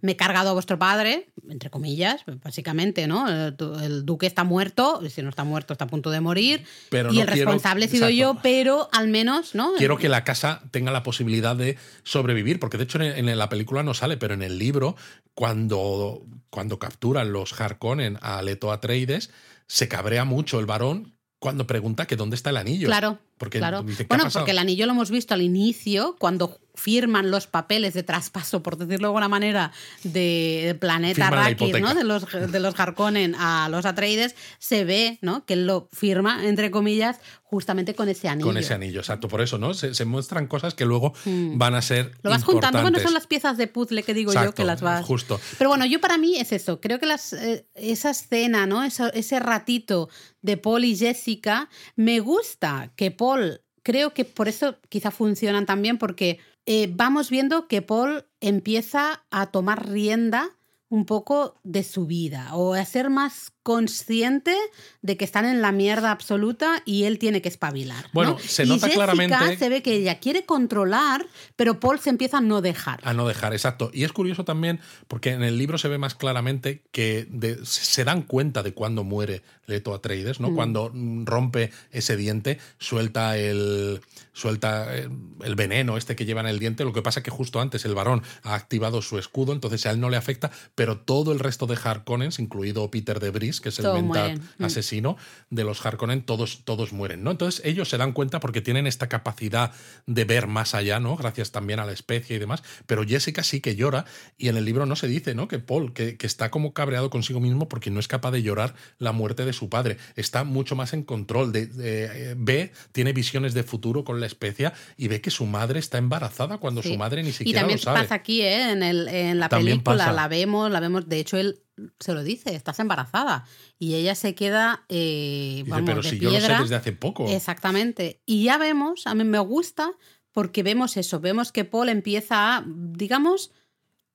me 0.03 0.11
he 0.11 0.15
cargado 0.17 0.49
a 0.49 0.53
vuestro 0.53 0.77
padre, 0.77 1.29
entre 1.49 1.69
comillas, 1.69 2.23
básicamente, 2.43 3.07
¿no? 3.07 3.25
El, 3.29 4.05
duque 4.05 4.27
está 4.27 4.43
muerto, 4.43 5.01
si 5.09 5.21
no 5.21 5.29
está 5.29 5.45
muerto 5.45 5.71
está 5.71 5.85
a 5.85 5.87
punto 5.87 6.11
de 6.11 6.19
morir, 6.19 6.65
y 6.91 7.21
el 7.21 7.25
responsable 7.27 7.85
he 7.85 7.87
sido 7.87 8.09
yo, 8.09 8.37
pero 8.43 8.89
al 8.91 9.07
menos, 9.07 9.55
¿no? 9.55 9.71
Quiero 9.77 9.97
que 9.97 10.09
la 10.09 10.25
casa 10.25 10.61
tenga 10.71 10.91
la 10.91 11.03
posibilidad 11.03 11.55
de 11.55 11.77
sobrevivir, 12.03 12.59
porque 12.59 12.77
de 12.77 12.83
hecho 12.83 13.01
en, 13.01 13.37
la 13.37 13.47
película 13.47 13.81
no 13.81 13.93
sale, 13.93 14.17
pero 14.17 14.33
en 14.33 14.41
el 14.41 14.59
libro, 14.59 14.97
cuando, 15.33 16.25
cuando 16.49 16.79
capturan 16.79 17.31
los 17.31 17.59
Harkonnen 17.59 18.19
a 18.21 18.41
Leto 18.41 18.73
Atreides, 18.73 19.29
se 19.67 19.87
cabrea 19.87 20.25
mucho 20.25 20.59
el 20.59 20.65
varón 20.65 21.15
cuando 21.39 21.65
pregunta 21.65 22.07
que 22.07 22.17
dónde 22.17 22.35
está 22.35 22.49
el 22.49 22.57
anillo. 22.57 22.87
Claro. 22.87 23.19
Porque 23.37 23.59
claro. 23.59 23.85
bueno, 24.09 24.25
porque 24.33 24.51
el 24.51 24.57
anillo 24.57 24.85
lo 24.85 24.91
hemos 24.91 25.11
visto 25.11 25.33
al 25.33 25.41
inicio, 25.41 26.17
cuando 26.19 26.59
firman 26.75 27.29
los 27.29 27.47
papeles 27.47 27.93
de 27.93 28.03
traspaso, 28.03 28.63
por 28.63 28.77
decirlo 28.77 29.07
de 29.07 29.09
alguna 29.09 29.29
manera, 29.29 29.71
de 30.03 30.75
planeta 30.79 31.27
Arrakis, 31.27 31.79
¿no? 31.79 31.93
De 31.93 32.03
los, 32.03 32.25
de 32.31 32.59
los 32.59 32.79
Harkonnen 32.79 33.35
a 33.35 33.69
los 33.69 33.85
Atreides, 33.85 34.35
se 34.57 34.83
ve, 34.83 35.19
¿no? 35.21 35.45
Que 35.45 35.53
él 35.53 35.67
lo 35.67 35.87
firma, 35.91 36.45
entre 36.45 36.71
comillas, 36.71 37.19
justamente 37.43 37.93
con 37.93 38.09
ese 38.09 38.27
anillo. 38.27 38.47
Con 38.47 38.57
ese 38.57 38.73
anillo, 38.73 38.99
exacto. 38.99 39.27
Por 39.27 39.41
eso, 39.41 39.59
¿no? 39.59 39.73
Se, 39.75 40.05
muestran 40.05 40.47
cosas 40.47 40.73
que 40.73 40.85
luego 40.85 41.13
hmm. 41.25 41.57
van 41.57 41.75
a 41.75 41.81
ser. 41.81 42.11
Lo 42.23 42.31
vas 42.31 42.43
juntando, 42.43 42.81
bueno, 42.81 42.99
son 42.99 43.13
las 43.13 43.27
piezas 43.27 43.57
de 43.57 43.67
puzzle 43.67 44.01
que 44.01 44.13
digo 44.13 44.33
yo 44.33 44.53
que 44.53 44.63
las 44.63 44.81
vas. 44.81 45.05
Justo. 45.05 45.39
Pero 45.57 45.69
bueno, 45.69 45.85
yo 45.85 46.01
para 46.01 46.17
mí 46.17 46.37
es 46.37 46.51
eso. 46.51 46.81
Creo 46.81 46.99
que 46.99 47.05
las, 47.05 47.33
eh, 47.33 47.67
esa 47.75 48.09
escena, 48.09 48.65
¿no? 48.65 48.83
ese 48.83 49.39
ratito 49.39 50.09
de 50.41 50.57
Paul 50.57 50.85
y 50.85 50.95
Jessica, 50.95 51.69
me 51.95 52.19
gusta 52.19 52.91
que 52.95 53.11
Paul. 53.11 53.61
Creo 53.85 54.13
que 54.13 54.23
por 54.23 54.47
eso 54.47 54.77
quizá 54.87 55.11
funcionan 55.11 55.65
también, 55.65 55.97
porque 55.97 56.39
eh, 56.65 56.89
vamos 56.93 57.29
viendo 57.29 57.67
que 57.67 57.81
Paul 57.81 58.25
empieza 58.39 59.25
a 59.31 59.47
tomar 59.47 59.89
rienda 59.89 60.57
un 60.89 61.05
poco 61.05 61.59
de 61.63 61.83
su 61.83 62.05
vida 62.05 62.55
o 62.55 62.73
a 62.73 62.85
ser 62.85 63.09
más 63.09 63.51
consciente 63.63 64.55
de 65.01 65.17
que 65.17 65.25
están 65.25 65.45
en 65.45 65.61
la 65.61 65.71
mierda 65.71 66.11
absoluta 66.11 66.81
y 66.85 67.03
él 67.05 67.17
tiene 67.17 67.41
que 67.41 67.49
espabilar. 67.49 68.05
Bueno, 68.13 68.31
¿no? 68.33 68.39
se 68.39 68.63
Y 68.63 68.67
nota 68.67 68.87
Jessica 68.87 68.93
claramente- 69.05 69.57
Se 69.57 69.69
ve 69.69 69.81
que 69.81 69.93
ella 69.95 70.19
quiere 70.19 70.45
controlar, 70.45 71.25
pero 71.55 71.79
Paul 71.79 71.99
se 71.99 72.09
empieza 72.09 72.37
a 72.37 72.41
no 72.41 72.61
dejar. 72.61 72.99
A 73.03 73.13
no 73.13 73.27
dejar, 73.27 73.53
exacto. 73.53 73.89
Y 73.93 74.03
es 74.03 74.11
curioso 74.11 74.43
también 74.43 74.79
porque 75.07 75.31
en 75.31 75.43
el 75.43 75.57
libro 75.57 75.77
se 75.77 75.87
ve 75.87 75.97
más 75.97 76.15
claramente 76.15 76.83
que 76.91 77.25
de- 77.29 77.65
se 77.65 78.03
dan 78.03 78.21
cuenta 78.23 78.63
de 78.63 78.73
cuándo 78.73 79.03
muere 79.03 79.41
Leto 79.65 79.93
Atreides, 79.93 80.41
¿no? 80.41 80.53
Cuando 80.53 80.91
mm, 80.93 81.25
rompe 81.25 81.71
ese 81.91 82.17
diente, 82.17 82.59
suelta 82.79 83.37
el 83.37 84.01
suelta 84.33 84.97
eh, 84.97 85.07
el 85.43 85.55
veneno 85.55 85.95
este 85.95 86.15
que 86.15 86.25
lleva 86.25 86.41
en 86.41 86.47
el 86.47 86.59
diente. 86.59 86.83
Lo 86.83 86.91
que 86.91 87.01
pasa 87.01 87.19
es 87.19 87.23
que 87.23 87.31
justo 87.31 87.61
antes 87.61 87.85
el 87.85 87.93
varón 87.95 88.23
ha 88.43 88.55
activado 88.55 89.01
su 89.01 89.17
escudo, 89.19 89.53
entonces 89.53 89.85
a 89.85 89.91
él 89.91 89.99
no 90.01 90.09
le 90.09 90.17
afecta, 90.17 90.51
pero 90.75 90.97
todo 90.97 91.31
el 91.31 91.39
resto 91.39 91.65
de 91.67 91.77
Harkonnens, 91.81 92.39
incluido 92.39 92.89
Peter 92.91 93.19
de 93.19 93.31
Que 93.61 93.69
es 93.69 93.79
el 93.79 94.03
mueren. 94.03 94.41
Mm. 94.57 94.65
asesino 94.65 95.17
de 95.49 95.63
los 95.63 95.85
Harkonnen, 95.85 96.23
todos, 96.23 96.63
todos 96.65 96.93
mueren, 96.93 97.23
¿no? 97.23 97.31
Entonces 97.31 97.61
ellos 97.65 97.89
se 97.89 97.97
dan 97.97 98.11
cuenta 98.13 98.39
porque 98.39 98.61
tienen 98.61 98.87
esta 98.87 99.07
capacidad 99.09 99.71
de 100.05 100.25
ver 100.25 100.47
más 100.47 100.75
allá, 100.75 100.99
¿no? 100.99 101.15
Gracias 101.17 101.51
también 101.51 101.79
a 101.79 101.85
la 101.85 101.91
especie 101.91 102.35
y 102.35 102.39
demás. 102.39 102.63
Pero 102.85 103.03
Jessica 103.05 103.43
sí 103.43 103.61
que 103.61 103.75
llora 103.75 104.05
y 104.37 104.49
en 104.49 104.57
el 104.57 104.65
libro 104.65 104.85
no 104.85 104.95
se 104.95 105.07
dice, 105.07 105.35
¿no? 105.35 105.47
Que 105.47 105.59
Paul, 105.59 105.93
que, 105.93 106.17
que 106.17 106.27
está 106.27 106.51
como 106.51 106.73
cabreado 106.73 107.09
consigo 107.09 107.39
mismo 107.39 107.67
porque 107.69 107.91
no 107.91 107.99
es 107.99 108.07
capaz 108.07 108.31
de 108.31 108.41
llorar 108.43 108.75
la 108.97 109.11
muerte 109.11 109.45
de 109.45 109.53
su 109.53 109.69
padre. 109.69 109.97
Está 110.15 110.43
mucho 110.43 110.75
más 110.75 110.93
en 110.93 111.03
control. 111.03 111.51
De, 111.51 111.67
de- 111.67 112.31
eh, 112.31 112.35
ve, 112.37 112.71
tiene 112.91 113.13
visiones 113.13 113.53
de 113.53 113.63
futuro 113.63 114.03
con 114.03 114.19
la 114.19 114.25
especie 114.25 114.71
y 114.97 115.07
ve 115.07 115.21
que 115.21 115.31
su 115.31 115.45
madre 115.45 115.79
está 115.79 115.97
embarazada 115.97 116.57
cuando 116.57 116.81
Sí. 116.81 116.89
su 116.93 116.97
madre 116.97 117.23
ni 117.23 117.29
y 117.29 117.33
siquiera 117.33 117.61
también 117.61 117.77
lo 117.79 117.83
sabe. 117.83 117.99
pasa 118.01 118.15
aquí, 118.15 118.41
¿eh? 118.41 118.71
En, 118.71 118.83
el, 118.83 119.07
en 119.07 119.39
la 119.39 119.49
También 119.49 119.77
película 119.79 119.97
pasa. 120.05 120.11
la 120.13 120.27
vemos, 120.27 120.71
la 120.71 120.79
vemos, 120.79 121.07
de 121.07 121.19
hecho 121.19 121.37
él 121.37 121.59
se 121.99 122.13
lo 122.13 122.23
dice, 122.23 122.55
estás 122.55 122.79
embarazada. 122.79 123.45
Y 123.79 123.95
ella 123.95 124.15
se 124.15 124.35
queda, 124.35 124.85
eh, 124.89 125.57
Dice, 125.59 125.69
vamos, 125.69 125.85
pero 125.89 126.01
de 126.01 126.09
si 126.09 126.19
yo 126.19 126.29
lo 126.29 126.35
sé 126.35 126.39
piedra. 126.41 126.61
desde 126.61 126.75
hace 126.75 126.91
poco. 126.91 127.27
Exactamente. 127.27 128.21
Y 128.25 128.43
ya 128.45 128.57
vemos, 128.57 129.07
a 129.07 129.15
mí 129.15 129.23
me 129.23 129.39
gusta 129.39 129.91
porque 130.31 130.63
vemos 130.63 130.97
eso, 130.97 131.19
vemos 131.19 131.51
que 131.51 131.63
Paul 131.63 131.89
empieza 131.89 132.57
a, 132.57 132.65
digamos, 132.67 133.51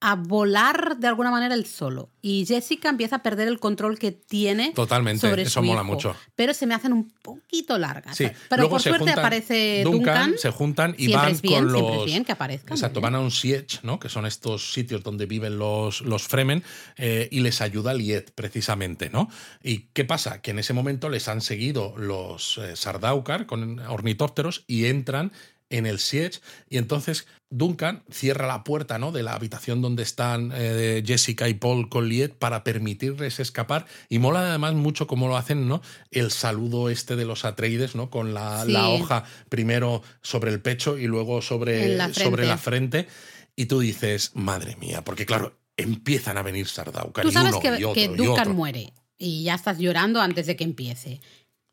a 0.00 0.14
volar 0.14 0.96
de 0.98 1.08
alguna 1.08 1.30
manera 1.30 1.54
el 1.54 1.66
solo. 1.66 2.10
Y 2.22 2.44
Jessica 2.46 2.88
empieza 2.88 3.16
a 3.16 3.22
perder 3.22 3.48
el 3.48 3.58
control 3.58 3.98
que 3.98 4.12
tiene 4.12 4.72
Totalmente, 4.72 5.28
sobre 5.28 5.42
eso 5.42 5.60
su 5.60 5.62
mola 5.62 5.80
hijo. 5.80 5.84
mucho. 5.92 6.16
Pero 6.36 6.54
se 6.54 6.66
me 6.66 6.74
hacen 6.74 6.92
un 6.92 7.10
poquito 7.22 7.78
largas. 7.78 8.16
Sí, 8.16 8.28
Pero 8.48 8.62
luego 8.62 8.76
por 8.76 8.82
suerte 8.82 8.98
juntan 9.00 9.18
aparece 9.18 9.82
Duncan, 9.84 10.20
Duncan. 10.30 10.38
se 10.38 10.50
juntan 10.50 10.94
y 10.96 11.06
Siempre 11.06 11.16
van 11.16 11.32
es 11.32 11.42
bien, 11.42 11.64
con 11.64 11.70
siempre 11.72 11.90
los 11.90 12.00
es 12.00 12.06
bien 12.06 12.24
que 12.24 12.32
aparezcan, 12.32 12.76
Exacto, 12.76 13.00
van 13.00 13.14
a 13.16 13.20
un 13.20 13.30
siege, 13.32 13.78
¿no? 13.82 13.98
Que 13.98 14.08
son 14.08 14.24
estos 14.26 14.72
sitios 14.72 15.02
donde 15.02 15.26
viven 15.26 15.58
los, 15.58 16.02
los 16.02 16.22
Fremen 16.28 16.62
eh, 16.96 17.28
y 17.32 17.40
les 17.40 17.60
ayuda 17.60 17.92
Liet, 17.92 18.30
precisamente, 18.34 19.10
¿no? 19.10 19.28
¿Y 19.62 19.88
qué 19.94 20.04
pasa? 20.04 20.40
Que 20.42 20.52
en 20.52 20.60
ese 20.60 20.74
momento 20.74 21.08
les 21.08 21.26
han 21.28 21.40
seguido 21.40 21.94
los 21.96 22.58
eh, 22.58 22.76
Sardaukar 22.76 23.46
con 23.46 23.80
ornitópteros 23.80 24.64
y 24.68 24.86
entran 24.86 25.32
en 25.70 25.86
el 25.86 25.98
siege 25.98 26.40
y 26.68 26.78
entonces 26.78 27.26
Duncan 27.50 28.02
cierra 28.10 28.46
la 28.46 28.62
puerta 28.64 28.98
¿no? 28.98 29.12
de 29.12 29.22
la 29.22 29.34
habitación 29.34 29.80
donde 29.82 30.02
están 30.02 30.52
eh, 30.54 31.02
Jessica 31.06 31.48
y 31.48 31.54
Paul 31.54 31.88
con 31.88 32.08
Liet 32.08 32.34
para 32.34 32.64
permitirles 32.64 33.40
escapar 33.40 33.86
y 34.08 34.18
mola 34.18 34.40
además 34.48 34.74
mucho 34.74 35.06
cómo 35.06 35.28
lo 35.28 35.36
hacen 35.36 35.68
¿no? 35.68 35.80
el 36.10 36.30
saludo 36.30 36.90
este 36.90 37.16
de 37.16 37.24
los 37.24 37.44
Atreides 37.44 37.94
¿no? 37.94 38.10
con 38.10 38.34
la, 38.34 38.64
Sí. 38.64 38.72
la 38.72 38.88
hoja 38.88 39.24
primero 39.48 40.02
sobre 40.22 40.50
el 40.52 40.60
pecho 40.60 40.98
y 40.98 41.06
luego 41.06 41.42
sobre, 41.42 41.96
la 41.96 42.12
sobre 42.12 42.28
frente. 42.30 42.46
la 42.46 42.58
frente 42.58 43.08
y 43.56 43.66
tú 43.66 43.80
dices 43.80 44.32
madre 44.34 44.76
mía 44.76 45.02
porque 45.04 45.26
claro 45.26 45.58
empiezan 45.76 46.36
a 46.38 46.42
venir 46.42 46.66
Sardaukar 46.66 47.22
Tú 47.24 47.30
y 47.30 47.32
sabes 47.32 47.52
uno 47.52 47.60
que, 47.60 47.68
y 47.80 47.84
otro 47.84 47.94
que 47.94 48.04
y 48.04 48.08
Duncan 48.08 48.40
otro. 48.40 48.54
muere 48.54 48.92
y 49.16 49.44
ya 49.44 49.54
estás 49.54 49.78
llorando 49.78 50.20
antes 50.20 50.46
de 50.46 50.54
que 50.56 50.64
empiece. 50.64 51.20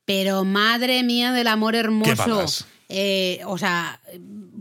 Pero 0.05 0.43
madre 0.43 1.01
mía 1.03 1.31
del 1.31 1.47
amor 1.47 1.75
hermoso. 1.75 2.65
Eh, 2.87 3.41
o 3.45 3.57
sea, 3.57 3.99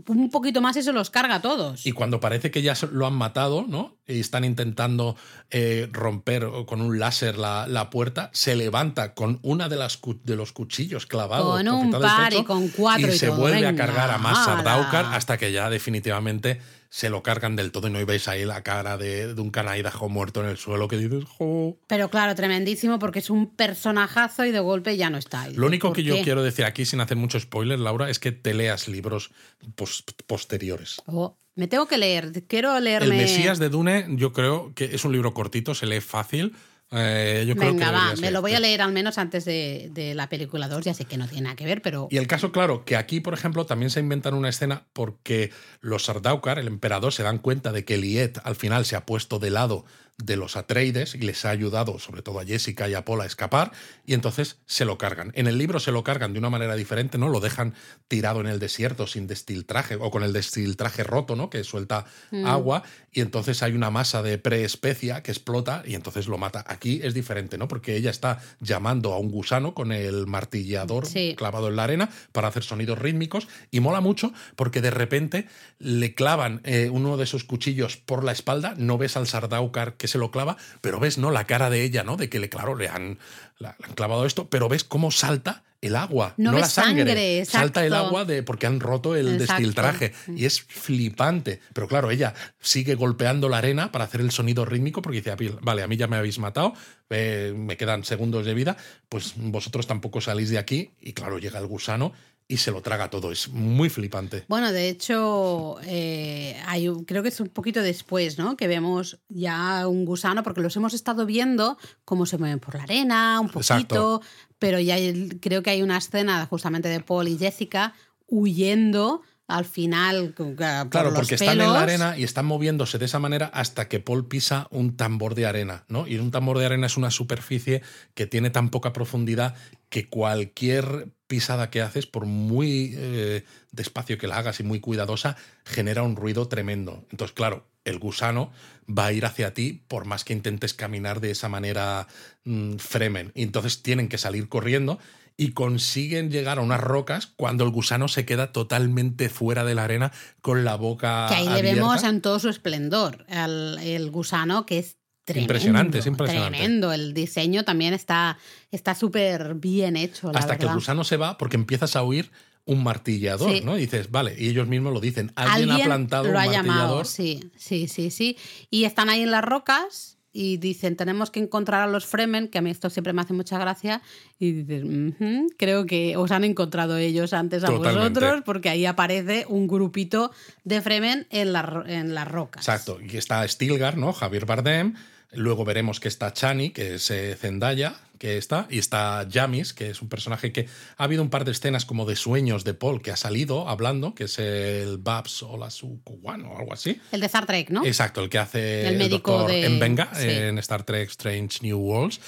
un 0.07 0.29
poquito 0.29 0.61
más 0.61 0.75
se 0.75 0.91
los 0.91 1.09
carga 1.09 1.35
a 1.35 1.41
todos. 1.41 1.85
Y 1.85 1.91
cuando 1.91 2.19
parece 2.19 2.51
que 2.51 2.61
ya 2.61 2.75
lo 2.91 3.05
han 3.05 3.13
matado, 3.13 3.65
¿no? 3.67 3.97
Y 4.07 4.19
están 4.19 4.43
intentando 4.43 5.15
eh, 5.51 5.89
romper 5.91 6.47
con 6.65 6.81
un 6.81 6.99
láser 6.99 7.37
la, 7.37 7.67
la 7.67 7.89
puerta, 7.89 8.29
se 8.33 8.55
levanta 8.55 9.13
con 9.13 9.39
una 9.41 9.69
de 9.69 9.75
las 9.75 9.99
de 10.23 10.35
los 10.35 10.51
cuchillos 10.51 11.05
clavados. 11.05 11.57
Con 11.57 11.67
un 11.67 11.91
par 11.91 12.33
y 12.33 12.43
con 12.43 12.69
cuatro 12.69 13.07
y 13.07 13.17
se 13.17 13.27
todo, 13.27 13.37
vuelve 13.37 13.65
a 13.65 13.75
cargar 13.75 14.11
a 14.11 14.17
más. 14.17 14.45
Sardaukar 14.45 15.05
hasta 15.13 15.37
que 15.37 15.51
ya 15.51 15.69
definitivamente 15.69 16.59
se 16.95 17.09
lo 17.09 17.21
cargan 17.23 17.57
del 17.57 17.73
todo 17.73 17.89
y 17.89 17.91
no 17.91 18.05
veis 18.05 18.29
ahí 18.29 18.45
la 18.45 18.63
cara 18.63 18.97
de, 18.97 19.33
de 19.33 19.41
un 19.41 19.49
canaidajo 19.51 20.07
muerto 20.07 20.41
en 20.41 20.47
el 20.49 20.55
suelo 20.55 20.87
que 20.87 20.95
dices, 20.97 21.25
"Jo". 21.25 21.77
Pero 21.87 22.09
claro, 22.09 22.35
tremendísimo 22.35 22.99
porque 22.99 23.19
es 23.19 23.29
un 23.29 23.53
personajazo 23.53 24.45
y 24.45 24.51
de 24.51 24.61
golpe 24.61 24.95
ya 24.95 25.09
no 25.09 25.17
está 25.17 25.41
ahí. 25.41 25.55
Lo 25.55 25.67
único 25.67 25.89
¿Por 25.89 25.97
que 25.97 26.03
yo 26.03 26.15
quiero 26.23 26.41
decir 26.41 26.63
aquí, 26.63 26.85
sin 26.85 27.01
hacer 27.01 27.17
mucho 27.17 27.37
spoiler, 27.37 27.79
Laura, 27.79 28.09
es 28.09 28.17
que 28.19 28.31
te 28.31 28.53
leas 28.53 28.87
libros 28.87 29.31
pos- 29.75 30.05
posteriores. 30.25 31.01
Oh, 31.05 31.35
me 31.55 31.67
tengo 31.67 31.85
que 31.85 31.97
leer. 31.97 32.31
Quiero 32.47 32.77
El 32.77 32.85
leerme. 32.85 33.17
Mesías 33.17 33.59
de 33.59 33.67
Dune, 33.67 34.05
yo 34.11 34.31
creo 34.31 34.71
que 34.73 34.85
es 34.95 35.03
un 35.03 35.11
libro 35.11 35.33
cortito, 35.33 35.75
se 35.75 35.87
lee 35.87 35.99
fácil. 35.99 36.55
Eh, 36.91 37.45
yo 37.47 37.55
creo 37.55 37.73
Venga, 37.73 37.87
que 37.87 37.91
va, 37.91 38.15
me 38.21 38.31
lo 38.31 38.41
voy 38.41 38.53
a 38.53 38.59
leer 38.59 38.81
al 38.81 38.91
menos 38.91 39.17
antes 39.17 39.43
de, 39.43 39.89
de 39.91 40.13
la 40.13 40.29
película 40.29 40.67
2. 40.67 40.85
Ya 40.85 40.93
sé 40.93 41.05
que 41.05 41.17
no 41.17 41.27
tiene 41.27 41.43
nada 41.43 41.55
que 41.55 41.65
ver, 41.65 41.81
pero. 41.81 42.07
Y 42.11 42.17
el 42.17 42.27
caso, 42.27 42.51
claro, 42.51 42.85
que 42.85 42.95
aquí, 42.95 43.19
por 43.19 43.33
ejemplo, 43.33 43.65
también 43.65 43.89
se 43.89 43.99
inventan 43.99 44.33
una 44.33 44.49
escena 44.49 44.85
porque 44.93 45.51
los 45.81 46.05
Sardaukar, 46.05 46.59
el 46.59 46.67
emperador, 46.67 47.11
se 47.11 47.23
dan 47.23 47.39
cuenta 47.39 47.71
de 47.71 47.85
que 47.85 47.97
Liet 47.97 48.39
al 48.43 48.55
final 48.55 48.85
se 48.85 48.95
ha 48.95 49.05
puesto 49.05 49.39
de 49.39 49.49
lado 49.49 49.85
de 50.17 50.37
los 50.37 50.55
Atreides 50.55 51.13
y 51.15 51.19
les 51.19 51.43
ha 51.43 51.49
ayudado, 51.49 51.99
sobre 51.99 52.21
todo 52.21 52.39
a 52.39 52.45
Jessica 52.45 52.87
y 52.87 52.93
a 52.93 53.03
Paul, 53.03 53.21
a 53.21 53.25
escapar, 53.25 53.71
y 54.05 54.13
entonces 54.13 54.57
se 54.65 54.85
lo 54.85 54.97
cargan. 54.97 55.31
En 55.35 55.47
el 55.47 55.57
libro 55.57 55.79
se 55.79 55.91
lo 55.91 56.03
cargan 56.05 56.31
de 56.31 56.39
una 56.39 56.49
manera 56.49 56.75
diferente, 56.75 57.17
¿no? 57.17 57.27
Lo 57.27 57.41
dejan 57.41 57.73
tirado 58.07 58.39
en 58.39 58.47
el 58.47 58.59
desierto 58.59 59.07
sin 59.07 59.27
destiltraje 59.27 59.95
o 59.95 60.11
con 60.11 60.23
el 60.23 60.31
destiltraje 60.31 61.03
roto, 61.03 61.35
¿no? 61.35 61.49
Que 61.49 61.63
suelta 61.65 62.05
Mm. 62.31 62.45
agua 62.45 62.83
y 63.11 63.21
entonces 63.21 63.61
hay 63.61 63.73
una 63.73 63.89
masa 63.91 64.21
de 64.23 64.37
preespecia 64.37 65.21
que 65.21 65.31
explota 65.31 65.83
y 65.85 65.95
entonces 65.95 66.27
lo 66.27 66.37
mata. 66.37 66.63
Aquí 66.67 67.01
es 67.03 67.13
diferente, 67.13 67.57
¿no? 67.57 67.67
Porque 67.67 67.95
ella 67.97 68.09
está 68.09 68.39
llamando 68.61 69.13
a 69.13 69.19
un 69.19 69.29
gusano 69.29 69.73
con 69.73 69.91
el 69.91 70.27
martillador 70.27 71.05
Sí. 71.05 71.35
clavado 71.37 71.67
en 71.67 71.75
la 71.75 71.83
arena 71.83 72.09
para 72.31 72.47
hacer 72.47 72.63
sonidos 72.63 72.99
rítmicos 72.99 73.47
y 73.69 73.79
mola 73.81 73.99
mucho 74.01 74.31
porque 74.55 74.81
de 74.81 74.91
repente 74.91 75.47
le 75.79 76.15
clavan 76.15 76.61
eh, 76.63 76.89
uno 76.89 77.17
de 77.17 77.25
esos 77.25 77.43
cuchillos 77.43 77.97
por 77.97 78.23
la 78.23 78.31
espalda, 78.31 78.75
no 78.77 78.97
ves 78.97 79.17
al 79.17 79.27
Sardaukar 79.27 79.95
que 79.97 80.04
se 80.07 80.17
lo 80.17 80.31
clava, 80.31 80.57
pero 80.81 80.99
ves 80.99 81.17
no 81.17 81.31
la 81.31 81.45
cara 81.45 81.69
de 81.69 81.83
ella, 81.83 82.03
¿no? 82.03 82.17
De 82.17 82.29
que 82.29 82.39
le 82.39 82.49
claro, 82.49 82.75
le 82.75 82.87
han, 82.89 83.17
la- 83.59 83.75
le 83.79 83.85
han 83.85 83.93
clavado 83.93 84.25
esto, 84.25 84.49
pero 84.49 84.69
ves 84.69 84.83
cómo 84.83 85.11
salta 85.11 85.63
el 85.81 85.95
agua, 85.95 86.33
No 86.37 86.51
no, 86.51 86.57
la 86.59 86.67
sangre, 86.67 87.05
sangre, 87.05 87.45
salta 87.45 87.85
el 87.85 87.93
agua 87.93 88.25
de 88.25 88.41
porque 88.41 88.65
han 88.65 88.79
roto 88.79 89.15
el 89.15 89.33
Exacto. 89.33 89.53
destiltraje 89.61 90.13
y 90.35 90.45
es 90.45 90.61
flipante, 90.61 91.59
pero 91.73 91.87
claro, 91.87 92.09
ella 92.09 92.33
sigue 92.59 92.95
golpeando 92.95 93.49
la 93.49 93.57
arena 93.59 93.91
para 93.91 94.05
hacer 94.05 94.21
el 94.21 94.31
sonido 94.31 94.65
rítmico 94.65 95.01
porque 95.03 95.17
dice, 95.21 95.31
"Ah, 95.31 95.37
vale, 95.61 95.83
a 95.83 95.87
mí 95.87 95.95
ya 95.97 96.07
me 96.07 96.15
habéis 96.15 96.39
matado, 96.39 96.73
eh, 97.11 97.53
me 97.55 97.77
quedan 97.77 98.03
segundos 98.03 98.45
de 98.45 98.53
vida, 98.55 98.77
pues 99.09 99.33
vosotros 99.35 99.85
tampoco 99.85 100.21
salís 100.21 100.49
de 100.49 100.57
aquí 100.57 100.91
y 101.01 101.13
claro, 101.13 101.37
llega 101.37 101.59
el 101.59 101.67
gusano 101.67 102.13
y 102.47 102.57
se 102.57 102.69
lo 102.71 102.81
traga 102.81 103.09
todo, 103.09 103.31
es 103.31 103.49
muy 103.49 103.89
flipante. 103.89 104.45
Bueno, 104.47 104.71
de 104.71 104.87
hecho, 104.89 105.77
eh, 105.83 106.55
hay, 106.67 106.87
un- 106.87 107.03
creo 107.05 107.23
que 107.23 107.29
es 107.29 107.39
un 107.39 107.49
poquito 107.49 107.81
después, 107.81 108.37
¿no? 108.37 108.55
Que 108.55 108.67
vemos 108.67 109.17
ya 109.29 109.87
un 109.87 110.05
gusano, 110.05 110.43
porque 110.43 110.61
los 110.61 110.75
hemos 110.75 110.93
estado 110.93 111.25
viendo 111.25 111.77
cómo 112.03 112.25
se 112.27 112.37
mueven 112.37 112.59
por 112.59 112.75
la 112.75 112.83
arena, 112.83 113.39
un 113.39 113.47
poquito, 113.47 113.61
Exacto. 113.75 114.21
pero 114.59 114.79
ya 114.79 114.95
creo 115.41 115.63
que 115.63 115.71
hay 115.71 115.81
una 115.81 115.97
escena 115.97 116.45
justamente 116.45 116.87
de 116.87 116.99
Paul 116.99 117.27
y 117.27 117.37
Jessica 117.37 117.93
huyendo 118.27 119.21
al 119.47 119.65
final 119.65 120.33
por 120.35 120.55
Claro, 120.55 121.11
los 121.11 121.13
porque 121.19 121.35
están 121.35 121.61
en 121.61 121.71
la 121.71 121.81
arena 121.81 122.17
y 122.17 122.23
están 122.23 122.47
moviéndose 122.47 122.97
de 122.97 123.05
esa 123.05 123.19
manera 123.19 123.45
hasta 123.53 123.87
que 123.87 123.99
Paul 123.99 124.27
pisa 124.27 124.67
un 124.71 124.97
tambor 124.97 125.35
de 125.35 125.45
arena, 125.45 125.85
¿no? 125.87 126.07
Y 126.07 126.17
un 126.17 126.31
tambor 126.31 126.57
de 126.57 126.65
arena 126.65 126.87
es 126.87 126.97
una 126.97 127.11
superficie 127.11 127.83
que 128.15 128.25
tiene 128.25 128.49
tan 128.49 128.69
poca 128.69 128.91
profundidad 128.91 129.53
que 129.95 130.09
cualquier 130.09 131.07
pisada 131.25 131.69
que 131.69 131.81
haces, 131.81 132.05
por 132.05 132.25
muy 132.25 132.95
eh, 132.97 133.45
despacio 133.71 134.17
que 134.17 134.27
la 134.27 134.35
hagas 134.35 134.59
y 134.59 134.63
muy 134.63 134.81
cuidadosa, 134.81 135.37
genera 135.63 136.03
un 136.03 136.17
ruido 136.17 136.49
tremendo. 136.49 137.05
Entonces, 137.11 137.33
claro, 137.33 137.65
el 137.85 137.97
gusano 137.97 138.51
va 138.89 139.05
a 139.05 139.13
ir 139.13 139.25
hacia 139.25 139.53
ti 139.53 139.85
por 139.87 140.03
más 140.03 140.25
que 140.25 140.33
intentes 140.33 140.73
caminar 140.73 141.21
de 141.21 141.31
esa 141.31 141.47
manera 141.47 142.09
mm, 142.43 142.75
fremen. 142.75 143.31
Y 143.35 143.43
entonces 143.43 143.83
tienen 143.83 144.09
que 144.09 144.17
salir 144.17 144.49
corriendo 144.49 144.99
y 145.37 145.53
consiguen 145.53 146.29
llegar 146.29 146.57
a 146.57 146.61
unas 146.61 146.81
rocas 146.81 147.27
cuando 147.27 147.63
el 147.63 147.69
gusano 147.69 148.09
se 148.09 148.25
queda 148.25 148.51
totalmente 148.51 149.29
fuera 149.29 149.63
de 149.63 149.75
la 149.75 149.85
arena 149.85 150.11
con 150.41 150.65
la 150.65 150.75
boca 150.75 151.27
Que 151.29 151.35
ahí 151.35 151.47
le 151.47 151.61
vemos 151.61 152.03
en 152.03 152.19
todo 152.19 152.39
su 152.39 152.49
esplendor 152.49 153.25
al 153.29 153.79
el 153.79 154.11
gusano, 154.11 154.65
que 154.65 154.79
es 154.79 154.97
tremendo. 155.25 155.43
Impresionante, 155.53 155.99
es 155.99 156.05
impresionante. 156.05 156.57
Tremendo. 156.57 156.93
El 156.93 157.13
diseño 157.13 157.63
también 157.65 157.93
está 157.93 158.37
está 158.71 158.95
súper 158.95 159.55
bien 159.55 159.97
hecho, 159.97 160.31
la 160.31 160.39
Hasta 160.39 160.57
que 160.57 160.65
el 160.65 160.73
gusano 160.73 161.03
se 161.03 161.17
va 161.17 161.37
porque 161.37 161.57
empiezas 161.57 161.95
a 161.95 162.03
oír 162.03 162.31
un 162.67 162.83
martillador, 162.83 163.51
Sí. 163.51 163.61
¿no? 163.63 163.77
Y 163.77 163.81
dices, 163.81 164.09
vale, 164.09 164.35
y 164.37 164.47
ellos 164.49 164.67
mismos 164.67 164.91
lo 164.93 164.99
dicen, 164.99 165.31
alguien, 165.35 165.69
ha 165.71 165.83
plantado 165.83 166.23
lo 166.23 166.29
un 166.31 166.35
ha 166.37 166.39
martillador. 166.45 166.65
llamado, 166.65 167.05
sí, 167.05 167.51
sí, 167.57 167.87
sí, 167.87 168.09
sí. 168.09 168.37
Y 168.71 168.85
están 168.85 169.09
ahí 169.09 169.21
en 169.21 169.29
las 169.31 169.43
rocas 169.43 170.17
y 170.37 170.57
dicen, 170.57 170.97
tenemos 170.97 171.29
que 171.31 171.39
encontrar 171.39 171.81
a 171.81 171.87
los 171.87 172.05
Fremen, 172.05 172.49
que 172.49 172.57
a 172.57 172.61
mí 172.61 172.69
esto 172.69 172.89
siempre 172.89 173.13
me 173.13 173.21
hace 173.21 173.31
mucha 173.33 173.57
gracia, 173.57 174.01
y 174.37 174.51
dices, 174.51 174.83
"Ujú, 174.83 175.47
creo 175.57 175.85
que 175.85 176.17
os 176.17 176.29
han 176.31 176.43
encontrado 176.43 176.97
ellos 176.97 177.31
antes 177.33 177.63
a 177.63 177.67
Totalmente. 177.67 178.19
vosotros, 178.19 178.41
porque 178.45 178.67
ahí 178.69 178.85
aparece 178.85 179.45
un 179.47 179.67
grupito 179.67 180.31
de 180.65 180.81
Fremen 180.81 181.25
en, 181.29 181.53
la 181.53 181.83
en 181.87 182.13
las 182.15 182.27
rocas. 182.27 182.67
Exacto. 182.67 182.97
Y 182.99 183.15
está 183.15 183.47
Stilgar, 183.47 183.95
¿no? 183.97 184.11
Javier 184.11 184.45
Bardem. 184.45 184.95
Luego 185.31 185.65
veremos 185.65 185.99
que 185.99 186.07
está 186.07 186.31
Chani, 186.33 186.69
que 186.69 186.95
es 186.95 187.11
eh, 187.11 187.35
Zendaya, 187.39 187.95
que 188.19 188.37
está. 188.37 188.67
Y 188.69 188.77
está 188.79 189.27
Jamis, 189.31 189.73
que 189.73 189.89
es 189.89 190.01
un 190.01 190.07
personaje 190.09 190.51
que 190.53 190.67
ha 190.97 191.03
habido 191.03 191.21
un 191.21 191.29
par 191.29 191.43
de 191.45 191.51
escenas 191.51 191.85
como 191.85 192.05
de 192.05 192.15
sueños 192.15 192.63
de 192.63 192.73
Paul 192.73 193.01
que 193.01 193.11
ha 193.11 193.17
salido 193.17 193.67
hablando, 193.67 194.15
que 194.15 194.25
es 194.25 194.39
el 194.39 194.97
Babs 194.97 195.43
Olasukuwan 195.43 196.45
o 196.45 196.57
algo 196.57 196.73
así. 196.73 196.99
El 197.11 197.19
de 197.19 197.25
Star 197.25 197.45
Trek, 197.45 197.69
¿no? 197.69 197.85
Exacto, 197.85 198.21
el 198.23 198.29
que 198.29 198.37
hace 198.39 198.87
El 198.87 198.97
médico 198.97 199.45
de- 199.47 199.67
Mbenga 199.69 200.09
sí. 200.13 200.27
en 200.29 200.57
Star 200.59 200.83
Trek 200.83 201.09
Strange 201.09 201.59
New 201.61 201.77
Worlds. 201.79 202.21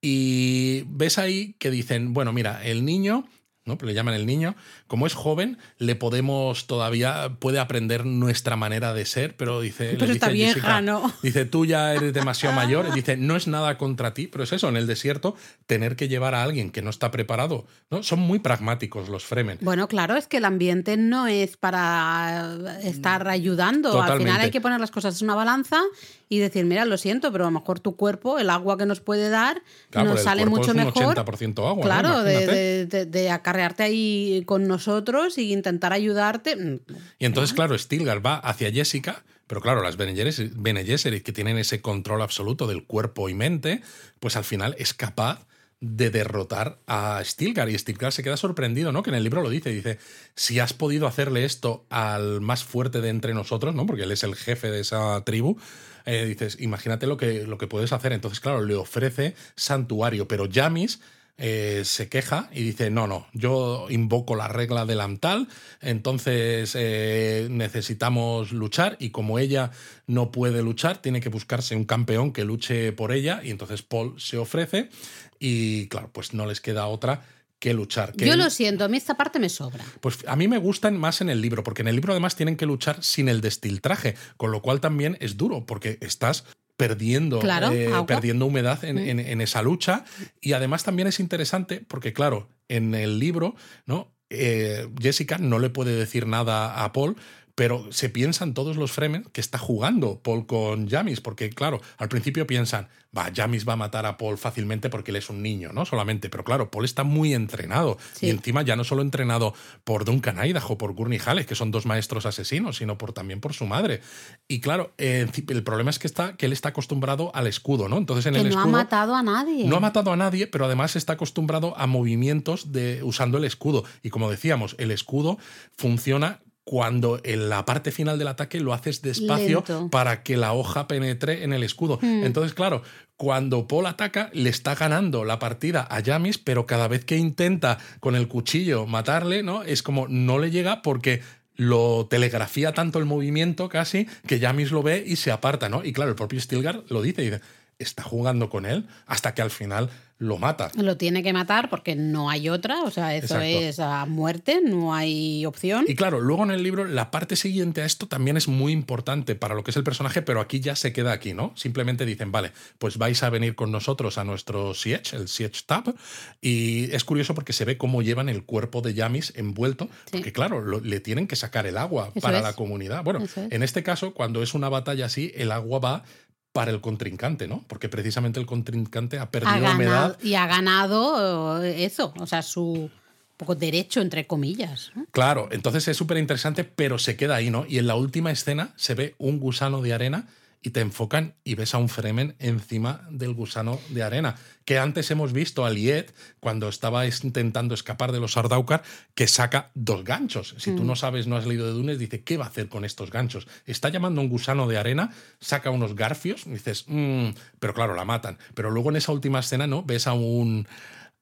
Y 0.00 0.82
ves 0.88 1.18
ahí 1.18 1.54
que 1.58 1.70
dicen, 1.70 2.12
bueno, 2.12 2.32
mira, 2.32 2.64
el 2.64 2.84
niño, 2.84 3.26
¿no? 3.64 3.78
Le 3.80 3.94
llaman 3.94 4.14
el 4.14 4.26
niño, 4.26 4.54
como 4.86 5.06
es 5.06 5.14
joven, 5.14 5.58
le 5.78 5.94
podemos 5.94 6.66
todavía, 6.66 7.36
puede 7.38 7.58
aprender 7.60 8.04
nuestra 8.04 8.56
manera 8.56 8.92
de 8.94 9.04
ser, 9.06 9.36
pero 9.36 9.60
dice... 9.60 9.96
Pero 9.98 10.12
está 10.12 10.26
dice 10.28 10.32
vieja, 10.34 10.54
Jessica, 10.54 10.80
¿no? 10.80 11.12
Dice, 11.22 11.44
tú 11.44 11.64
ya 11.64 11.94
eres 11.94 12.12
demasiado 12.14 12.54
mayor. 12.56 12.86
Y 12.90 12.92
dice, 12.92 13.16
no 13.16 13.36
es 13.36 13.46
nada 13.46 13.78
contra 13.78 14.14
ti, 14.14 14.26
pero 14.26 14.44
es 14.44 14.52
eso, 14.52 14.68
en 14.68 14.76
el 14.76 14.86
desierto, 14.86 15.36
tener 15.66 15.96
que 15.96 16.08
llevar 16.08 16.34
a 16.34 16.42
alguien 16.42 16.70
que 16.70 16.82
no 16.82 16.90
está 16.90 17.10
preparado, 17.10 17.66
¿no? 17.90 18.02
Son 18.02 18.18
muy 18.18 18.38
pragmáticos 18.40 19.08
los 19.08 19.24
Fremen. 19.24 19.58
Bueno, 19.60 19.86
claro, 19.88 20.16
es 20.16 20.26
que 20.26 20.38
el 20.38 20.44
ambiente 20.44 20.96
no 20.96 21.26
es 21.26 21.56
para 21.56 22.56
estar 22.82 23.28
ayudando. 23.28 24.02
Al 24.02 24.18
final 24.18 24.40
hay 24.40 24.50
que 24.50 24.60
poner 24.60 24.80
las 24.80 24.90
cosas 24.90 25.20
en 25.20 25.26
una 25.26 25.34
balanza 25.36 25.80
y 26.28 26.38
decir, 26.38 26.64
mira, 26.64 26.84
lo 26.86 26.96
siento, 26.96 27.30
pero 27.30 27.44
a 27.44 27.50
lo 27.50 27.58
mejor 27.60 27.78
tu 27.78 27.94
cuerpo, 27.94 28.38
el 28.38 28.48
agua 28.50 28.78
que 28.78 28.86
nos 28.86 29.00
puede 29.00 29.28
dar, 29.28 29.62
Claro, 29.90 30.10
nos 30.10 30.22
sale 30.22 30.46
mucho 30.46 30.70
es 30.72 30.76
un 30.76 30.76
mejor. 30.76 31.14
80% 31.16 31.58
agua, 31.58 31.74
¿no? 31.76 31.82
Claro, 31.82 32.22
de, 32.22 32.46
de- 32.46 32.86
de- 32.86 33.06
de 33.06 33.30
acarrearte 33.52 33.82
ahí 33.82 34.42
con 34.46 34.66
nosotros 34.66 35.36
y 35.38 35.52
intentar 35.52 35.92
ayudarte. 35.92 36.56
Mm, 36.56 36.80
Y 37.18 37.26
entonces, 37.26 37.54
claro, 37.54 37.76
Stilgar 37.78 38.24
va 38.24 38.36
hacia 38.36 38.72
Jessica, 38.72 39.24
pero 39.46 39.60
claro, 39.60 39.82
las 39.82 39.96
Bene 39.96 40.14
Gesserit- 40.14 40.52
Bene 40.56 40.84
Gesserit, 40.84 41.22
que 41.22 41.32
tienen 41.32 41.58
ese 41.58 41.80
control 41.82 42.22
absoluto 42.22 42.66
del 42.66 42.84
cuerpo 42.84 43.28
y 43.28 43.34
mente, 43.34 43.82
pues 44.20 44.36
al 44.36 44.44
final 44.44 44.74
es 44.78 44.94
capaz 44.94 45.46
de 45.80 46.10
derrotar 46.10 46.78
a 46.86 47.20
Stilgar. 47.24 47.68
Y 47.68 47.76
Stilgar 47.76 48.12
se 48.12 48.22
queda 48.22 48.36
sorprendido, 48.36 48.92
¿no? 48.92 49.02
Que 49.02 49.10
en 49.10 49.16
el 49.16 49.24
libro 49.24 49.42
lo 49.42 49.50
dice, 49.50 49.70
dice, 49.70 49.98
si 50.36 50.60
has 50.60 50.72
podido 50.72 51.06
hacerle 51.08 51.44
esto 51.44 51.84
al 51.90 52.40
más 52.40 52.62
fuerte 52.64 53.00
de 53.00 53.08
entre 53.08 53.34
nosotros, 53.34 53.74
¿no? 53.74 53.84
Porque 53.84 54.04
él 54.04 54.12
es 54.12 54.22
el 54.22 54.34
jefe 54.36 54.70
de 54.70 54.80
esa 54.80 55.22
tribu. 55.24 55.58
eh, 56.04 56.24
dices, 56.26 56.56
imagínate 56.60 57.06
lo 57.06 57.16
que, 57.16 57.46
lo 57.46 57.58
que 57.58 57.68
puedes 57.68 57.92
hacer. 57.92 58.12
Entonces, 58.12 58.40
claro, 58.40 58.64
le 58.64 58.74
ofrece 58.74 59.34
santuario, 59.54 60.26
pero 60.26 60.46
Yamis 60.46 61.00
eh, 61.38 61.82
se 61.84 62.08
queja 62.08 62.48
y 62.52 62.62
dice, 62.62 62.90
no, 62.90 63.06
no, 63.06 63.26
yo 63.32 63.86
invoco 63.90 64.36
la 64.36 64.48
regla 64.48 64.84
del 64.84 65.00
Amtal, 65.00 65.48
entonces 65.80 66.76
eh, 66.78 67.48
necesitamos 67.50 68.52
luchar 68.52 68.96
y 69.00 69.10
como 69.10 69.38
ella 69.38 69.70
no 70.06 70.30
puede 70.30 70.62
luchar, 70.62 70.98
tiene 70.98 71.20
que 71.20 71.30
buscarse 71.30 71.74
un 71.74 71.84
campeón 71.84 72.32
que 72.32 72.44
luche 72.44 72.92
por 72.92 73.12
ella 73.12 73.40
y 73.42 73.50
entonces 73.50 73.82
Paul 73.82 74.14
se 74.20 74.36
ofrece 74.36 74.90
y 75.38 75.88
claro, 75.88 76.10
pues 76.12 76.34
no 76.34 76.46
les 76.46 76.60
queda 76.60 76.86
otra 76.86 77.22
que 77.58 77.74
luchar. 77.74 78.12
que 78.12 78.26
Yo 78.26 78.36
lo 78.36 78.50
siento, 78.50 78.84
a 78.84 78.88
mí 78.88 78.96
esta 78.96 79.16
parte 79.16 79.38
me 79.38 79.48
sobra. 79.48 79.84
pues 80.00 80.18
a 80.26 80.34
mí 80.36 80.48
me 80.48 80.58
gustan 80.58 80.98
más 80.98 81.20
en 81.20 81.30
el 81.30 81.40
libro, 81.40 81.62
porque 81.62 81.82
en 81.82 81.88
el 81.88 81.94
libro 81.94 82.12
además 82.12 82.34
tienen 82.34 82.56
que 82.56 82.66
luchar 82.66 83.02
sin 83.04 83.28
el 83.28 83.40
destiltraje, 83.40 84.16
con 84.36 84.50
lo 84.50 84.60
cual 84.62 84.80
también 84.80 85.16
es 85.20 85.36
duro, 85.36 85.64
porque 85.64 85.96
estás 86.00 86.44
perdiendo, 86.88 87.38
Claro, 87.38 87.70
eh, 87.72 87.90
perdiendo 88.06 88.46
humedad 88.46 88.84
en, 88.84 88.96
Mm. 88.96 89.08
en- 89.08 89.20
en 89.20 89.40
esa 89.40 89.62
lucha. 89.62 90.04
Y 90.40 90.52
además 90.52 90.84
también 90.84 91.08
es 91.08 91.20
interesante, 91.20 91.84
porque 91.86 92.12
claro, 92.12 92.48
en 92.68 92.94
el 92.94 93.18
libro, 93.18 93.54
¿no? 93.86 94.12
Eh, 94.30 94.88
Jessica 95.00 95.36
no 95.38 95.58
le 95.58 95.68
puede 95.68 95.94
decir 95.94 96.26
nada 96.26 96.82
a 96.84 96.92
Paul. 96.92 97.16
Pero 97.54 97.86
se 97.92 98.08
piensan 98.08 98.54
todos 98.54 98.76
los 98.76 98.92
Fremen 98.92 99.24
que 99.32 99.40
está 99.40 99.58
jugando 99.58 100.20
Paul 100.20 100.46
con 100.46 100.88
Jamis, 100.88 101.20
porque 101.20 101.50
claro, 101.50 101.80
al 101.98 102.08
principio 102.08 102.46
piensan, 102.46 102.88
va, 103.16 103.30
Jamis 103.34 103.68
va 103.68 103.74
a 103.74 103.76
matar 103.76 104.06
a 104.06 104.16
Paul 104.16 104.38
fácilmente 104.38 104.88
porque 104.88 105.10
él 105.10 105.16
es 105.18 105.28
un 105.28 105.42
niño, 105.42 105.70
¿no? 105.72 105.84
Solamente, 105.84 106.30
pero 106.30 106.44
claro, 106.44 106.70
Paul 106.70 106.84
está 106.86 107.04
muy 107.04 107.34
entrenado 107.34 107.98
Sí. 108.14 108.26
y 108.26 108.30
encima 108.30 108.62
ya 108.62 108.74
no 108.76 108.84
solo 108.84 109.02
entrenado 109.02 109.54
por 109.84 110.04
Duncan 110.06 110.38
Idaho, 110.42 110.78
por 110.78 110.94
Gurney 110.94 111.20
Halleck, 111.24 111.46
que 111.46 111.54
son 111.54 111.70
dos 111.70 111.84
maestros 111.84 112.24
asesinos, 112.24 112.78
sino 112.78 112.96
por, 112.96 113.12
también 113.12 113.40
por 113.40 113.52
su 113.52 113.66
madre. 113.66 114.00
Y 114.48 114.60
claro, 114.60 114.92
eh, 114.96 115.26
el 115.48 115.62
problema 115.62 115.90
es 115.90 115.98
que, 115.98 116.06
está, 116.06 116.36
que 116.36 116.46
él 116.46 116.52
está 116.54 116.70
acostumbrado 116.70 117.30
al 117.34 117.46
escudo, 117.46 117.88
¿no? 117.88 117.98
Entonces 117.98 118.24
en 118.26 118.34
Que 118.34 118.40
el 118.40 118.48
no 118.50 118.56
ha 118.56 118.60
escudo... 118.60 118.72
matado 118.72 119.14
a 119.14 119.22
nadie. 119.22 119.66
No 119.66 119.76
ha 119.76 119.80
matado 119.80 120.10
a 120.10 120.16
nadie, 120.16 120.46
pero 120.46 120.64
además 120.64 120.96
está 120.96 121.12
acostumbrado 121.14 121.76
a 121.78 121.86
movimientos 121.86 122.72
de 122.72 123.02
usando 123.02 123.36
el 123.36 123.44
escudo. 123.44 123.84
Y 124.02 124.08
como 124.08 124.30
decíamos, 124.30 124.74
el 124.78 124.90
escudo 124.90 125.36
funciona 125.76 126.40
cuando 126.64 127.20
en 127.24 127.48
la 127.48 127.64
parte 127.64 127.90
final 127.90 128.18
del 128.18 128.28
ataque 128.28 128.60
lo 128.60 128.72
haces 128.72 129.02
despacio 129.02 129.64
Lento. 129.66 129.90
para 129.90 130.22
que 130.22 130.36
la 130.36 130.52
hoja 130.52 130.86
penetre 130.86 131.42
en 131.44 131.52
el 131.52 131.64
escudo. 131.64 131.98
Hmm. 132.00 132.24
Entonces, 132.24 132.54
claro, 132.54 132.82
cuando 133.16 133.66
Paul 133.66 133.86
ataca, 133.86 134.30
le 134.32 134.50
está 134.50 134.74
ganando 134.74 135.24
la 135.24 135.38
partida 135.38 135.86
a 135.90 136.00
Yamis, 136.00 136.38
pero 136.38 136.66
cada 136.66 136.88
vez 136.88 137.04
que 137.04 137.16
intenta 137.16 137.78
con 138.00 138.14
el 138.14 138.28
cuchillo 138.28 138.86
matarle, 138.86 139.42
¿no? 139.42 139.62
Es 139.62 139.82
como 139.82 140.06
no 140.08 140.38
le 140.38 140.50
llega 140.50 140.82
porque 140.82 141.20
lo 141.54 142.06
telegrafía 142.08 142.72
tanto 142.72 142.98
el 142.98 143.04
movimiento 143.04 143.68
casi 143.68 144.06
que 144.26 144.38
Yamis 144.38 144.70
lo 144.70 144.82
ve 144.82 145.04
y 145.06 145.16
se 145.16 145.30
aparta, 145.30 145.68
¿no? 145.68 145.84
Y 145.84 145.92
claro, 145.92 146.10
el 146.10 146.16
propio 146.16 146.40
Stilgar 146.40 146.82
lo 146.88 147.02
dice, 147.02 147.22
dice, 147.22 147.40
está 147.78 148.02
jugando 148.02 148.48
con 148.48 148.66
él 148.66 148.86
hasta 149.06 149.34
que 149.34 149.42
al 149.42 149.50
final 149.50 149.90
lo 150.22 150.38
mata. 150.38 150.70
Lo 150.76 150.96
tiene 150.96 151.22
que 151.24 151.32
matar 151.32 151.68
porque 151.68 151.96
no 151.96 152.30
hay 152.30 152.48
otra, 152.48 152.82
o 152.84 152.90
sea, 152.92 153.14
eso 153.16 153.34
Exacto. 153.40 153.44
es 153.44 153.78
a 153.80 154.06
muerte, 154.06 154.60
no 154.64 154.94
hay 154.94 155.44
opción. 155.46 155.84
Y 155.88 155.96
claro, 155.96 156.20
luego 156.20 156.44
en 156.44 156.52
el 156.52 156.62
libro 156.62 156.84
la 156.84 157.10
parte 157.10 157.34
siguiente 157.34 157.82
a 157.82 157.84
esto 157.84 158.06
también 158.06 158.36
es 158.36 158.46
muy 158.46 158.72
importante 158.72 159.34
para 159.34 159.56
lo 159.56 159.64
que 159.64 159.72
es 159.72 159.76
el 159.76 159.82
personaje, 159.82 160.22
pero 160.22 160.40
aquí 160.40 160.60
ya 160.60 160.76
se 160.76 160.92
queda 160.92 161.10
aquí, 161.10 161.34
¿no? 161.34 161.52
Simplemente 161.56 162.06
dicen, 162.06 162.30
vale, 162.30 162.52
pues 162.78 162.98
vais 162.98 163.20
a 163.24 163.30
venir 163.30 163.56
con 163.56 163.72
nosotros 163.72 164.16
a 164.16 164.22
nuestro 164.24 164.74
Siege, 164.74 165.16
el 165.16 165.26
Siege 165.26 165.60
Tab, 165.66 165.92
y 166.40 166.84
es 166.94 167.04
curioso 167.04 167.34
porque 167.34 167.52
se 167.52 167.64
ve 167.64 167.76
cómo 167.76 168.00
llevan 168.02 168.28
el 168.28 168.44
cuerpo 168.44 168.80
de 168.80 168.94
Yamis 168.94 169.32
envuelto, 169.36 169.86
Sí. 170.06 170.12
porque 170.12 170.32
claro, 170.32 170.60
lo- 170.60 170.80
le 170.80 171.00
tienen 171.00 171.26
que 171.26 171.34
sacar 171.36 171.66
el 171.66 171.76
agua 171.76 172.10
Eso 172.14 172.20
para 172.20 172.38
es. 172.38 172.42
la 172.44 172.52
comunidad. 172.52 173.02
Bueno, 173.02 173.24
es. 173.24 173.36
en 173.36 173.62
este 173.62 173.82
caso, 173.82 174.14
cuando 174.14 174.42
es 174.42 174.54
una 174.54 174.68
batalla 174.68 175.06
así, 175.06 175.32
el 175.34 175.50
agua 175.52 175.78
va 175.80 176.04
para 176.52 176.70
el 176.70 176.80
contrincante, 176.80 177.48
¿no? 177.48 177.64
Porque 177.66 177.88
precisamente 177.88 178.38
el 178.38 178.46
contrincante 178.46 179.18
ha 179.18 179.30
perdido 179.30 179.52
ha 179.52 179.58
ganado, 179.58 179.74
humedad 179.74 180.18
y 180.22 180.34
ha 180.34 180.46
ganado 180.46 181.62
eh, 181.62 181.84
eso, 181.84 182.12
o 182.18 182.26
sea, 182.26 182.42
su 182.42 182.90
poco 183.36 183.54
derecho, 183.54 184.00
entre 184.00 184.26
comillas. 184.26 184.92
¿no? 184.94 185.06
Claro, 185.10 185.48
entonces 185.50 185.88
es 185.88 185.96
súper 185.96 186.18
interesante, 186.18 186.64
pero 186.64 186.98
se 186.98 187.16
queda 187.16 187.36
ahí, 187.36 187.50
¿no? 187.50 187.64
Y 187.68 187.78
en 187.78 187.86
la 187.86 187.96
última 187.96 188.30
escena 188.30 188.72
se 188.76 188.94
ve 188.94 189.14
un 189.18 189.40
gusano 189.40 189.80
de 189.80 189.94
arena 189.94 190.28
y 190.62 190.70
te 190.70 190.80
enfocan 190.80 191.34
y 191.42 191.56
ves 191.56 191.74
a 191.74 191.78
un 191.78 191.88
Fremen 191.88 192.36
encima 192.38 193.06
del 193.10 193.34
gusano 193.34 193.80
de 193.90 194.02
arena. 194.04 194.36
Que 194.64 194.78
antes 194.78 195.10
hemos 195.10 195.32
visto 195.32 195.64
a 195.66 195.70
Liet, 195.70 196.14
cuando 196.38 196.68
estaba 196.68 197.04
es- 197.04 197.24
intentando 197.24 197.74
escapar 197.74 198.12
de 198.12 198.20
los 198.20 198.32
Sardaukar, 198.34 198.82
que 199.16 199.26
saca 199.26 199.70
dos 199.74 200.04
ganchos. 200.04 200.54
Si 200.58 200.70
tú 200.76 200.84
no 200.84 200.94
sabes, 200.94 201.26
no 201.26 201.36
has 201.36 201.46
leído 201.46 201.66
de 201.66 201.72
Dunes, 201.72 201.98
dice, 201.98 202.22
¿qué 202.22 202.36
va 202.36 202.44
a 202.44 202.48
hacer 202.48 202.68
con 202.68 202.84
estos 202.84 203.10
ganchos? 203.10 203.48
Está 203.66 203.88
llamando 203.88 204.20
a 204.20 204.24
un 204.24 204.30
gusano 204.30 204.68
de 204.68 204.78
arena, 204.78 205.10
saca 205.40 205.70
unos 205.70 205.96
garfios, 205.96 206.46
y 206.46 206.50
dices, 206.50 206.84
"Mm", 206.86 207.30
pero 207.58 207.74
claro, 207.74 207.94
la 207.96 208.04
matan. 208.04 208.38
Pero 208.54 208.70
luego 208.70 208.90
en 208.90 208.96
esa 208.96 209.10
última 209.10 209.40
escena, 209.40 209.66
¿no? 209.66 209.82
Ves 209.82 210.06
a 210.06 210.12
un 210.12 210.68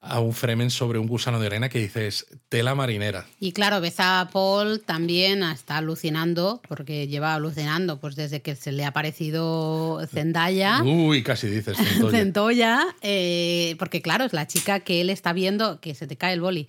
a 0.02 0.20
un 0.20 0.32
Fremen 0.32 0.70
sobre 0.70 0.98
un 0.98 1.06
gusano 1.06 1.38
de 1.40 1.46
arena 1.46 1.68
que 1.68 1.78
dices, 1.78 2.26
tela 2.48 2.74
marinera. 2.74 3.26
Y 3.38 3.52
claro, 3.52 3.80
ves 3.80 3.96
a 3.98 4.30
Paul 4.32 4.80
también 4.80 5.42
está 5.42 5.76
alucinando, 5.76 6.62
porque 6.68 7.06
lleva 7.06 7.34
alucinando 7.34 8.00
pues 8.00 8.16
desde 8.16 8.40
que 8.40 8.56
se 8.56 8.72
le 8.72 8.84
ha 8.84 8.88
aparecido 8.88 10.00
Zendaya. 10.06 10.82
Uy, 10.82 11.22
casi 11.22 11.48
dices. 11.48 11.76
Centolla. 12.10 12.18
Centolla, 12.18 12.96
eh, 13.02 13.76
porque 13.78 14.00
claro, 14.00 14.24
es 14.24 14.32
la 14.32 14.46
chica 14.46 14.80
que 14.80 15.02
él 15.02 15.10
está 15.10 15.32
viendo, 15.34 15.80
que 15.80 15.94
se 15.94 16.06
te 16.06 16.16
cae 16.16 16.32
el 16.32 16.40
boli, 16.40 16.66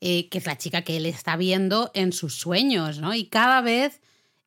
eh, 0.00 0.28
que 0.28 0.38
es 0.38 0.46
la 0.46 0.58
chica 0.58 0.82
que 0.82 0.98
él 0.98 1.06
está 1.06 1.36
viendo 1.36 1.90
en 1.94 2.12
sus 2.12 2.34
sueños, 2.34 2.98
¿no? 2.98 3.14
Y 3.14 3.24
cada 3.24 3.62
vez, 3.62 4.02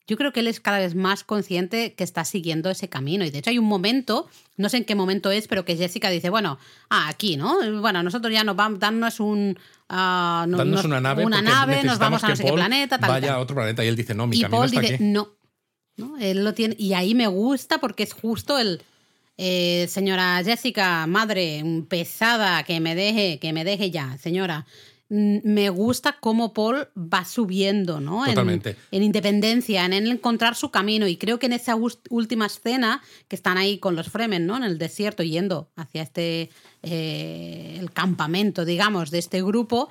yo 0.08 0.16
creo 0.18 0.32
que 0.34 0.40
él 0.40 0.48
es 0.48 0.60
cada 0.62 0.80
vez 0.80 0.96
más 0.96 1.24
consciente 1.24 1.94
que 1.94 2.04
está 2.04 2.24
siguiendo 2.26 2.70
ese 2.70 2.88
camino. 2.88 3.26
Y 3.26 3.30
de 3.30 3.40
hecho 3.40 3.50
hay 3.50 3.60
un 3.60 3.66
momento, 3.66 4.28
no 4.56 4.70
sé 4.70 4.78
en 4.78 4.86
qué 4.86 4.96
momento 4.96 5.30
es, 5.32 5.48
pero 5.48 5.66
que 5.66 5.76
Jessica 5.76 6.10
dice, 6.10 6.30
bueno, 6.30 6.58
ah, 6.90 7.10
aquí, 7.10 7.36
¿no? 7.38 7.58
Bueno, 7.82 8.02
nosotros 8.04 8.32
ya 8.34 8.44
nos 8.44 8.56
vamos, 8.56 8.80
danos 8.80 9.20
un... 9.20 9.58
nos- 9.90 10.86
una 10.86 11.02
nave, 11.02 11.26
una 11.26 11.42
nave, 11.42 11.84
nos 11.84 12.00
vamos 12.00 12.24
a 12.24 12.30
no 12.30 12.36
sé 12.36 12.44
qué 12.44 12.54
planeta, 12.54 12.98
tal, 13.00 13.10
Vaya 13.10 13.28
tal. 13.28 13.36
a 13.36 13.40
otro 13.40 13.56
planeta. 13.56 13.84
Y 13.84 13.88
él 13.90 13.96
dice, 13.96 14.16
no, 14.16 14.28
mi 14.28 14.38
Y 14.38 14.42
camino 14.42 14.58
Paul 14.58 14.68
está 14.68 14.82
dice, 14.82 14.96
aquí. 14.96 15.04
no. 15.04 15.30
¿no? 15.98 16.18
Él 16.20 16.44
lo 16.44 16.54
tiene. 16.54 16.76
Y 16.78 16.94
ahí 16.94 17.14
me 17.16 17.28
gusta 17.28 17.80
porque 17.80 18.04
es 18.04 18.14
justo 18.14 18.58
el. 18.60 18.82
eh, 19.38 19.88
señora 19.90 20.42
Jessica, 20.44 21.06
madre, 21.08 21.64
pesada, 21.90 22.64
que 22.64 22.80
me 22.80 22.96
deje, 22.96 23.40
que 23.40 23.52
me 23.54 23.64
deje 23.64 23.92
ya, 23.92 24.18
señora. 24.20 24.66
Me 25.10 25.70
gusta 25.70 26.18
cómo 26.20 26.54
Paul 26.54 26.90
va 26.98 27.24
subiendo, 27.24 28.02
¿no? 28.02 28.26
En- 28.26 28.32
Totalmente. 28.34 28.76
En, 28.92 29.04
independencia, 29.04 29.86
en 29.86 29.94
encontrar 29.94 30.56
su 30.56 30.70
camino. 30.70 31.08
Y 31.08 31.16
creo 31.18 31.40
que 31.40 31.46
en 31.46 31.54
esa 31.54 31.76
última 32.10 32.46
escena, 32.48 33.02
que 33.30 33.36
están 33.38 33.58
ahí 33.58 33.78
con 33.80 33.96
los 33.96 34.10
Fremen, 34.10 34.46
¿no? 34.46 34.58
En 34.58 34.64
el 34.64 34.78
desierto, 34.78 35.24
yendo 35.24 35.70
hacia 35.76 36.02
este. 36.02 36.50
eh, 36.84 37.78
el 37.80 37.92
campamento, 37.92 38.66
digamos, 38.66 39.10
de 39.12 39.20
este 39.20 39.42
grupo, 39.44 39.90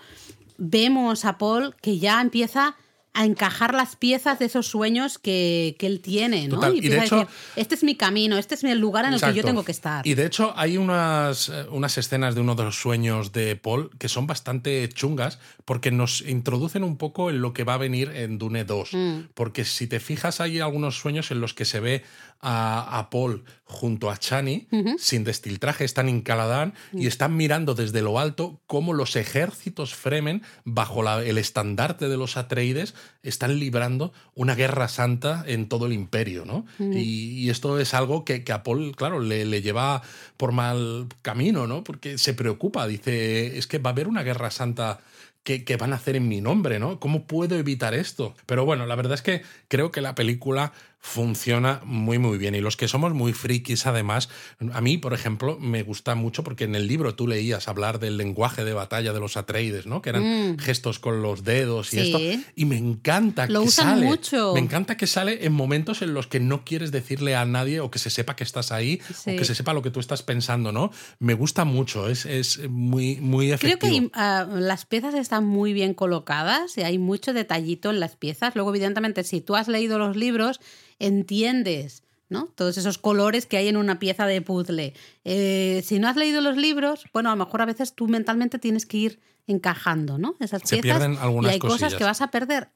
vemos 0.59 1.25
a 1.25 1.39
Paul 1.39 1.75
que 1.81 1.99
ya 1.99 2.21
empieza 2.21 2.77
a 3.17 3.25
encajar 3.25 3.73
las 3.75 3.97
piezas 3.97 4.39
de 4.39 4.45
esos 4.45 4.67
sueños 4.67 5.19
que, 5.19 5.75
que 5.79 5.87
él 5.87 6.01
tiene, 6.01 6.49
¿no? 6.49 6.57
Total, 6.57 6.77
y 6.77 6.81
de 6.87 7.01
a 7.01 7.05
hecho- 7.05 7.17
decir, 7.21 7.35
este 7.57 7.75
es 7.75 7.83
mi 7.83 7.97
camino, 7.97 8.37
este 8.37 8.55
es 8.55 8.65
el 8.65 8.79
lugar 8.79 9.07
en 9.07 9.15
el 9.15 9.21
que 9.21 9.33
yo 9.33 9.43
tengo 9.43 9.65
que 9.65 9.73
estar. 9.73 10.07
Y 10.07 10.15
de 10.15 10.27
hecho 10.27 10.53
hay 10.55 10.77
unas, 10.77 11.49
eh, 11.49 11.65
unas 11.71 11.97
escenas 11.97 12.35
de 12.35 12.43
uno 12.43 12.55
de 12.55 12.65
los 12.65 12.77
sueños 12.79 13.33
de 13.33 13.57
Paul 13.57 13.91
que 13.99 14.09
son 14.09 14.27
bastante 14.27 14.87
chungas 14.91 15.39
porque 15.65 15.91
nos 15.91 16.21
introducen 16.21 16.85
un 16.85 16.99
poco 16.99 17.31
en 17.31 17.41
lo 17.41 17.55
que 17.55 17.65
va 17.65 17.75
a 17.75 17.79
venir 17.79 18.11
en 18.15 18.37
Dune 18.39 18.65
2. 18.65 18.91
Mm. 18.93 19.19
Porque 19.35 19.65
si 19.65 19.87
te 19.87 19.99
fijas 19.99 20.41
hay 20.43 20.61
algunos 20.61 20.99
sueños 20.99 21.31
en 21.31 21.41
los 21.41 21.55
que 21.55 21.65
se 21.65 21.81
ve 21.81 22.05
a, 22.41 22.99
a 22.99 23.11
Paul 23.11 23.45
junto 23.65 24.11
a 24.11 24.17
Chani 24.17 24.69
sin 24.99 25.25
destiltraje, 25.25 25.85
están 25.85 26.09
en 26.09 26.21
Caladán 26.21 26.75
Mm. 26.93 26.99
y 27.03 27.07
están 27.09 27.37
mirando 27.37 27.75
desde 27.75 28.03
lo 28.03 28.19
alto 28.19 28.61
cómo 28.67 28.93
los 28.93 29.17
ejércitos 29.17 29.95
Fremen 29.95 30.43
bajo 30.65 31.03
la- 31.03 31.23
el 31.25 31.39
estandarte 31.39 32.09
de 32.09 32.17
los 32.17 32.37
Atreides 32.37 32.95
están 33.23 33.59
librando 33.59 34.13
una 34.35 34.55
guerra 34.55 34.87
santa 34.89 35.43
en 35.47 35.69
todo 35.69 35.87
el 35.87 35.93
imperio, 35.93 36.45
¿no? 36.45 36.65
Y, 36.79 37.31
y 37.45 37.51
esto 37.51 37.79
es 37.81 37.93
algo 37.95 38.25
que, 38.25 38.45
que 38.45 38.53
a 38.53 38.63
Paul, 38.63 38.95
claro, 38.95 39.19
le, 39.21 39.45
le 39.45 39.63
lleva 39.63 40.03
por 40.37 40.53
mal 40.53 41.07
camino, 41.23 41.67
¿no? 41.67 41.83
Porque 41.83 42.19
se 42.19 42.35
preocupa, 42.35 42.87
dice, 42.87 43.59
es 43.59 43.67
que 43.67 43.79
va 43.79 43.91
a 43.91 43.93
haber 43.93 44.07
una 44.09 44.23
guerra 44.23 44.51
santa 44.51 45.01
que, 45.43 45.65
que 45.65 45.77
van 45.77 45.93
a 45.93 45.97
hacer 45.97 46.17
en 46.17 46.27
mi 46.29 46.41
nombre, 46.41 46.79
¿no? 46.81 46.99
¿Cómo 46.99 47.27
puedo 47.27 47.57
evitar 47.57 47.95
esto? 47.95 48.35
Pero 48.47 48.65
bueno, 48.65 48.85
la 48.87 48.97
verdad 48.97 49.15
es 49.15 49.23
que 49.23 49.43
creo 49.69 49.93
que 49.93 50.01
la 50.01 50.15
película 50.17 50.73
funciona 51.11 51.81
muy 51.85 52.19
muy 52.19 52.37
bien 52.37 52.57
y 52.57 52.61
los 52.61 52.77
que 52.77 52.89
somos 52.89 53.15
muy 53.15 53.33
frikis 53.33 53.87
además 53.87 54.29
a 54.73 54.81
mí 54.81 54.99
por 54.99 55.15
ejemplo 55.15 55.57
me 55.61 55.85
gusta 55.85 56.17
mucho 56.17 56.43
porque 56.43 56.65
en 56.65 56.75
el 56.75 56.89
libro 56.89 57.15
tú 57.15 57.29
leías 57.29 57.69
hablar 57.69 58.01
del 58.01 58.17
lenguaje 58.17 58.65
de 58.65 58.73
batalla 58.73 59.13
de 59.13 59.21
los 59.21 59.37
Atreides 59.37 59.87
no 59.87 60.03
que 60.03 60.11
eran 60.11 60.59
gestos 60.59 60.99
con 60.99 61.23
los 61.23 61.45
dedos 61.45 61.95
y 61.95 61.97
Mm. 61.97 62.01
Sí. 62.03 62.13
esto 62.31 62.51
y 62.57 62.65
me 62.65 62.77
encanta 62.77 63.47
Lo 63.47 63.61
que 63.63 63.69
usan 63.69 63.87
sale 63.87 64.07
mucho. 64.07 64.53
me 64.55 64.61
encanta 64.61 64.97
que 64.97 65.07
sale 65.07 65.47
en 65.47 65.53
momentos 65.53 66.03
en 66.03 66.13
los 66.13 66.27
que 66.27 66.41
no 66.41 66.65
quieres 66.65 66.91
decirle 66.91 67.37
a 67.37 67.45
nadie 67.45 67.79
o 67.81 67.91
que 67.91 68.01
se 68.01 68.11
sepa 68.11 68.35
que 68.35 68.43
estás 68.45 68.73
ahí 68.73 69.01
Sí. 69.15 69.31
o 69.35 69.39
que 69.39 69.45
se 69.45 69.55
sepa 69.55 69.73
lo 69.75 69.83
que 69.83 69.91
tú 69.93 70.01
estás 70.01 70.25
pensando 70.25 70.73
no 70.73 70.91
me 71.21 71.35
gusta 71.35 71.65
mucho 71.65 72.09
es, 72.09 72.27
es 72.27 72.69
muy 72.69 73.17
muy 73.21 73.47
Creo 73.47 73.55
efectivo 73.77 74.09
que 74.09 74.11
ah, 74.15 74.45
las 74.53 74.87
piezas 74.87 75.15
están 75.15 75.47
muy 75.47 75.73
bien 75.73 75.95
colocadas 75.95 76.77
y 76.77 76.83
hay 76.83 76.99
mucho 76.99 77.33
detallito 77.33 77.91
en 77.91 78.01
las 78.01 78.17
piezas. 78.17 78.55
Luego, 78.55 78.71
evidentemente, 78.71 79.23
si 79.25 79.41
tú 79.41 79.55
has 79.57 79.69
leído 79.69 79.99
los 79.99 80.17
libros, 80.17 80.61
entiendes 80.99 82.03
¿no? 82.29 82.47
todos 82.57 82.77
esos 82.79 82.99
colores 82.99 83.47
que 83.47 83.57
hay 83.57 83.69
en 83.69 83.77
una 83.77 83.99
pieza 83.99 84.27
de 84.27 84.41
puzzle. 84.43 84.95
Eh, 85.25 85.83
si 85.85 85.99
no 85.99 86.09
has 86.09 86.17
leído 86.17 86.41
los 86.41 86.57
libros, 86.57 87.05
bueno, 87.13 87.31
a 87.31 87.37
lo 87.37 87.45
mejor 87.45 87.63
a 87.63 87.67
veces 87.67 87.95
tú 87.95 88.09
mentalmente 88.09 88.59
tienes 88.59 88.85
que 88.87 88.97
ir 88.97 89.21
encajando 89.47 90.19
¿no? 90.19 90.35
esas 90.41 90.63
Se 90.63 90.79
piezas. 90.79 90.83
pierden 90.99 91.19
algunas 91.21 91.53
y 91.53 91.55
hay 91.55 91.59
cosas 91.61 91.95
que 91.95 92.03
vas 92.05 92.21
a 92.21 92.31
perder, 92.33 92.69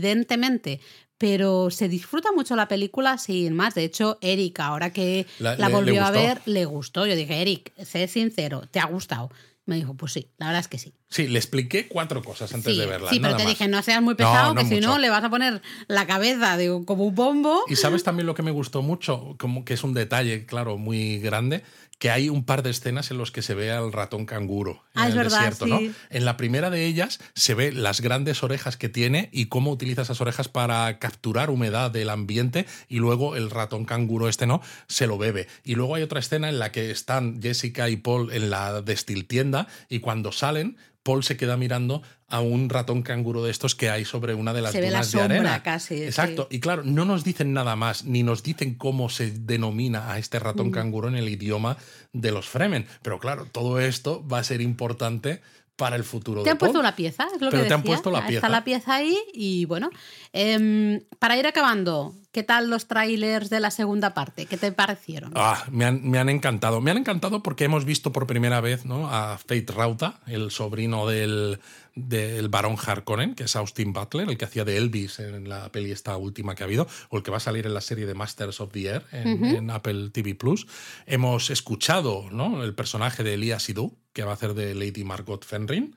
evidentemente. 0.00 0.80
Pero 1.18 1.70
se 1.70 1.88
disfruta 1.88 2.30
mucho 2.32 2.56
la 2.56 2.68
película 2.68 3.16
sin 3.16 3.54
más. 3.54 3.74
De 3.74 3.84
hecho, 3.84 4.18
Eric, 4.20 4.60
ahora 4.60 4.92
que 4.92 5.26
La- 5.38 5.56
la, 5.56 5.68
le- 5.68 5.72
le 5.72 5.74
volvió 5.80 6.04
a 6.04 6.10
ver, 6.10 6.42
le 6.44 6.66
gustó. 6.66 7.06
Yo 7.06 7.16
dije, 7.16 7.40
Eric, 7.40 7.72
sé 7.82 8.06
sincero, 8.06 8.62
¿te 8.70 8.80
ha 8.80 8.84
gustado? 8.86 9.30
Me 9.64 9.76
dijo, 9.76 9.94
pues 9.94 10.12
sí, 10.12 10.28
la 10.36 10.46
verdad 10.46 10.60
es 10.60 10.68
que 10.68 10.78
sí. 10.78 10.92
Sí 11.08 11.28
le 11.28 11.38
expliqué 11.38 11.86
cuatro 11.88 12.22
cosas 12.22 12.52
antes 12.52 12.74
sí, 12.74 12.80
de 12.80 12.86
verla 12.86 13.10
sí, 13.10 13.16
pero 13.20 13.28
nada 13.32 13.36
te 13.38 13.44
más. 13.44 13.52
dije, 13.52 13.68
no 13.68 13.82
seas 13.82 14.02
muy 14.02 14.14
pesado, 14.14 14.54
No, 14.54 14.62
no 14.62 14.68
que 14.68 14.74
si 14.74 14.80
no 14.80 14.98
le 14.98 15.08
vas 15.10 15.22
a 15.24 15.30
poner 15.30 15.62
la 15.88 16.06
cabeza 16.06 16.56
como 16.84 17.04
un 17.04 17.14
bombo. 17.14 17.62
Y 17.68 17.76
sabes 17.76 18.02
también 18.02 18.26
lo 18.26 18.34
que 18.34 18.42
me 18.42 18.50
gustó 18.50 18.82
mucho, 18.82 19.36
como 19.38 19.64
que 19.64 19.74
es 19.74 19.84
un 19.84 19.94
detalle, 19.94 20.46
claro, 20.46 20.78
muy 20.78 21.18
grande, 21.18 21.62
que 21.98 22.10
hay 22.10 22.28
un 22.28 22.44
par 22.44 22.62
de 22.62 22.68
escenas 22.70 23.10
en 23.10 23.16
los 23.16 23.30
que 23.30 23.40
se 23.40 23.54
ve 23.54 23.70
al 23.72 23.90
ratón 23.90 24.26
canguro 24.26 24.82
en 24.94 25.00
Ah, 25.02 25.08
es 25.08 25.12
el 25.14 25.18
verdad, 25.18 25.38
desierto, 25.38 25.64
sí. 25.64 25.70
¿no? 25.70 25.94
En 26.10 26.24
la 26.26 26.36
primera 26.36 26.68
de 26.68 26.84
ellas 26.84 27.20
se 27.34 27.54
ve 27.54 27.72
las 27.72 28.02
grandes 28.02 28.42
orejas 28.42 28.76
que 28.76 28.90
tiene 28.90 29.30
y 29.32 29.46
cómo 29.46 29.70
utiliza 29.70 30.02
esas 30.02 30.20
orejas 30.20 30.48
para 30.48 30.98
capturar 30.98 31.48
humedad 31.48 31.90
del 31.90 32.10
ambiente 32.10 32.66
y 32.88 32.96
luego 32.98 33.34
el 33.36 33.48
ratón 33.50 33.86
canguro 33.86 34.28
este 34.28 34.46
no 34.46 34.60
se 34.88 35.06
lo 35.06 35.16
bebe. 35.16 35.48
Y 35.64 35.74
luego 35.76 35.94
hay 35.94 36.02
otra 36.02 36.20
escena 36.20 36.50
en 36.50 36.58
la 36.58 36.70
que 36.70 36.90
están 36.90 37.40
Jessica 37.40 37.88
y 37.88 37.96
Paul 37.96 38.30
en 38.32 38.50
la 38.50 38.82
destiltienda 38.82 39.66
y 39.88 40.00
cuando 40.00 40.32
salen 40.32 40.76
Paul 41.06 41.24
se 41.24 41.36
queda 41.38 41.56
mirando 41.56 42.02
a 42.28 42.40
un 42.40 42.68
ratón 42.68 43.02
canguro 43.02 43.42
de 43.44 43.50
estos 43.52 43.74
que 43.74 43.88
hay 43.88 44.04
sobre 44.04 44.34
una 44.34 44.52
de 44.52 44.60
las 44.60 44.72
Se 44.72 44.80
ve 44.80 44.90
la 44.90 44.98
dunas 44.98 45.12
de 45.12 45.20
arena. 45.22 45.62
casi, 45.62 45.96
sí. 45.98 46.02
Exacto. 46.02 46.48
Y 46.50 46.60
claro, 46.60 46.82
no 46.84 47.04
nos 47.06 47.22
dicen 47.24 47.52
nada 47.54 47.76
más, 47.76 48.04
ni 48.04 48.22
nos 48.24 48.42
dicen 48.42 48.74
cómo 48.74 49.08
se 49.08 49.30
denomina 49.30 50.10
a 50.12 50.18
este 50.18 50.38
Mm. 50.38 50.42
ratón 50.42 50.70
canguro 50.72 51.08
en 51.08 51.14
el 51.14 51.28
idioma 51.28 51.76
de 52.12 52.32
los 52.32 52.46
Fremen. 52.48 52.86
Pero 53.02 53.18
claro, 53.20 53.46
todo 53.50 53.78
esto 53.80 54.26
va 54.26 54.40
a 54.40 54.44
ser 54.44 54.60
importante 54.60 55.40
para 55.76 55.94
el 55.96 56.04
futuro 56.04 56.40
Te 56.42 56.46
de 56.46 56.50
han 56.52 56.58
puesto 56.58 56.78
Paul. 56.78 56.84
la 56.86 56.96
pieza, 56.96 57.26
es 57.34 57.40
lo 57.40 57.50
Pero 57.50 57.62
que 57.62 57.68
te 57.68 57.74
han 57.74 57.82
puesto 57.82 58.10
la 58.10 58.18
Está 58.20 58.28
pieza. 58.28 58.48
la 58.48 58.64
pieza 58.64 58.94
ahí 58.96 59.16
y 59.34 59.64
bueno. 59.66 59.90
em, 60.32 61.00
para 61.18 61.36
ir 61.36 61.46
acabando, 61.46 62.14
¿qué 62.36 62.42
tal 62.42 62.68
los 62.68 62.86
trailers 62.86 63.48
de 63.48 63.60
la 63.60 63.70
segunda 63.70 64.12
parte? 64.12 64.44
¿Qué 64.44 64.58
te 64.58 64.70
parecieron? 64.70 65.32
Ah, 65.34 65.64
me 65.70 65.86
han, 65.86 66.06
me 66.06 66.18
han 66.18 66.28
encantado. 66.28 66.82
Me 66.82 66.90
han 66.90 66.98
encantado 66.98 67.42
porque 67.42 67.64
hemos 67.64 67.86
visto 67.86 68.12
por 68.12 68.26
primera 68.26 68.60
vez 68.60 68.84
¿no? 68.84 69.08
a 69.10 69.38
Fate 69.38 69.72
Rauta, 69.74 70.20
el 70.26 70.50
sobrino 70.50 71.06
del, 71.06 71.60
del 71.94 72.50
barón 72.50 72.76
Harkonnen, 72.76 73.34
que 73.34 73.44
es 73.44 73.56
Austin 73.56 73.94
Butler, 73.94 74.28
el 74.28 74.36
que 74.36 74.44
hacía 74.44 74.66
de 74.66 74.76
Elvis 74.76 75.18
en 75.18 75.48
la 75.48 75.72
peli 75.72 75.92
esta 75.92 76.18
última 76.18 76.54
que 76.54 76.62
ha 76.62 76.66
habido, 76.66 76.86
o 77.08 77.16
el 77.16 77.22
que 77.22 77.30
va 77.30 77.38
a 77.38 77.40
salir 77.40 77.64
en 77.64 77.72
la 77.72 77.80
serie 77.80 78.04
de 78.04 78.12
Masters 78.12 78.60
of 78.60 78.70
the 78.70 78.86
Air 78.86 79.06
en, 79.12 79.42
en 79.42 79.70
Apple 79.70 80.10
TV 80.10 80.34
Plus. 80.34 80.66
Hemos 81.06 81.48
escuchado 81.48 82.28
¿no? 82.30 82.62
el 82.62 82.74
personaje 82.74 83.22
de 83.22 83.32
Elia 83.32 83.58
Sidhu, 83.58 83.96
que 84.12 84.24
va 84.24 84.32
a 84.32 84.34
hacer 84.34 84.52
de 84.52 84.74
Lady 84.74 85.04
Margot 85.04 85.42
Fenrir. 85.42 85.94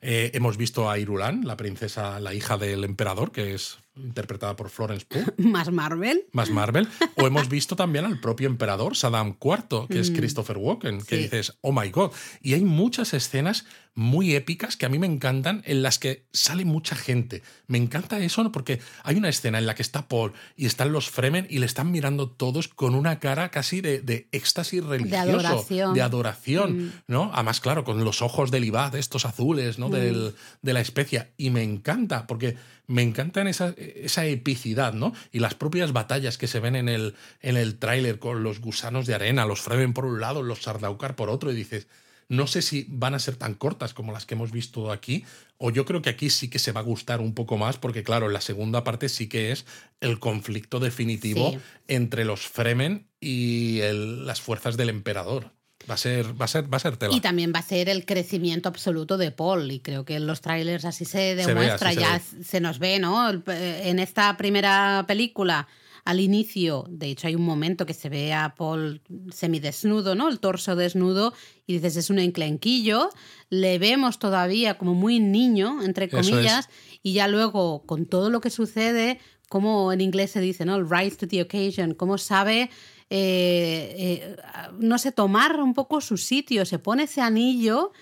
Eh, 0.00 0.30
hemos 0.32 0.56
visto 0.56 0.88
a 0.88 0.98
Irulan, 0.98 1.44
la 1.44 1.58
princesa, 1.58 2.18
la 2.18 2.32
hija 2.32 2.56
del 2.56 2.82
emperador, 2.84 3.30
que 3.30 3.52
es 3.52 3.81
interpretada 3.96 4.56
por 4.56 4.70
Florence 4.70 5.04
Pugh 5.06 5.34
Más 5.38 5.70
Marvel. 5.70 6.24
más 6.32 6.50
Marvel. 6.50 6.88
O 7.16 7.26
hemos 7.26 7.48
visto 7.48 7.76
también 7.76 8.04
al 8.04 8.20
propio 8.20 8.46
emperador, 8.48 8.96
Saddam 8.96 9.36
IV, 9.42 9.86
que 9.88 10.00
es 10.00 10.10
Christopher 10.10 10.56
Walken, 10.58 11.02
que 11.02 11.16
Mm. 11.16 11.18
Sí. 11.18 11.22
dices, 11.24 11.58
oh 11.60 11.72
my 11.72 11.90
god. 11.90 12.10
Y 12.40 12.54
hay 12.54 12.64
muchas 12.64 13.12
escenas 13.14 13.66
muy 13.94 14.34
épicas 14.34 14.76
que 14.78 14.86
a 14.86 14.88
mí 14.88 14.98
me 14.98 15.06
encantan, 15.06 15.62
en 15.66 15.82
las 15.82 15.98
que 15.98 16.24
sale 16.32 16.64
mucha 16.64 16.96
gente. 16.96 17.42
Me 17.66 17.76
encanta 17.76 18.18
eso, 18.20 18.42
¿no? 18.42 18.50
porque 18.50 18.80
hay 19.04 19.16
una 19.16 19.28
escena 19.28 19.58
en 19.58 19.66
la 19.66 19.74
que 19.74 19.82
está 19.82 20.08
Paul 20.08 20.32
y 20.56 20.64
están 20.64 20.92
los 20.92 21.10
Fremen 21.10 21.46
y 21.50 21.58
le 21.58 21.66
están 21.66 21.90
mirando 21.90 22.30
todos 22.30 22.68
con 22.68 22.94
una 22.94 23.18
cara 23.18 23.50
casi 23.50 23.82
de, 23.82 24.00
de 24.00 24.28
éxtasis 24.32 24.82
religioso, 24.82 25.20
adoración. 25.46 25.92
de 25.94 26.00
adoración, 26.02 26.92
¿no? 27.06 27.30
Además, 27.34 27.60
claro, 27.60 27.84
con 27.84 28.02
los 28.04 28.22
ojos 28.22 28.50
del 28.50 28.64
Ibad, 28.64 28.94
estos 28.94 29.26
azules, 29.26 29.78
¿no? 29.78 29.88
Del- 29.90 30.34
de 30.62 30.72
la 30.72 30.80
especia. 30.80 31.30
Y 31.36 31.50
me 31.50 31.62
encanta, 31.62 32.26
porque 32.26 32.56
me 32.86 33.02
encantan 33.02 33.46
esa, 33.46 33.74
esa 33.76 34.24
epicidad, 34.26 34.94
¿no? 34.94 35.12
Y 35.32 35.38
las 35.40 35.54
propias 35.54 35.92
batallas 35.92 36.38
que 36.38 36.46
se 36.46 36.60
ven 36.60 36.76
en 36.76 36.88
el, 36.88 37.14
en 37.40 37.56
el 37.58 37.78
tráiler 37.78 38.18
con 38.18 38.42
los 38.42 38.60
gusanos 38.60 39.06
de 39.06 39.14
arena, 39.14 39.44
los 39.44 39.60
Fremen 39.60 39.92
por 39.92 40.06
un 40.06 40.20
lado, 40.20 40.42
los 40.42 40.62
Sardaukar 40.62 41.14
por 41.14 41.28
otro, 41.28 41.52
y 41.52 41.54
dices, 41.54 41.88
no 42.32 42.46
sé 42.46 42.62
si 42.62 42.86
van 42.88 43.14
a 43.14 43.18
ser 43.18 43.36
tan 43.36 43.54
cortas 43.54 43.92
como 43.94 44.10
las 44.12 44.24
que 44.26 44.34
hemos 44.34 44.50
visto 44.52 44.90
aquí, 44.90 45.24
o 45.58 45.70
yo 45.70 45.84
creo 45.84 46.00
que 46.02 46.10
aquí 46.10 46.30
sí 46.30 46.48
que 46.48 46.58
se 46.58 46.72
va 46.72 46.80
a 46.80 46.84
gustar 46.84 47.20
un 47.20 47.34
poco 47.34 47.58
más, 47.58 47.76
porque 47.76 48.02
claro, 48.02 48.28
la 48.28 48.40
segunda 48.40 48.82
parte 48.84 49.08
sí 49.08 49.28
que 49.28 49.52
es 49.52 49.66
el 50.00 50.18
conflicto 50.18 50.80
definitivo 50.80 51.50
Sí. 51.52 51.58
entre 51.88 52.24
los 52.24 52.40
Fremen 52.40 53.06
y 53.20 53.80
el- 53.80 54.26
las 54.26 54.40
fuerzas 54.40 54.76
del 54.76 54.88
emperador. 54.88 55.52
Va 55.90 55.94
a 55.94 55.98
ser, 55.98 56.40
va 56.40 56.44
a 56.44 56.48
ser, 56.48 56.72
va 56.72 56.76
a 56.76 56.80
ser 56.80 56.96
tela. 56.96 57.12
Y 57.14 57.20
también 57.20 57.52
va 57.52 57.58
a 57.58 57.62
ser 57.62 57.88
el 57.88 58.06
crecimiento 58.06 58.68
absoluto 58.68 59.18
de 59.18 59.32
Paul. 59.32 59.68
Y 59.72 59.80
creo 59.80 60.04
que 60.04 60.14
en 60.14 60.28
los 60.28 60.40
trailers 60.40 60.84
así 60.84 61.04
se 61.04 61.34
ve, 61.34 61.44
demuestra, 61.46 61.88
así 61.90 61.96
se 61.96 62.00
ya 62.02 62.12
ve. 62.38 62.44
se 62.44 62.60
nos 62.60 62.78
ve, 62.78 63.00
¿no? 63.00 63.30
Eh, 63.32 63.82
En 63.90 63.98
esta 63.98 64.36
primera 64.36 65.04
película, 65.08 65.66
al 66.04 66.18
inicio, 66.20 66.84
de 66.88 67.06
hecho, 67.10 67.28
hay 67.28 67.34
un 67.36 67.44
momento 67.44 67.86
que 67.86 67.94
se 67.94 68.08
ve 68.08 68.32
a 68.32 68.54
Paul 68.56 69.00
semidesnudo, 69.32 70.14
¿no? 70.14 70.28
El 70.28 70.40
torso 70.40 70.74
desnudo, 70.76 71.32
y 71.66 71.74
dices, 71.74 71.96
es 71.96 72.10
un 72.10 72.18
enclenquillo. 72.18 73.08
Le 73.50 73.78
vemos 73.78 74.18
todavía 74.18 74.78
como 74.78 74.94
muy 74.94 75.20
niño, 75.20 75.82
entre 75.82 76.06
es. 76.06 76.10
comillas, 76.10 76.68
y 77.02 77.12
ya 77.12 77.28
luego, 77.28 77.84
con 77.86 78.06
todo 78.06 78.30
lo 78.30 78.40
que 78.40 78.50
sucede, 78.50 79.20
como 79.48 79.92
en 79.92 80.00
inglés 80.00 80.30
se 80.32 80.40
dice, 80.40 80.64
¿no? 80.64 80.76
El 80.76 80.88
rise 80.90 81.16
to 81.16 81.28
the 81.28 81.42
occasion, 81.42 81.94
cómo 81.94 82.18
sabe 82.18 82.70
eh, 83.14 83.94
eh, 83.96 84.36
no 84.78 84.96
sé, 84.98 85.12
tomar 85.12 85.60
un 85.60 85.74
poco 85.74 86.00
su 86.00 86.16
sitio, 86.16 86.64
se 86.64 86.78
pone 86.78 87.02
ese 87.02 87.20
anillo, 87.20 87.92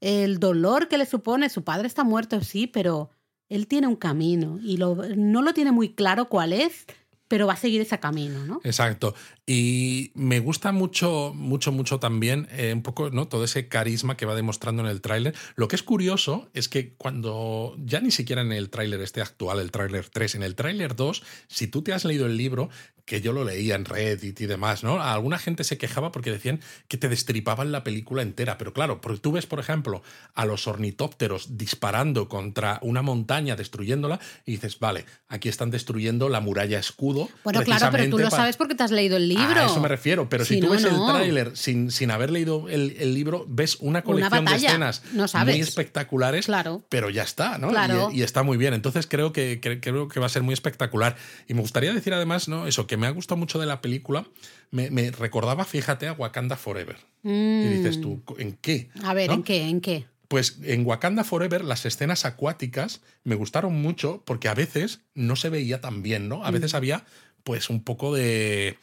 el 0.00 0.40
dolor 0.40 0.88
que 0.88 0.98
le 0.98 1.06
supone, 1.06 1.48
su 1.48 1.62
padre 1.62 1.86
está 1.86 2.02
muerto, 2.02 2.42
sí, 2.42 2.66
pero 2.66 3.10
él 3.48 3.68
tiene 3.68 3.86
un 3.86 3.94
camino 3.94 4.58
y 4.60 4.76
lo- 4.76 4.96
no 5.16 5.40
lo 5.42 5.54
tiene 5.54 5.70
muy 5.70 5.94
claro 5.94 6.28
cuál 6.28 6.52
es, 6.52 6.84
pero 7.28 7.46
va 7.46 7.54
a 7.54 7.56
seguir 7.56 7.80
ese 7.80 7.98
camino, 7.98 8.44
¿no? 8.44 8.60
Exacto. 8.64 9.14
Y 9.46 10.12
me 10.14 10.40
gusta 10.40 10.72
mucho, 10.72 11.32
mucho, 11.34 11.72
mucho 11.72 11.98
también 11.98 12.48
eh, 12.50 12.72
un 12.72 12.82
poco, 12.82 13.10
¿no? 13.10 13.28
Todo 13.28 13.44
ese 13.44 13.68
carisma 13.68 14.16
que 14.16 14.26
va 14.26 14.34
demostrando 14.34 14.82
en 14.82 14.88
el 14.88 15.00
tráiler. 15.00 15.34
Lo 15.56 15.68
que 15.68 15.76
es 15.76 15.82
curioso 15.82 16.48
es 16.54 16.68
que 16.68 16.94
cuando 16.94 17.76
ya 17.84 18.00
ni 18.00 18.10
siquiera 18.10 18.42
en 18.42 18.52
el 18.52 18.70
tráiler 18.70 19.00
este 19.00 19.20
actual, 19.20 19.60
el 19.60 19.70
tráiler 19.70 20.08
3, 20.08 20.36
en 20.36 20.42
el 20.42 20.54
tráiler 20.54 20.94
2, 20.94 21.22
si 21.48 21.66
tú 21.66 21.82
te 21.82 21.92
has 21.92 22.04
leído 22.04 22.26
el 22.26 22.36
libro, 22.36 22.68
que 23.06 23.20
yo 23.20 23.32
lo 23.32 23.44
leía 23.44 23.76
en 23.76 23.84
Reddit 23.84 24.40
y 24.40 24.46
demás, 24.46 24.82
¿no? 24.82 25.00
Alguna 25.00 25.38
gente 25.38 25.62
se 25.62 25.78
quejaba 25.78 26.10
porque 26.10 26.32
decían 26.32 26.60
que 26.88 26.96
te 26.96 27.08
destripaban 27.08 27.70
la 27.70 27.84
película 27.84 28.20
entera, 28.20 28.58
pero 28.58 28.72
claro, 28.72 29.00
porque 29.00 29.20
tú 29.20 29.32
ves, 29.32 29.46
por 29.46 29.60
ejemplo, 29.60 30.02
a 30.34 30.44
los 30.44 30.66
ornitópteros 30.66 31.56
disparando 31.56 32.28
contra 32.28 32.80
una 32.82 33.02
montaña, 33.02 33.54
destruyéndola, 33.54 34.18
y 34.44 34.52
dices, 34.52 34.80
vale, 34.80 35.06
aquí 35.28 35.48
están 35.48 35.70
destruyendo 35.70 36.28
la 36.28 36.40
muralla 36.40 36.80
escudo. 36.80 37.28
Bueno, 37.44 37.62
claro, 37.62 37.88
pero 37.92 38.10
tú 38.10 38.18
lo 38.18 38.28
sabes 38.28 38.56
porque 38.56 38.74
te 38.74 38.82
has 38.82 38.90
leído 38.90 39.16
el 39.16 39.28
libro. 39.28 39.60
A 39.60 39.66
eso 39.66 39.80
me 39.80 39.88
refiero, 39.88 40.28
pero 40.28 40.44
si, 40.44 40.60
tú 40.60 40.70
ves 40.70 40.82
el 40.82 40.96
tráiler 41.06 41.56
sin, 41.56 41.92
sin 41.92 42.10
haber 42.10 42.30
leído 42.30 42.68
el, 42.68 43.14
libro, 43.14 43.44
ves 43.48 43.76
una 43.78 44.02
colección 44.02 44.44
de 44.44 44.56
escenas 44.56 45.02
muy 45.12 45.60
espectaculares, 45.60 46.46
claro. 46.46 46.82
pero 46.88 47.08
ya 47.08 47.22
está, 47.22 47.56
¿no? 47.58 47.70
Y, 48.12 48.22
está 48.22 48.42
muy 48.42 48.56
bien. 48.56 48.74
Entonces 48.74 49.06
creo 49.06 49.32
que, 49.32 49.60
creo 49.60 50.08
que 50.08 50.18
va 50.18 50.26
a 50.26 50.30
ser 50.30 50.42
muy 50.42 50.54
espectacular. 50.54 51.16
Y 51.46 51.54
me 51.54 51.60
gustaría 51.60 51.92
decir 51.94 52.12
además, 52.12 52.48
¿no? 52.48 52.66
Eso, 52.66 52.88
que 52.88 52.95
me 52.96 53.06
ha 53.06 53.10
gustado 53.10 53.38
mucho 53.38 53.58
de 53.58 53.66
la 53.66 53.80
película, 53.80 54.26
me, 54.70 55.10
recordaba, 55.10 55.64
fíjate, 55.64 56.08
a 56.08 56.12
Wakanda 56.12 56.56
Forever. 56.56 56.96
Y 57.22 57.68
dices 57.68 58.00
tú, 58.00 58.22
¿en 58.38 58.52
qué? 58.54 58.90
A 59.02 59.14
ver, 59.14 59.30
¿en 59.30 59.42
qué? 59.42 59.68
¿En 59.68 59.80
qué? 59.80 60.06
Pues 60.28 60.58
en 60.64 60.84
Wakanda 60.84 61.24
Forever 61.24 61.64
las 61.64 61.86
escenas 61.86 62.24
acuáticas 62.24 63.00
me 63.22 63.36
gustaron 63.36 63.80
mucho 63.80 64.22
porque 64.26 64.48
a 64.48 64.54
veces 64.54 65.00
no 65.14 65.36
se 65.36 65.50
veía 65.50 65.80
tan 65.80 66.02
bien, 66.02 66.28
¿no? 66.28 66.44
A 66.44 66.50
veces 66.50 66.72
mm. 66.72 66.76
había 66.76 67.04
pues 67.44 67.70
un 67.70 67.82
poco 67.82 68.12
de 68.14 68.76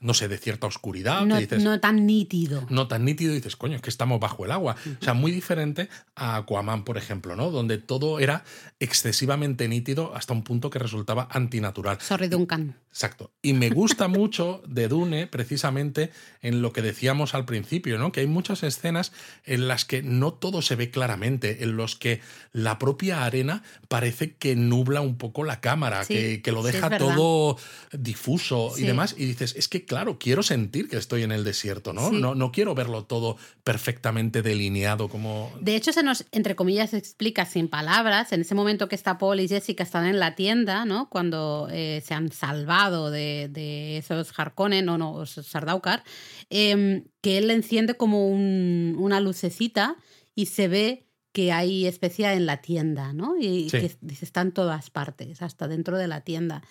no 0.00 0.14
sé, 0.14 0.28
de 0.28 0.38
cierta 0.38 0.66
oscuridad. 0.66 1.24
No, 1.26 1.36
dices, 1.38 1.62
no 1.62 1.80
tan 1.80 2.06
nítido. 2.06 2.66
No 2.70 2.86
tan 2.86 3.04
nítido, 3.04 3.32
y 3.32 3.36
dices, 3.36 3.56
coño, 3.56 3.76
es 3.76 3.82
que 3.82 3.90
estamos 3.90 4.20
bajo 4.20 4.44
el 4.44 4.52
agua. 4.52 4.76
O 5.00 5.04
sea, 5.04 5.14
muy 5.14 5.32
diferente 5.32 5.88
a 6.14 6.36
Aquaman, 6.36 6.84
por 6.84 6.96
ejemplo, 6.96 7.34
¿no? 7.34 7.50
Donde 7.50 7.78
todo 7.78 8.20
era 8.20 8.44
excesivamente 8.78 9.66
nítido 9.66 10.14
hasta 10.14 10.34
un 10.34 10.42
punto 10.42 10.70
que 10.70 10.78
resultaba 10.78 11.28
antinatural. 11.30 12.00
Sorry, 12.00 12.28
Duncan. 12.28 12.76
Exacto. 12.98 13.30
Y 13.42 13.52
me 13.52 13.70
gusta 13.70 14.08
mucho 14.08 14.60
de 14.66 14.88
Dune, 14.88 15.28
precisamente 15.28 16.10
en 16.42 16.62
lo 16.62 16.72
que 16.72 16.82
decíamos 16.82 17.32
al 17.32 17.44
principio, 17.44 17.96
¿no? 17.96 18.10
Que 18.10 18.22
hay 18.22 18.26
muchas 18.26 18.64
escenas 18.64 19.12
en 19.44 19.68
las 19.68 19.84
que 19.84 20.02
no 20.02 20.32
todo 20.32 20.62
se 20.62 20.74
ve 20.74 20.90
claramente, 20.90 21.62
en 21.62 21.76
los 21.76 21.94
que 21.94 22.20
la 22.50 22.80
propia 22.80 23.24
arena 23.24 23.62
parece 23.86 24.34
que 24.34 24.56
nubla 24.56 25.00
un 25.00 25.16
poco 25.16 25.44
la 25.44 25.60
cámara, 25.60 26.04
que, 26.06 26.42
lo 26.46 26.64
deja 26.64 26.98
todo 26.98 27.56
difuso 27.92 28.72
y 28.76 28.82
demás. 28.82 29.14
Y 29.16 29.26
dices, 29.26 29.54
es 29.56 29.68
que 29.68 29.84
claro, 29.84 30.18
quiero 30.18 30.42
sentir 30.42 30.88
que 30.88 30.96
estoy 30.96 31.22
en 31.22 31.30
el 31.30 31.44
desierto, 31.44 31.92
¿no? 31.92 32.10
No, 32.10 32.34
no 32.34 32.50
quiero 32.50 32.74
verlo 32.74 33.04
todo 33.04 33.36
perfectamente 33.62 34.42
delineado 34.42 35.08
como... 35.08 35.52
De 35.60 35.76
hecho, 35.76 35.92
se 35.92 36.02
nos, 36.02 36.24
entre 36.32 36.56
comillas, 36.56 36.94
explica 36.94 37.46
sin 37.46 37.68
palabras, 37.68 38.32
en 38.32 38.40
ese 38.40 38.56
momento 38.56 38.88
que 38.88 38.96
está 38.96 39.18
Paul 39.18 39.38
y 39.38 39.46
Jessica 39.46 39.84
están 39.84 40.04
en 40.04 40.18
la 40.18 40.34
tienda, 40.34 40.84
¿no? 40.84 41.08
Cuando 41.08 41.68
eh, 41.70 42.02
se 42.04 42.14
han 42.14 42.32
salvado 42.32 42.87
de, 42.90 43.96
esos 43.98 44.38
Harkonnen, 44.38 44.88
o 44.88 44.98
no, 44.98 45.26
Sardaukar, 45.26 46.04
em, 46.50 47.04
que 47.20 47.38
él 47.38 47.48
le 47.48 47.54
enciende 47.54 47.94
como 47.94 48.28
una 48.28 49.20
lucecita 49.20 49.96
y 50.34 50.46
se 50.46 50.68
ve 50.68 51.06
que 51.32 51.52
hay 51.52 51.86
especia 51.86 52.34
en 52.34 52.46
la 52.46 52.58
tienda, 52.62 53.12
¿no? 53.12 53.36
Y 53.38 53.68
que 53.70 53.96
está 54.20 54.40
en 54.40 54.52
todas 54.52 54.90
partes, 54.90 55.42
hasta 55.42 55.68
dentro 55.68 55.98
de 55.98 56.08
la 56.08 56.22
tienda. 56.22 56.62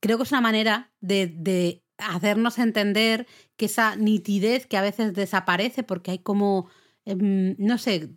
Creo 0.00 0.16
que 0.16 0.24
es 0.24 0.32
una 0.32 0.40
manera 0.40 0.92
de 1.00 1.82
hacernos 1.98 2.58
entender 2.58 3.26
que 3.56 3.66
esa 3.66 3.96
nitidez 3.96 4.66
que 4.66 4.76
a 4.76 4.82
veces 4.82 5.14
desaparece 5.14 5.82
porque 5.82 6.12
hay 6.12 6.18
como 6.18 6.68
em, 7.04 7.56
no 7.58 7.78
sé, 7.78 8.10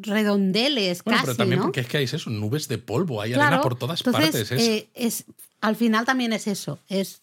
redondeles 0.00 1.02
casi, 1.02 1.24
pero 1.24 1.36
también 1.36 1.62
porque 1.62 1.80
es 1.80 1.88
que 1.88 1.98
hay 1.98 2.04
eso, 2.04 2.30
nubes 2.30 2.68
de 2.68 2.78
polvo, 2.78 3.20
hay 3.20 3.32
arena 3.32 3.60
por 3.60 3.76
todas 3.76 4.02
partes. 4.02 4.52
Eh, 4.52 4.90
es... 4.94 5.24
al 5.60 5.76
final 5.76 6.04
también 6.04 6.32
es 6.32 6.46
eso, 6.46 6.80
es, 6.88 7.22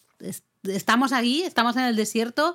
estamos 0.64 1.12
ahí, 1.12 1.42
estamos 1.42 1.76
en 1.76 1.84
el 1.84 1.96
desierto, 1.96 2.54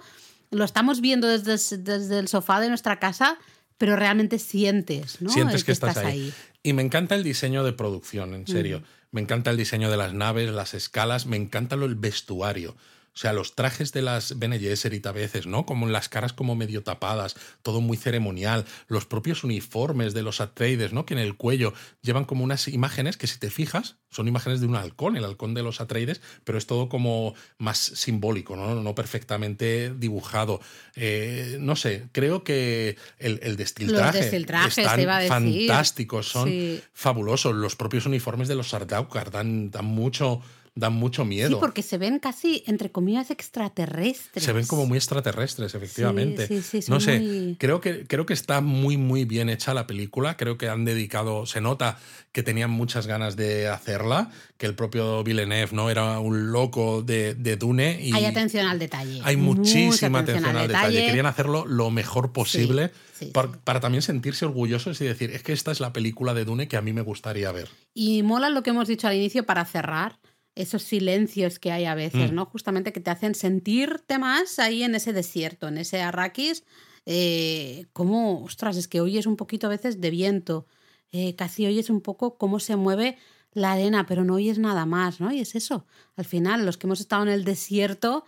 lo 0.51 0.63
estamos 0.65 1.01
viendo 1.01 1.27
desde, 1.27 1.77
desde, 1.77 2.19
el 2.19 2.27
sofá 2.27 2.59
de 2.59 2.69
nuestra 2.69 2.99
casa, 2.99 3.37
pero 3.77 3.95
realmente 3.95 4.39
sientes, 4.39 5.21
¿no? 5.21 5.29
Sientes 5.29 5.63
que, 5.63 5.71
estás, 5.71 5.97
ahí. 5.97 6.33
Y 6.61 6.73
me 6.73 6.83
encanta 6.83 7.15
el 7.15 7.23
diseño 7.23 7.63
de 7.63 7.73
producción, 7.73 8.33
en 8.33 8.47
serio. 8.47 8.79
Mm. 8.79 8.83
Me 9.11 9.21
encanta 9.21 9.51
el 9.51 9.57
diseño 9.57 9.91
de 9.91 9.97
las 9.97 10.13
naves, 10.13 10.49
las 10.51 10.73
escalas, 10.73 11.25
me 11.25 11.37
encanta 11.37 11.75
lo, 11.75 11.85
el 11.85 11.95
vestuario. 11.95 12.75
O 13.15 13.19
sea, 13.19 13.31
los 13.31 13.53
trajes 13.53 13.91
de 13.91 14.01
las 14.01 14.39
Bene 14.39 14.57
Gesserit 14.57 15.05
a 15.05 15.11
veces, 15.11 15.45
¿no? 15.45 15.67
Como 15.67 15.87
las 15.87 16.09
caras 16.09 16.33
como 16.33 16.55
medio 16.55 16.81
tapadas, 16.81 17.35
todo 17.61 17.79
muy 17.79 17.95
ceremonial. 17.95 18.65
Los 18.87 19.05
propios 19.05 19.43
uniformes 19.43 20.15
de 20.15 20.23
los 20.23 20.41
Atreides, 20.41 20.93
¿no? 20.93 21.05
Que 21.05 21.13
en 21.13 21.19
el 21.19 21.37
cuello 21.37 21.73
llevan 22.01 22.25
como 22.25 22.43
unas 22.43 22.67
imágenes 22.67 23.15
que 23.15 23.27
si 23.27 23.37
te 23.37 23.51
fijas, 23.51 23.97
son 24.09 24.27
imágenes 24.27 24.61
de 24.61 24.67
un 24.67 24.75
halcón, 24.75 25.15
el 25.15 25.25
halcón 25.25 25.53
de 25.53 25.61
los 25.61 25.79
Atreides, 25.79 26.21
pero 26.43 26.57
es 26.57 26.65
todo 26.65 26.89
como 26.89 27.35
más 27.59 27.77
simbólico, 27.77 28.55
¿no? 28.55 28.81
No 28.81 28.95
perfectamente 28.95 29.93
dibujado. 29.95 30.59
Eh, 30.95 31.57
no 31.59 31.75
sé, 31.75 32.07
creo 32.13 32.43
que 32.43 32.97
el, 33.19 33.39
el 33.43 33.57
destiltraje 33.57 34.35
están 34.35 35.27
fantásticos, 35.27 36.29
son 36.29 36.51
fabulosos. 36.93 37.53
Los 37.53 37.75
propios 37.75 38.07
uniformes 38.07 38.47
de 38.47 38.55
los 38.55 38.69
Sardaukar 38.69 39.29
dan, 39.29 39.69
dan 39.69 39.85
mucho 39.85 40.41
dan 40.75 40.93
mucho 40.93 41.23
miedo. 41.23 41.49
Sí, 41.49 41.55
porque 41.59 41.83
se 41.83 41.97
ven 41.97 42.17
casi, 42.19 42.63
entre 42.65 42.91
comillas, 42.91 43.29
extraterrestres. 43.29 44.43
Se 44.43 44.53
ven 44.53 44.65
como 44.65 44.87
muy 44.87 44.97
extraterrestres, 44.97 45.75
efectivamente. 45.75 46.47
Sí, 46.47 46.61
sí, 46.61 46.79
no 46.89 46.99
sé, 46.99 47.55
creo, 47.59 47.79
que, 47.79 48.07
creo 48.07 48.25
que 48.25 48.33
está 48.33 48.59
muy, 48.59 48.97
muy 48.97 49.25
bien 49.25 49.49
hecha 49.49 49.73
la 49.73 49.85
película. 49.85 50.35
Creo 50.35 50.57
que 50.57 50.69
han 50.69 50.83
dedicado, 50.83 51.45
se 51.45 51.61
nota 51.61 51.99
que 52.31 52.41
tenían 52.41 52.71
muchas 52.71 53.05
ganas 53.05 53.35
de 53.35 53.67
hacerla, 53.67 54.31
que 54.57 54.65
el 54.65 54.73
propio 54.73 55.23
Villeneuve 55.23 55.73
no 55.73 55.91
era 55.91 56.19
un 56.19 56.51
loco 56.51 57.03
de, 57.03 57.35
de 57.35 57.55
Dune. 57.55 57.99
Y 58.01 58.11
hay 58.13 58.25
atención 58.25 58.65
al 58.65 58.79
detalle. 58.79 59.21
Hay 59.23 59.37
muchísima 59.37 60.19
atención, 60.19 60.55
al, 60.55 60.67
detalle. 60.67 61.05
Querían 61.05 61.27
hacerlo 61.27 61.65
lo 61.67 61.91
mejor 61.91 62.31
posible 62.31 62.91
para, 63.31 63.51
para, 63.51 63.79
también 63.79 64.01
sentirse 64.01 64.45
orgullosos 64.45 64.99
y 65.01 65.05
decir, 65.05 65.29
es 65.29 65.43
que 65.43 65.53
esta 65.53 65.71
es 65.71 65.79
la 65.79 65.93
película 65.93 66.33
de 66.33 66.45
Dune 66.45 66.67
que 66.67 66.77
a 66.77 66.81
mí 66.81 66.93
me 66.93 67.01
gustaría 67.01 67.51
ver. 67.51 67.69
Y 67.93 68.23
mola 68.23 68.49
lo 68.49 68.63
que 68.63 68.71
hemos 68.71 68.87
dicho 68.87 69.07
al 69.07 69.15
inicio 69.15 69.45
para 69.45 69.63
cerrar 69.65 70.17
esos 70.55 70.83
silencios 70.83 71.59
que 71.59 71.71
hay 71.71 71.85
a 71.85 71.95
veces, 71.95 72.31
mm. 72.31 72.35
¿no? 72.35 72.45
Justamente 72.45 72.93
que 72.93 72.99
te 72.99 73.09
hacen 73.11 73.35
sentirte 73.35 74.19
más 74.19 74.59
ahí 74.59 74.83
en 74.83 74.95
ese 74.95 75.13
desierto, 75.13 75.67
en 75.67 75.77
ese 75.77 76.01
arrakis, 76.01 76.63
eh, 77.05 77.87
como, 77.93 78.43
ostras, 78.43 78.77
es 78.77 78.87
que 78.87 79.01
oyes 79.01 79.25
un 79.25 79.35
poquito 79.35 79.67
a 79.67 79.71
veces 79.71 79.99
de 79.99 80.09
viento, 80.09 80.67
eh, 81.11 81.35
casi 81.35 81.65
oyes 81.65 81.89
un 81.89 82.01
poco 82.01 82.37
cómo 82.37 82.59
se 82.59 82.75
mueve 82.75 83.17
la 83.51 83.73
arena, 83.73 84.05
pero 84.05 84.23
no 84.23 84.35
oyes 84.35 84.57
nada 84.57 84.85
más, 84.85 85.19
¿no? 85.19 85.31
Y 85.31 85.39
es 85.39 85.55
eso, 85.55 85.85
al 86.15 86.25
final, 86.25 86.65
los 86.65 86.77
que 86.77 86.87
hemos 86.87 86.99
estado 86.99 87.23
en 87.23 87.29
el 87.29 87.43
desierto, 87.43 88.25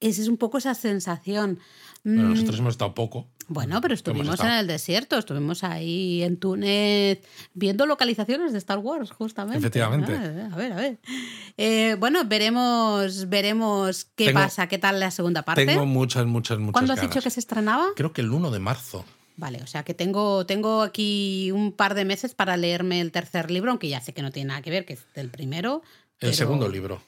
esa 0.00 0.22
es 0.22 0.28
un 0.28 0.36
poco 0.36 0.58
esa 0.58 0.74
sensación. 0.74 1.58
nosotros 2.04 2.56
mm. 2.56 2.60
hemos 2.60 2.74
estado 2.74 2.94
poco. 2.94 3.28
Bueno, 3.48 3.80
pero 3.80 3.94
estuvimos 3.94 4.40
en 4.40 4.50
el 4.50 4.66
desierto, 4.66 5.18
estuvimos 5.18 5.64
ahí 5.64 6.22
en 6.22 6.36
Túnez 6.36 7.20
viendo 7.54 7.86
localizaciones 7.86 8.52
de 8.52 8.58
Star 8.58 8.78
Wars, 8.78 9.10
justamente. 9.10 9.58
Efectivamente. 9.58 10.12
A 10.12 10.56
ver, 10.56 10.72
a 10.72 10.76
ver. 10.76 10.98
Eh, 11.56 11.96
bueno, 11.98 12.24
veremos, 12.26 13.28
veremos 13.30 14.04
qué 14.14 14.32
pasa, 14.32 14.66
qué 14.66 14.76
tal 14.78 15.00
la 15.00 15.10
segunda 15.10 15.42
parte. 15.42 15.64
Tengo 15.64 15.86
muchas, 15.86 16.26
muchas, 16.26 16.58
muchas. 16.58 16.72
¿Cuándo 16.72 16.92
has 16.92 17.00
dicho 17.00 17.22
que 17.22 17.30
se 17.30 17.40
estrenaba? 17.40 17.86
Creo 17.96 18.12
que 18.12 18.20
el 18.20 18.30
1 18.30 18.50
de 18.50 18.58
marzo. 18.58 19.04
Vale, 19.36 19.62
o 19.62 19.66
sea 19.66 19.82
que 19.82 19.94
tengo, 19.94 20.44
tengo 20.44 20.82
aquí 20.82 21.50
un 21.52 21.72
par 21.72 21.94
de 21.94 22.04
meses 22.04 22.34
para 22.34 22.56
leerme 22.56 23.00
el 23.00 23.12
tercer 23.12 23.50
libro, 23.50 23.70
aunque 23.70 23.88
ya 23.88 24.00
sé 24.00 24.12
que 24.12 24.20
no 24.20 24.30
tiene 24.30 24.48
nada 24.48 24.62
que 24.62 24.70
ver, 24.70 24.84
que 24.84 24.94
es 24.94 25.06
el 25.14 25.30
primero. 25.30 25.82
El 26.20 26.34
segundo 26.34 26.68
libro. 26.68 27.00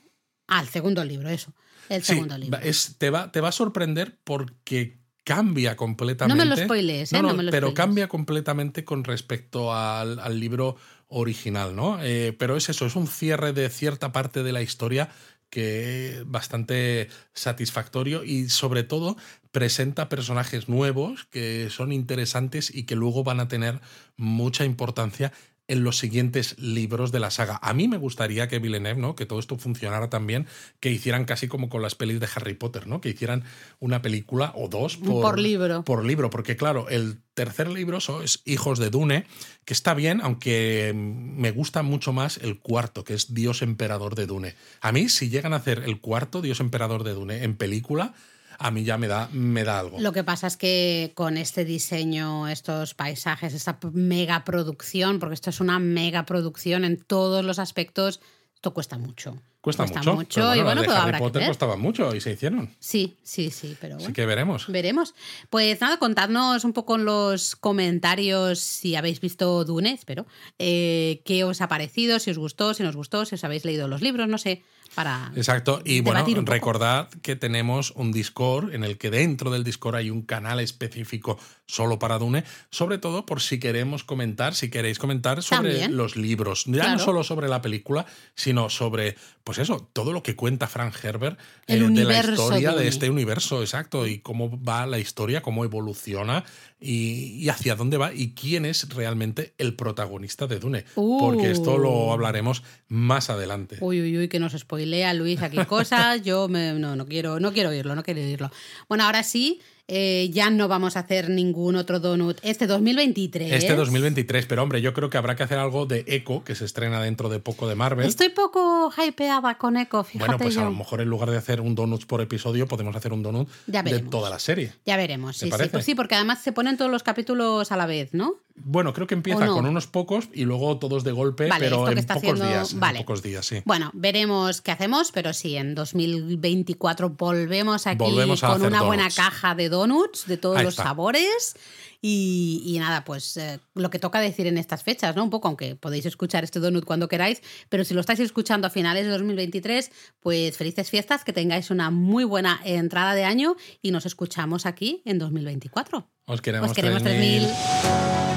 Ah, 0.47 0.61
el 0.61 0.69
segundo 0.69 1.05
libro, 1.05 1.29
eso. 1.29 1.53
El 1.89 2.05
segundo 2.05 2.39
libro. 2.39 2.59
Es, 2.61 2.97
te, 2.99 3.11
va, 3.11 3.33
te 3.33 3.41
va 3.41 3.49
a 3.49 3.53
sorprender 3.53 4.17
porque 4.23 5.00
cambia 5.31 5.77
completamente. 5.77 6.45
No 6.45 6.45
me 6.45 6.57
lo 6.57 6.61
spoilees, 6.61 7.13
¿eh? 7.13 7.23
No, 7.23 7.33
no, 7.33 7.51
pero 7.53 7.73
cambia 7.73 8.09
completamente 8.09 8.85
con 8.85 9.05
respecto 9.05 9.73
al, 9.73 10.41
libro 10.41 10.75
original, 11.07 11.77
¿no? 11.77 12.03
Eh, 12.03 12.35
pero 12.37 12.57
es 12.57 12.69
eso, 12.69 12.85
es 12.85 12.97
un 12.97 13.07
cierre 13.07 13.53
de 13.53 13.71
cierta 13.71 14.11
parte 14.11 14.43
de 14.43 14.51
la 14.51 14.61
historia 14.61 15.09
que 15.49 16.09
es 16.09 16.29
bastante 16.29 17.09
satisfactorio 17.33 18.25
y 18.25 18.49
sobre 18.49 18.83
todo 18.83 19.17
presenta 19.53 20.09
personajes 20.09 20.69
nuevos 20.69 21.27
que 21.27 21.71
son 21.71 21.93
interesantes 21.93 22.75
y 22.75 22.83
que 22.83 22.97
luego 22.97 23.23
van 23.23 23.39
a 23.39 23.47
tener 23.47 23.81
mucha 24.17 24.65
importancia 24.65 25.33
en 25.71 25.85
los 25.85 25.99
siguientes 25.99 26.59
libros 26.59 27.13
de 27.13 27.21
la 27.21 27.31
saga. 27.31 27.61
A 27.63 27.73
mí 27.75 27.87
me 27.87 27.97
gustaría 27.97 28.49
que 28.49 28.59
Villeneuve, 28.59 29.01
¿no? 29.01 29.15
que 29.15 29.25
todo 29.25 29.39
esto 29.39 29.57
funcionara 29.57 30.11
también, 30.11 30.49
que 30.81 30.91
hicieran 30.91 31.25
casi 31.25 31.47
como 31.47 31.69
con 31.69 31.81
las 31.81 31.95
pelis 31.95 32.19
de 32.19 32.29
Harry 32.35 32.55
Potter, 32.55 32.89
¿no? 32.89 33.01
que 33.01 33.11
hicieran 33.11 33.45
una 33.79 34.03
película 34.03 34.53
o 34.57 34.69
dos 34.69 34.97
por, 34.97 35.23
Por 35.23 35.39
libro. 35.39 35.85
Por 35.85 36.05
libro, 36.05 36.29
porque 36.29 36.57
claro, 36.57 36.89
el 36.89 37.19
tercer 37.35 37.69
libro 37.69 37.99
es 37.99 38.43
Hijos 38.45 38.81
de 38.81 38.91
Dune, 38.91 39.27
que 39.65 39.73
está 39.73 39.95
bien, 39.95 40.21
aunque 40.23 40.93
me 40.93 41.53
gusta 41.53 41.83
mucho 41.83 42.13
más 42.13 42.39
el 42.39 42.59
cuarto, 42.59 43.05
que 43.05 43.15
es 43.15 43.33
Dios 43.33 43.63
Emperador 43.63 44.17
de 44.17 44.27
Dune. 44.27 44.57
A 44.81 44.91
mí, 44.91 45.09
si 45.09 45.29
llegan 45.29 45.53
a 45.53 45.57
hacer 45.57 45.85
el 45.87 46.01
cuarto 46.01 46.43
Dios 46.43 46.59
Emperador 46.59 47.05
de 47.05 47.15
Dune 47.15 47.45
en 47.45 47.57
película, 47.57 48.13
a 48.61 48.71
mí 48.71 48.85
ya 48.85 48.99
me 48.99 49.09
da, 49.09 49.29
me 49.33 49.65
da 49.65 49.81
algo. 49.81 49.99
Lo 49.99 50.13
que 50.13 50.23
pasa 50.23 50.47
es 50.47 50.59
que 50.59 51.13
con 51.15 51.39
este 51.39 51.65
diseño, 51.65 52.47
estos 52.47 52.93
paisajes, 52.95 53.55
esta 53.55 53.79
mega 53.93 54.45
producción, 54.45 55.19
porque 55.19 55.35
esto 55.35 55.49
es 55.49 55.61
una 55.61 55.79
mega 55.79 56.27
producción 56.27 56.85
en 56.85 57.03
todos 57.03 57.43
los 57.43 57.59
aspectos, 57.59 58.21
esto 58.55 58.75
cuesta 58.75 58.99
mucho. 58.99 59.39
Cuesta, 59.63 59.85
mucho. 59.87 60.15
mucho 60.15 60.41
bueno, 60.41 60.61
y 60.61 60.65
bueno, 60.65 60.83
pues 60.85 60.97
Harry 60.97 61.19
Potter 61.19 61.41
ver. 61.41 61.49
costaban 61.49 61.81
mucho 61.81 62.15
y 62.15 62.21
se 62.21 62.33
hicieron. 62.33 62.75
Sí, 62.79 63.17
sí, 63.23 63.51
sí, 63.51 63.77
pero 63.81 63.97
bueno. 63.97 64.07
Así 64.07 64.13
que 64.15 64.25
veremos. 64.25 64.67
Veremos. 64.69 65.15
Pues 65.49 65.81
nada, 65.81 65.99
contadnos 65.99 66.65
un 66.65 66.73
poco 66.75 66.97
en 66.97 67.07
los 67.07 67.57
comentarios 67.57 68.59
si 68.59 68.97
habéis 68.97 69.21
visto 69.21 69.65
Dune, 69.65 69.93
espero, 69.93 70.27
eh, 70.59 71.23
qué 71.25 71.45
os 71.45 71.61
ha 71.63 71.69
parecido, 71.69 72.19
si 72.19 72.31
os 72.31 72.39
gustó, 72.39 72.75
si 72.75 72.83
no 72.83 72.91
os 72.91 72.97
gustó, 72.97 73.25
si 73.25 73.35
os 73.35 73.45
habéis 73.45 73.65
leído 73.65 73.89
los 73.89 74.03
libros, 74.03 74.29
no 74.29 74.39
sé, 74.39 74.63
para 74.95 75.33
Exacto. 75.37 75.81
Y 75.85 76.01
bueno, 76.01 76.25
recordad 76.45 77.09
que 77.23 77.37
tenemos 77.37 77.93
un 77.93 78.13
Discord 78.13 78.75
en 78.75 78.85
el 78.85 78.99
que 78.99 79.11
dentro 79.11 79.51
del 79.51 79.65
Discord 79.65 79.97
hay 79.97 80.11
un 80.11 80.23
canal 80.23 80.61
específico 80.61 81.39
solo 81.71 81.99
para 81.99 82.19
Dune, 82.19 82.45
sobre 82.71 82.99
todo 82.99 83.25
por 83.27 83.41
si 83.41 83.61
queremos 83.61 84.03
comentar, 84.05 84.55
si 84.55 84.71
queréis 84.71 84.99
comentar 84.99 85.43
sobre 85.43 85.71
También. 85.73 85.97
los 85.97 86.17
libros, 86.17 86.65
ya 86.67 86.73
Claro. 86.75 86.93
no 86.93 86.99
solo 86.99 87.23
sobre 87.25 87.49
la 87.49 87.63
película, 87.63 88.07
sino 88.35 88.69
sobre, 88.71 89.17
pues 89.45 89.59
eso, 89.59 89.89
todo 89.93 90.13
lo 90.13 90.23
que 90.23 90.35
cuenta 90.37 90.67
Frank 90.67 90.95
Herbert 91.03 91.39
eh, 91.67 91.77
de 91.79 92.05
la 92.05 92.19
historia 92.21 92.73
de 92.73 92.89
este 92.89 93.09
universo, 93.09 93.61
exacto, 93.61 94.07
y 94.07 94.19
cómo 94.19 94.63
va 94.63 94.87
la 94.87 94.99
historia, 94.99 95.43
cómo 95.43 95.65
evoluciona 95.65 96.45
y, 96.81 97.35
y 97.45 97.49
hacia 97.51 97.77
dónde 97.77 97.99
va 97.99 98.13
y 98.13 98.33
quién 98.35 98.65
es 98.65 98.89
realmente 98.89 99.55
el 99.59 99.75
protagonista 99.75 100.47
de 100.47 100.59
Dune. 100.59 100.85
Porque 100.95 101.51
esto 101.51 101.79
lo 101.79 101.91
Uh. 101.91 102.13
hablaremos 102.13 102.63
más 102.89 103.31
adelante. 103.31 103.77
Uy, 103.81 104.01
uy, 104.01 104.17
uy, 104.19 104.29
que 104.29 104.39
nos 104.41 104.53
spoilea 104.53 105.13
Luis 105.15 105.41
aquí 105.43 105.59
cosas. 105.67 106.23
Yo 106.23 106.49
me- 106.49 106.73
no, 106.75 106.97
no 106.97 107.07
quiero, 107.07 107.39
no 107.39 107.53
quiero 107.53 107.71
oírlo, 107.71 107.95
no 107.95 108.03
quiero 108.03 108.21
oírlo. 108.21 108.51
Bueno, 108.89 109.05
ahora 109.05 109.23
sí, 109.23 109.61
eh, 109.93 110.31
ya 110.33 110.51
no 110.51 110.69
vamos 110.69 110.97
a 110.97 111.01
hacer 111.01 111.31
ningún 111.31 111.75
otro 111.75 111.99
donut. 111.99 112.39
Este 112.43 112.69
2023. 112.69 113.53
Este 113.53 113.75
2023, 113.75 114.47
pero 114.47 114.63
hombre, 114.63 114.81
yo 114.81 114.95
creo 114.95 115.11
que 115.11 115.19
habrá 115.19 115.35
que 115.35 115.43
hacer 115.43 115.59
algo 115.59 115.85
de 115.85 116.05
Echo, 116.07 116.45
que 116.45 116.55
se 116.55 116.65
estrena 116.65 117.03
dentro 117.03 117.29
de 117.29 117.41
poco 117.41 117.69
de 117.69 117.75
Marvel. 117.75 118.07
Estoy 118.07 118.29
poco 118.29 118.93
hypeada 118.97 119.59
con 119.59 119.77
Echo, 119.77 120.05
fíjate 120.05 120.27
bueno, 120.27 120.39
pues 120.39 120.55
yo. 120.55 120.61
a 120.61 120.65
lo 120.65 120.71
mejor 120.71 121.01
en 121.01 121.09
lugar 121.09 121.31
de 121.31 121.39
hacer 121.39 121.61
un 121.61 121.75
donut 121.75 122.07
por 122.07 122.21
episodio, 122.21 122.69
podemos 122.69 122.95
hacer 122.95 123.13
un 123.13 123.25
donut 123.25 123.49
de 123.67 123.99
toda 123.99 124.31
la 124.31 124.39
serie. 124.39 124.73
Ya 124.87 124.97
veremos, 124.97 125.39
¿Te 125.39 125.47
sí, 125.47 125.53
sí, 125.59 125.69
pues 125.73 125.85
sí, 125.85 125.97
porque 125.97 126.15
además 126.15 126.41
se 126.41 126.53
ponen 126.53 126.77
todos 126.77 126.91
los 126.91 127.03
capítulos 127.03 127.73
a 127.73 127.77
la 127.77 127.87
vez, 127.87 128.15
¿no? 128.15 128.37
Bueno, 128.57 128.93
creo 128.93 129.07
que 129.07 129.15
empieza 129.15 129.47
con 129.47 129.65
unos 129.67 129.87
pocos 129.87 130.29
y 130.35 130.45
luego 130.45 130.79
todos 130.79 131.03
de 131.03 131.13
golpe, 131.13 131.49
Vale, 131.49 131.65
pero 131.67 131.89
en 131.89 131.95
pocos 132.05 132.17
haciendo- 132.17 132.47
días. 132.47 132.73
en 132.73 132.81
vale. 132.81 132.99
pocos 133.01 133.23
días, 133.23 133.47
sí. 133.47 133.63
Bueno, 133.65 133.91
veremos 133.95 134.61
qué 134.61 134.71
hacemos, 134.73 135.13
pero 135.13 135.33
sí, 135.33 135.57
en 135.57 135.75
2024 135.75 137.11
volvemos 137.11 137.87
aquí 137.87 137.97
Volvemos 137.99 138.41
con 138.41 138.63
una 138.63 138.83
buena 138.83 139.09
caja 139.11 139.55
de 139.55 139.69
donuts 139.71 140.27
de 140.27 140.37
todos 140.37 140.59
Ahí 140.59 140.65
los 140.65 140.75
está. 140.75 140.85
sabores. 140.85 141.55
Y, 142.03 142.63
y 142.65 142.79
nada, 142.79 143.05
pues 143.05 143.37
eh, 143.37 143.61
lo 143.75 143.91
que 143.91 143.99
toca 143.99 144.21
decir 144.21 144.47
en 144.47 144.57
estas 144.57 144.83
fechas, 144.83 145.15
¿no? 145.17 145.23
Un 145.23 145.29
poco, 145.29 145.49
aunque 145.49 145.77
podéis 145.77 146.07
escuchar 146.07 146.45
este 146.45 146.59
donut 146.59 146.87
cuando 146.87 147.09
queráis, 147.09 147.43
pero 147.69 147.85
si 147.85 147.93
lo 147.93 148.01
estáis 148.01 148.21
escuchando 148.21 148.67
a 148.67 148.71
finales 148.71 149.05
de 149.05 149.11
2023, 149.11 149.91
pues 150.21 150.57
felices 150.57 150.89
fiestas, 150.89 151.25
que 151.25 151.35
tengáis 151.35 151.71
una 151.71 151.91
muy 151.91 152.25
buena 152.25 152.59
entrada 152.65 153.15
de 153.15 153.25
año 153.25 153.55
y 153.83 153.91
nos 153.91 154.07
escuchamos 154.07 154.65
aquí 154.65 155.03
en 155.05 155.19
2024. 155.19 156.09
Os 156.25 156.41
queremos, 156.41 156.71
Os 156.71 156.75
queremos 156.77 157.03
3000. 157.03 157.43
3000. 157.49 158.30